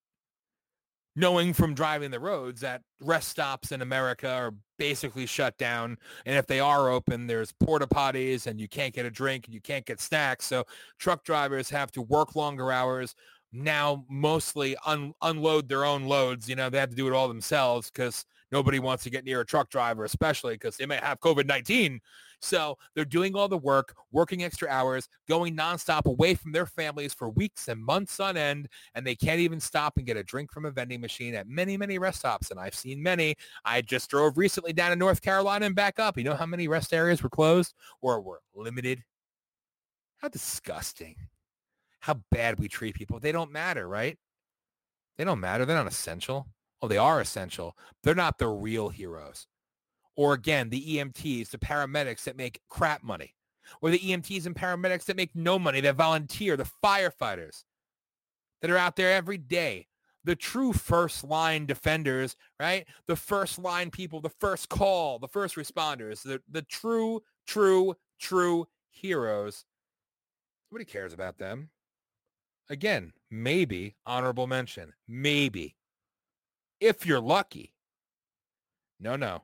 knowing 1.15 1.53
from 1.53 1.73
driving 1.75 2.11
the 2.11 2.19
roads 2.19 2.61
that 2.61 2.81
rest 2.99 3.29
stops 3.29 3.71
in 3.71 3.81
America 3.81 4.29
are 4.29 4.53
basically 4.79 5.25
shut 5.25 5.57
down. 5.57 5.97
And 6.25 6.35
if 6.37 6.47
they 6.47 6.59
are 6.59 6.89
open, 6.89 7.27
there's 7.27 7.51
porta 7.51 7.87
potties 7.87 8.47
and 8.47 8.59
you 8.59 8.67
can't 8.67 8.93
get 8.93 9.05
a 9.05 9.11
drink 9.11 9.45
and 9.45 9.53
you 9.53 9.61
can't 9.61 9.85
get 9.85 9.99
snacks. 10.01 10.45
So 10.45 10.65
truck 10.97 11.23
drivers 11.23 11.69
have 11.69 11.91
to 11.91 12.01
work 12.01 12.35
longer 12.35 12.71
hours, 12.71 13.15
now 13.51 14.05
mostly 14.09 14.75
un- 14.85 15.13
unload 15.21 15.69
their 15.69 15.85
own 15.85 16.05
loads. 16.05 16.49
You 16.49 16.55
know, 16.55 16.69
they 16.69 16.79
have 16.79 16.89
to 16.89 16.95
do 16.95 17.07
it 17.07 17.13
all 17.13 17.27
themselves 17.27 17.91
because 17.91 18.25
nobody 18.53 18.79
wants 18.79 19.03
to 19.03 19.09
get 19.09 19.25
near 19.25 19.41
a 19.41 19.45
truck 19.45 19.69
driver, 19.69 20.05
especially 20.05 20.53
because 20.53 20.77
they 20.77 20.85
may 20.85 20.95
have 20.97 21.19
COVID-19. 21.19 21.99
So 22.39 22.77
they're 22.93 23.03
doing 23.03 23.35
all 23.35 23.47
the 23.47 23.57
work, 23.57 23.95
working 24.11 24.43
extra 24.43 24.69
hours, 24.69 25.09
going 25.27 25.57
nonstop 25.57 26.05
away 26.05 26.35
from 26.35 26.51
their 26.51 26.65
families 26.65 27.13
for 27.13 27.29
weeks 27.29 27.67
and 27.67 27.83
months 27.83 28.19
on 28.19 28.37
end, 28.37 28.69
and 28.95 29.05
they 29.05 29.15
can't 29.15 29.39
even 29.39 29.59
stop 29.59 29.97
and 29.97 30.05
get 30.05 30.17
a 30.17 30.23
drink 30.23 30.51
from 30.51 30.65
a 30.65 30.71
vending 30.71 31.01
machine 31.01 31.35
at 31.35 31.47
many, 31.47 31.75
many 31.75 31.97
rest 31.97 32.19
stops. 32.19 32.51
And 32.51 32.59
I've 32.59 32.75
seen 32.75 33.01
many. 33.03 33.35
I 33.65 33.81
just 33.81 34.09
drove 34.09 34.37
recently 34.37 34.71
down 34.71 34.91
to 34.91 34.95
North 34.95 35.21
Carolina 35.21 35.65
and 35.65 35.75
back 35.75 35.99
up. 35.99 36.17
You 36.17 36.23
know 36.23 36.35
how 36.35 36.45
many 36.45 36.67
rest 36.67 36.93
areas 36.93 37.23
were 37.23 37.29
closed 37.29 37.73
or 38.01 38.21
were 38.21 38.41
limited? 38.55 39.03
How 40.17 40.29
disgusting 40.29 41.15
how 42.03 42.19
bad 42.31 42.59
we 42.59 42.67
treat 42.67 42.95
people. 42.95 43.17
They 43.17 43.31
don't 43.31 43.49
matter, 43.49 43.87
right? 43.87 44.17
They 45.17 45.23
don't 45.23 45.39
matter. 45.39 45.65
They're 45.65 45.77
not 45.77 45.87
essential. 45.87 46.47
Oh, 46.83 46.87
they 46.89 46.97
are 46.97 47.21
essential. 47.21 47.77
They're 48.03 48.13
not 48.13 48.39
the 48.39 48.49
real 48.49 48.89
heroes. 48.89 49.47
Or 50.17 50.33
again, 50.33 50.69
the 50.69 50.97
EMTs, 50.97 51.49
the 51.49 51.57
paramedics 51.57 52.25
that 52.25 52.35
make 52.35 52.59
crap 52.69 53.01
money. 53.01 53.35
Or 53.81 53.89
the 53.89 53.99
EMTs 53.99 54.45
and 54.45 54.53
paramedics 54.53 55.05
that 55.05 55.15
make 55.15 55.33
no 55.33 55.57
money, 55.57 55.79
that 55.79 55.95
volunteer, 55.95 56.57
the 56.57 56.69
firefighters 56.83 57.63
that 58.61 58.69
are 58.69 58.77
out 58.77 58.97
there 58.97 59.13
every 59.13 59.37
day. 59.37 59.87
The 60.25 60.35
true 60.35 60.73
first 60.73 61.23
line 61.23 61.65
defenders, 61.65 62.35
right? 62.59 62.85
The 63.07 63.15
first 63.15 63.59
line 63.59 63.89
people, 63.89 64.19
the 64.19 64.27
first 64.41 64.67
call, 64.67 65.19
the 65.19 65.29
first 65.29 65.55
responders, 65.55 66.21
the, 66.21 66.41
the 66.51 66.63
true, 66.63 67.21
true, 67.47 67.95
true 68.19 68.67
heroes. 68.89 69.63
Nobody 70.69 70.83
cares 70.83 71.13
about 71.13 71.37
them. 71.37 71.69
Again, 72.69 73.13
maybe 73.31 73.95
honorable 74.05 74.47
mention. 74.47 74.91
Maybe. 75.07 75.77
If 76.83 77.05
you're 77.05 77.21
lucky. 77.21 77.73
No, 78.99 79.15
no. 79.15 79.43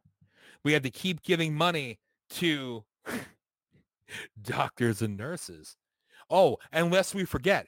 We 0.65 0.73
have 0.73 0.83
to 0.83 0.89
keep 0.89 1.23
giving 1.23 1.55
money 1.55 1.97
to 2.31 2.83
doctors 4.41 5.01
and 5.01 5.15
nurses. 5.15 5.77
Oh, 6.29 6.57
and 6.73 6.91
lest 6.91 7.15
we 7.15 7.23
forget, 7.23 7.67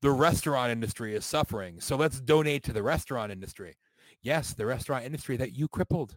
the 0.00 0.12
restaurant 0.12 0.70
industry 0.70 1.16
is 1.16 1.26
suffering. 1.26 1.80
So 1.80 1.96
let's 1.96 2.20
donate 2.20 2.62
to 2.64 2.72
the 2.72 2.84
restaurant 2.84 3.32
industry. 3.32 3.74
Yes, 4.22 4.54
the 4.54 4.64
restaurant 4.64 5.04
industry 5.04 5.36
that 5.38 5.56
you 5.56 5.66
crippled. 5.66 6.16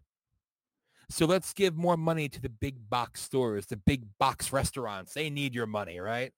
So 1.09 1.25
let's 1.25 1.51
give 1.51 1.75
more 1.75 1.97
money 1.97 2.29
to 2.29 2.39
the 2.39 2.49
big 2.49 2.91
box 2.91 3.21
stores, 3.21 3.65
the 3.65 3.77
big 3.77 4.05
box 4.19 4.53
restaurants. 4.53 5.15
They 5.15 5.31
need 5.31 5.55
your 5.55 5.65
money, 5.65 5.99
right? 5.99 6.31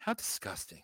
How 0.00 0.14
disgusting. 0.14 0.82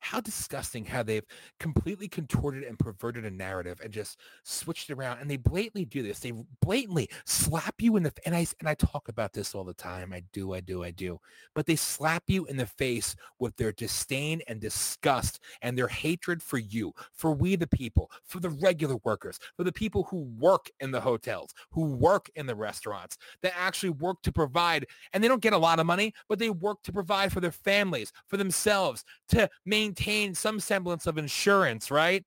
How 0.00 0.20
disgusting 0.20 0.84
how 0.84 1.02
they've 1.02 1.24
completely 1.58 2.08
contorted 2.08 2.64
and 2.64 2.78
perverted 2.78 3.24
a 3.24 3.30
narrative 3.30 3.80
and 3.82 3.92
just 3.92 4.18
switched 4.42 4.90
around. 4.90 5.18
And 5.20 5.30
they 5.30 5.36
blatantly 5.36 5.84
do 5.84 6.02
this. 6.02 6.18
They 6.18 6.32
blatantly 6.60 7.08
slap 7.26 7.74
you 7.78 7.96
in 7.96 8.02
the 8.02 8.12
and 8.26 8.34
I 8.34 8.46
and 8.58 8.68
I 8.68 8.74
talk 8.74 9.08
about 9.08 9.32
this 9.32 9.54
all 9.54 9.64
the 9.64 9.74
time. 9.74 10.12
I 10.12 10.22
do, 10.32 10.54
I 10.54 10.60
do, 10.60 10.82
I 10.82 10.90
do. 10.90 11.20
But 11.54 11.66
they 11.66 11.76
slap 11.76 12.24
you 12.26 12.46
in 12.46 12.56
the 12.56 12.66
face 12.66 13.14
with 13.38 13.56
their 13.56 13.72
disdain 13.72 14.40
and 14.48 14.60
disgust 14.60 15.40
and 15.62 15.76
their 15.76 15.88
hatred 15.88 16.42
for 16.42 16.58
you, 16.58 16.92
for 17.12 17.32
we 17.32 17.56
the 17.56 17.66
people, 17.66 18.10
for 18.24 18.40
the 18.40 18.50
regular 18.50 18.96
workers, 19.04 19.38
for 19.56 19.64
the 19.64 19.72
people 19.72 20.04
who 20.04 20.22
work 20.38 20.70
in 20.80 20.90
the 20.90 21.00
hotels, 21.00 21.52
who 21.70 21.92
work 21.92 22.30
in 22.34 22.46
the 22.46 22.54
restaurants, 22.54 23.18
that 23.42 23.52
actually 23.56 23.90
work 23.90 24.22
to 24.22 24.32
provide. 24.32 24.86
And 25.12 25.22
they 25.22 25.28
don't 25.28 25.42
get 25.42 25.52
a 25.52 25.58
lot 25.58 25.78
of 25.78 25.86
money, 25.86 26.14
but 26.28 26.38
they 26.38 26.50
work 26.50 26.82
to 26.84 26.92
provide 26.92 27.32
for 27.32 27.40
their 27.40 27.52
families, 27.52 28.12
for 28.26 28.36
themselves, 28.36 29.04
to 29.28 29.48
maintain 29.66 29.89
some 30.34 30.60
semblance 30.60 31.06
of 31.06 31.18
insurance, 31.18 31.90
right? 31.90 32.24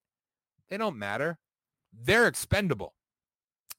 They 0.70 0.78
don't 0.78 0.98
matter. 0.98 1.38
They're 1.92 2.28
expendable. 2.28 2.94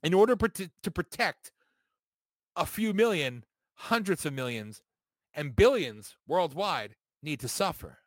In 0.02 0.14
order 0.14 0.36
to, 0.36 0.70
to 0.82 0.90
protect 0.90 1.52
a 2.56 2.66
few 2.66 2.92
million, 2.92 3.44
hundreds 3.74 4.24
of 4.26 4.32
millions, 4.32 4.82
and 5.32 5.56
billions 5.56 6.16
worldwide 6.26 6.94
need 7.22 7.40
to 7.40 7.48
suffer. 7.48 7.98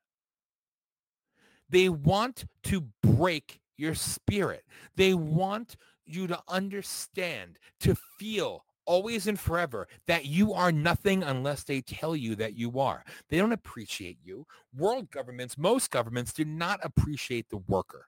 They 1.69 1.89
want 1.89 2.45
to 2.63 2.87
break 3.03 3.59
your 3.77 3.93
spirit. 3.93 4.63
They 4.95 5.13
want 5.13 5.75
you 6.05 6.27
to 6.27 6.39
understand, 6.47 7.59
to 7.81 7.95
feel 7.95 8.63
always 8.87 9.27
and 9.27 9.39
forever 9.39 9.87
that 10.07 10.25
you 10.25 10.53
are 10.53 10.71
nothing 10.71 11.21
unless 11.21 11.63
they 11.63 11.81
tell 11.81 12.15
you 12.15 12.35
that 12.35 12.55
you 12.55 12.79
are. 12.79 13.03
They 13.29 13.37
don't 13.37 13.51
appreciate 13.51 14.17
you. 14.23 14.47
World 14.75 15.11
governments, 15.11 15.57
most 15.57 15.91
governments 15.91 16.33
do 16.33 16.45
not 16.45 16.79
appreciate 16.81 17.49
the 17.49 17.57
worker. 17.57 18.07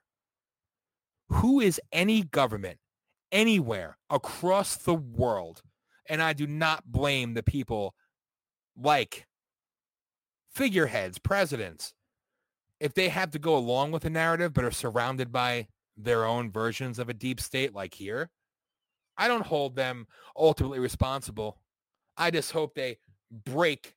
Who 1.28 1.60
is 1.60 1.80
any 1.92 2.22
government 2.22 2.78
anywhere 3.30 3.98
across 4.08 4.74
the 4.76 4.94
world? 4.94 5.62
And 6.08 6.20
I 6.20 6.32
do 6.32 6.48
not 6.48 6.90
blame 6.90 7.34
the 7.34 7.44
people 7.44 7.94
like 8.76 9.26
figureheads, 10.52 11.18
presidents, 11.18 11.94
if 12.80 12.94
they 12.94 13.10
have 13.10 13.30
to 13.30 13.38
go 13.38 13.56
along 13.56 13.92
with 13.92 14.04
a 14.04 14.10
narrative 14.10 14.54
but 14.54 14.64
are 14.64 14.70
surrounded 14.70 15.30
by 15.30 15.68
their 15.96 16.24
own 16.24 16.50
versions 16.50 16.98
of 16.98 17.08
a 17.08 17.14
deep 17.14 17.40
state 17.40 17.74
like 17.74 17.94
here, 17.94 18.30
I 19.20 19.28
don't 19.28 19.46
hold 19.46 19.76
them 19.76 20.06
ultimately 20.34 20.78
responsible. 20.78 21.58
I 22.16 22.30
just 22.30 22.52
hope 22.52 22.74
they 22.74 22.96
break 23.44 23.94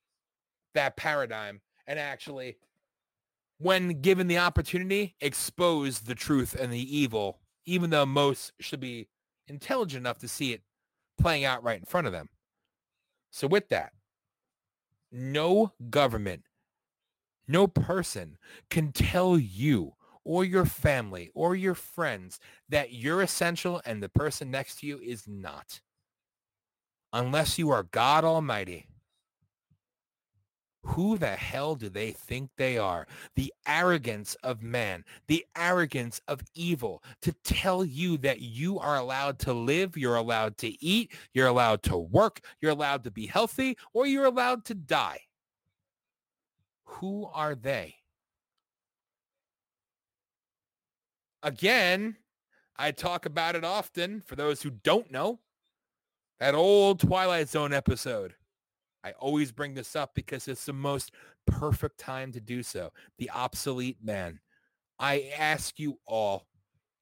that 0.74 0.98
paradigm 0.98 1.62
and 1.88 1.98
actually, 1.98 2.58
when 3.58 4.02
given 4.02 4.28
the 4.28 4.40
opportunity, 4.40 5.16
expose 5.22 6.02
the 6.02 6.16
truth 6.16 6.56
and 6.60 6.74
the 6.74 6.98
evil, 6.98 7.40
even 7.66 7.90
though 7.90 8.06
most 8.06 8.52
should 8.60 8.82
be 8.82 9.08
intelligent 9.48 10.02
enough 10.02 10.20
to 10.20 10.28
see 10.28 10.52
it 10.52 10.62
playing 11.18 11.46
out 11.46 11.64
right 11.64 11.80
in 11.80 11.86
front 11.86 12.08
of 12.08 12.14
them. 12.14 12.28
So 13.32 13.48
with 13.48 13.70
that, 13.70 13.94
no 15.10 15.72
government, 15.90 16.44
no 17.48 17.68
person 17.68 18.38
can 18.70 18.92
tell 18.92 19.38
you 19.38 19.94
or 20.26 20.46
your 20.46 20.66
family 20.66 21.30
or 21.34 21.56
your 21.56 21.76
friends 21.76 22.40
that 22.70 22.94
you're 22.94 23.22
essential 23.22 23.82
and 23.86 24.02
the 24.02 24.10
person 24.10 24.50
next 24.52 24.80
to 24.80 24.88
you 24.88 25.00
is 25.00 25.28
not. 25.28 25.82
Unless 27.12 27.58
you 27.60 27.70
are 27.70 27.84
God 27.84 28.24
Almighty. 28.24 28.88
Who 30.86 31.18
the 31.18 31.36
hell 31.36 31.76
do 31.76 31.88
they 31.88 32.12
think 32.12 32.50
they 32.58 32.78
are? 32.78 33.08
The 33.36 33.54
arrogance 33.66 34.36
of 34.44 34.62
man, 34.62 35.06
the 35.28 35.46
arrogance 35.58 36.20
of 36.28 36.42
evil 36.56 37.02
to 37.22 37.32
tell 37.46 37.86
you 37.86 38.18
that 38.18 38.42
you 38.42 38.80
are 38.80 38.98
allowed 38.98 39.40
to 39.40 39.54
live, 39.54 39.96
you're 39.96 40.18
allowed 40.18 40.58
to 40.58 40.84
eat, 40.84 41.14
you're 41.34 41.48
allowed 41.48 41.84
to 41.84 41.98
work, 41.98 42.42
you're 42.60 42.72
allowed 42.72 43.06
to 43.06 43.12
be 43.12 43.28
healthy, 43.28 43.78
or 43.94 44.06
you're 44.08 44.26
allowed 44.26 44.66
to 44.66 44.74
die. 44.74 45.22
Who 46.84 47.30
are 47.34 47.56
they? 47.56 47.96
Again, 51.44 52.16
I 52.78 52.92
talk 52.92 53.26
about 53.26 53.56
it 53.56 53.66
often 53.66 54.22
for 54.22 54.36
those 54.36 54.62
who 54.62 54.72
don't 54.72 55.12
know. 55.12 55.40
That 56.40 56.56
old 56.56 57.02
Twilight 57.02 57.50
Zone 57.50 57.74
episode. 57.74 58.34
I 59.04 59.12
always 59.20 59.52
bring 59.52 59.74
this 59.74 59.96
up 59.96 60.16
because 60.16 60.48
it's 60.48 60.66
the 60.66 60.74
most 60.74 61.12
perfect 61.46 61.98
time 61.98 62.32
to 62.32 62.40
do 62.40 62.64
so. 62.64 62.92
The 63.18 63.30
obsolete 63.30 63.98
man. 64.02 64.40
I 64.98 65.32
ask 65.38 65.78
you 65.80 66.00
all, 66.08 66.48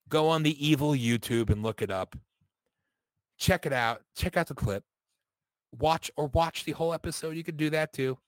go 0.08 0.28
on 0.28 0.42
the 0.42 0.66
evil 0.66 0.90
YouTube 0.90 1.50
and 1.50 1.62
look 1.62 1.80
it 1.80 1.90
up. 1.90 2.16
Check 3.38 3.64
it 3.64 3.72
out. 3.72 4.02
Check 4.16 4.36
out 4.36 4.48
the 4.48 4.54
clip. 4.54 4.82
Watch 5.78 6.10
or 6.16 6.26
watch 6.28 6.64
the 6.64 6.72
whole 6.72 6.92
episode. 6.92 7.36
You 7.36 7.44
could 7.44 7.56
do 7.56 7.70
that 7.70 7.92
too. 7.92 8.18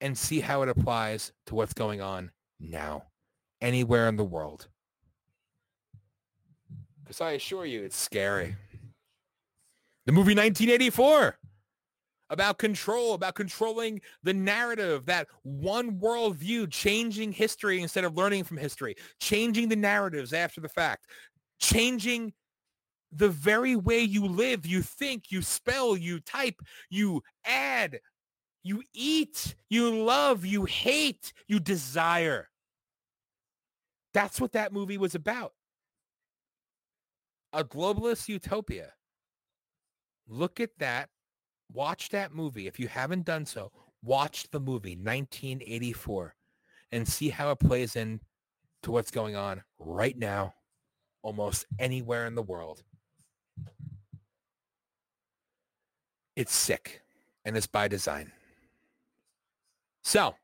And 0.00 0.18
see 0.18 0.40
how 0.40 0.62
it 0.62 0.68
applies 0.68 1.32
to 1.46 1.54
what's 1.54 1.74
going 1.74 2.00
on 2.00 2.32
now, 2.58 3.04
anywhere 3.60 4.08
in 4.08 4.16
the 4.16 4.24
world. 4.24 4.66
Because 7.02 7.20
I 7.20 7.32
assure 7.32 7.66
you, 7.66 7.82
it's 7.82 7.96
scary. 7.96 8.56
The 10.06 10.12
movie 10.12 10.34
1984 10.34 11.38
about 12.30 12.56
control, 12.56 13.12
about 13.12 13.34
controlling 13.34 14.00
the 14.22 14.32
narrative, 14.32 15.04
that 15.04 15.28
one 15.42 15.98
worldview, 16.00 16.70
changing 16.70 17.30
history 17.30 17.82
instead 17.82 18.04
of 18.04 18.16
learning 18.16 18.42
from 18.42 18.56
history, 18.56 18.96
changing 19.20 19.68
the 19.68 19.76
narratives 19.76 20.32
after 20.32 20.60
the 20.60 20.68
fact, 20.68 21.06
changing 21.60 22.32
the 23.12 23.28
very 23.28 23.76
way 23.76 24.00
you 24.00 24.26
live, 24.26 24.64
you 24.64 24.80
think, 24.80 25.30
you 25.30 25.42
spell, 25.42 25.94
you 25.94 26.20
type, 26.20 26.62
you 26.88 27.22
add, 27.44 28.00
you 28.62 28.82
eat, 28.94 29.54
you 29.68 30.02
love, 30.02 30.46
you 30.46 30.64
hate, 30.64 31.34
you 31.48 31.60
desire. 31.60 32.48
That's 34.14 34.40
what 34.40 34.52
that 34.52 34.72
movie 34.72 34.98
was 34.98 35.14
about 35.14 35.52
a 37.52 37.64
globalist 37.64 38.28
utopia. 38.28 38.92
Look 40.28 40.60
at 40.60 40.70
that. 40.78 41.08
Watch 41.72 42.10
that 42.10 42.34
movie. 42.34 42.66
If 42.66 42.78
you 42.78 42.88
haven't 42.88 43.24
done 43.24 43.46
so, 43.46 43.72
watch 44.02 44.50
the 44.50 44.60
movie 44.60 44.96
1984 44.96 46.34
and 46.92 47.06
see 47.08 47.30
how 47.30 47.50
it 47.50 47.58
plays 47.58 47.96
in 47.96 48.20
to 48.82 48.90
what's 48.90 49.10
going 49.10 49.36
on 49.36 49.62
right 49.78 50.16
now 50.16 50.54
almost 51.22 51.66
anywhere 51.78 52.26
in 52.26 52.34
the 52.34 52.42
world. 52.42 52.82
It's 56.36 56.54
sick 56.54 57.02
and 57.44 57.56
it's 57.56 57.66
by 57.66 57.88
design. 57.88 58.32
So, 60.02 60.34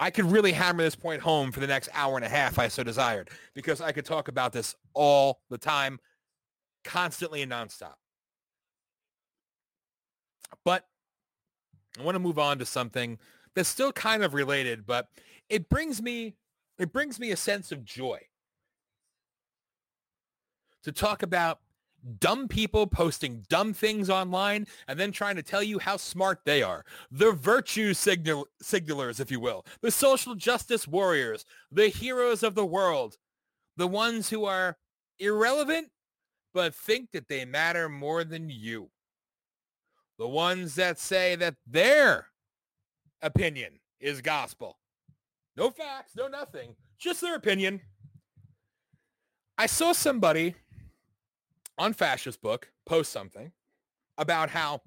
I 0.00 0.10
could 0.10 0.26
really 0.26 0.52
hammer 0.52 0.82
this 0.82 0.94
point 0.94 1.22
home 1.22 1.50
for 1.50 1.60
the 1.60 1.66
next 1.66 1.88
hour 1.92 2.16
and 2.16 2.24
a 2.24 2.28
half 2.28 2.58
I 2.58 2.68
so 2.68 2.84
desired, 2.84 3.30
because 3.54 3.80
I 3.80 3.92
could 3.92 4.04
talk 4.04 4.28
about 4.28 4.52
this 4.52 4.76
all 4.94 5.40
the 5.50 5.58
time, 5.58 5.98
constantly 6.84 7.42
and 7.42 7.50
nonstop. 7.50 7.94
But 10.64 10.86
I 11.98 12.02
want 12.02 12.14
to 12.14 12.20
move 12.20 12.38
on 12.38 12.58
to 12.60 12.66
something 12.66 13.18
that's 13.54 13.68
still 13.68 13.92
kind 13.92 14.22
of 14.22 14.34
related, 14.34 14.86
but 14.86 15.08
it 15.48 15.68
brings 15.68 16.00
me 16.00 16.36
it 16.78 16.92
brings 16.92 17.18
me 17.18 17.32
a 17.32 17.36
sense 17.36 17.72
of 17.72 17.84
joy 17.84 18.20
to 20.84 20.92
talk 20.92 21.24
about 21.24 21.58
dumb 22.20 22.48
people 22.48 22.86
posting 22.86 23.44
dumb 23.48 23.72
things 23.72 24.08
online 24.10 24.66
and 24.86 24.98
then 24.98 25.12
trying 25.12 25.36
to 25.36 25.42
tell 25.42 25.62
you 25.62 25.78
how 25.78 25.96
smart 25.96 26.40
they 26.44 26.62
are. 26.62 26.84
The 27.10 27.32
virtue 27.32 27.94
signal- 27.94 28.48
signalers, 28.62 29.20
if 29.20 29.30
you 29.30 29.40
will. 29.40 29.64
The 29.80 29.90
social 29.90 30.34
justice 30.34 30.88
warriors. 30.88 31.44
The 31.70 31.88
heroes 31.88 32.42
of 32.42 32.54
the 32.54 32.66
world. 32.66 33.16
The 33.76 33.86
ones 33.86 34.30
who 34.30 34.44
are 34.44 34.76
irrelevant 35.18 35.90
but 36.54 36.74
think 36.74 37.12
that 37.12 37.28
they 37.28 37.44
matter 37.44 37.88
more 37.88 38.24
than 38.24 38.50
you. 38.50 38.90
The 40.18 40.28
ones 40.28 40.74
that 40.74 40.98
say 40.98 41.36
that 41.36 41.54
their 41.66 42.28
opinion 43.22 43.78
is 44.00 44.20
gospel. 44.20 44.78
No 45.56 45.70
facts, 45.70 46.16
no 46.16 46.28
nothing, 46.28 46.74
just 46.98 47.20
their 47.20 47.34
opinion. 47.34 47.80
I 49.56 49.66
saw 49.66 49.92
somebody 49.92 50.54
on 51.78 51.92
Fascist 51.92 52.42
Book 52.42 52.70
post 52.84 53.12
something 53.12 53.52
about 54.18 54.50
how 54.50 54.82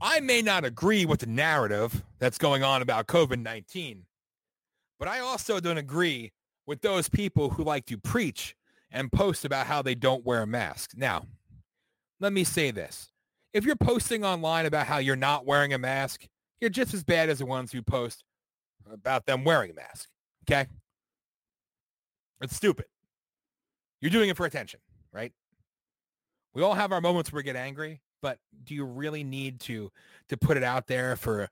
I 0.00 0.20
may 0.20 0.42
not 0.42 0.64
agree 0.64 1.04
with 1.06 1.20
the 1.20 1.26
narrative 1.26 2.04
that's 2.18 2.38
going 2.38 2.62
on 2.62 2.82
about 2.82 3.06
COVID-19, 3.06 4.02
but 4.98 5.08
I 5.08 5.20
also 5.20 5.58
don't 5.58 5.78
agree 5.78 6.32
with 6.66 6.80
those 6.82 7.08
people 7.08 7.50
who 7.50 7.64
like 7.64 7.86
to 7.86 7.98
preach 7.98 8.54
and 8.90 9.10
post 9.10 9.44
about 9.44 9.66
how 9.66 9.82
they 9.82 9.94
don't 9.94 10.24
wear 10.24 10.42
a 10.42 10.46
mask. 10.46 10.92
Now, 10.96 11.26
let 12.20 12.32
me 12.32 12.44
say 12.44 12.70
this. 12.70 13.10
If 13.52 13.64
you're 13.64 13.76
posting 13.76 14.24
online 14.24 14.66
about 14.66 14.86
how 14.86 14.98
you're 14.98 15.16
not 15.16 15.46
wearing 15.46 15.72
a 15.72 15.78
mask, 15.78 16.26
you're 16.60 16.70
just 16.70 16.94
as 16.94 17.02
bad 17.04 17.28
as 17.28 17.38
the 17.38 17.46
ones 17.46 17.72
who 17.72 17.82
post 17.82 18.24
about 18.90 19.26
them 19.26 19.44
wearing 19.44 19.70
a 19.70 19.74
mask. 19.74 20.08
Okay? 20.44 20.66
It's 22.40 22.54
stupid. 22.54 22.86
You're 24.00 24.10
doing 24.10 24.28
it 24.28 24.36
for 24.36 24.46
attention, 24.46 24.80
right? 25.12 25.32
We 26.56 26.62
all 26.62 26.72
have 26.72 26.90
our 26.90 27.02
moments 27.02 27.30
where 27.30 27.40
we 27.40 27.42
get 27.42 27.54
angry, 27.54 28.00
but 28.22 28.38
do 28.64 28.74
you 28.74 28.86
really 28.86 29.22
need 29.22 29.60
to 29.60 29.92
to 30.30 30.38
put 30.38 30.56
it 30.56 30.62
out 30.62 30.86
there 30.86 31.14
for 31.14 31.50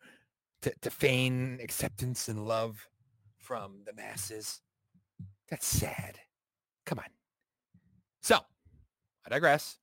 to, 0.63 0.73
to 0.81 0.89
feign 0.89 1.61
acceptance 1.63 2.27
and 2.27 2.49
love 2.49 2.89
from 3.37 3.83
the 3.85 3.93
masses? 3.93 4.63
That's 5.51 5.67
sad. 5.67 6.21
Come 6.87 7.01
on. 7.01 7.11
So, 8.23 8.39
I 9.27 9.29
digress. 9.29 9.77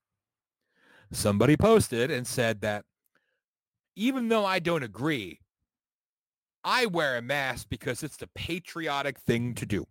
Somebody 1.12 1.56
posted 1.56 2.10
and 2.10 2.26
said 2.26 2.60
that 2.62 2.84
even 3.94 4.28
though 4.28 4.44
I 4.44 4.58
don't 4.58 4.82
agree, 4.82 5.38
I 6.64 6.86
wear 6.86 7.16
a 7.16 7.22
mask 7.22 7.68
because 7.70 8.02
it's 8.02 8.16
the 8.16 8.28
patriotic 8.34 9.20
thing 9.20 9.54
to 9.54 9.66
do. 9.66 9.86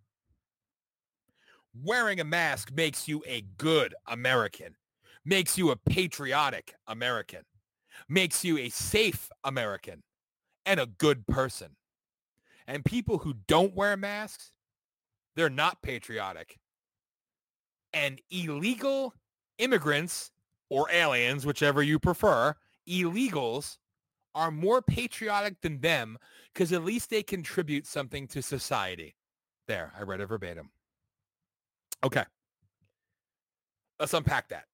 Wearing 1.72 2.20
a 2.20 2.24
mask 2.24 2.70
makes 2.70 3.08
you 3.08 3.24
a 3.26 3.40
good 3.56 3.94
American, 4.06 4.76
makes 5.24 5.56
you 5.56 5.70
a 5.70 5.76
patriotic 5.76 6.74
American, 6.86 7.42
makes 8.08 8.44
you 8.44 8.58
a 8.58 8.68
safe 8.68 9.30
American, 9.44 10.02
and 10.66 10.80
a 10.80 10.86
good 10.86 11.26
person. 11.26 11.76
And 12.66 12.84
people 12.84 13.18
who 13.18 13.34
don't 13.46 13.74
wear 13.74 13.96
masks, 13.96 14.52
they're 15.34 15.50
not 15.50 15.82
patriotic. 15.82 16.58
And 17.92 18.20
illegal 18.30 19.14
immigrants 19.58 20.30
or 20.70 20.86
aliens, 20.90 21.44
whichever 21.44 21.82
you 21.82 21.98
prefer, 21.98 22.54
illegals 22.88 23.78
are 24.34 24.50
more 24.50 24.80
patriotic 24.80 25.60
than 25.60 25.80
them 25.80 26.16
because 26.52 26.72
at 26.72 26.84
least 26.84 27.10
they 27.10 27.22
contribute 27.22 27.86
something 27.86 28.26
to 28.28 28.42
society. 28.42 29.14
There, 29.68 29.92
I 29.98 30.02
read 30.02 30.20
it 30.20 30.26
verbatim. 30.26 30.70
Okay. 32.04 32.24
Let's 34.00 34.14
unpack 34.14 34.48
that. 34.48 34.64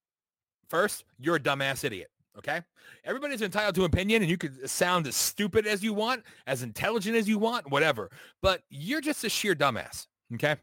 First, 0.69 1.03
you're 1.19 1.35
a 1.35 1.39
dumbass 1.39 1.83
idiot. 1.83 2.09
Okay. 2.37 2.61
Everybody's 3.03 3.41
entitled 3.41 3.75
to 3.75 3.83
opinion 3.83 4.21
and 4.21 4.31
you 4.31 4.37
can 4.37 4.67
sound 4.67 5.07
as 5.07 5.15
stupid 5.15 5.67
as 5.67 5.83
you 5.83 5.93
want, 5.93 6.23
as 6.47 6.63
intelligent 6.63 7.17
as 7.17 7.27
you 7.27 7.37
want, 7.37 7.69
whatever. 7.69 8.09
But 8.41 8.61
you're 8.69 9.01
just 9.01 9.23
a 9.23 9.29
sheer 9.29 9.55
dumbass. 9.55 10.07
Okay. 10.35 10.55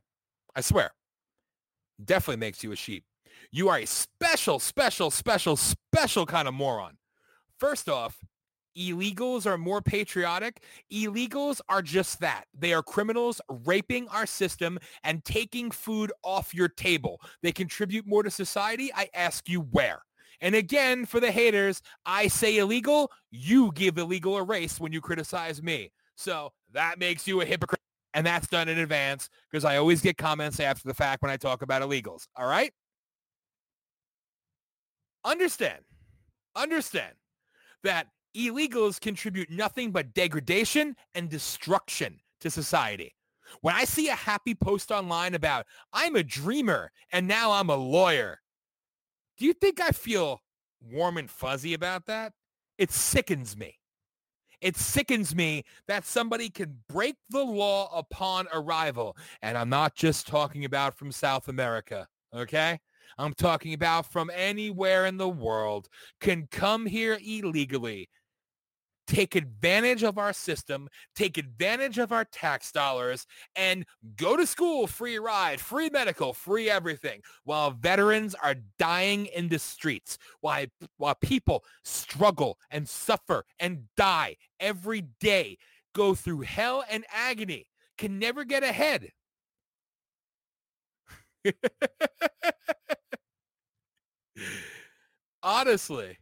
I 0.54 0.60
swear. 0.62 0.92
Definitely 2.02 2.40
makes 2.40 2.62
you 2.62 2.72
a 2.72 2.76
sheep. 2.76 3.04
You 3.50 3.68
are 3.68 3.78
a 3.78 3.86
special, 3.86 4.58
special, 4.58 5.10
special, 5.10 5.56
special 5.56 6.24
kind 6.24 6.48
of 6.48 6.54
moron. 6.54 6.96
First 7.58 7.88
off, 7.88 8.18
illegals 8.76 9.46
are 9.46 9.58
more 9.58 9.80
patriotic. 9.80 10.62
Illegals 10.92 11.60
are 11.68 11.82
just 11.82 12.20
that. 12.20 12.44
They 12.56 12.72
are 12.72 12.82
criminals 12.82 13.40
raping 13.64 14.08
our 14.08 14.26
system 14.26 14.78
and 15.04 15.24
taking 15.24 15.70
food 15.70 16.12
off 16.22 16.54
your 16.54 16.68
table. 16.68 17.20
They 17.42 17.52
contribute 17.52 18.06
more 18.06 18.22
to 18.22 18.30
society. 18.30 18.90
I 18.94 19.08
ask 19.14 19.48
you 19.48 19.60
where. 19.60 20.02
And 20.40 20.54
again, 20.54 21.06
for 21.06 21.18
the 21.18 21.30
haters, 21.30 21.80
I 22.04 22.28
say 22.28 22.58
illegal. 22.58 23.10
You 23.30 23.72
give 23.74 23.96
illegal 23.96 24.36
a 24.36 24.42
race 24.42 24.78
when 24.78 24.92
you 24.92 25.00
criticize 25.00 25.62
me. 25.62 25.92
So 26.16 26.52
that 26.72 26.98
makes 26.98 27.26
you 27.26 27.40
a 27.40 27.44
hypocrite. 27.44 27.80
And 28.14 28.26
that's 28.26 28.46
done 28.46 28.68
in 28.68 28.78
advance 28.78 29.28
because 29.50 29.64
I 29.64 29.76
always 29.76 30.00
get 30.00 30.16
comments 30.16 30.58
after 30.58 30.88
the 30.88 30.94
fact 30.94 31.22
when 31.22 31.30
I 31.30 31.36
talk 31.36 31.62
about 31.62 31.82
illegals. 31.82 32.28
All 32.36 32.46
right? 32.46 32.72
Understand, 35.24 35.80
understand 36.54 37.14
that 37.82 38.06
illegals 38.36 39.00
contribute 39.00 39.50
nothing 39.50 39.90
but 39.90 40.14
degradation 40.14 40.96
and 41.14 41.28
destruction 41.28 42.20
to 42.40 42.50
society. 42.50 43.14
When 43.60 43.74
I 43.74 43.84
see 43.84 44.08
a 44.08 44.14
happy 44.14 44.54
post 44.54 44.90
online 44.90 45.34
about, 45.34 45.66
I'm 45.92 46.16
a 46.16 46.22
dreamer 46.22 46.90
and 47.12 47.26
now 47.26 47.52
I'm 47.52 47.70
a 47.70 47.76
lawyer, 47.76 48.40
do 49.38 49.44
you 49.44 49.52
think 49.52 49.80
I 49.80 49.90
feel 49.90 50.42
warm 50.80 51.16
and 51.16 51.30
fuzzy 51.30 51.74
about 51.74 52.06
that? 52.06 52.32
It 52.78 52.90
sickens 52.90 53.56
me. 53.56 53.78
It 54.60 54.76
sickens 54.76 55.34
me 55.34 55.64
that 55.86 56.06
somebody 56.06 56.48
can 56.48 56.78
break 56.88 57.16
the 57.28 57.44
law 57.44 57.90
upon 57.96 58.48
arrival. 58.52 59.16
And 59.42 59.56
I'm 59.58 59.68
not 59.68 59.94
just 59.94 60.26
talking 60.26 60.64
about 60.64 60.96
from 60.96 61.12
South 61.12 61.48
America, 61.48 62.08
okay? 62.34 62.80
I'm 63.18 63.34
talking 63.34 63.74
about 63.74 64.10
from 64.10 64.30
anywhere 64.34 65.06
in 65.06 65.16
the 65.18 65.28
world 65.28 65.88
can 66.20 66.48
come 66.50 66.86
here 66.86 67.18
illegally, 67.24 68.08
take 69.06 69.34
advantage 69.34 70.02
of 70.02 70.18
our 70.18 70.32
system, 70.32 70.88
take 71.14 71.38
advantage 71.38 71.98
of 71.98 72.12
our 72.12 72.24
tax 72.24 72.72
dollars, 72.72 73.26
and 73.54 73.84
go 74.16 74.36
to 74.36 74.46
school 74.46 74.86
free 74.86 75.18
ride, 75.18 75.60
free 75.60 75.90
medical, 75.90 76.32
free 76.32 76.68
everything, 76.70 77.20
while 77.44 77.70
veterans 77.70 78.34
are 78.34 78.56
dying 78.78 79.26
in 79.26 79.48
the 79.48 79.58
streets, 79.58 80.18
while, 80.40 80.66
while 80.96 81.14
people 81.14 81.64
struggle 81.84 82.58
and 82.70 82.88
suffer 82.88 83.44
and 83.58 83.84
die 83.96 84.36
every 84.60 85.02
day, 85.20 85.56
go 85.94 86.14
through 86.14 86.40
hell 86.40 86.84
and 86.90 87.04
agony, 87.12 87.66
can 87.96 88.18
never 88.18 88.44
get 88.44 88.62
ahead. 88.62 89.10
Honestly, 95.42 96.18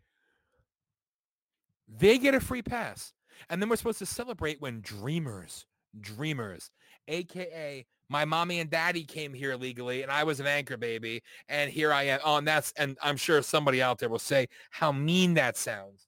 they 1.98 2.18
get 2.18 2.34
a 2.34 2.40
free 2.40 2.62
pass. 2.62 3.12
And 3.50 3.60
then 3.60 3.68
we're 3.68 3.76
supposed 3.76 3.98
to 3.98 4.06
celebrate 4.06 4.60
when 4.60 4.80
dreamers, 4.80 5.66
dreamers, 6.00 6.70
aka 7.08 7.86
my 8.08 8.24
mommy 8.24 8.60
and 8.60 8.70
daddy 8.70 9.04
came 9.04 9.32
here 9.32 9.56
legally 9.56 10.02
and 10.02 10.12
I 10.12 10.24
was 10.24 10.40
an 10.40 10.46
anchor 10.46 10.76
baby 10.76 11.22
and 11.48 11.70
here 11.70 11.92
I 11.92 12.04
am. 12.04 12.20
Oh, 12.24 12.36
and 12.36 12.46
that's, 12.46 12.72
and 12.76 12.98
I'm 13.02 13.16
sure 13.16 13.40
somebody 13.42 13.82
out 13.82 13.98
there 13.98 14.08
will 14.08 14.18
say 14.18 14.48
how 14.70 14.92
mean 14.92 15.34
that 15.34 15.56
sounds. 15.56 16.06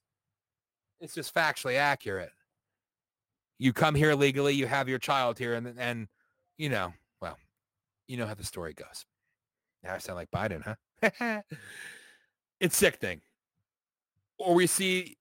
It's 0.99 1.15
just 1.15 1.33
factually 1.33 1.75
accurate. 1.77 2.31
You 3.59 3.73
come 3.73 3.95
here 3.95 4.13
legally, 4.13 4.53
you 4.53 4.67
have 4.67 4.87
your 4.87 4.99
child 4.99 5.39
here 5.39 5.55
and, 5.55 5.73
and, 5.77 6.07
you 6.57 6.69
know, 6.69 6.93
well, 7.21 7.37
you 8.07 8.17
know 8.17 8.27
how 8.27 8.35
the 8.35 8.43
story 8.43 8.73
goes. 8.73 9.05
Now 9.83 9.95
I 9.95 9.97
sound 9.97 10.17
like 10.17 10.31
Biden, 10.31 10.63
huh? 10.63 11.41
it's 12.59 12.77
sickening. 12.77 13.21
Or 14.37 14.53
we 14.53 14.67
see 14.67 15.17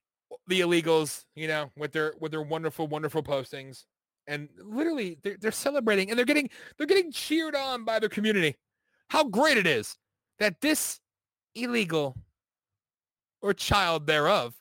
the 0.46 0.60
illegals, 0.60 1.24
you 1.34 1.48
know, 1.48 1.70
with 1.76 1.92
their 1.92 2.14
with 2.20 2.32
their 2.32 2.42
wonderful, 2.42 2.86
wonderful 2.86 3.22
postings, 3.22 3.84
and 4.26 4.48
literally 4.62 5.18
they're, 5.22 5.36
they're 5.40 5.52
celebrating 5.52 6.10
and 6.10 6.18
they're 6.18 6.26
getting 6.26 6.50
they're 6.76 6.86
getting 6.86 7.12
cheered 7.12 7.54
on 7.54 7.84
by 7.84 7.98
their 7.98 8.08
community. 8.08 8.56
How 9.08 9.24
great 9.24 9.56
it 9.56 9.66
is 9.66 9.96
that 10.38 10.60
this 10.60 11.00
illegal 11.54 12.16
or 13.40 13.54
child 13.54 14.06
thereof, 14.06 14.54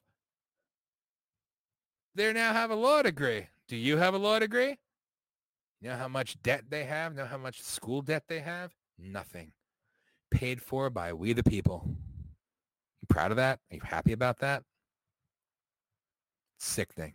they 2.14 2.32
now 2.34 2.54
have 2.54 2.72
a 2.72 2.76
law 2.76 3.02
degree. 3.02 3.48
Do 3.68 3.76
you 3.76 3.98
have 3.98 4.14
a 4.14 4.18
law 4.20 4.40
degree? 4.40 4.78
You 5.82 5.90
know 5.90 5.98
how 5.98 6.08
much 6.08 6.42
debt 6.42 6.66
they 6.70 6.84
have? 6.84 7.16
Know 7.16 7.26
how 7.26 7.38
much 7.38 7.62
school 7.62 8.02
debt 8.02 8.24
they 8.28 8.40
have? 8.40 8.72
Nothing. 8.98 9.52
Paid 10.32 10.62
for 10.62 10.90
by 10.90 11.14
we 11.14 11.34
the 11.34 11.44
people. 11.44 11.84
You 11.88 13.08
proud 13.10 13.32
of 13.32 13.38
that? 13.38 13.60
Are 13.72 13.76
you 13.76 13.82
happy 13.84 14.14
about 14.14 14.40
that? 14.40 14.64
Sickening. 16.66 17.14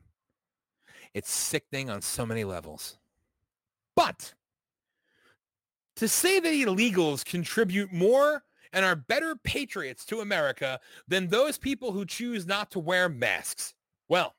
It's 1.13 1.31
sickening 1.31 1.91
on 1.91 2.03
so 2.03 2.25
many 2.25 2.45
levels. 2.45 2.99
But 3.97 4.35
to 5.97 6.07
say 6.07 6.39
that 6.39 6.53
illegals 6.53 7.25
contribute 7.25 7.93
more 7.93 8.45
and 8.73 8.85
are 8.85 8.95
better 8.95 9.35
patriots 9.35 10.05
to 10.07 10.21
America 10.21 10.79
than 11.09 11.27
those 11.27 11.59
people 11.59 11.91
who 11.91 12.07
choose 12.07 12.47
not 12.47 12.71
to 12.71 12.79
wear 12.79 13.09
masks, 13.09 13.75
well, 14.09 14.37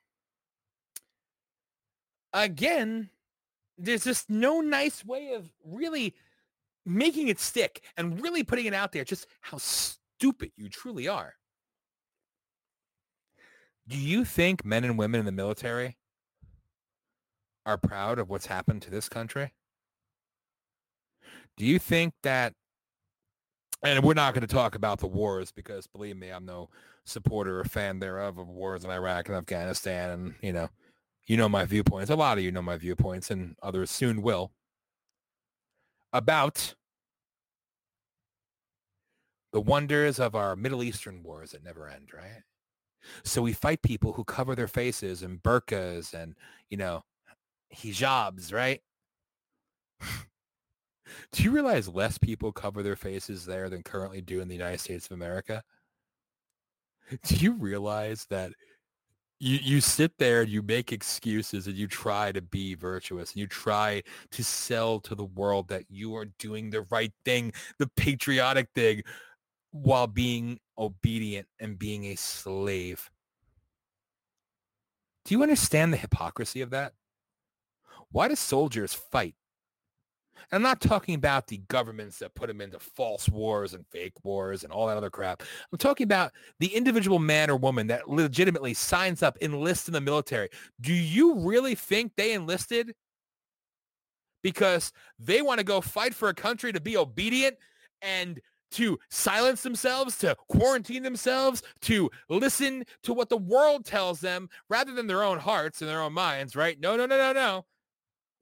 again, 2.32 3.10
there's 3.76 4.04
just 4.04 4.30
no 4.30 4.62
nice 4.62 5.04
way 5.04 5.34
of 5.34 5.52
really 5.62 6.14
making 6.86 7.28
it 7.28 7.38
stick 7.38 7.82
and 7.98 8.20
really 8.22 8.42
putting 8.42 8.64
it 8.64 8.74
out 8.74 8.92
there 8.92 9.04
just 9.04 9.26
how 9.42 9.58
stupid 9.58 10.50
you 10.56 10.70
truly 10.70 11.06
are. 11.06 11.34
Do 13.88 13.98
you 13.98 14.24
think 14.24 14.64
men 14.64 14.84
and 14.84 14.98
women 14.98 15.20
in 15.20 15.26
the 15.26 15.32
military 15.32 15.96
are 17.66 17.78
proud 17.78 18.18
of 18.18 18.28
what's 18.28 18.46
happened 18.46 18.82
to 18.82 18.90
this 18.90 19.08
country? 19.08 19.52
Do 21.56 21.64
you 21.64 21.78
think 21.78 22.14
that, 22.22 22.54
and 23.82 24.04
we're 24.04 24.14
not 24.14 24.34
going 24.34 24.46
to 24.46 24.52
talk 24.52 24.74
about 24.74 25.00
the 25.00 25.06
wars 25.06 25.52
because 25.52 25.86
believe 25.86 26.16
me, 26.16 26.30
I'm 26.30 26.46
no 26.46 26.70
supporter 27.04 27.60
or 27.60 27.64
fan 27.64 27.98
thereof 27.98 28.38
of 28.38 28.48
wars 28.48 28.84
in 28.84 28.90
Iraq 28.90 29.28
and 29.28 29.36
Afghanistan. 29.36 30.10
And, 30.10 30.34
you 30.40 30.52
know, 30.52 30.68
you 31.26 31.36
know 31.36 31.48
my 31.48 31.64
viewpoints. 31.64 32.10
A 32.10 32.16
lot 32.16 32.38
of 32.38 32.44
you 32.44 32.52
know 32.52 32.62
my 32.62 32.76
viewpoints 32.76 33.30
and 33.30 33.56
others 33.62 33.90
soon 33.90 34.22
will 34.22 34.52
about 36.12 36.74
the 39.52 39.60
wonders 39.60 40.18
of 40.18 40.34
our 40.34 40.56
Middle 40.56 40.82
Eastern 40.82 41.22
wars 41.22 41.52
that 41.52 41.64
never 41.64 41.88
end, 41.88 42.10
right? 42.14 42.42
So 43.24 43.42
we 43.42 43.52
fight 43.52 43.82
people 43.82 44.12
who 44.12 44.24
cover 44.24 44.54
their 44.54 44.68
faces 44.68 45.22
in 45.22 45.38
burqas 45.38 46.14
and, 46.14 46.34
you 46.70 46.76
know, 46.76 47.04
hijabs, 47.74 48.52
right? 48.52 48.80
do 51.32 51.42
you 51.42 51.50
realize 51.50 51.88
less 51.88 52.18
people 52.18 52.52
cover 52.52 52.82
their 52.82 52.96
faces 52.96 53.46
there 53.46 53.68
than 53.68 53.82
currently 53.82 54.20
do 54.20 54.40
in 54.40 54.48
the 54.48 54.54
United 54.54 54.80
States 54.80 55.06
of 55.06 55.12
America? 55.12 55.62
Do 57.24 57.36
you 57.36 57.52
realize 57.52 58.26
that 58.30 58.52
you 59.42 59.58
you 59.60 59.80
sit 59.80 60.12
there 60.18 60.42
and 60.42 60.50
you 60.50 60.62
make 60.62 60.92
excuses 60.92 61.66
and 61.66 61.76
you 61.76 61.88
try 61.88 62.30
to 62.32 62.40
be 62.40 62.74
virtuous 62.74 63.32
and 63.32 63.40
you 63.40 63.46
try 63.48 64.02
to 64.30 64.44
sell 64.44 65.00
to 65.00 65.14
the 65.16 65.24
world 65.24 65.68
that 65.68 65.84
you 65.90 66.14
are 66.16 66.26
doing 66.38 66.70
the 66.70 66.82
right 66.90 67.12
thing, 67.24 67.52
the 67.78 67.88
patriotic 67.96 68.68
thing, 68.74 69.02
while 69.72 70.06
being 70.06 70.60
obedient 70.78 71.48
and 71.58 71.78
being 71.78 72.06
a 72.06 72.14
slave. 72.14 73.10
Do 75.24 75.34
you 75.34 75.42
understand 75.42 75.92
the 75.92 75.98
hypocrisy 75.98 76.60
of 76.60 76.70
that? 76.70 76.92
Why 78.10 78.28
do 78.28 78.36
soldiers 78.36 78.94
fight? 78.94 79.34
I'm 80.50 80.62
not 80.62 80.80
talking 80.80 81.14
about 81.14 81.46
the 81.46 81.58
governments 81.68 82.18
that 82.18 82.34
put 82.34 82.48
them 82.48 82.60
into 82.60 82.78
false 82.78 83.28
wars 83.28 83.72
and 83.72 83.86
fake 83.86 84.12
wars 84.22 84.64
and 84.64 84.72
all 84.72 84.86
that 84.86 84.96
other 84.96 85.08
crap. 85.08 85.42
I'm 85.72 85.78
talking 85.78 86.04
about 86.04 86.32
the 86.58 86.74
individual 86.74 87.18
man 87.18 87.48
or 87.48 87.56
woman 87.56 87.86
that 87.86 88.08
legitimately 88.08 88.74
signs 88.74 89.22
up, 89.22 89.38
enlists 89.40 89.88
in 89.88 89.94
the 89.94 90.00
military. 90.00 90.50
Do 90.80 90.92
you 90.92 91.38
really 91.38 91.74
think 91.74 92.12
they 92.16 92.32
enlisted 92.32 92.94
because 94.42 94.92
they 95.18 95.40
want 95.40 95.58
to 95.58 95.64
go 95.64 95.80
fight 95.80 96.14
for 96.14 96.28
a 96.28 96.34
country 96.34 96.72
to 96.72 96.80
be 96.80 96.96
obedient 96.96 97.56
and 98.02 98.40
to 98.72 98.98
silence 99.10 99.62
themselves, 99.62 100.18
to 100.18 100.36
quarantine 100.48 101.02
themselves, 101.02 101.62
to 101.82 102.10
listen 102.28 102.84
to 103.02 103.12
what 103.12 103.28
the 103.28 103.36
world 103.36 103.84
tells 103.84 104.20
them 104.20 104.48
rather 104.68 104.92
than 104.92 105.06
their 105.06 105.22
own 105.22 105.38
hearts 105.38 105.80
and 105.80 105.90
their 105.90 106.00
own 106.00 106.12
minds, 106.12 106.56
right? 106.56 106.78
No, 106.80 106.96
no, 106.96 107.06
no, 107.06 107.16
no, 107.16 107.32
no. 107.32 107.64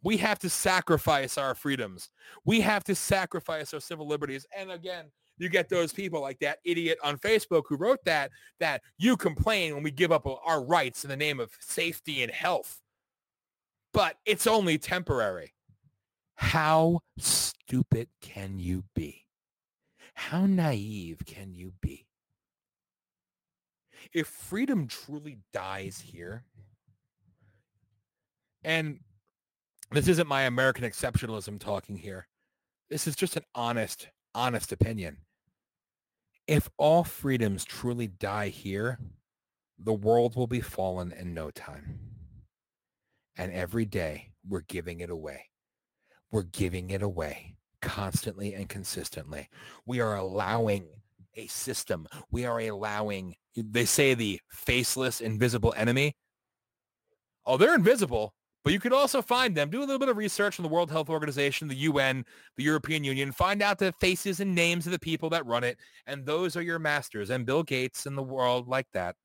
We 0.03 0.17
have 0.19 0.39
to 0.41 0.49
sacrifice 0.49 1.37
our 1.37 1.55
freedoms. 1.55 2.09
We 2.45 2.61
have 2.63 2.85
to 2.85 2.95
sacrifice 2.95 3.75
our 3.75 3.81
civil 3.81 4.09
liberties. 4.09 4.47
And 4.57 4.71
again, 4.71 5.11
you 5.37 5.49
get 5.49 5.69
those 5.69 5.93
people 5.93 6.21
like 6.21 6.39
that 6.41 6.59
idiot 6.65 6.99
on 7.03 7.19
Facebook 7.19 7.63
who 7.69 7.77
wrote 7.77 8.05
that, 8.05 8.31
that 8.61 8.83
you 8.99 9.17
complain 9.17 9.75
when 9.75 9.83
we 9.83 9.91
give 9.91 10.13
up 10.13 10.27
our 10.27 10.63
rights 10.65 11.05
in 11.05 11.11
the 11.11 11.17
name 11.17 11.41
of 11.41 11.51
safety 11.61 12.23
and 12.23 12.31
health. 12.31 12.81
But 13.93 14.17
it's 14.25 14.47
only 14.47 14.79
temporary. 14.79 15.55
How 16.35 17.01
stupid 17.19 18.09
can 18.21 18.59
you 18.59 18.85
be? 18.95 19.25
How 20.15 20.47
naive 20.47 21.23
can 21.27 21.55
you 21.55 21.73
be? 21.81 22.07
If 24.13 24.27
freedom 24.27 24.87
truly 24.87 25.39
dies 25.53 26.01
here, 26.01 26.45
and 28.63 29.01
this 29.91 30.09
isn't 30.09 30.29
my 30.29 30.43
American 30.43 30.85
exceptionalism 30.85 31.59
talking 31.59 31.97
here. 31.97 32.29
This 32.89 33.07
is 33.07 33.17
just 33.17 33.37
an 33.37 33.45
honest, 33.55 34.09
honest 34.35 34.73
opinion. 34.73 35.19
If 36.47 36.69
all 36.77 37.05
freedoms 37.05 37.65
truly 37.65 38.09
die 38.09 38.49
here, 38.49 38.99
the 39.79 39.93
world 39.93 40.37
will 40.37 40.47
be 40.47 40.61
fallen 40.61 41.13
in 41.13 41.35
no 41.35 41.51
time. 41.51 42.01
And 43.37 43.53
every 43.53 43.85
day 43.85 44.33
we're 44.47 44.63
giving 44.63 45.01
it 45.01 45.11
away. 45.11 45.47
We're 46.31 46.43
giving 46.43 46.91
it 46.91 47.03
away 47.03 47.57
constantly 47.81 48.55
and 48.55 48.69
consistently. 48.69 49.49
We 49.87 50.01
are 50.01 50.17
allowing 50.17 50.87
a 51.35 51.47
system. 51.47 52.07
We 52.31 52.45
are 52.45 52.61
allowing, 52.61 53.35
they 53.57 53.85
say 53.85 54.15
the 54.15 54.41
faceless, 54.49 55.21
invisible 55.21 55.75
enemy. 55.77 56.17
Oh, 57.47 57.57
they're 57.57 57.75
invisible, 57.75 58.35
but 58.63 58.73
you 58.73 58.81
could 58.81 58.93
also 58.93 59.23
find 59.23 59.57
them. 59.57 59.71
Do 59.71 59.79
a 59.79 59.81
little 59.81 59.99
bit 59.99 60.09
of 60.09 60.17
research 60.17 60.59
on 60.59 60.63
the 60.63 60.69
World 60.69 60.91
Health 60.91 61.09
Organization, 61.09 61.69
the 61.69 61.75
UN, 61.77 62.25
the 62.57 62.65
European 62.65 63.05
Union. 63.05 63.33
Find 63.33 63.63
out 63.63 63.79
the 63.79 63.93
faces 64.01 64.41
and 64.41 64.55
names 64.55 64.87
of 64.87 64.93
the 64.93 64.99
people 64.99 65.31
that 65.31 65.47
run 65.47 65.65
it. 65.65 65.79
And 66.07 66.27
those 66.27 66.57
are 66.57 66.63
your 66.63 66.79
masters. 66.79 67.31
And 67.31 67.47
Bill 67.47 67.63
Gates 67.63 68.07
and 68.07 68.17
the 68.19 68.23
world 68.23 68.69
like 68.69 68.87
that, 68.93 69.17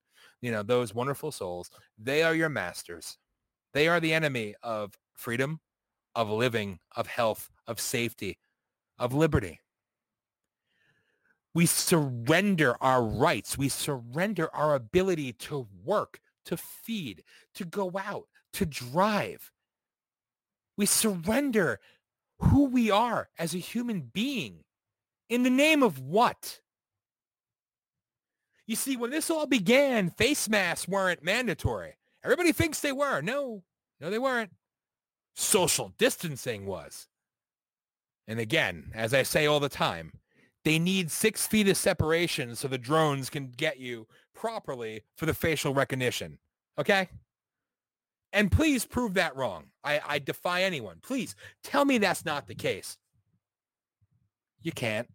you 0.42 0.52
know, 0.52 0.64
those 0.64 0.96
wonderful 0.96 1.32
souls, 1.32 1.70
they 1.98 2.24
are 2.24 2.36
your 2.36 2.50
masters. 2.50 3.18
They 3.74 3.90
are 3.90 4.00
the 4.00 4.14
enemy 4.14 4.56
of 4.64 4.94
freedom, 5.14 5.60
of 6.16 6.30
living, 6.30 6.80
of 6.96 7.08
health, 7.08 7.50
of 7.68 7.82
safety, 7.82 8.38
of 8.98 9.14
liberty. 9.14 9.60
We 11.54 11.66
surrender 11.66 12.76
our 12.82 13.02
rights. 13.02 13.58
We 13.58 13.70
surrender 13.70 14.54
our 14.54 14.76
ability 14.76 15.34
to 15.34 15.68
work, 15.84 16.20
to 16.46 16.58
feed, 16.58 17.24
to 17.54 17.66
go 17.66 17.92
out, 17.98 18.28
to 18.54 18.66
drive. 18.66 19.52
We 20.78 20.86
surrender 20.86 21.80
who 22.40 22.66
we 22.66 22.92
are 22.92 23.30
as 23.40 23.54
a 23.54 23.60
human 23.60 24.02
being 24.14 24.66
in 25.30 25.44
the 25.44 25.50
name 25.50 25.82
of 25.82 26.00
what? 26.00 26.60
You 28.68 28.76
see, 28.76 28.98
when 28.98 29.12
this 29.12 29.30
all 29.30 29.46
began, 29.46 30.10
face 30.10 30.50
masks 30.50 30.88
weren't 30.88 31.24
mandatory. 31.24 31.96
Everybody 32.24 32.52
thinks 32.52 32.80
they 32.80 32.92
were. 32.92 33.22
No, 33.22 33.64
no, 34.02 34.10
they 34.10 34.20
weren't. 34.20 34.52
Social 35.36 35.94
distancing 35.98 36.66
was. 36.66 37.08
And 38.28 38.40
again, 38.40 38.92
as 38.94 39.14
I 39.14 39.24
say 39.24 39.46
all 39.46 39.60
the 39.60 39.70
time, 39.70 40.14
they 40.64 40.80
need 40.80 41.12
six 41.12 41.46
feet 41.46 41.68
of 41.68 41.78
separation 41.78 42.56
so 42.56 42.68
the 42.68 42.78
drones 42.78 43.30
can 43.30 43.52
get 43.56 43.80
you 43.80 44.08
properly 44.34 45.04
for 45.16 45.26
the 45.26 45.34
facial 45.34 45.74
recognition. 45.74 46.40
Okay? 46.78 47.10
And 48.34 48.52
please 48.52 48.84
prove 48.84 49.14
that 49.14 49.36
wrong. 49.36 49.66
I, 49.84 50.02
I 50.06 50.20
defy 50.20 50.64
anyone. 50.64 50.98
Please 51.02 51.36
tell 51.64 51.86
me 51.86 51.98
that's 52.00 52.26
not 52.26 52.48
the 52.48 52.56
case. 52.56 52.98
You 54.62 54.72
can't. 54.72 55.08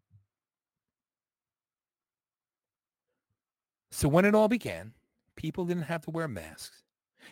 So 3.91 4.09
when 4.09 4.25
it 4.25 4.35
all 4.35 4.49
began, 4.49 4.93
people 5.35 5.65
didn't 5.65 5.83
have 5.85 6.03
to 6.03 6.11
wear 6.11 6.29
masks. 6.29 6.85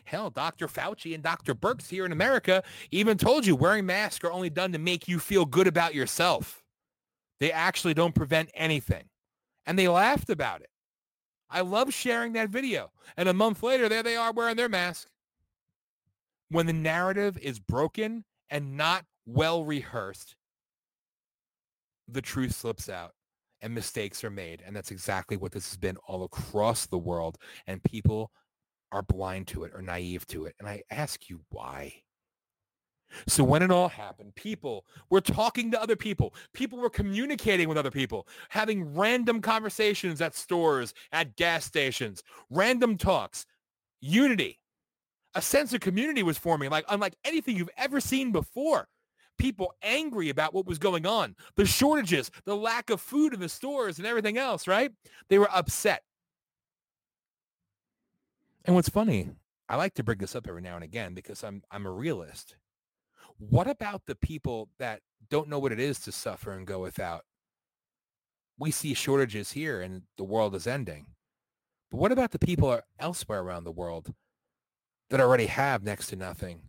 Hell, 0.05 0.31
Dr. 0.31 0.69
Fauci 0.69 1.15
and 1.15 1.23
Dr. 1.23 1.55
Birx 1.55 1.89
here 1.89 2.05
in 2.05 2.13
America 2.13 2.63
even 2.91 3.19
told 3.19 3.47
you 3.47 3.55
wearing 3.57 3.87
masks 3.87 4.25
are 4.25 4.33
only 4.33 4.51
done 4.51 4.73
to 4.73 4.79
make 4.79 5.09
you 5.09 5.19
feel 5.19 5.45
good 5.45 5.67
about 5.67 5.95
yourself. 5.95 6.63
They 7.41 7.53
actually 7.53 7.95
don't 7.95 8.15
prevent 8.15 8.51
anything. 8.55 9.05
And 9.67 9.79
they 9.79 9.89
laughed 9.89 10.31
about 10.31 10.63
it. 10.63 10.71
I 11.51 11.61
love 11.61 11.93
sharing 11.93 12.33
that 12.35 12.51
video. 12.51 12.91
And 13.17 13.29
a 13.29 13.35
month 13.35 13.63
later, 13.63 13.89
there 13.89 14.03
they 14.03 14.17
are 14.17 14.33
wearing 14.33 14.57
their 14.57 14.69
mask. 14.69 15.09
When 16.51 16.67
the 16.67 16.73
narrative 16.73 17.39
is 17.39 17.59
broken 17.59 18.25
and 18.51 18.77
not 18.77 19.05
well 19.27 19.65
rehearsed, 19.65 20.35
the 22.07 22.23
truth 22.23 22.55
slips 22.55 22.89
out 22.89 23.13
and 23.61 23.75
mistakes 23.75 24.25
are 24.25 24.31
made. 24.31 24.63
And 24.65 24.75
that's 24.75 24.91
exactly 24.91 25.37
what 25.37 25.53
this 25.53 25.69
has 25.69 25.77
been 25.77 25.97
all 26.07 26.25
across 26.25 26.87
the 26.87 26.99
world. 26.99 27.39
And 27.67 27.83
people 27.83 28.31
are 28.93 29.03
blind 29.03 29.47
to 29.49 29.65
it 29.65 29.73
or 29.75 29.83
naive 29.83 30.27
to 30.29 30.47
it. 30.47 30.55
And 30.59 30.69
I 30.69 30.83
ask 30.91 31.29
you 31.29 31.41
why. 31.51 32.03
So 33.27 33.43
when 33.43 33.63
it 33.63 33.71
all 33.71 33.89
happened, 33.89 34.35
people 34.35 34.85
were 35.11 35.21
talking 35.21 35.71
to 35.71 35.81
other 35.81 35.97
people. 35.97 36.35
People 36.53 36.79
were 36.79 36.91
communicating 36.91 37.69
with 37.69 37.79
other 37.79 37.91
people, 37.91 38.27
having 38.51 38.95
random 38.95 39.41
conversations 39.41 40.21
at 40.21 40.35
stores, 40.35 40.93
at 41.13 41.37
gas 41.37 41.65
stations, 41.65 42.23
random 42.51 42.99
talks, 42.99 43.47
unity. 44.01 44.59
A 45.35 45.43
sense 45.43 45.73
of 45.73 45.81
community 45.81 46.23
was 46.23 46.39
forming 46.39 46.71
like 46.71 46.85
unlike 46.89 47.15
anything 47.25 47.57
you've 47.57 47.71
ever 47.77 48.01
seen 48.01 48.33
before. 48.33 48.89
People 49.39 49.73
angry 49.83 50.31
about 50.31 50.53
what 50.53 50.67
was 50.67 50.79
going 50.79 51.07
on, 51.07 51.37
the 51.55 51.65
shortages, 51.65 52.31
the 52.45 52.57
lack 52.57 52.91
of 52.91 53.01
food 53.01 53.33
in 53.33 53.41
the 53.41 53.49
stores 53.49 53.99
and 53.99 54.07
everything 54.07 54.37
else, 54.37 54.67
right? 54.67 54.91
They 55.29 55.39
were 55.39 55.51
upset. 55.55 56.03
And 58.69 58.75
what's 58.75 58.91
funny, 58.91 59.31
I 59.67 59.77
like 59.77 59.95
to 59.95 60.05
bring 60.05 60.19
this 60.19 60.37
up 60.37 60.47
every 60.47 60.61
now 60.61 60.75
and 60.75 60.85
again 60.85 61.15
because 61.15 61.43
I'm 61.43 61.63
I'm 61.71 61.87
a 61.87 61.91
realist. 61.91 62.57
What 63.39 63.67
about 63.67 64.05
the 64.05 64.15
people 64.15 64.69
that 64.79 65.01
don't 65.31 65.49
know 65.49 65.59
what 65.59 65.73
it 65.73 65.81
is 65.81 65.99
to 66.01 66.13
suffer 66.13 66.53
and 66.53 66.67
go 66.67 66.81
without? 66.81 67.25
We 68.59 68.71
see 68.71 68.93
shortages 68.93 69.53
here 69.53 69.81
and 69.81 70.03
the 70.19 70.25
world 70.25 70.55
is 70.55 70.67
ending. 70.67 71.07
But 71.91 71.97
what 71.97 72.13
about 72.13 72.33
the 72.33 72.39
people 72.39 72.79
elsewhere 72.99 73.41
around 73.41 73.65
the 73.65 73.73
world 73.73 74.13
that 75.09 75.19
already 75.19 75.47
have 75.47 75.83
next 75.83 76.09
to 76.09 76.17
nothing 76.17 76.61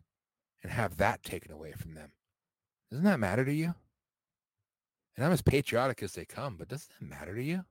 and 0.64 0.72
have 0.72 0.96
that 0.96 1.22
taken 1.22 1.52
away 1.52 1.74
from 1.74 1.96
them? 1.96 2.14
Doesn't 2.90 3.04
that 3.04 3.20
matter 3.20 3.44
to 3.44 3.54
you? 3.54 3.76
And 5.18 5.26
I'm 5.26 5.34
as 5.34 5.42
patriotic 5.42 6.02
as 6.02 6.14
they 6.14 6.24
come, 6.24 6.56
but 6.56 6.70
doesn't 6.70 6.94
that 6.98 7.06
matter 7.06 7.36
to 7.36 7.44
you? 7.44 7.66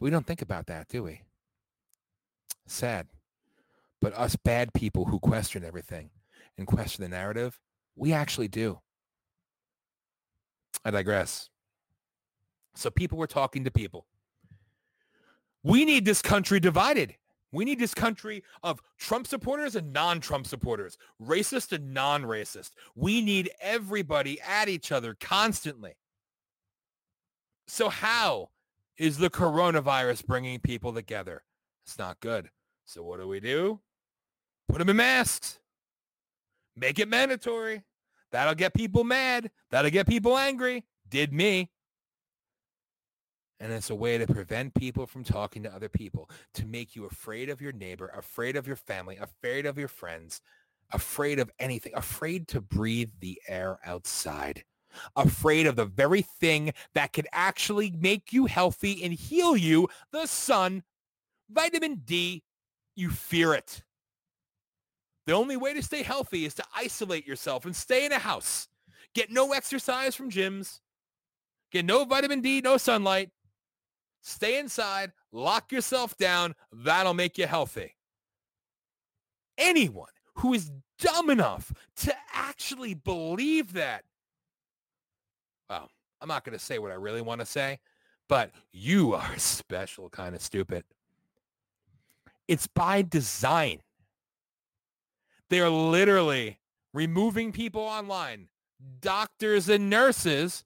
We 0.00 0.10
don't 0.10 0.26
think 0.26 0.42
about 0.42 0.66
that, 0.66 0.88
do 0.88 1.04
we? 1.04 1.22
Sad. 2.66 3.08
But 4.00 4.14
us 4.14 4.36
bad 4.36 4.72
people 4.72 5.04
who 5.04 5.18
question 5.18 5.64
everything 5.64 6.10
and 6.58 6.66
question 6.66 7.02
the 7.02 7.08
narrative, 7.08 7.60
we 7.96 8.12
actually 8.12 8.48
do. 8.48 8.80
I 10.84 10.90
digress. 10.90 11.50
So 12.74 12.90
people 12.90 13.18
were 13.18 13.26
talking 13.26 13.64
to 13.64 13.70
people. 13.70 14.06
We 15.62 15.84
need 15.84 16.04
this 16.04 16.22
country 16.22 16.58
divided. 16.58 17.14
We 17.52 17.64
need 17.66 17.78
this 17.78 17.94
country 17.94 18.42
of 18.62 18.80
Trump 18.98 19.26
supporters 19.26 19.76
and 19.76 19.92
non-Trump 19.92 20.46
supporters, 20.46 20.96
racist 21.22 21.72
and 21.72 21.92
non-racist. 21.92 22.70
We 22.96 23.20
need 23.20 23.50
everybody 23.60 24.40
at 24.40 24.68
each 24.68 24.90
other 24.90 25.14
constantly. 25.20 25.94
So 27.68 27.90
how 27.90 28.48
is 28.96 29.18
the 29.18 29.30
coronavirus 29.30 30.26
bringing 30.26 30.60
people 30.60 30.94
together? 30.94 31.42
It's 31.84 31.98
not 31.98 32.20
good. 32.20 32.50
So 32.84 33.02
what 33.02 33.20
do 33.20 33.28
we 33.28 33.40
do? 33.40 33.80
Put 34.68 34.78
them 34.78 34.88
in 34.88 34.96
masks. 34.96 35.58
Make 36.76 36.98
it 36.98 37.08
mandatory. 37.08 37.82
That'll 38.30 38.54
get 38.54 38.74
people 38.74 39.04
mad. 39.04 39.50
That'll 39.70 39.90
get 39.90 40.08
people 40.08 40.36
angry. 40.36 40.84
Did 41.08 41.32
me. 41.32 41.70
And 43.60 43.72
it's 43.72 43.90
a 43.90 43.94
way 43.94 44.18
to 44.18 44.26
prevent 44.26 44.74
people 44.74 45.06
from 45.06 45.22
talking 45.22 45.62
to 45.62 45.72
other 45.72 45.88
people, 45.88 46.28
to 46.54 46.66
make 46.66 46.96
you 46.96 47.04
afraid 47.04 47.48
of 47.48 47.60
your 47.60 47.72
neighbor, 47.72 48.08
afraid 48.08 48.56
of 48.56 48.66
your 48.66 48.76
family, 48.76 49.18
afraid 49.18 49.66
of 49.66 49.78
your 49.78 49.88
friends, 49.88 50.40
afraid 50.90 51.38
of 51.38 51.50
anything, 51.60 51.92
afraid 51.94 52.48
to 52.48 52.60
breathe 52.60 53.10
the 53.20 53.40
air 53.46 53.78
outside, 53.84 54.64
afraid 55.14 55.66
of 55.66 55.76
the 55.76 55.84
very 55.84 56.22
thing 56.22 56.72
that 56.94 57.12
could 57.12 57.28
actually 57.32 57.92
make 57.92 58.32
you 58.32 58.46
healthy 58.46 59.04
and 59.04 59.12
heal 59.12 59.56
you, 59.56 59.88
the 60.10 60.26
sun, 60.26 60.82
vitamin 61.52 62.02
D. 62.04 62.42
You 62.94 63.10
fear 63.10 63.54
it. 63.54 63.82
The 65.26 65.32
only 65.32 65.56
way 65.56 65.72
to 65.74 65.82
stay 65.82 66.02
healthy 66.02 66.44
is 66.44 66.54
to 66.54 66.64
isolate 66.74 67.26
yourself 67.26 67.64
and 67.64 67.74
stay 67.74 68.04
in 68.04 68.12
a 68.12 68.18
house. 68.18 68.68
Get 69.14 69.30
no 69.30 69.52
exercise 69.52 70.14
from 70.14 70.30
gyms. 70.30 70.80
Get 71.70 71.84
no 71.84 72.04
vitamin 72.04 72.40
D, 72.40 72.60
no 72.60 72.76
sunlight. 72.76 73.30
Stay 74.20 74.58
inside, 74.58 75.12
lock 75.32 75.72
yourself 75.72 76.16
down. 76.16 76.54
That'll 76.72 77.14
make 77.14 77.38
you 77.38 77.46
healthy. 77.46 77.96
Anyone 79.58 80.10
who 80.34 80.54
is 80.54 80.70
dumb 80.98 81.30
enough 81.30 81.72
to 81.96 82.14
actually 82.32 82.94
believe 82.94 83.72
that, 83.74 84.04
well, 85.68 85.90
I'm 86.20 86.28
not 86.28 86.44
going 86.44 86.56
to 86.56 86.64
say 86.64 86.78
what 86.78 86.92
I 86.92 86.94
really 86.94 87.20
want 87.20 87.40
to 87.40 87.46
say, 87.46 87.80
but 88.28 88.52
you 88.72 89.14
are 89.14 89.32
a 89.34 89.40
special 89.40 90.08
kind 90.08 90.34
of 90.34 90.42
stupid. 90.42 90.84
It's 92.52 92.66
by 92.66 93.00
design. 93.00 93.78
They're 95.48 95.70
literally 95.70 96.58
removing 96.92 97.50
people 97.50 97.80
online, 97.80 98.48
doctors 99.00 99.70
and 99.70 99.88
nurses, 99.88 100.62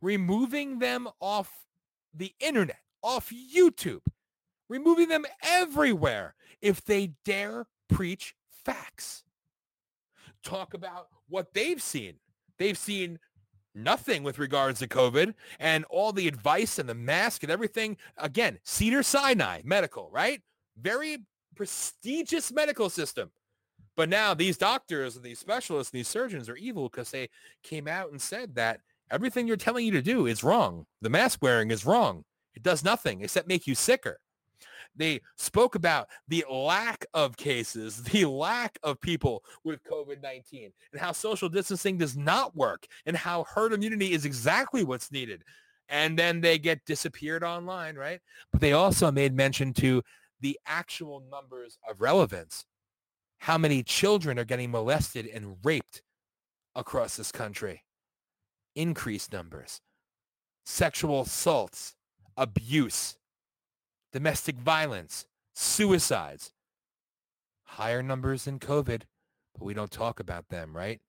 removing 0.00 0.80
them 0.80 1.06
off 1.20 1.48
the 2.12 2.34
internet, 2.40 2.80
off 3.04 3.30
YouTube, 3.30 4.00
removing 4.68 5.06
them 5.06 5.24
everywhere 5.44 6.34
if 6.60 6.84
they 6.84 7.12
dare 7.24 7.66
preach 7.88 8.34
facts. 8.50 9.22
Talk 10.42 10.74
about 10.74 11.06
what 11.28 11.54
they've 11.54 11.80
seen. 11.80 12.14
They've 12.58 12.76
seen 12.76 13.20
nothing 13.76 14.24
with 14.24 14.40
regards 14.40 14.80
to 14.80 14.88
COVID 14.88 15.34
and 15.60 15.84
all 15.84 16.12
the 16.12 16.26
advice 16.26 16.80
and 16.80 16.88
the 16.88 16.96
mask 16.96 17.44
and 17.44 17.52
everything. 17.52 17.96
Again, 18.16 18.58
Cedar 18.64 19.04
Sinai 19.04 19.60
Medical, 19.62 20.10
right? 20.10 20.42
Very 20.80 21.18
prestigious 21.54 22.52
medical 22.52 22.90
system. 22.90 23.30
But 23.96 24.08
now 24.08 24.34
these 24.34 24.56
doctors 24.56 25.16
and 25.16 25.24
these 25.24 25.38
specialists 25.38 25.92
and 25.92 25.98
these 25.98 26.08
surgeons 26.08 26.48
are 26.48 26.56
evil 26.56 26.88
because 26.88 27.10
they 27.10 27.28
came 27.62 27.86
out 27.86 28.10
and 28.10 28.20
said 28.20 28.54
that 28.54 28.80
everything 29.10 29.46
you're 29.46 29.56
telling 29.56 29.84
you 29.84 29.92
to 29.92 30.02
do 30.02 30.26
is 30.26 30.42
wrong. 30.42 30.86
The 31.02 31.10
mask 31.10 31.40
wearing 31.42 31.70
is 31.70 31.84
wrong. 31.84 32.24
It 32.54 32.62
does 32.62 32.84
nothing 32.84 33.22
except 33.22 33.48
make 33.48 33.66
you 33.66 33.74
sicker. 33.74 34.18
They 34.94 35.20
spoke 35.36 35.74
about 35.74 36.08
the 36.28 36.44
lack 36.50 37.06
of 37.14 37.36
cases, 37.36 38.02
the 38.02 38.26
lack 38.26 38.78
of 38.82 39.00
people 39.00 39.44
with 39.64 39.82
COVID-19 39.84 40.72
and 40.92 41.00
how 41.00 41.12
social 41.12 41.48
distancing 41.48 41.98
does 41.98 42.16
not 42.16 42.56
work 42.56 42.86
and 43.06 43.16
how 43.16 43.44
herd 43.44 43.72
immunity 43.72 44.12
is 44.12 44.24
exactly 44.24 44.84
what's 44.84 45.12
needed. 45.12 45.44
And 45.88 46.18
then 46.18 46.40
they 46.40 46.58
get 46.58 46.84
disappeared 46.86 47.44
online, 47.44 47.96
right? 47.96 48.20
But 48.50 48.60
they 48.60 48.72
also 48.72 49.10
made 49.10 49.34
mention 49.34 49.74
to 49.74 50.02
the 50.42 50.58
actual 50.66 51.22
numbers 51.30 51.78
of 51.88 52.00
relevance 52.00 52.66
how 53.42 53.58
many 53.58 53.82
children 53.82 54.38
are 54.38 54.44
getting 54.44 54.70
molested 54.70 55.26
and 55.26 55.56
raped 55.64 56.00
across 56.76 57.16
this 57.16 57.32
country. 57.32 57.82
Increased 58.76 59.32
numbers. 59.32 59.80
Sexual 60.64 61.22
assaults, 61.22 61.96
abuse, 62.36 63.16
domestic 64.12 64.54
violence, 64.54 65.26
suicides. 65.56 66.52
Higher 67.64 68.00
numbers 68.00 68.44
than 68.44 68.60
COVID, 68.60 69.02
but 69.54 69.64
we 69.64 69.74
don't 69.74 69.90
talk 69.90 70.20
about 70.20 70.48
them, 70.48 70.76
right? 70.76 71.00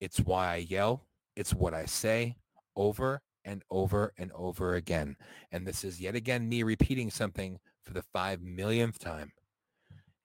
It's 0.00 0.20
why 0.20 0.54
I 0.54 0.56
yell. 0.56 1.02
It's 1.36 1.52
what 1.52 1.74
I 1.74 1.84
say 1.84 2.36
over 2.74 3.20
and 3.44 3.62
over 3.70 4.14
and 4.16 4.32
over 4.32 4.74
again. 4.74 5.16
And 5.52 5.66
this 5.66 5.84
is 5.84 6.00
yet 6.00 6.14
again 6.14 6.48
me 6.48 6.62
repeating 6.62 7.10
something 7.10 7.58
for 7.84 7.92
the 7.92 8.02
five 8.02 8.42
millionth 8.42 8.98
time. 8.98 9.32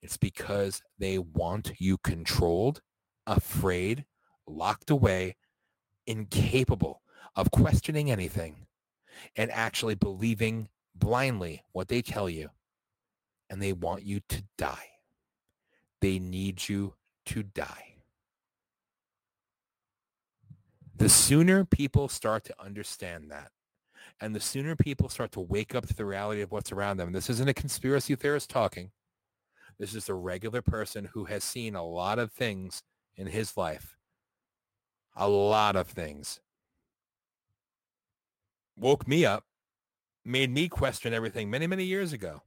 It's 0.01 0.17
because 0.17 0.81
they 0.97 1.17
want 1.17 1.73
you 1.79 1.97
controlled, 1.97 2.81
afraid, 3.27 4.05
locked 4.47 4.89
away, 4.89 5.35
incapable 6.07 7.01
of 7.35 7.51
questioning 7.51 8.09
anything 8.09 8.67
and 9.35 9.51
actually 9.51 9.95
believing 9.95 10.69
blindly 10.95 11.63
what 11.71 11.89
they 11.89 12.01
tell 12.01 12.29
you. 12.29 12.49
And 13.49 13.61
they 13.61 13.73
want 13.73 14.03
you 14.03 14.21
to 14.29 14.43
die. 14.57 14.87
They 16.01 16.19
need 16.19 16.69
you 16.69 16.93
to 17.27 17.43
die. 17.43 17.95
The 20.95 21.09
sooner 21.09 21.65
people 21.65 22.09
start 22.09 22.43
to 22.45 22.61
understand 22.61 23.31
that, 23.31 23.51
and 24.21 24.35
the 24.35 24.39
sooner 24.39 24.75
people 24.75 25.09
start 25.09 25.31
to 25.33 25.39
wake 25.39 25.75
up 25.75 25.87
to 25.87 25.95
the 25.95 26.05
reality 26.05 26.41
of 26.41 26.51
what's 26.51 26.71
around 26.71 26.97
them, 26.97 27.11
this 27.11 27.29
isn't 27.29 27.49
a 27.49 27.53
conspiracy 27.53 28.15
theorist 28.15 28.49
talking. 28.49 28.91
This 29.79 29.95
is 29.95 30.09
a 30.09 30.13
regular 30.13 30.61
person 30.61 31.09
who 31.13 31.25
has 31.25 31.43
seen 31.43 31.75
a 31.75 31.85
lot 31.85 32.19
of 32.19 32.31
things 32.31 32.83
in 33.15 33.27
his 33.27 33.55
life. 33.55 33.97
A 35.15 35.27
lot 35.27 35.75
of 35.75 35.87
things. 35.87 36.41
Woke 38.77 39.07
me 39.07 39.25
up, 39.25 39.45
made 40.25 40.51
me 40.51 40.67
question 40.67 41.13
everything 41.13 41.49
many, 41.49 41.67
many 41.67 41.83
years 41.85 42.13
ago. 42.13 42.41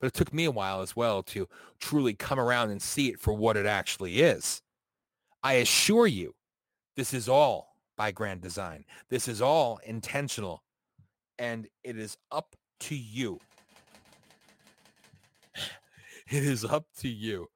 But 0.00 0.08
it 0.08 0.14
took 0.14 0.32
me 0.32 0.44
a 0.44 0.50
while 0.50 0.80
as 0.80 0.94
well 0.94 1.22
to 1.24 1.48
truly 1.80 2.14
come 2.14 2.38
around 2.38 2.70
and 2.70 2.80
see 2.80 3.08
it 3.08 3.20
for 3.20 3.32
what 3.32 3.56
it 3.56 3.66
actually 3.66 4.20
is. 4.20 4.62
I 5.42 5.54
assure 5.54 6.06
you, 6.06 6.34
this 6.96 7.12
is 7.12 7.28
all 7.28 7.74
by 7.96 8.12
grand 8.12 8.40
design. 8.40 8.84
This 9.08 9.28
is 9.28 9.42
all 9.42 9.78
intentional. 9.84 10.62
And 11.38 11.68
it 11.84 11.98
is 11.98 12.16
up 12.30 12.54
to 12.80 12.96
you 12.96 13.40
it 16.30 16.44
is 16.44 16.64
up 16.64 16.86
to 16.98 17.08
you. 17.08 17.48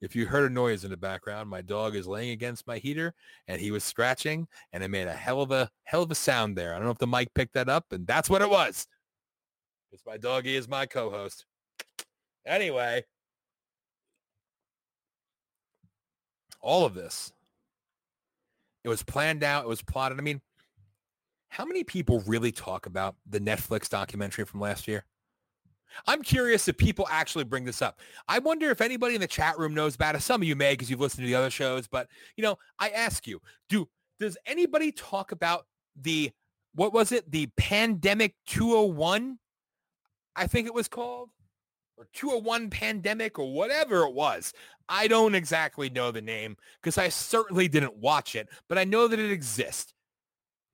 If 0.00 0.14
you 0.14 0.26
heard 0.26 0.50
a 0.50 0.54
noise 0.54 0.84
in 0.84 0.90
the 0.90 0.96
background, 0.96 1.48
my 1.48 1.62
dog 1.62 1.96
is 1.96 2.06
laying 2.06 2.30
against 2.30 2.66
my 2.66 2.78
heater 2.78 3.14
and 3.48 3.60
he 3.60 3.70
was 3.70 3.84
scratching 3.84 4.46
and 4.72 4.82
it 4.82 4.88
made 4.88 5.06
a 5.06 5.12
hell 5.12 5.40
of 5.40 5.50
a 5.50 5.70
hell 5.84 6.02
of 6.02 6.10
a 6.10 6.14
sound 6.14 6.56
there. 6.56 6.74
I 6.74 6.76
don't 6.76 6.84
know 6.84 6.90
if 6.90 6.98
the 6.98 7.06
mic 7.06 7.32
picked 7.34 7.54
that 7.54 7.68
up 7.68 7.86
and 7.92 8.06
that's 8.06 8.28
what 8.28 8.42
it 8.42 8.50
was. 8.50 8.86
Because 9.90 10.04
my 10.06 10.16
doggy 10.16 10.56
is 10.56 10.68
my 10.68 10.86
co-host. 10.86 11.46
Anyway, 12.46 13.04
all 16.60 16.84
of 16.84 16.94
this, 16.94 17.32
it 18.84 18.88
was 18.88 19.02
planned 19.02 19.42
out. 19.42 19.64
It 19.64 19.68
was 19.68 19.82
plotted. 19.82 20.18
I 20.18 20.22
mean, 20.22 20.40
how 21.50 21.64
many 21.64 21.84
people 21.84 22.22
really 22.26 22.52
talk 22.52 22.86
about 22.86 23.16
the 23.28 23.40
Netflix 23.40 23.88
documentary 23.88 24.44
from 24.44 24.60
last 24.60 24.88
year? 24.88 25.04
I'm 26.06 26.22
curious 26.22 26.68
if 26.68 26.76
people 26.76 27.08
actually 27.10 27.42
bring 27.42 27.64
this 27.64 27.82
up. 27.82 27.98
I 28.28 28.38
wonder 28.38 28.70
if 28.70 28.80
anybody 28.80 29.16
in 29.16 29.20
the 29.20 29.26
chat 29.26 29.58
room 29.58 29.74
knows 29.74 29.96
about 29.96 30.14
it. 30.14 30.22
Some 30.22 30.40
of 30.40 30.46
you 30.46 30.54
may 30.54 30.74
because 30.74 30.88
you've 30.88 31.00
listened 31.00 31.24
to 31.24 31.26
the 31.26 31.34
other 31.34 31.50
shows, 31.50 31.88
but 31.88 32.06
you 32.36 32.42
know, 32.42 32.56
I 32.78 32.90
ask 32.90 33.26
you, 33.26 33.40
do 33.68 33.88
does 34.20 34.38
anybody 34.46 34.92
talk 34.92 35.32
about 35.32 35.66
the 36.00 36.30
what 36.74 36.92
was 36.92 37.10
it? 37.10 37.28
The 37.30 37.48
pandemic 37.56 38.36
201? 38.46 39.38
I 40.36 40.46
think 40.46 40.68
it 40.68 40.74
was 40.74 40.86
called 40.86 41.30
or 41.96 42.06
201 42.12 42.70
pandemic 42.70 43.40
or 43.40 43.52
whatever 43.52 44.04
it 44.04 44.14
was. 44.14 44.52
I 44.88 45.08
don't 45.08 45.34
exactly 45.34 45.90
know 45.90 46.12
the 46.12 46.22
name 46.22 46.56
because 46.80 46.96
I 46.96 47.08
certainly 47.08 47.66
didn't 47.66 47.96
watch 47.96 48.36
it, 48.36 48.48
but 48.68 48.78
I 48.78 48.84
know 48.84 49.08
that 49.08 49.18
it 49.18 49.32
exists 49.32 49.92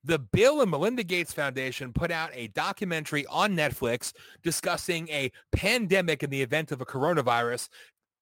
the 0.07 0.21
Bill 0.21 0.61
and 0.61 0.71
Melinda 0.71 1.03
Gates 1.03 1.33
Foundation 1.33 1.93
put 1.93 2.13
out 2.13 2.31
a 2.33 2.47
documentary 2.49 3.27
on 3.27 3.57
Netflix 3.57 4.13
discussing 4.43 5.09
a 5.09 5.33
pandemic 5.51 6.23
in 6.23 6.31
the 6.31 6.43
event 6.43 6.71
of 6.71 6.81
a 6.81 6.87
coronavirus 6.87 7.69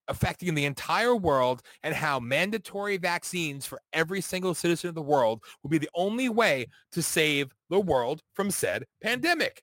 affecting 0.09 0.55
the 0.55 0.65
entire 0.65 1.15
world 1.15 1.63
and 1.83 1.95
how 1.95 2.19
mandatory 2.19 2.97
vaccines 2.97 3.67
for 3.67 3.81
every 3.93 4.21
single 4.21 4.55
citizen 4.55 4.89
of 4.89 4.95
the 4.95 5.03
world 5.03 5.43
will 5.63 5.71
be 5.71 5.79
the 5.79 5.91
only 5.95 6.29
way 6.29 6.67
to 6.93 7.03
save 7.03 7.53
the 7.69 7.81
world 7.81 8.23
from 8.35 8.51
said 8.51 8.85
pandemic. 9.03 9.63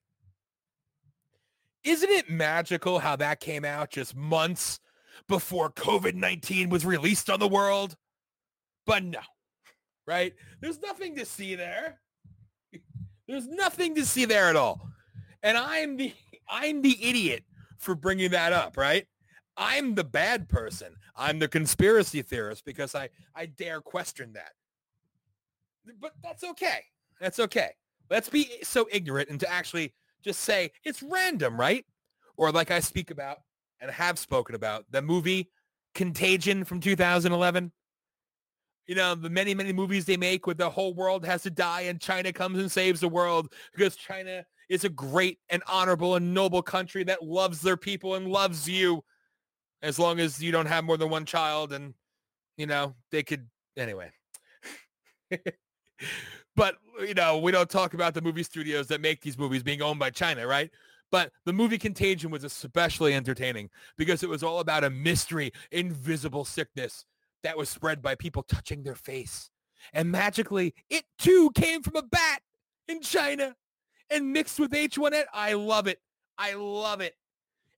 Isn't 1.83 2.11
it 2.11 2.29
magical 2.29 2.99
how 2.99 3.15
that 3.15 3.39
came 3.39 3.65
out 3.65 3.89
just 3.89 4.15
months 4.15 4.79
before 5.27 5.71
COVID-19 5.71 6.69
was 6.69 6.85
released 6.85 7.31
on 7.31 7.39
the 7.39 7.47
world? 7.47 7.95
But 8.85 9.03
no, 9.03 9.21
right? 10.05 10.33
There's 10.59 10.81
nothing 10.81 11.15
to 11.15 11.25
see 11.25 11.55
there. 11.55 11.99
There's 13.31 13.47
nothing 13.47 13.95
to 13.95 14.05
see 14.05 14.25
there 14.25 14.49
at 14.49 14.57
all. 14.57 14.89
And 15.41 15.57
I'm 15.57 15.95
the 15.95 16.13
I'm 16.49 16.81
the 16.81 16.97
idiot 17.01 17.45
for 17.77 17.95
bringing 17.95 18.31
that 18.31 18.51
up, 18.51 18.75
right? 18.75 19.07
I'm 19.55 19.95
the 19.95 20.03
bad 20.03 20.49
person. 20.49 20.97
I'm 21.15 21.39
the 21.39 21.47
conspiracy 21.47 22.21
theorist 22.23 22.65
because 22.65 22.93
I 22.93 23.07
I 23.33 23.45
dare 23.45 23.79
question 23.79 24.33
that. 24.33 24.51
But 26.01 26.11
that's 26.21 26.43
okay. 26.43 26.81
That's 27.21 27.39
okay. 27.39 27.69
Let's 28.09 28.27
be 28.27 28.49
so 28.63 28.89
ignorant 28.91 29.29
and 29.29 29.39
to 29.39 29.49
actually 29.49 29.93
just 30.21 30.41
say 30.41 30.71
it's 30.83 31.01
random, 31.01 31.57
right? 31.57 31.85
Or 32.35 32.51
like 32.51 32.69
I 32.69 32.81
speak 32.81 33.11
about 33.11 33.37
and 33.79 33.89
have 33.89 34.19
spoken 34.19 34.55
about 34.55 34.83
the 34.91 35.01
movie 35.01 35.49
Contagion 35.95 36.65
from 36.65 36.81
2011. 36.81 37.71
You 38.87 38.95
know, 38.95 39.15
the 39.15 39.29
many, 39.29 39.53
many 39.53 39.73
movies 39.73 40.05
they 40.05 40.17
make 40.17 40.47
where 40.47 40.55
the 40.55 40.69
whole 40.69 40.93
world 40.93 41.25
has 41.25 41.43
to 41.43 41.49
die 41.49 41.81
and 41.81 42.01
China 42.01 42.33
comes 42.33 42.59
and 42.59 42.71
saves 42.71 42.99
the 42.99 43.07
world 43.07 43.53
because 43.73 43.95
China 43.95 44.45
is 44.69 44.83
a 44.83 44.89
great 44.89 45.39
and 45.49 45.61
honorable 45.67 46.15
and 46.15 46.33
noble 46.33 46.61
country 46.61 47.03
that 47.03 47.23
loves 47.23 47.61
their 47.61 47.77
people 47.77 48.15
and 48.15 48.27
loves 48.27 48.67
you 48.67 49.03
as 49.81 49.99
long 49.99 50.19
as 50.19 50.41
you 50.41 50.51
don't 50.51 50.65
have 50.65 50.83
more 50.83 50.97
than 50.97 51.09
one 51.09 51.25
child 51.25 51.73
and, 51.73 51.93
you 52.57 52.65
know, 52.65 52.95
they 53.11 53.23
could, 53.23 53.47
anyway. 53.77 54.11
but, 56.55 56.75
you 56.99 57.13
know, 57.13 57.37
we 57.37 57.51
don't 57.51 57.69
talk 57.69 57.93
about 57.93 58.13
the 58.13 58.21
movie 58.21 58.43
studios 58.43 58.87
that 58.87 59.01
make 59.01 59.21
these 59.21 59.37
movies 59.37 59.63
being 59.63 59.81
owned 59.81 59.99
by 59.99 60.09
China, 60.09 60.47
right? 60.47 60.71
But 61.11 61.31
the 61.45 61.53
movie 61.53 61.77
Contagion 61.77 62.31
was 62.31 62.43
especially 62.43 63.13
entertaining 63.13 63.69
because 63.97 64.23
it 64.23 64.29
was 64.29 64.43
all 64.43 64.59
about 64.59 64.83
a 64.83 64.89
mystery, 64.89 65.51
invisible 65.71 66.45
sickness 66.45 67.05
that 67.43 67.57
was 67.57 67.69
spread 67.69 68.01
by 68.01 68.15
people 68.15 68.43
touching 68.43 68.83
their 68.83 68.95
face. 68.95 69.49
And 69.93 70.11
magically, 70.11 70.75
it 70.89 71.03
too 71.17 71.51
came 71.55 71.81
from 71.81 71.95
a 71.95 72.03
bat 72.03 72.41
in 72.87 73.01
China 73.01 73.55
and 74.09 74.31
mixed 74.31 74.59
with 74.59 74.71
H1N. 74.71 75.23
I 75.33 75.53
love 75.53 75.87
it. 75.87 75.99
I 76.37 76.53
love 76.53 77.01
it. 77.01 77.15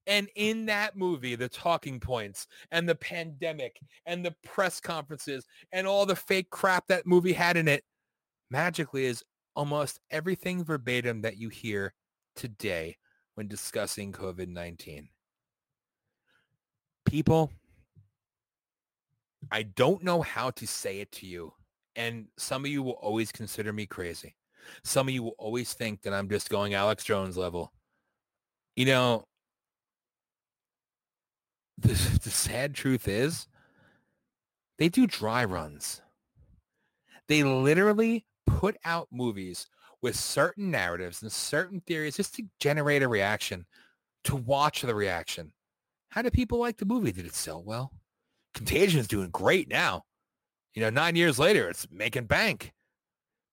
And 0.06 0.28
in 0.36 0.66
that 0.66 0.98
movie, 0.98 1.36
the 1.36 1.48
talking 1.48 2.00
points 2.00 2.48
and 2.72 2.88
the 2.88 2.96
pandemic 2.96 3.80
and 4.06 4.26
the 4.26 4.36
press 4.44 4.82
conferences 4.82 5.46
and 5.72 5.88
all 5.88 6.06
the 6.06 6.16
fake 6.16 6.50
crap 6.50 6.88
that 6.88 7.08
movie 7.08 7.34
had 7.34 7.56
in 7.56 7.70
it 7.70 7.86
magically 8.52 9.06
is 9.06 9.24
almost 9.56 10.00
everything 10.12 10.64
verbatim 10.64 11.22
that 11.22 11.38
you 11.38 11.48
hear 11.48 11.94
today 12.36 12.98
when 13.36 13.48
discussing 13.48 14.12
COVID-19. 14.12 15.08
People, 17.06 17.52
I 19.52 19.64
don't 19.64 20.04
know 20.04 20.22
how 20.22 20.52
to 20.52 20.68
say 20.68 21.00
it 21.00 21.12
to 21.14 21.26
you. 21.26 21.54
And 21.96 22.28
some 22.38 22.66
of 22.66 22.72
you 22.72 22.82
will 22.82 22.94
always 22.94 23.32
consider 23.32 23.72
me 23.72 23.86
crazy. 23.86 24.36
Some 24.84 25.08
of 25.08 25.14
you 25.14 25.24
will 25.24 25.36
always 25.38 25.74
think 25.74 26.02
that 26.02 26.14
I'm 26.14 26.30
just 26.30 26.50
going 26.50 26.74
Alex 26.74 27.04
Jones 27.04 27.38
level. 27.38 27.72
You 28.76 28.86
know, 28.86 29.26
the, 31.78 31.90
the 32.24 32.30
sad 32.30 32.74
truth 32.74 33.08
is 33.08 33.48
they 34.78 34.90
do 34.90 35.06
dry 35.06 35.46
runs. 35.46 36.02
They 37.28 37.44
literally 37.44 38.26
put 38.46 38.76
out 38.84 39.08
movies 39.12 39.68
with 40.02 40.16
certain 40.16 40.70
narratives 40.70 41.22
and 41.22 41.32
certain 41.32 41.82
theories 41.82 42.18
just 42.18 42.36
to 42.36 42.44
generate 42.60 43.04
a 43.04 43.08
reaction, 43.08 43.66
to 44.26 44.36
watch 44.36 44.82
the 44.82 44.94
reaction. 44.94 45.52
How 46.10 46.22
do 46.22 46.30
people 46.30 46.60
like 46.60 46.78
the 46.78 46.86
movie? 46.86 47.12
Did 47.12 47.26
it 47.26 47.34
sell 47.34 47.64
well? 47.64 47.92
Contagion 48.54 49.00
is 49.00 49.08
doing 49.08 49.30
great 49.30 49.70
now. 49.70 50.04
You 50.74 50.82
know, 50.82 50.90
nine 50.90 51.16
years 51.16 51.38
later, 51.40 51.70
it's 51.70 51.88
making 51.92 52.26
bank. 52.26 52.74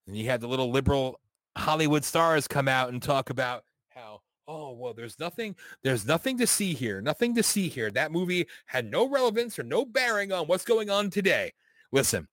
And 0.07 0.17
you 0.17 0.27
had 0.27 0.41
the 0.41 0.49
little 0.49 0.71
liberal 0.71 1.21
Hollywood 1.57 2.05
stars 2.05 2.49
come 2.49 2.69
out 2.69 2.91
and 2.91 3.03
talk 3.03 3.31
about 3.31 3.65
how, 3.91 4.21
oh, 4.49 4.73
well, 4.73 4.95
there's 4.95 5.19
nothing, 5.19 5.55
there's 5.83 6.07
nothing 6.07 6.39
to 6.39 6.47
see 6.47 6.73
here, 6.75 7.01
nothing 7.01 7.35
to 7.37 7.43
see 7.43 7.69
here. 7.69 7.91
That 7.91 8.13
movie 8.13 8.47
had 8.67 8.91
no 8.91 9.09
relevance 9.09 9.59
or 9.59 9.63
no 9.63 9.85
bearing 9.85 10.33
on 10.33 10.47
what's 10.47 10.65
going 10.65 10.91
on 10.91 11.11
today. 11.11 11.53
Listen, 11.93 12.29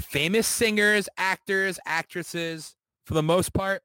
famous 0.00 0.46
singers, 0.46 1.08
actors, 1.16 1.78
actresses, 1.86 2.74
for 3.04 3.14
the 3.14 3.22
most 3.22 3.52
part, 3.52 3.82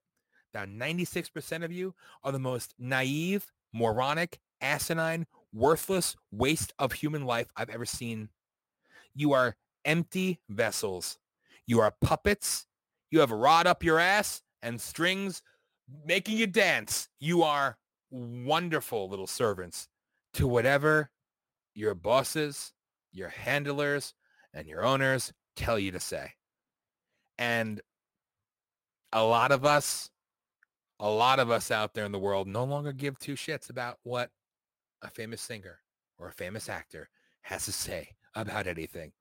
now 0.53 0.65
96% 0.65 1.63
of 1.63 1.71
you 1.71 1.93
are 2.23 2.31
the 2.31 2.39
most 2.39 2.73
naive, 2.79 3.51
moronic, 3.73 4.39
asinine, 4.61 5.27
worthless 5.55 6.15
waste 6.31 6.73
of 6.77 6.91
human 6.91 7.25
life 7.25 7.47
I've 7.55 7.69
ever 7.69 7.85
seen. 7.85 8.29
You 9.15 9.31
are 9.31 9.55
empty 9.85 10.41
vessels. 10.49 11.17
You 11.65 11.79
are 11.79 11.95
puppets. 12.01 12.67
You 13.09 13.21
have 13.21 13.31
a 13.31 13.35
rod 13.35 13.65
up 13.65 13.83
your 13.83 13.97
ass 13.97 14.41
and 14.61 14.79
strings 14.79 15.41
making 16.05 16.37
you 16.37 16.45
dance. 16.45 17.07
You 17.19 17.43
are 17.43 17.77
wonderful 18.11 19.09
little 19.09 19.27
servants 19.27 19.87
to 20.33 20.45
whatever 20.45 21.09
your 21.73 21.95
bosses, 21.95 22.73
your 23.13 23.29
handlers, 23.29 24.13
and 24.53 24.67
your 24.67 24.83
owners 24.83 25.31
tell 25.55 25.79
you 25.79 25.91
to 25.91 25.99
say. 25.99 26.33
And 27.37 27.81
a 29.13 29.23
lot 29.23 29.51
of 29.51 29.65
us, 29.65 30.09
a 30.99 31.09
lot 31.09 31.39
of 31.39 31.49
us 31.49 31.71
out 31.71 31.93
there 31.93 32.05
in 32.05 32.11
the 32.11 32.19
world 32.19 32.47
no 32.47 32.65
longer 32.65 32.91
give 32.91 33.17
two 33.17 33.35
shits 33.35 33.69
about 33.69 33.97
what 34.03 34.29
a 35.01 35.09
famous 35.09 35.41
singer 35.41 35.79
or 36.17 36.27
a 36.29 36.33
famous 36.33 36.69
actor 36.69 37.09
has 37.41 37.65
to 37.65 37.71
say 37.71 38.09
about 38.35 38.67
anything 38.67 39.11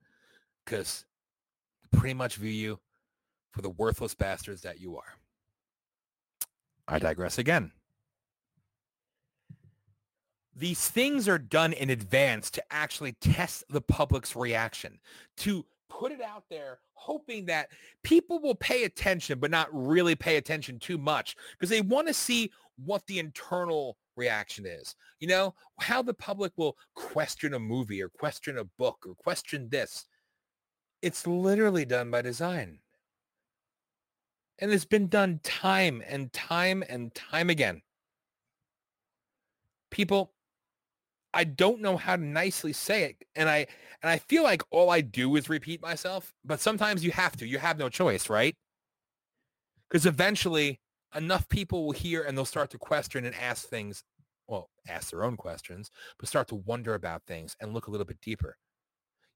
because 0.65 1.05
pretty 1.93 2.15
much 2.15 2.37
view 2.37 2.51
you 2.51 2.81
for 3.53 3.63
the 3.63 3.71
worthless 3.71 4.15
bastards 4.15 4.63
that 4.63 4.81
you 4.81 4.97
are. 4.97 5.15
I 6.89 6.99
digress 6.99 7.39
again. 7.39 7.73
These 10.57 10.89
things 10.89 11.29
are 11.29 11.39
done 11.39 11.73
in 11.73 11.91
advance 11.91 12.51
to 12.53 12.63
actually 12.71 13.13
test 13.13 13.65
the 13.69 13.81
public's 13.81 14.37
reaction, 14.37 15.01
to 15.39 15.65
put 15.89 16.13
it 16.13 16.21
out 16.21 16.45
there 16.49 16.79
hoping 16.95 17.45
that 17.47 17.69
people 18.03 18.41
will 18.41 18.55
pay 18.55 18.85
attention, 18.85 19.39
but 19.39 19.51
not 19.51 19.69
really 19.73 20.15
pay 20.15 20.37
attention 20.37 20.79
too 20.79 20.97
much 20.97 21.37
because 21.53 21.71
they 21.71 21.81
want 21.81 22.07
to 22.09 22.15
see 22.15 22.51
what 22.77 23.07
the 23.07 23.19
internal 23.19 23.97
reaction 24.17 24.67
is. 24.67 24.95
You 25.21 25.29
know, 25.29 25.55
how 25.79 26.03
the 26.03 26.15
public 26.15 26.53
will 26.57 26.77
question 26.95 27.55
a 27.55 27.59
movie 27.59 28.03
or 28.03 28.09
question 28.09 28.59
a 28.59 28.65
book 28.65 29.05
or 29.07 29.15
question 29.15 29.69
this. 29.69 30.07
It's 31.03 31.27
literally 31.27 31.85
done 31.85 32.11
by 32.11 32.23
design. 32.23 32.79
And 34.59 34.73
it's 34.73 34.85
been 34.85 35.09
done 35.09 35.41
time 35.43 36.03
and 36.07 36.33
time 36.33 36.85
and 36.89 37.15
time 37.15 37.51
again. 37.51 37.83
People, 39.91 40.33
I 41.33 41.45
don't 41.45 41.81
know 41.81 41.97
how 41.97 42.17
to 42.17 42.23
nicely 42.23 42.73
say 42.73 43.05
it. 43.05 43.17
And 43.35 43.49
I 43.49 43.67
and 44.03 44.11
I 44.11 44.19
feel 44.19 44.43
like 44.43 44.63
all 44.71 44.91
I 44.91 45.01
do 45.01 45.35
is 45.37 45.49
repeat 45.49 45.81
myself, 45.83 46.33
but 46.45 46.61
sometimes 46.61 47.05
you 47.05 47.11
have 47.13 47.37
to. 47.39 47.47
You 47.47 47.59
have 47.59 47.79
no 47.79 47.89
choice, 47.89 48.29
right? 48.29 48.55
Because 49.89 50.07
eventually 50.07 50.81
enough 51.15 51.49
people 51.49 51.87
will 51.87 51.93
hear 51.93 52.23
and 52.23 52.37
they'll 52.37 52.45
start 52.45 52.71
to 52.71 52.79
question 52.79 53.25
and 53.25 53.35
ask 53.35 53.69
things, 53.69 54.05
well, 54.49 54.71
ask 54.89 55.11
their 55.11 55.25
own 55.25 55.37
questions, 55.37 55.91
but 56.19 56.29
start 56.29 56.49
to 56.49 56.57
wonder 56.57 56.95
about 56.95 57.23
things 57.27 57.57
and 57.61 57.73
look 57.73 57.87
a 57.87 57.91
little 57.91 58.05
bit 58.05 58.21
deeper. 58.21 58.57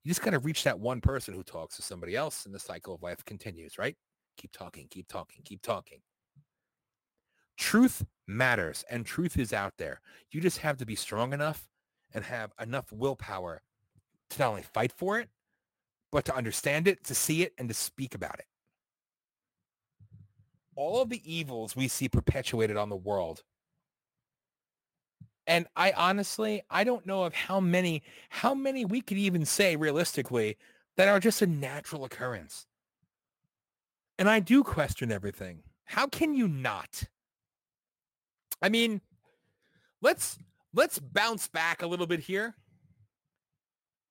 You 0.05 0.11
just 0.11 0.23
got 0.23 0.31
to 0.31 0.39
reach 0.39 0.65
that 0.65 0.81
one 0.81 1.01
person 1.01 1.35
who 1.35 1.43
talks 1.43 1.77
to 1.77 1.83
somebody 1.83 2.17
else 2.17 2.47
and 2.47 2.55
the 2.55 2.59
cycle 2.59 2.95
of 2.95 3.03
life 3.03 3.25
continues, 3.25 3.79
right? 3.79 3.97
Keep 4.37 4.53
talking, 4.53 4.87
keep 4.91 5.09
talking, 5.09 5.43
keep 5.45 5.63
talking. 5.63 5.99
Truth 7.57 8.05
matters 8.27 8.85
and 8.91 9.05
truth 9.05 9.37
is 9.37 9.53
out 9.53 9.75
there. 9.79 10.01
You 10.31 10.41
just 10.41 10.59
have 10.59 10.77
to 10.79 10.87
be 10.87 10.95
strong 10.95 11.33
enough 11.33 11.69
and 12.15 12.25
have 12.25 12.53
enough 12.61 12.93
willpower 12.93 13.63
to 14.31 14.39
not 14.39 14.49
only 14.51 14.63
fight 14.63 14.93
for 14.93 15.19
it, 15.19 15.29
but 16.11 16.25
to 16.27 16.35
understand 16.35 16.89
it, 16.89 17.05
to 17.05 17.15
see 17.15 17.43
it, 17.43 17.53
and 17.59 17.69
to 17.69 17.75
speak 17.75 18.15
about 18.15 18.39
it. 18.39 18.47
All 20.79 21.03
of 21.03 21.09
the 21.09 21.21
evils 21.25 21.75
we 21.75 21.89
see 21.89 22.09
perpetuated 22.09 22.77
on 22.77 22.89
the 22.89 22.97
world. 22.97 23.43
And 25.45 25.67
I 25.75 25.91
honestly, 25.91 26.63
I 26.71 26.85
don't 26.85 27.05
know 27.05 27.25
of 27.25 27.35
how 27.35 27.59
many, 27.59 28.05
how 28.29 28.55
many 28.55 28.85
we 28.85 29.01
could 29.01 29.19
even 29.19 29.45
say 29.45 29.75
realistically 29.75 30.57
that 30.97 31.09
are 31.09 31.19
just 31.19 31.43
a 31.43 31.49
natural 31.49 32.05
occurrence. 32.05 32.69
And 34.21 34.31
I 34.31 34.39
do 34.39 34.63
question 34.63 35.11
everything. 35.11 35.65
How 35.85 36.07
can 36.07 36.33
you 36.33 36.47
not? 36.47 37.03
I 38.63 38.69
mean, 38.69 39.01
let's 40.01 40.39
let's 40.73 41.01
bounce 41.01 41.49
back 41.49 41.83
a 41.83 41.89
little 41.89 42.07
bit 42.07 42.21
here. 42.21 42.55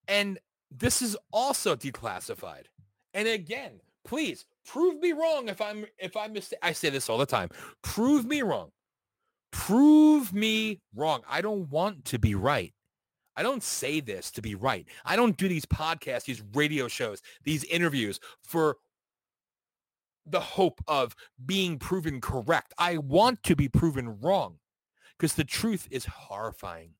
And 0.10 0.38
this 0.70 1.02
is 1.02 1.16
also 1.32 1.78
declassified. 1.78 2.66
And 3.14 3.26
again, 3.26 3.80
please 4.04 4.46
prove 4.68 5.00
me 5.02 5.14
wrong 5.14 5.50
if 5.50 5.60
I'm 5.62 5.86
if 5.98 6.16
I'm 6.16 6.34
mis- 6.34 6.54
I 6.62 6.74
say 6.74 6.90
this 6.90 7.10
all 7.10 7.18
the 7.18 7.26
time. 7.26 7.50
Prove 7.82 8.26
me 8.26 8.42
wrong. 8.44 8.70
Prove 9.52 10.34
me 10.34 10.82
wrong. 10.94 11.22
I 11.28 11.42
don't 11.42 11.70
want 11.72 12.06
to 12.06 12.20
be 12.20 12.36
right. 12.36 12.74
I 13.36 13.44
don't 13.44 13.64
say 13.64 14.00
this 14.00 14.30
to 14.32 14.42
be 14.42 14.56
right. 14.56 14.88
I 15.06 15.16
don't 15.16 15.38
do 15.38 15.48
these 15.48 15.66
podcasts, 15.66 16.26
these 16.26 16.44
radio 16.54 16.88
shows, 16.88 17.22
these 17.44 17.64
interviews 17.66 18.20
for 18.44 18.78
the 20.26 20.40
hope 20.40 20.82
of 20.88 21.16
being 21.46 21.80
proven 21.80 22.20
correct. 22.20 22.74
I 22.78 22.98
want 22.98 23.44
to 23.44 23.56
be 23.56 23.70
proven 23.70 24.20
wrong 24.20 24.58
because 25.18 25.36
the 25.36 25.44
truth 25.44 25.88
is 25.90 26.06
horrifying. 26.06 26.92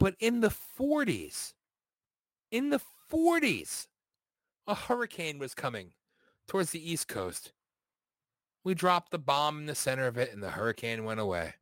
But 0.00 0.16
in 0.18 0.40
the 0.40 0.52
40s, 0.78 1.52
in 2.50 2.70
the 2.70 2.80
40s, 3.12 3.86
a 4.66 4.74
hurricane 4.74 5.38
was 5.38 5.54
coming 5.54 5.92
towards 6.48 6.70
the 6.70 6.90
East 6.90 7.08
Coast. 7.08 7.52
We 8.64 8.74
dropped 8.74 9.10
the 9.10 9.18
bomb 9.18 9.58
in 9.58 9.66
the 9.66 9.74
center 9.74 10.06
of 10.06 10.16
it 10.16 10.32
and 10.32 10.42
the 10.42 10.50
hurricane 10.50 11.04
went 11.04 11.20
away. 11.20 11.54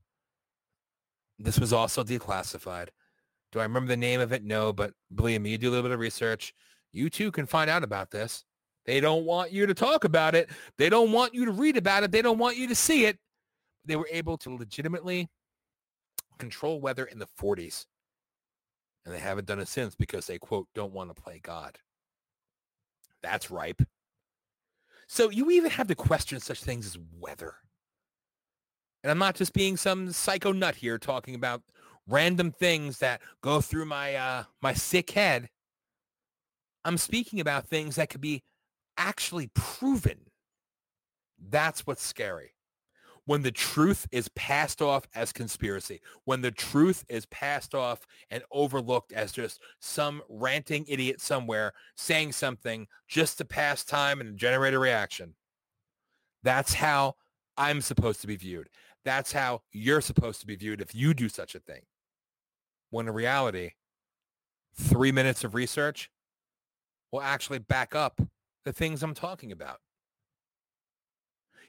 This 1.39 1.59
was 1.59 1.73
also 1.73 2.05
declassified. 2.05 2.89
Do 3.51 3.59
I 3.59 3.65
remember 3.65 3.89
the 3.89 3.97
name 3.97 4.21
of 4.21 4.33
it? 4.33 4.45
No, 4.45 4.73
but 4.73 4.95
believe 5.15 5.43
me, 5.43 5.51
you 5.51 5.59
do 5.59 5.69
a 5.69 5.73
little 5.73 5.83
bit 5.83 5.93
of 5.93 6.01
research. 6.01 6.55
You 6.93 7.11
too 7.11 7.33
can 7.33 7.47
find 7.47 7.69
out 7.69 7.83
about 7.83 8.11
this. 8.11 8.45
They 8.87 9.01
don't 9.01 9.25
want 9.25 9.53
you 9.53 9.67
to 9.67 9.75
talk 9.75 10.05
about 10.05 10.35
it. 10.35 10.51
They 10.79 10.89
don't 10.89 11.13
want 11.13 11.35
you 11.35 11.45
to 11.45 11.53
read 11.53 11.77
about 11.77 12.03
it. 12.05 12.13
They 12.13 12.23
don't 12.23 12.39
want 12.39 12.57
you 12.57 12.69
to 12.69 12.75
see 12.75 13.05
it. 13.05 13.19
They 13.85 13.97
were 13.97 14.09
able 14.11 14.37
to 14.39 14.55
legitimately 14.55 15.29
control 16.39 16.81
weather 16.81 17.05
in 17.05 17.19
the 17.19 17.29
40s. 17.41 17.87
And 19.05 19.15
they 19.15 19.19
haven't 19.19 19.47
done 19.47 19.59
it 19.59 19.69
since 19.69 19.95
because 19.95 20.27
they, 20.27 20.39
quote, 20.39 20.69
don't 20.75 20.93
want 20.93 21.15
to 21.15 21.21
play 21.21 21.41
God. 21.43 21.79
That's 23.23 23.51
ripe. 23.51 23.83
So 25.07 25.31
you 25.31 25.51
even 25.51 25.71
have 25.71 25.89
to 25.89 25.95
question 25.95 26.41
such 26.41 26.63
things 26.63 26.87
as 26.87 26.99
weather. 27.19 27.55
And 29.03 29.11
I'm 29.11 29.19
not 29.19 29.35
just 29.35 29.53
being 29.53 29.77
some 29.77 30.13
psycho 30.13 30.53
nut 30.53 30.77
here 30.77 30.99
talking 30.99 31.35
about 31.35 31.63
random 32.09 32.53
things 32.53 32.99
that 32.99 33.21
go 33.43 33.61
through 33.61 33.85
my 33.87 34.15
uh, 34.15 34.45
my 34.61 34.75
sick 34.75 35.11
head. 35.11 35.49
I'm 36.85 36.99
speaking 36.99 37.41
about 37.41 37.67
things 37.67 37.97
that 37.97 38.11
could 38.11 38.21
be 38.21 38.43
actually 38.97 39.51
proven. 39.55 40.31
That's 41.39 41.87
what's 41.87 42.05
scary. 42.05 42.55
When 43.25 43.43
the 43.43 43.53
truth 43.53 44.09
is 44.11 44.29
passed 44.31 44.83
off 44.83 45.07
as 45.15 45.33
conspiracy, 45.33 46.01
when 46.25 46.41
the 46.41 46.51
truth 46.51 47.05
is 47.09 47.27
passed 47.27 47.75
off 47.75 48.05
and 48.31 48.43
overlooked 48.51 49.13
as 49.13 49.31
just 49.31 49.61
some 49.81 50.23
ranting 50.29 50.85
idiot 50.89 51.21
somewhere 51.21 51.73
saying 51.97 52.33
something 52.33 52.89
just 53.07 53.39
to 53.39 53.45
pass 53.45 53.85
time 53.85 54.21
and 54.21 54.37
generate 54.37 54.75
a 54.75 54.79
reaction. 54.79 55.35
That's 56.43 56.75
how 56.75 57.15
I'm 57.57 57.81
supposed 57.81 58.21
to 58.23 58.27
be 58.27 58.37
viewed. 58.37 58.69
That's 59.05 59.33
how 59.33 59.63
you're 59.71 60.01
supposed 60.01 60.41
to 60.41 60.47
be 60.47 60.57
viewed 60.57 60.81
if 60.81 60.95
you 60.95 61.15
do 61.15 61.29
such 61.29 61.55
a 61.55 61.61
thing. 61.61 61.83
When 62.91 63.07
in 63.07 63.15
reality, 63.15 63.73
three 64.75 65.13
minutes 65.13 65.45
of 65.45 65.55
research 65.55 66.11
will 67.13 67.23
actually 67.23 67.59
back 67.59 67.95
up 67.95 68.21
the 68.65 68.73
things 68.73 69.03
I'm 69.03 69.15
talking 69.15 69.53
about. 69.53 69.79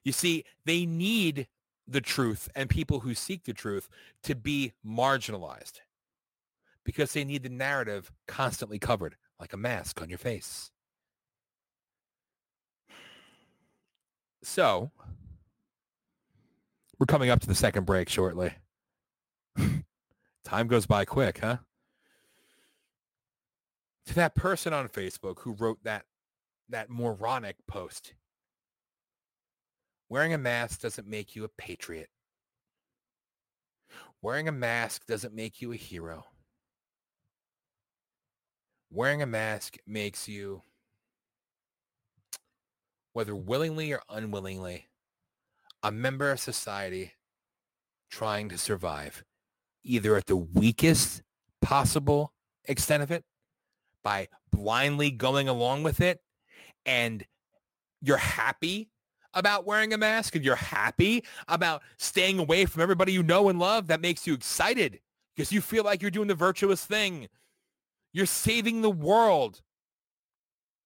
You 0.03 0.11
see, 0.11 0.45
they 0.65 0.85
need 0.85 1.47
the 1.87 2.01
truth 2.01 2.49
and 2.55 2.69
people 2.69 3.01
who 3.01 3.13
seek 3.13 3.43
the 3.43 3.53
truth 3.53 3.89
to 4.23 4.35
be 4.35 4.73
marginalized 4.85 5.81
because 6.83 7.13
they 7.13 7.23
need 7.23 7.43
the 7.43 7.49
narrative 7.49 8.11
constantly 8.27 8.79
covered 8.79 9.15
like 9.39 9.53
a 9.53 9.57
mask 9.57 10.01
on 10.01 10.09
your 10.09 10.17
face. 10.17 10.71
So, 14.43 14.91
we're 16.99 17.05
coming 17.05 17.29
up 17.29 17.39
to 17.41 17.47
the 17.47 17.55
second 17.55 17.85
break 17.85 18.09
shortly. 18.09 18.53
Time 20.43 20.67
goes 20.67 20.85
by 20.85 21.05
quick, 21.05 21.39
huh? 21.39 21.57
To 24.07 24.15
that 24.15 24.35
person 24.35 24.73
on 24.73 24.89
Facebook 24.89 25.39
who 25.39 25.53
wrote 25.53 25.83
that 25.83 26.05
that 26.69 26.89
moronic 26.89 27.55
post. 27.67 28.13
Wearing 30.13 30.35
a 30.35 30.37
mask 30.37 30.81
doesn't 30.81 31.07
make 31.07 31.35
you 31.35 31.43
a 31.43 31.49
patriot. 31.49 32.07
Wearing 34.21 34.47
a 34.47 34.51
mask 34.51 35.07
doesn't 35.07 35.33
make 35.33 35.59
you 35.59 35.71
a 35.71 35.75
hero. 35.75 36.27
Wearing 38.91 39.23
a 39.23 39.25
mask 39.25 39.77
makes 39.87 40.27
you, 40.27 40.61
whether 43.13 43.35
willingly 43.35 43.91
or 43.91 44.01
unwillingly, 44.07 44.85
a 45.81 45.91
member 45.91 46.29
of 46.29 46.39
society 46.39 47.13
trying 48.11 48.49
to 48.49 48.57
survive, 48.59 49.23
either 49.83 50.15
at 50.15 50.27
the 50.27 50.37
weakest 50.37 51.23
possible 51.59 52.33
extent 52.65 53.01
of 53.01 53.09
it, 53.09 53.23
by 54.03 54.27
blindly 54.51 55.09
going 55.09 55.49
along 55.49 55.81
with 55.81 55.99
it, 56.01 56.19
and 56.85 57.25
you're 57.99 58.17
happy 58.17 58.91
about 59.33 59.65
wearing 59.65 59.93
a 59.93 59.97
mask 59.97 60.35
and 60.35 60.45
you're 60.45 60.55
happy 60.55 61.23
about 61.47 61.81
staying 61.97 62.39
away 62.39 62.65
from 62.65 62.81
everybody 62.81 63.11
you 63.11 63.23
know 63.23 63.49
and 63.49 63.59
love, 63.59 63.87
that 63.87 64.01
makes 64.01 64.27
you 64.27 64.33
excited 64.33 64.99
because 65.35 65.51
you 65.51 65.61
feel 65.61 65.83
like 65.83 66.01
you're 66.01 66.11
doing 66.11 66.27
the 66.27 66.35
virtuous 66.35 66.85
thing. 66.85 67.27
You're 68.13 68.25
saving 68.25 68.81
the 68.81 68.91
world. 68.91 69.61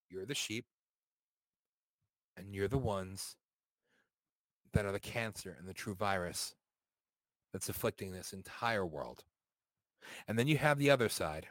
You're 0.09 0.25
the 0.25 0.35
sheep 0.35 0.65
and 2.37 2.53
you're 2.53 2.67
the 2.67 2.77
ones 2.77 3.35
that 4.73 4.85
are 4.85 4.91
the 4.91 4.99
cancer 4.99 5.55
and 5.59 5.67
the 5.67 5.73
true 5.73 5.95
virus 5.95 6.55
that's 7.51 7.69
afflicting 7.69 8.11
this 8.11 8.33
entire 8.33 8.85
world. 8.85 9.23
And 10.27 10.37
then 10.37 10.47
you 10.47 10.57
have 10.57 10.77
the 10.77 10.91
other 10.91 11.09
side. 11.09 11.47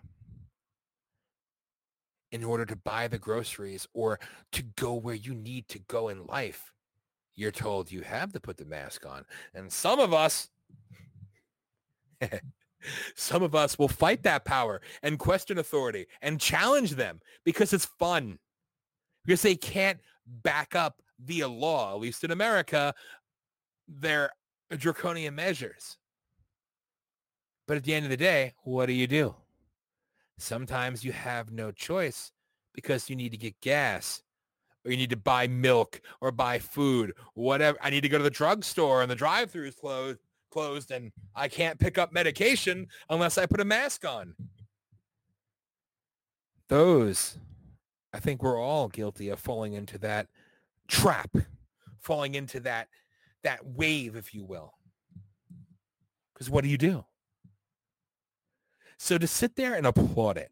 In 2.33 2.45
order 2.45 2.65
to 2.67 2.77
buy 2.77 3.09
the 3.09 3.19
groceries 3.19 3.87
or 3.95 4.19
to 4.53 4.63
go 4.63 4.95
where 4.95 5.15
you 5.15 5.35
need 5.35 5.69
to 5.69 5.79
go 5.79 6.09
in 6.09 6.27
life, 6.27 6.73
you're 7.37 7.53
told 7.53 7.93
you 7.93 8.01
have 8.01 8.33
to 8.33 8.41
put 8.41 8.57
the 8.57 8.65
mask 8.65 9.07
on. 9.07 9.25
And 9.55 9.71
some 9.71 10.01
of 10.01 10.13
us, 10.13 10.49
some 13.15 13.43
of 13.43 13.55
us 13.55 13.79
will 13.79 13.89
fight 13.89 14.23
that 14.23 14.45
power 14.45 14.81
and 15.03 15.19
question 15.19 15.59
authority 15.59 16.07
and 16.23 16.41
challenge 16.41 16.93
them 16.93 17.21
because 17.45 17.73
it's 17.73 17.85
fun. 17.85 18.39
Because 19.25 19.43
they 19.43 19.57
can't 19.57 20.01
back 20.27 20.75
up 20.75 21.03
via 21.21 21.49
law, 21.49 21.95
at 21.95 22.01
least 22.01 22.25
in 22.25 22.31
America, 22.31 22.95
their 23.87 24.31
draconian 24.71 25.35
measures. 25.35 25.99
But 27.67 27.77
at 27.77 27.85
the 27.85 27.95
end 27.95 28.07
of 28.07 28.11
the 28.11 28.17
day, 28.17 28.55
what 28.63 28.87
do 28.87 28.93
you 28.93 29.07
do? 29.07 29.35
Sometimes 30.39 31.05
you 31.05 31.13
have 31.13 31.51
no 31.51 31.73
choice 31.73 32.31
because 32.73 33.11
you 33.11 33.17
need 33.17 33.33
to 33.33 33.39
get 33.39 33.61
gas 33.61 34.23
or 34.87 34.91
you 34.93 34.97
need 34.97 35.11
to 35.11 35.17
buy 35.17 35.49
milk 35.49 36.01
or 36.21 36.31
buy 36.31 36.59
food, 36.59 37.13
whatever. 37.35 37.77
I 37.83 37.91
need 37.91 38.03
to 38.03 38.09
go 38.09 38.19
to 38.19 38.25
the 38.25 38.31
drugstore 38.31 39.03
and 39.03 39.11
the 39.11 39.17
drive-through 39.17 39.67
is 39.67 39.75
closed, 39.75 40.21
closed 40.51 40.93
and 40.93 41.13
I 41.35 41.49
can't 41.49 41.79
pick 41.79 41.99
up 41.99 42.13
medication 42.13 42.87
unless 43.11 43.37
I 43.37 43.47
put 43.47 43.61
a 43.61 43.65
mask 43.65 44.05
on. 44.05 44.35
Those, 46.69 47.39
I 48.13 48.21
think 48.21 48.43
we're 48.43 48.61
all 48.61 48.89
guilty 48.89 49.29
of 49.29 49.41
falling 49.41 49.75
into 49.75 49.99
that 49.99 50.29
trap, 50.89 51.37
falling 52.01 52.35
into 52.35 52.61
that 52.61 52.89
that 53.43 53.65
wave, 53.65 54.17
if 54.17 54.35
you 54.35 54.45
will. 54.45 54.73
Because 56.33 56.51
what 56.51 56.65
do 56.65 56.71
you 56.71 56.79
do? 56.79 57.05
So 58.99 59.19
to 59.19 59.27
sit 59.27 59.57
there 59.57 59.75
and 59.75 59.87
applaud 59.87 60.37
it, 60.37 60.51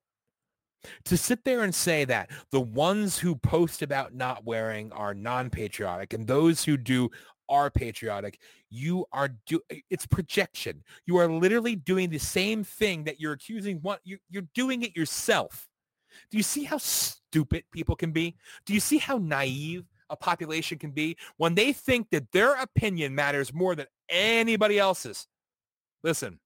to 1.05 1.17
sit 1.17 1.45
there 1.45 1.63
and 1.63 1.75
say 1.75 2.05
that 2.05 2.31
the 2.51 2.61
ones 2.61 3.19
who 3.19 3.37
post 3.37 3.83
about 3.83 4.15
not 4.15 4.45
wearing 4.45 4.93
are 4.93 5.15
non-patriotic 5.15 6.13
and 6.13 6.27
those 6.27 6.65
who 6.65 6.77
do 6.77 7.11
are 7.49 7.71
patriotic, 7.71 8.41
you 8.71 9.05
are 9.13 9.31
do 9.47 9.61
it's 9.91 10.07
projection. 10.07 10.83
You 11.07 11.19
are 11.19 11.29
literally 11.29 11.77
doing 11.77 12.11
the 12.11 12.19
same 12.19 12.65
thing 12.65 13.05
that 13.05 13.21
you're 13.21 13.33
accusing 13.33 13.79
one 13.83 13.99
you, 14.05 14.19
you're 14.31 14.49
doing 14.55 14.83
it 14.83 14.97
yourself. 14.97 15.69
Do 16.31 16.37
you 16.37 16.43
see 16.43 16.65
how 16.65 16.79
stupid 16.79 17.65
people 17.73 17.97
can 17.97 18.13
be? 18.13 18.37
Do 18.65 18.73
you 18.73 18.81
see 18.81 18.99
how 18.99 19.19
naive 19.19 19.85
a 20.11 20.17
population 20.17 20.79
can 20.79 20.91
be 20.91 21.17
when 21.37 21.55
they 21.55 21.73
think 21.73 22.11
that 22.11 22.31
their 22.33 22.55
opinion 22.55 23.15
matters 23.15 23.53
more 23.53 23.75
than 23.75 23.87
anybody 24.09 24.79
else's. 24.79 25.27
Listen, 26.03 26.39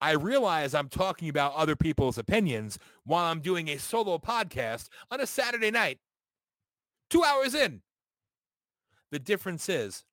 I 0.00 0.12
realize 0.12 0.74
I'm 0.74 0.88
talking 0.88 1.28
about 1.28 1.54
other 1.54 1.76
people's 1.76 2.18
opinions 2.18 2.78
while 3.04 3.24
I'm 3.24 3.40
doing 3.40 3.68
a 3.68 3.78
solo 3.78 4.18
podcast 4.18 4.88
on 5.10 5.20
a 5.20 5.26
Saturday 5.26 5.70
night, 5.70 5.98
two 7.08 7.24
hours 7.24 7.54
in. 7.54 7.82
The 9.10 9.18
difference 9.18 9.68
is 9.68 10.04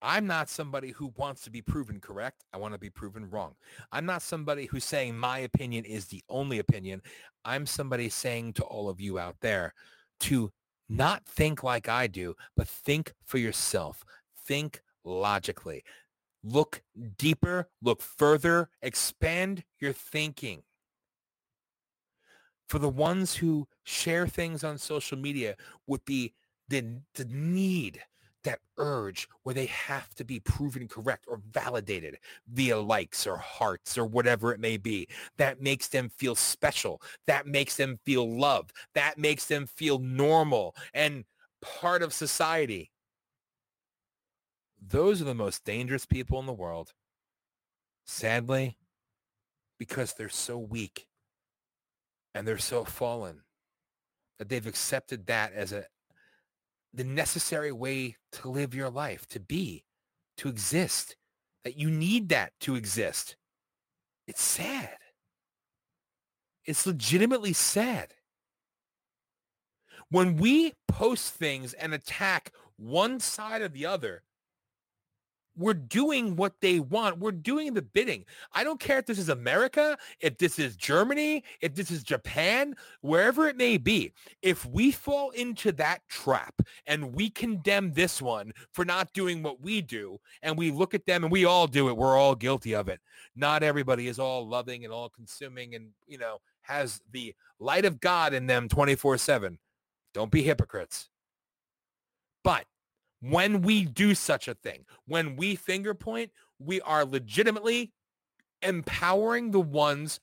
I'm 0.00 0.26
not 0.26 0.48
somebody 0.48 0.90
who 0.90 1.12
wants 1.16 1.42
to 1.42 1.50
be 1.50 1.62
proven 1.62 2.00
correct. 2.00 2.44
I 2.52 2.58
want 2.58 2.74
to 2.74 2.78
be 2.78 2.90
proven 2.90 3.28
wrong. 3.30 3.54
I'm 3.90 4.06
not 4.06 4.22
somebody 4.22 4.66
who's 4.66 4.84
saying 4.84 5.18
my 5.18 5.38
opinion 5.38 5.84
is 5.84 6.06
the 6.06 6.22
only 6.28 6.58
opinion. 6.58 7.02
I'm 7.44 7.66
somebody 7.66 8.08
saying 8.08 8.52
to 8.54 8.64
all 8.64 8.88
of 8.88 9.00
you 9.00 9.18
out 9.18 9.36
there 9.40 9.74
to 10.20 10.52
Not 10.88 11.26
think 11.26 11.62
like 11.62 11.88
I 11.88 12.06
do, 12.06 12.34
but 12.56 12.68
think 12.68 13.12
for 13.24 13.38
yourself. 13.38 14.04
Think 14.46 14.82
logically. 15.04 15.84
Look 16.44 16.82
deeper, 17.16 17.68
look 17.82 18.00
further, 18.00 18.70
expand 18.80 19.64
your 19.80 19.92
thinking. 19.92 20.62
For 22.68 22.78
the 22.78 22.88
ones 22.88 23.36
who 23.36 23.66
share 23.84 24.26
things 24.26 24.62
on 24.62 24.78
social 24.78 25.18
media 25.18 25.56
with 25.86 26.04
the, 26.04 26.32
the, 26.68 27.00
the 27.14 27.24
need, 27.24 28.02
that 28.44 28.60
urge 28.78 29.28
where 29.42 29.54
they 29.54 29.66
have 29.66 30.14
to 30.14 30.24
be 30.24 30.40
proven 30.40 30.88
correct 30.88 31.24
or 31.28 31.40
validated 31.50 32.18
via 32.50 32.78
likes 32.78 33.26
or 33.26 33.36
hearts 33.36 33.98
or 33.98 34.06
whatever 34.06 34.52
it 34.52 34.60
may 34.60 34.76
be, 34.76 35.08
that 35.36 35.60
makes 35.60 35.88
them 35.88 36.08
feel 36.08 36.34
special. 36.34 37.02
That 37.26 37.46
makes 37.46 37.76
them 37.76 37.98
feel 38.04 38.30
loved. 38.30 38.72
That 38.94 39.18
makes 39.18 39.46
them 39.46 39.66
feel 39.66 39.98
normal 39.98 40.74
and 40.94 41.24
part 41.60 42.02
of 42.02 42.12
society 42.14 42.90
those 44.90 45.20
are 45.20 45.26
the 45.26 45.34
most 45.34 45.64
dangerous 45.64 46.06
people 46.06 46.38
in 46.40 46.46
the 46.46 46.52
world. 46.52 46.92
Sadly, 48.06 48.76
because 49.78 50.14
they're 50.14 50.28
so 50.28 50.58
weak 50.58 51.06
and 52.34 52.46
they're 52.46 52.58
so 52.58 52.84
fallen 52.84 53.42
that 54.38 54.48
they've 54.48 54.66
accepted 54.66 55.26
that 55.26 55.52
as 55.52 55.72
a 55.72 55.86
the 56.94 57.04
necessary 57.04 57.70
way 57.70 58.16
to 58.32 58.48
live 58.48 58.74
your 58.74 58.88
life, 58.88 59.26
to 59.28 59.38
be, 59.38 59.84
to 60.38 60.48
exist, 60.48 61.16
that 61.64 61.76
you 61.76 61.90
need 61.90 62.30
that 62.30 62.52
to 62.60 62.76
exist. 62.76 63.36
It's 64.26 64.42
sad. 64.42 64.96
It's 66.64 66.86
legitimately 66.86 67.52
sad. 67.52 68.14
When 70.10 70.36
we 70.36 70.72
post 70.86 71.34
things 71.34 71.74
and 71.74 71.92
attack 71.92 72.52
one 72.76 73.20
side 73.20 73.60
or 73.60 73.68
the 73.68 73.84
other, 73.84 74.22
we're 75.58 75.74
doing 75.74 76.36
what 76.36 76.54
they 76.60 76.80
want. 76.80 77.18
We're 77.18 77.32
doing 77.32 77.74
the 77.74 77.82
bidding. 77.82 78.24
I 78.52 78.64
don't 78.64 78.80
care 78.80 78.98
if 78.98 79.06
this 79.06 79.18
is 79.18 79.28
America, 79.28 79.98
if 80.20 80.38
this 80.38 80.58
is 80.58 80.76
Germany, 80.76 81.44
if 81.60 81.74
this 81.74 81.90
is 81.90 82.02
Japan, 82.02 82.74
wherever 83.00 83.48
it 83.48 83.56
may 83.56 83.76
be. 83.76 84.12
If 84.40 84.64
we 84.64 84.92
fall 84.92 85.30
into 85.30 85.72
that 85.72 86.00
trap 86.08 86.62
and 86.86 87.14
we 87.14 87.28
condemn 87.28 87.92
this 87.92 88.22
one 88.22 88.52
for 88.72 88.84
not 88.84 89.12
doing 89.12 89.42
what 89.42 89.60
we 89.60 89.82
do 89.82 90.18
and 90.42 90.56
we 90.56 90.70
look 90.70 90.94
at 90.94 91.04
them 91.04 91.24
and 91.24 91.32
we 91.32 91.44
all 91.44 91.66
do 91.66 91.88
it, 91.88 91.96
we're 91.96 92.16
all 92.16 92.34
guilty 92.34 92.74
of 92.74 92.88
it. 92.88 93.00
Not 93.34 93.62
everybody 93.62 94.08
is 94.08 94.18
all 94.18 94.48
loving 94.48 94.84
and 94.84 94.92
all 94.92 95.08
consuming 95.08 95.74
and, 95.74 95.88
you 96.06 96.18
know, 96.18 96.38
has 96.62 97.00
the 97.10 97.34
light 97.58 97.84
of 97.84 98.00
God 98.00 98.32
in 98.32 98.46
them 98.46 98.68
24/7. 98.68 99.58
Don't 100.14 100.30
be 100.30 100.42
hypocrites. 100.42 101.08
But 102.44 102.66
when 103.20 103.62
we 103.62 103.84
do 103.84 104.14
such 104.14 104.48
a 104.48 104.54
thing, 104.54 104.84
when 105.06 105.36
we 105.36 105.56
finger 105.56 105.94
point, 105.94 106.30
we 106.58 106.80
are 106.80 107.04
legitimately 107.04 107.92
empowering 108.62 109.50
the 109.50 109.60
ones 109.60 110.20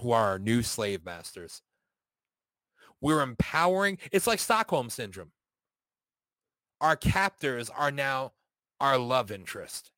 who 0.00 0.12
are 0.12 0.30
our 0.30 0.38
new 0.38 0.62
slave 0.62 1.04
masters. 1.04 1.62
We're 3.00 3.22
empowering, 3.22 3.98
it's 4.12 4.26
like 4.26 4.38
Stockholm 4.38 4.90
syndrome. 4.90 5.32
Our 6.80 6.96
captors 6.96 7.70
are 7.70 7.90
now 7.90 8.32
our 8.80 8.98
love 8.98 9.30
interest. 9.30 9.90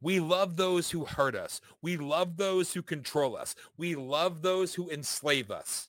We 0.00 0.20
love 0.20 0.56
those 0.56 0.90
who 0.90 1.04
hurt 1.04 1.34
us. 1.34 1.60
We 1.80 1.96
love 1.96 2.36
those 2.36 2.72
who 2.72 2.82
control 2.82 3.36
us. 3.36 3.54
We 3.76 3.94
love 3.94 4.42
those 4.42 4.74
who 4.74 4.90
enslave 4.90 5.50
us. 5.50 5.88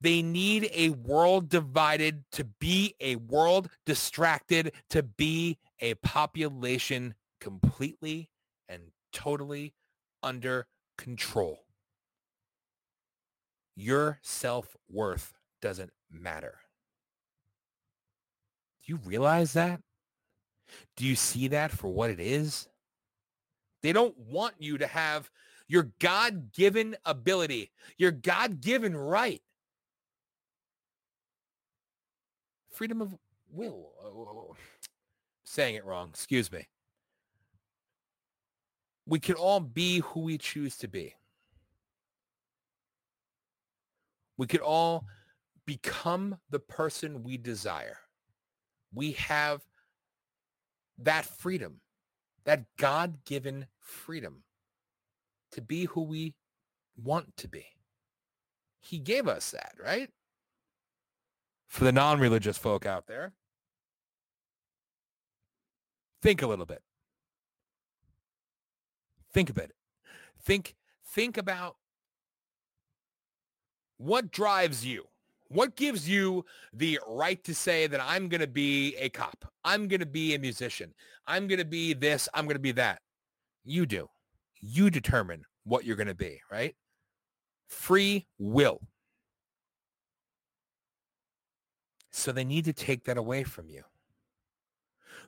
They 0.00 0.22
need 0.22 0.68
a 0.74 0.90
world 0.90 1.48
divided 1.48 2.24
to 2.32 2.44
be 2.44 2.94
a 3.00 3.16
world 3.16 3.70
distracted, 3.86 4.72
to 4.90 5.02
be 5.02 5.58
a 5.80 5.94
population 5.94 7.14
completely 7.40 8.30
and 8.68 8.82
totally 9.12 9.74
under 10.22 10.66
control. 10.98 11.60
Your 13.74 14.18
self-worth 14.22 15.34
doesn't 15.60 15.92
matter. 16.10 16.58
Do 18.84 18.92
you 18.92 19.00
realize 19.04 19.54
that? 19.54 19.80
Do 20.96 21.04
you 21.04 21.16
see 21.16 21.48
that 21.48 21.70
for 21.70 21.88
what 21.88 22.10
it 22.10 22.20
is? 22.20 22.68
They 23.82 23.92
don't 23.92 24.16
want 24.18 24.54
you 24.58 24.78
to 24.78 24.86
have 24.86 25.30
your 25.68 25.90
God-given 26.00 26.96
ability, 27.04 27.70
your 27.98 28.12
God-given 28.12 28.96
right 28.96 29.42
freedom 32.76 33.00
of 33.00 33.16
will. 33.50 33.92
Oh, 34.04 34.54
saying 35.44 35.76
it 35.76 35.84
wrong. 35.84 36.10
Excuse 36.10 36.52
me. 36.52 36.68
We 39.06 39.18
can 39.18 39.36
all 39.36 39.60
be 39.60 40.00
who 40.00 40.20
we 40.20 40.36
choose 40.36 40.76
to 40.78 40.88
be. 40.88 41.14
We 44.36 44.46
could 44.46 44.60
all 44.60 45.06
become 45.64 46.38
the 46.50 46.58
person 46.58 47.22
we 47.22 47.38
desire. 47.38 47.98
We 48.92 49.12
have 49.12 49.62
that 50.98 51.24
freedom, 51.24 51.80
that 52.44 52.64
God-given 52.76 53.66
freedom 53.80 54.42
to 55.52 55.62
be 55.62 55.84
who 55.86 56.02
we 56.02 56.34
want 57.02 57.36
to 57.38 57.48
be. 57.48 57.64
He 58.80 58.98
gave 58.98 59.28
us 59.28 59.52
that, 59.52 59.74
right? 59.82 60.10
For 61.68 61.84
the 61.84 61.92
non-religious 61.92 62.58
folk 62.58 62.86
out 62.86 63.06
there, 63.06 63.32
think 66.22 66.42
a 66.42 66.46
little 66.46 66.66
bit. 66.66 66.82
Think 69.32 69.50
a 69.50 69.52
bit. 69.52 69.72
Think 70.42 70.74
think 71.04 71.36
about 71.36 71.76
what 73.98 74.30
drives 74.30 74.84
you. 74.84 75.04
What 75.48 75.76
gives 75.76 76.08
you 76.08 76.44
the 76.72 76.98
right 77.06 77.42
to 77.44 77.54
say 77.54 77.86
that 77.86 78.00
I'm 78.02 78.28
going 78.28 78.40
to 78.40 78.48
be 78.48 78.96
a 78.96 79.08
cop? 79.08 79.44
I'm 79.64 79.86
going 79.86 80.00
to 80.00 80.06
be 80.06 80.34
a 80.34 80.38
musician. 80.38 80.92
I'm 81.26 81.46
going 81.46 81.58
to 81.58 81.64
be 81.64 81.94
this. 81.94 82.28
I'm 82.34 82.46
going 82.46 82.56
to 82.56 82.60
be 82.60 82.72
that. 82.72 83.00
You 83.64 83.86
do. 83.86 84.08
You 84.60 84.90
determine 84.90 85.44
what 85.64 85.84
you're 85.84 85.96
going 85.96 86.08
to 86.08 86.14
be, 86.14 86.40
right? 86.50 86.74
Free 87.68 88.26
will. 88.38 88.80
So 92.16 92.32
they 92.32 92.44
need 92.44 92.64
to 92.64 92.72
take 92.72 93.04
that 93.04 93.18
away 93.18 93.44
from 93.44 93.68
you. 93.68 93.82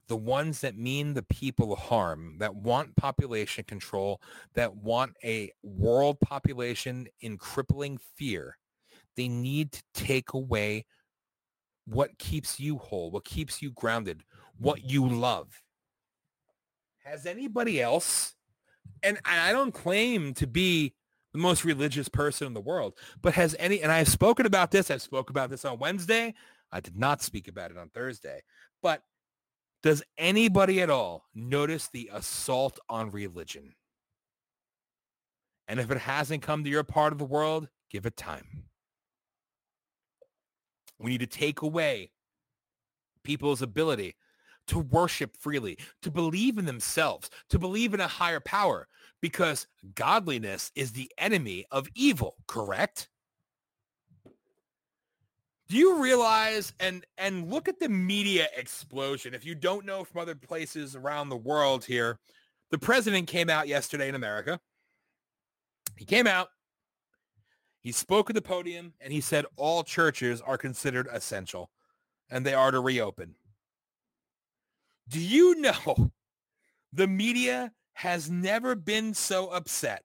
The 0.08 0.16
ones 0.16 0.62
that 0.62 0.78
mean 0.78 1.12
the 1.12 1.22
people 1.22 1.76
harm, 1.76 2.36
that 2.38 2.54
want 2.54 2.96
population 2.96 3.64
control, 3.64 4.22
that 4.54 4.74
want 4.74 5.12
a 5.22 5.52
world 5.62 6.18
population 6.20 7.06
in 7.20 7.36
crippling 7.36 7.98
fear, 8.16 8.56
they 9.16 9.28
need 9.28 9.72
to 9.72 9.82
take 9.92 10.32
away 10.32 10.86
what 11.84 12.18
keeps 12.18 12.58
you 12.58 12.78
whole, 12.78 13.10
what 13.10 13.24
keeps 13.24 13.60
you 13.60 13.70
grounded, 13.70 14.22
what 14.56 14.82
you 14.82 15.06
love. 15.06 15.62
Has 17.04 17.26
anybody 17.26 17.82
else, 17.82 18.32
and 19.02 19.18
I 19.26 19.52
don't 19.52 19.72
claim 19.72 20.32
to 20.34 20.46
be 20.46 20.94
the 21.34 21.38
most 21.38 21.64
religious 21.64 22.08
person 22.08 22.46
in 22.46 22.54
the 22.54 22.62
world, 22.62 22.94
but 23.20 23.34
has 23.34 23.54
any, 23.58 23.82
and 23.82 23.92
I've 23.92 24.08
spoken 24.08 24.46
about 24.46 24.70
this, 24.70 24.90
I've 24.90 25.02
spoke 25.02 25.28
about 25.28 25.50
this 25.50 25.66
on 25.66 25.78
Wednesday, 25.78 26.34
I 26.72 26.80
did 26.80 26.96
not 26.96 27.22
speak 27.22 27.48
about 27.48 27.70
it 27.70 27.78
on 27.78 27.88
Thursday. 27.88 28.42
But 28.82 29.02
does 29.82 30.02
anybody 30.16 30.80
at 30.82 30.90
all 30.90 31.24
notice 31.34 31.88
the 31.88 32.10
assault 32.12 32.78
on 32.88 33.10
religion? 33.10 33.74
And 35.68 35.78
if 35.78 35.90
it 35.90 35.98
hasn't 35.98 36.42
come 36.42 36.64
to 36.64 36.70
your 36.70 36.84
part 36.84 37.12
of 37.12 37.18
the 37.18 37.24
world, 37.24 37.68
give 37.90 38.06
it 38.06 38.16
time. 38.16 38.64
We 40.98 41.10
need 41.12 41.20
to 41.20 41.26
take 41.26 41.62
away 41.62 42.10
people's 43.22 43.62
ability 43.62 44.16
to 44.68 44.78
worship 44.78 45.36
freely, 45.36 45.78
to 46.02 46.10
believe 46.10 46.58
in 46.58 46.66
themselves, 46.66 47.30
to 47.50 47.58
believe 47.58 47.94
in 47.94 48.00
a 48.00 48.08
higher 48.08 48.40
power, 48.40 48.88
because 49.20 49.66
godliness 49.94 50.70
is 50.74 50.92
the 50.92 51.10
enemy 51.18 51.64
of 51.70 51.88
evil, 51.94 52.36
correct? 52.46 53.08
Do 55.68 55.76
you 55.76 56.02
realize 56.02 56.72
and 56.80 57.04
and 57.18 57.50
look 57.50 57.68
at 57.68 57.78
the 57.78 57.88
media 57.88 58.48
explosion? 58.56 59.34
If 59.34 59.44
you 59.44 59.54
don't 59.54 59.84
know 59.84 60.02
from 60.02 60.20
other 60.20 60.34
places 60.34 60.96
around 60.96 61.28
the 61.28 61.36
world 61.36 61.84
here, 61.84 62.18
the 62.70 62.78
president 62.78 63.28
came 63.28 63.50
out 63.50 63.68
yesterday 63.68 64.08
in 64.08 64.14
America. 64.14 64.60
He 65.96 66.04
came 66.04 66.26
out, 66.26 66.48
he 67.80 67.92
spoke 67.92 68.30
at 68.30 68.34
the 68.34 68.42
podium, 68.42 68.94
and 69.00 69.12
he 69.12 69.20
said 69.20 69.46
all 69.56 69.82
churches 69.82 70.40
are 70.40 70.58
considered 70.58 71.08
essential 71.12 71.70
and 72.30 72.44
they 72.44 72.54
are 72.54 72.70
to 72.70 72.80
reopen. 72.80 73.34
Do 75.08 75.20
you 75.20 75.54
know 75.60 76.10
the 76.92 77.06
media 77.06 77.72
has 77.94 78.30
never 78.30 78.74
been 78.74 79.12
so 79.14 79.48
upset? 79.48 80.02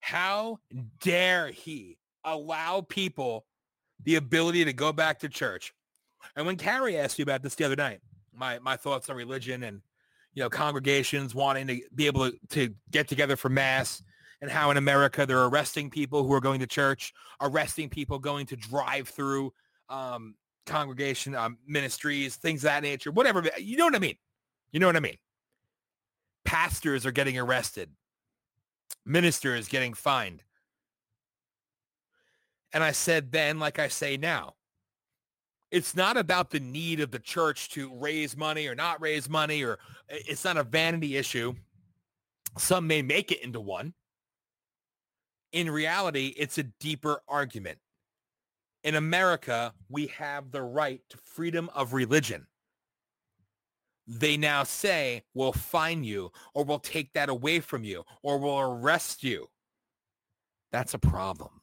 How 0.00 0.58
dare 1.00 1.48
he 1.48 1.98
allow 2.24 2.82
people 2.82 3.46
the 4.02 4.16
ability 4.16 4.64
to 4.64 4.72
go 4.72 4.92
back 4.92 5.20
to 5.20 5.28
church. 5.28 5.72
And 6.34 6.46
when 6.46 6.56
Carrie 6.56 6.98
asked 6.98 7.18
you 7.18 7.22
about 7.22 7.42
this 7.42 7.54
the 7.54 7.64
other 7.64 7.76
night, 7.76 8.00
my 8.32 8.58
my 8.58 8.76
thoughts 8.76 9.08
on 9.08 9.16
religion 9.16 9.62
and 9.62 9.80
you 10.34 10.42
know 10.42 10.50
congregations 10.50 11.34
wanting 11.34 11.66
to 11.68 11.80
be 11.94 12.06
able 12.06 12.30
to, 12.30 12.38
to 12.50 12.74
get 12.90 13.08
together 13.08 13.36
for 13.36 13.48
mass 13.48 14.02
and 14.40 14.50
how 14.50 14.70
in 14.70 14.76
America 14.76 15.24
they're 15.24 15.46
arresting 15.46 15.90
people 15.90 16.24
who 16.24 16.32
are 16.32 16.40
going 16.40 16.60
to 16.60 16.66
church, 16.66 17.12
arresting 17.40 17.88
people 17.88 18.18
going 18.18 18.46
to 18.46 18.56
drive 18.56 19.08
through 19.08 19.52
um, 19.88 20.34
congregation 20.66 21.34
um, 21.34 21.58
ministries, 21.66 22.36
things 22.36 22.60
of 22.60 22.68
that 22.68 22.82
nature, 22.82 23.10
whatever. 23.10 23.42
You 23.58 23.76
know 23.76 23.86
what 23.86 23.94
I 23.94 23.98
mean? 23.98 24.16
You 24.72 24.80
know 24.80 24.86
what 24.86 24.96
I 24.96 25.00
mean? 25.00 25.16
Pastors 26.44 27.06
are 27.06 27.12
getting 27.12 27.38
arrested. 27.38 27.90
Ministers 29.04 29.68
getting 29.68 29.94
fined. 29.94 30.42
And 32.76 32.84
I 32.84 32.92
said 32.92 33.32
then, 33.32 33.58
like 33.58 33.78
I 33.78 33.88
say 33.88 34.18
now, 34.18 34.52
it's 35.70 35.96
not 35.96 36.18
about 36.18 36.50
the 36.50 36.60
need 36.60 37.00
of 37.00 37.10
the 37.10 37.18
church 37.18 37.70
to 37.70 37.90
raise 37.94 38.36
money 38.36 38.66
or 38.66 38.74
not 38.74 39.00
raise 39.00 39.30
money, 39.30 39.64
or 39.64 39.78
it's 40.10 40.44
not 40.44 40.58
a 40.58 40.62
vanity 40.62 41.16
issue. 41.16 41.54
Some 42.58 42.86
may 42.86 43.00
make 43.00 43.32
it 43.32 43.42
into 43.42 43.60
one. 43.60 43.94
In 45.52 45.70
reality, 45.70 46.34
it's 46.36 46.58
a 46.58 46.64
deeper 46.64 47.22
argument. 47.26 47.78
In 48.84 48.96
America, 48.96 49.72
we 49.88 50.08
have 50.08 50.50
the 50.50 50.60
right 50.60 51.00
to 51.08 51.16
freedom 51.16 51.70
of 51.74 51.94
religion. 51.94 52.46
They 54.06 54.36
now 54.36 54.64
say, 54.64 55.22
we'll 55.32 55.54
fine 55.54 56.04
you, 56.04 56.30
or 56.52 56.62
we'll 56.62 56.78
take 56.80 57.14
that 57.14 57.30
away 57.30 57.60
from 57.60 57.84
you, 57.84 58.04
or 58.22 58.36
we'll 58.36 58.60
arrest 58.60 59.24
you. 59.24 59.48
That's 60.72 60.92
a 60.92 60.98
problem. 60.98 61.55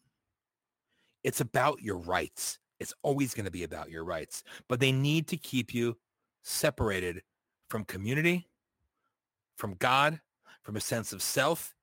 It's 1.24 1.41
about 1.41 1.82
your 1.82 1.98
rights. 1.98 2.60
It's 2.80 2.94
always 3.02 3.34
going 3.34 3.45
to 3.45 3.52
be 3.52 3.64
about 3.64 3.90
your 3.90 4.04
rights, 4.04 4.44
but 4.68 4.80
they 4.80 4.91
need 4.91 5.28
to 5.30 5.38
keep 5.38 5.74
you 5.74 5.98
separated 6.41 7.24
from 7.70 7.86
community, 7.86 8.50
from 9.56 9.76
God, 9.76 10.20
from 10.64 10.76
a 10.76 10.82
sense 10.82 11.14
of 11.14 11.22
self, 11.22 11.74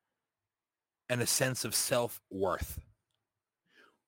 and 1.09 1.21
a 1.21 1.27
sense 1.27 1.65
of 1.65 1.73
self-worth. 1.73 2.79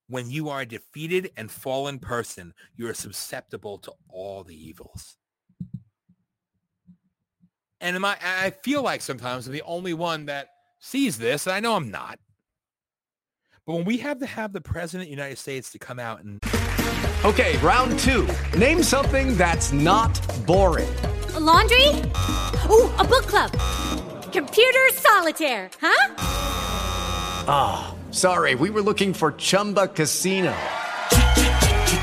When 0.07 0.29
you 0.29 0.49
are 0.49 0.61
a 0.61 0.65
defeated 0.65 1.31
and 1.35 1.49
fallen 1.49 1.97
person, 1.97 2.53
you 2.75 2.87
are 2.87 2.93
susceptible 2.93 3.79
to 3.79 3.93
all 4.09 4.43
the 4.43 4.55
evils. 4.55 5.17
And 7.81 8.05
I, 8.05 8.17
I 8.21 8.49
feel 8.51 8.83
like 8.83 9.01
sometimes 9.01 9.47
I'm 9.47 9.53
the 9.53 9.61
only 9.63 9.93
one 9.93 10.27
that 10.27 10.49
sees 10.79 11.17
this, 11.17 11.47
and 11.47 11.55
I 11.55 11.59
know 11.59 11.75
I'm 11.75 11.89
not. 11.91 12.19
But 13.65 13.75
when 13.75 13.85
we 13.85 13.97
have 13.99 14.19
to 14.19 14.25
have 14.25 14.51
the 14.51 14.59
president 14.59 15.03
of 15.03 15.07
the 15.07 15.11
United 15.11 15.37
States 15.37 15.71
to 15.71 15.79
come 15.79 15.97
out 15.97 16.21
and 16.23 16.39
Okay, 17.23 17.55
round 17.59 17.97
two. 17.99 18.27
Name 18.57 18.83
something 18.83 19.37
that's 19.37 19.71
not 19.71 20.11
boring. 20.45 20.93
A 21.35 21.39
laundry? 21.39 21.87
Ooh, 22.69 22.91
a 22.99 23.05
book 23.05 23.25
club. 23.25 23.51
Computer 24.33 24.89
solitaire, 24.91 25.69
huh? 25.79 26.15
Ah, 27.47 27.95
oh, 27.95 28.11
sorry, 28.11 28.55
we 28.55 28.69
were 28.69 28.81
looking 28.81 29.13
for 29.13 29.31
Chumba 29.33 29.87
Casino. 29.87 30.53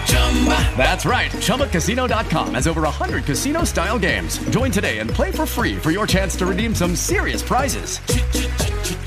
Chumba! 0.07 0.77
That's 0.77 1.05
right. 1.05 1.31
ChumbaCasino.com 1.33 2.55
has 2.55 2.67
over 2.67 2.83
100 2.83 3.25
casino 3.25 3.65
style 3.65 3.99
games. 3.99 4.39
Join 4.49 4.71
today 4.71 5.01
and 5.01 5.11
play 5.11 5.31
for 5.31 5.45
free 5.45 5.77
for 5.77 5.91
your 5.91 6.07
chance 6.07 6.35
to 6.37 6.47
redeem 6.47 6.75
some 6.75 6.97
serious 6.97 7.43
prizes. 7.43 8.01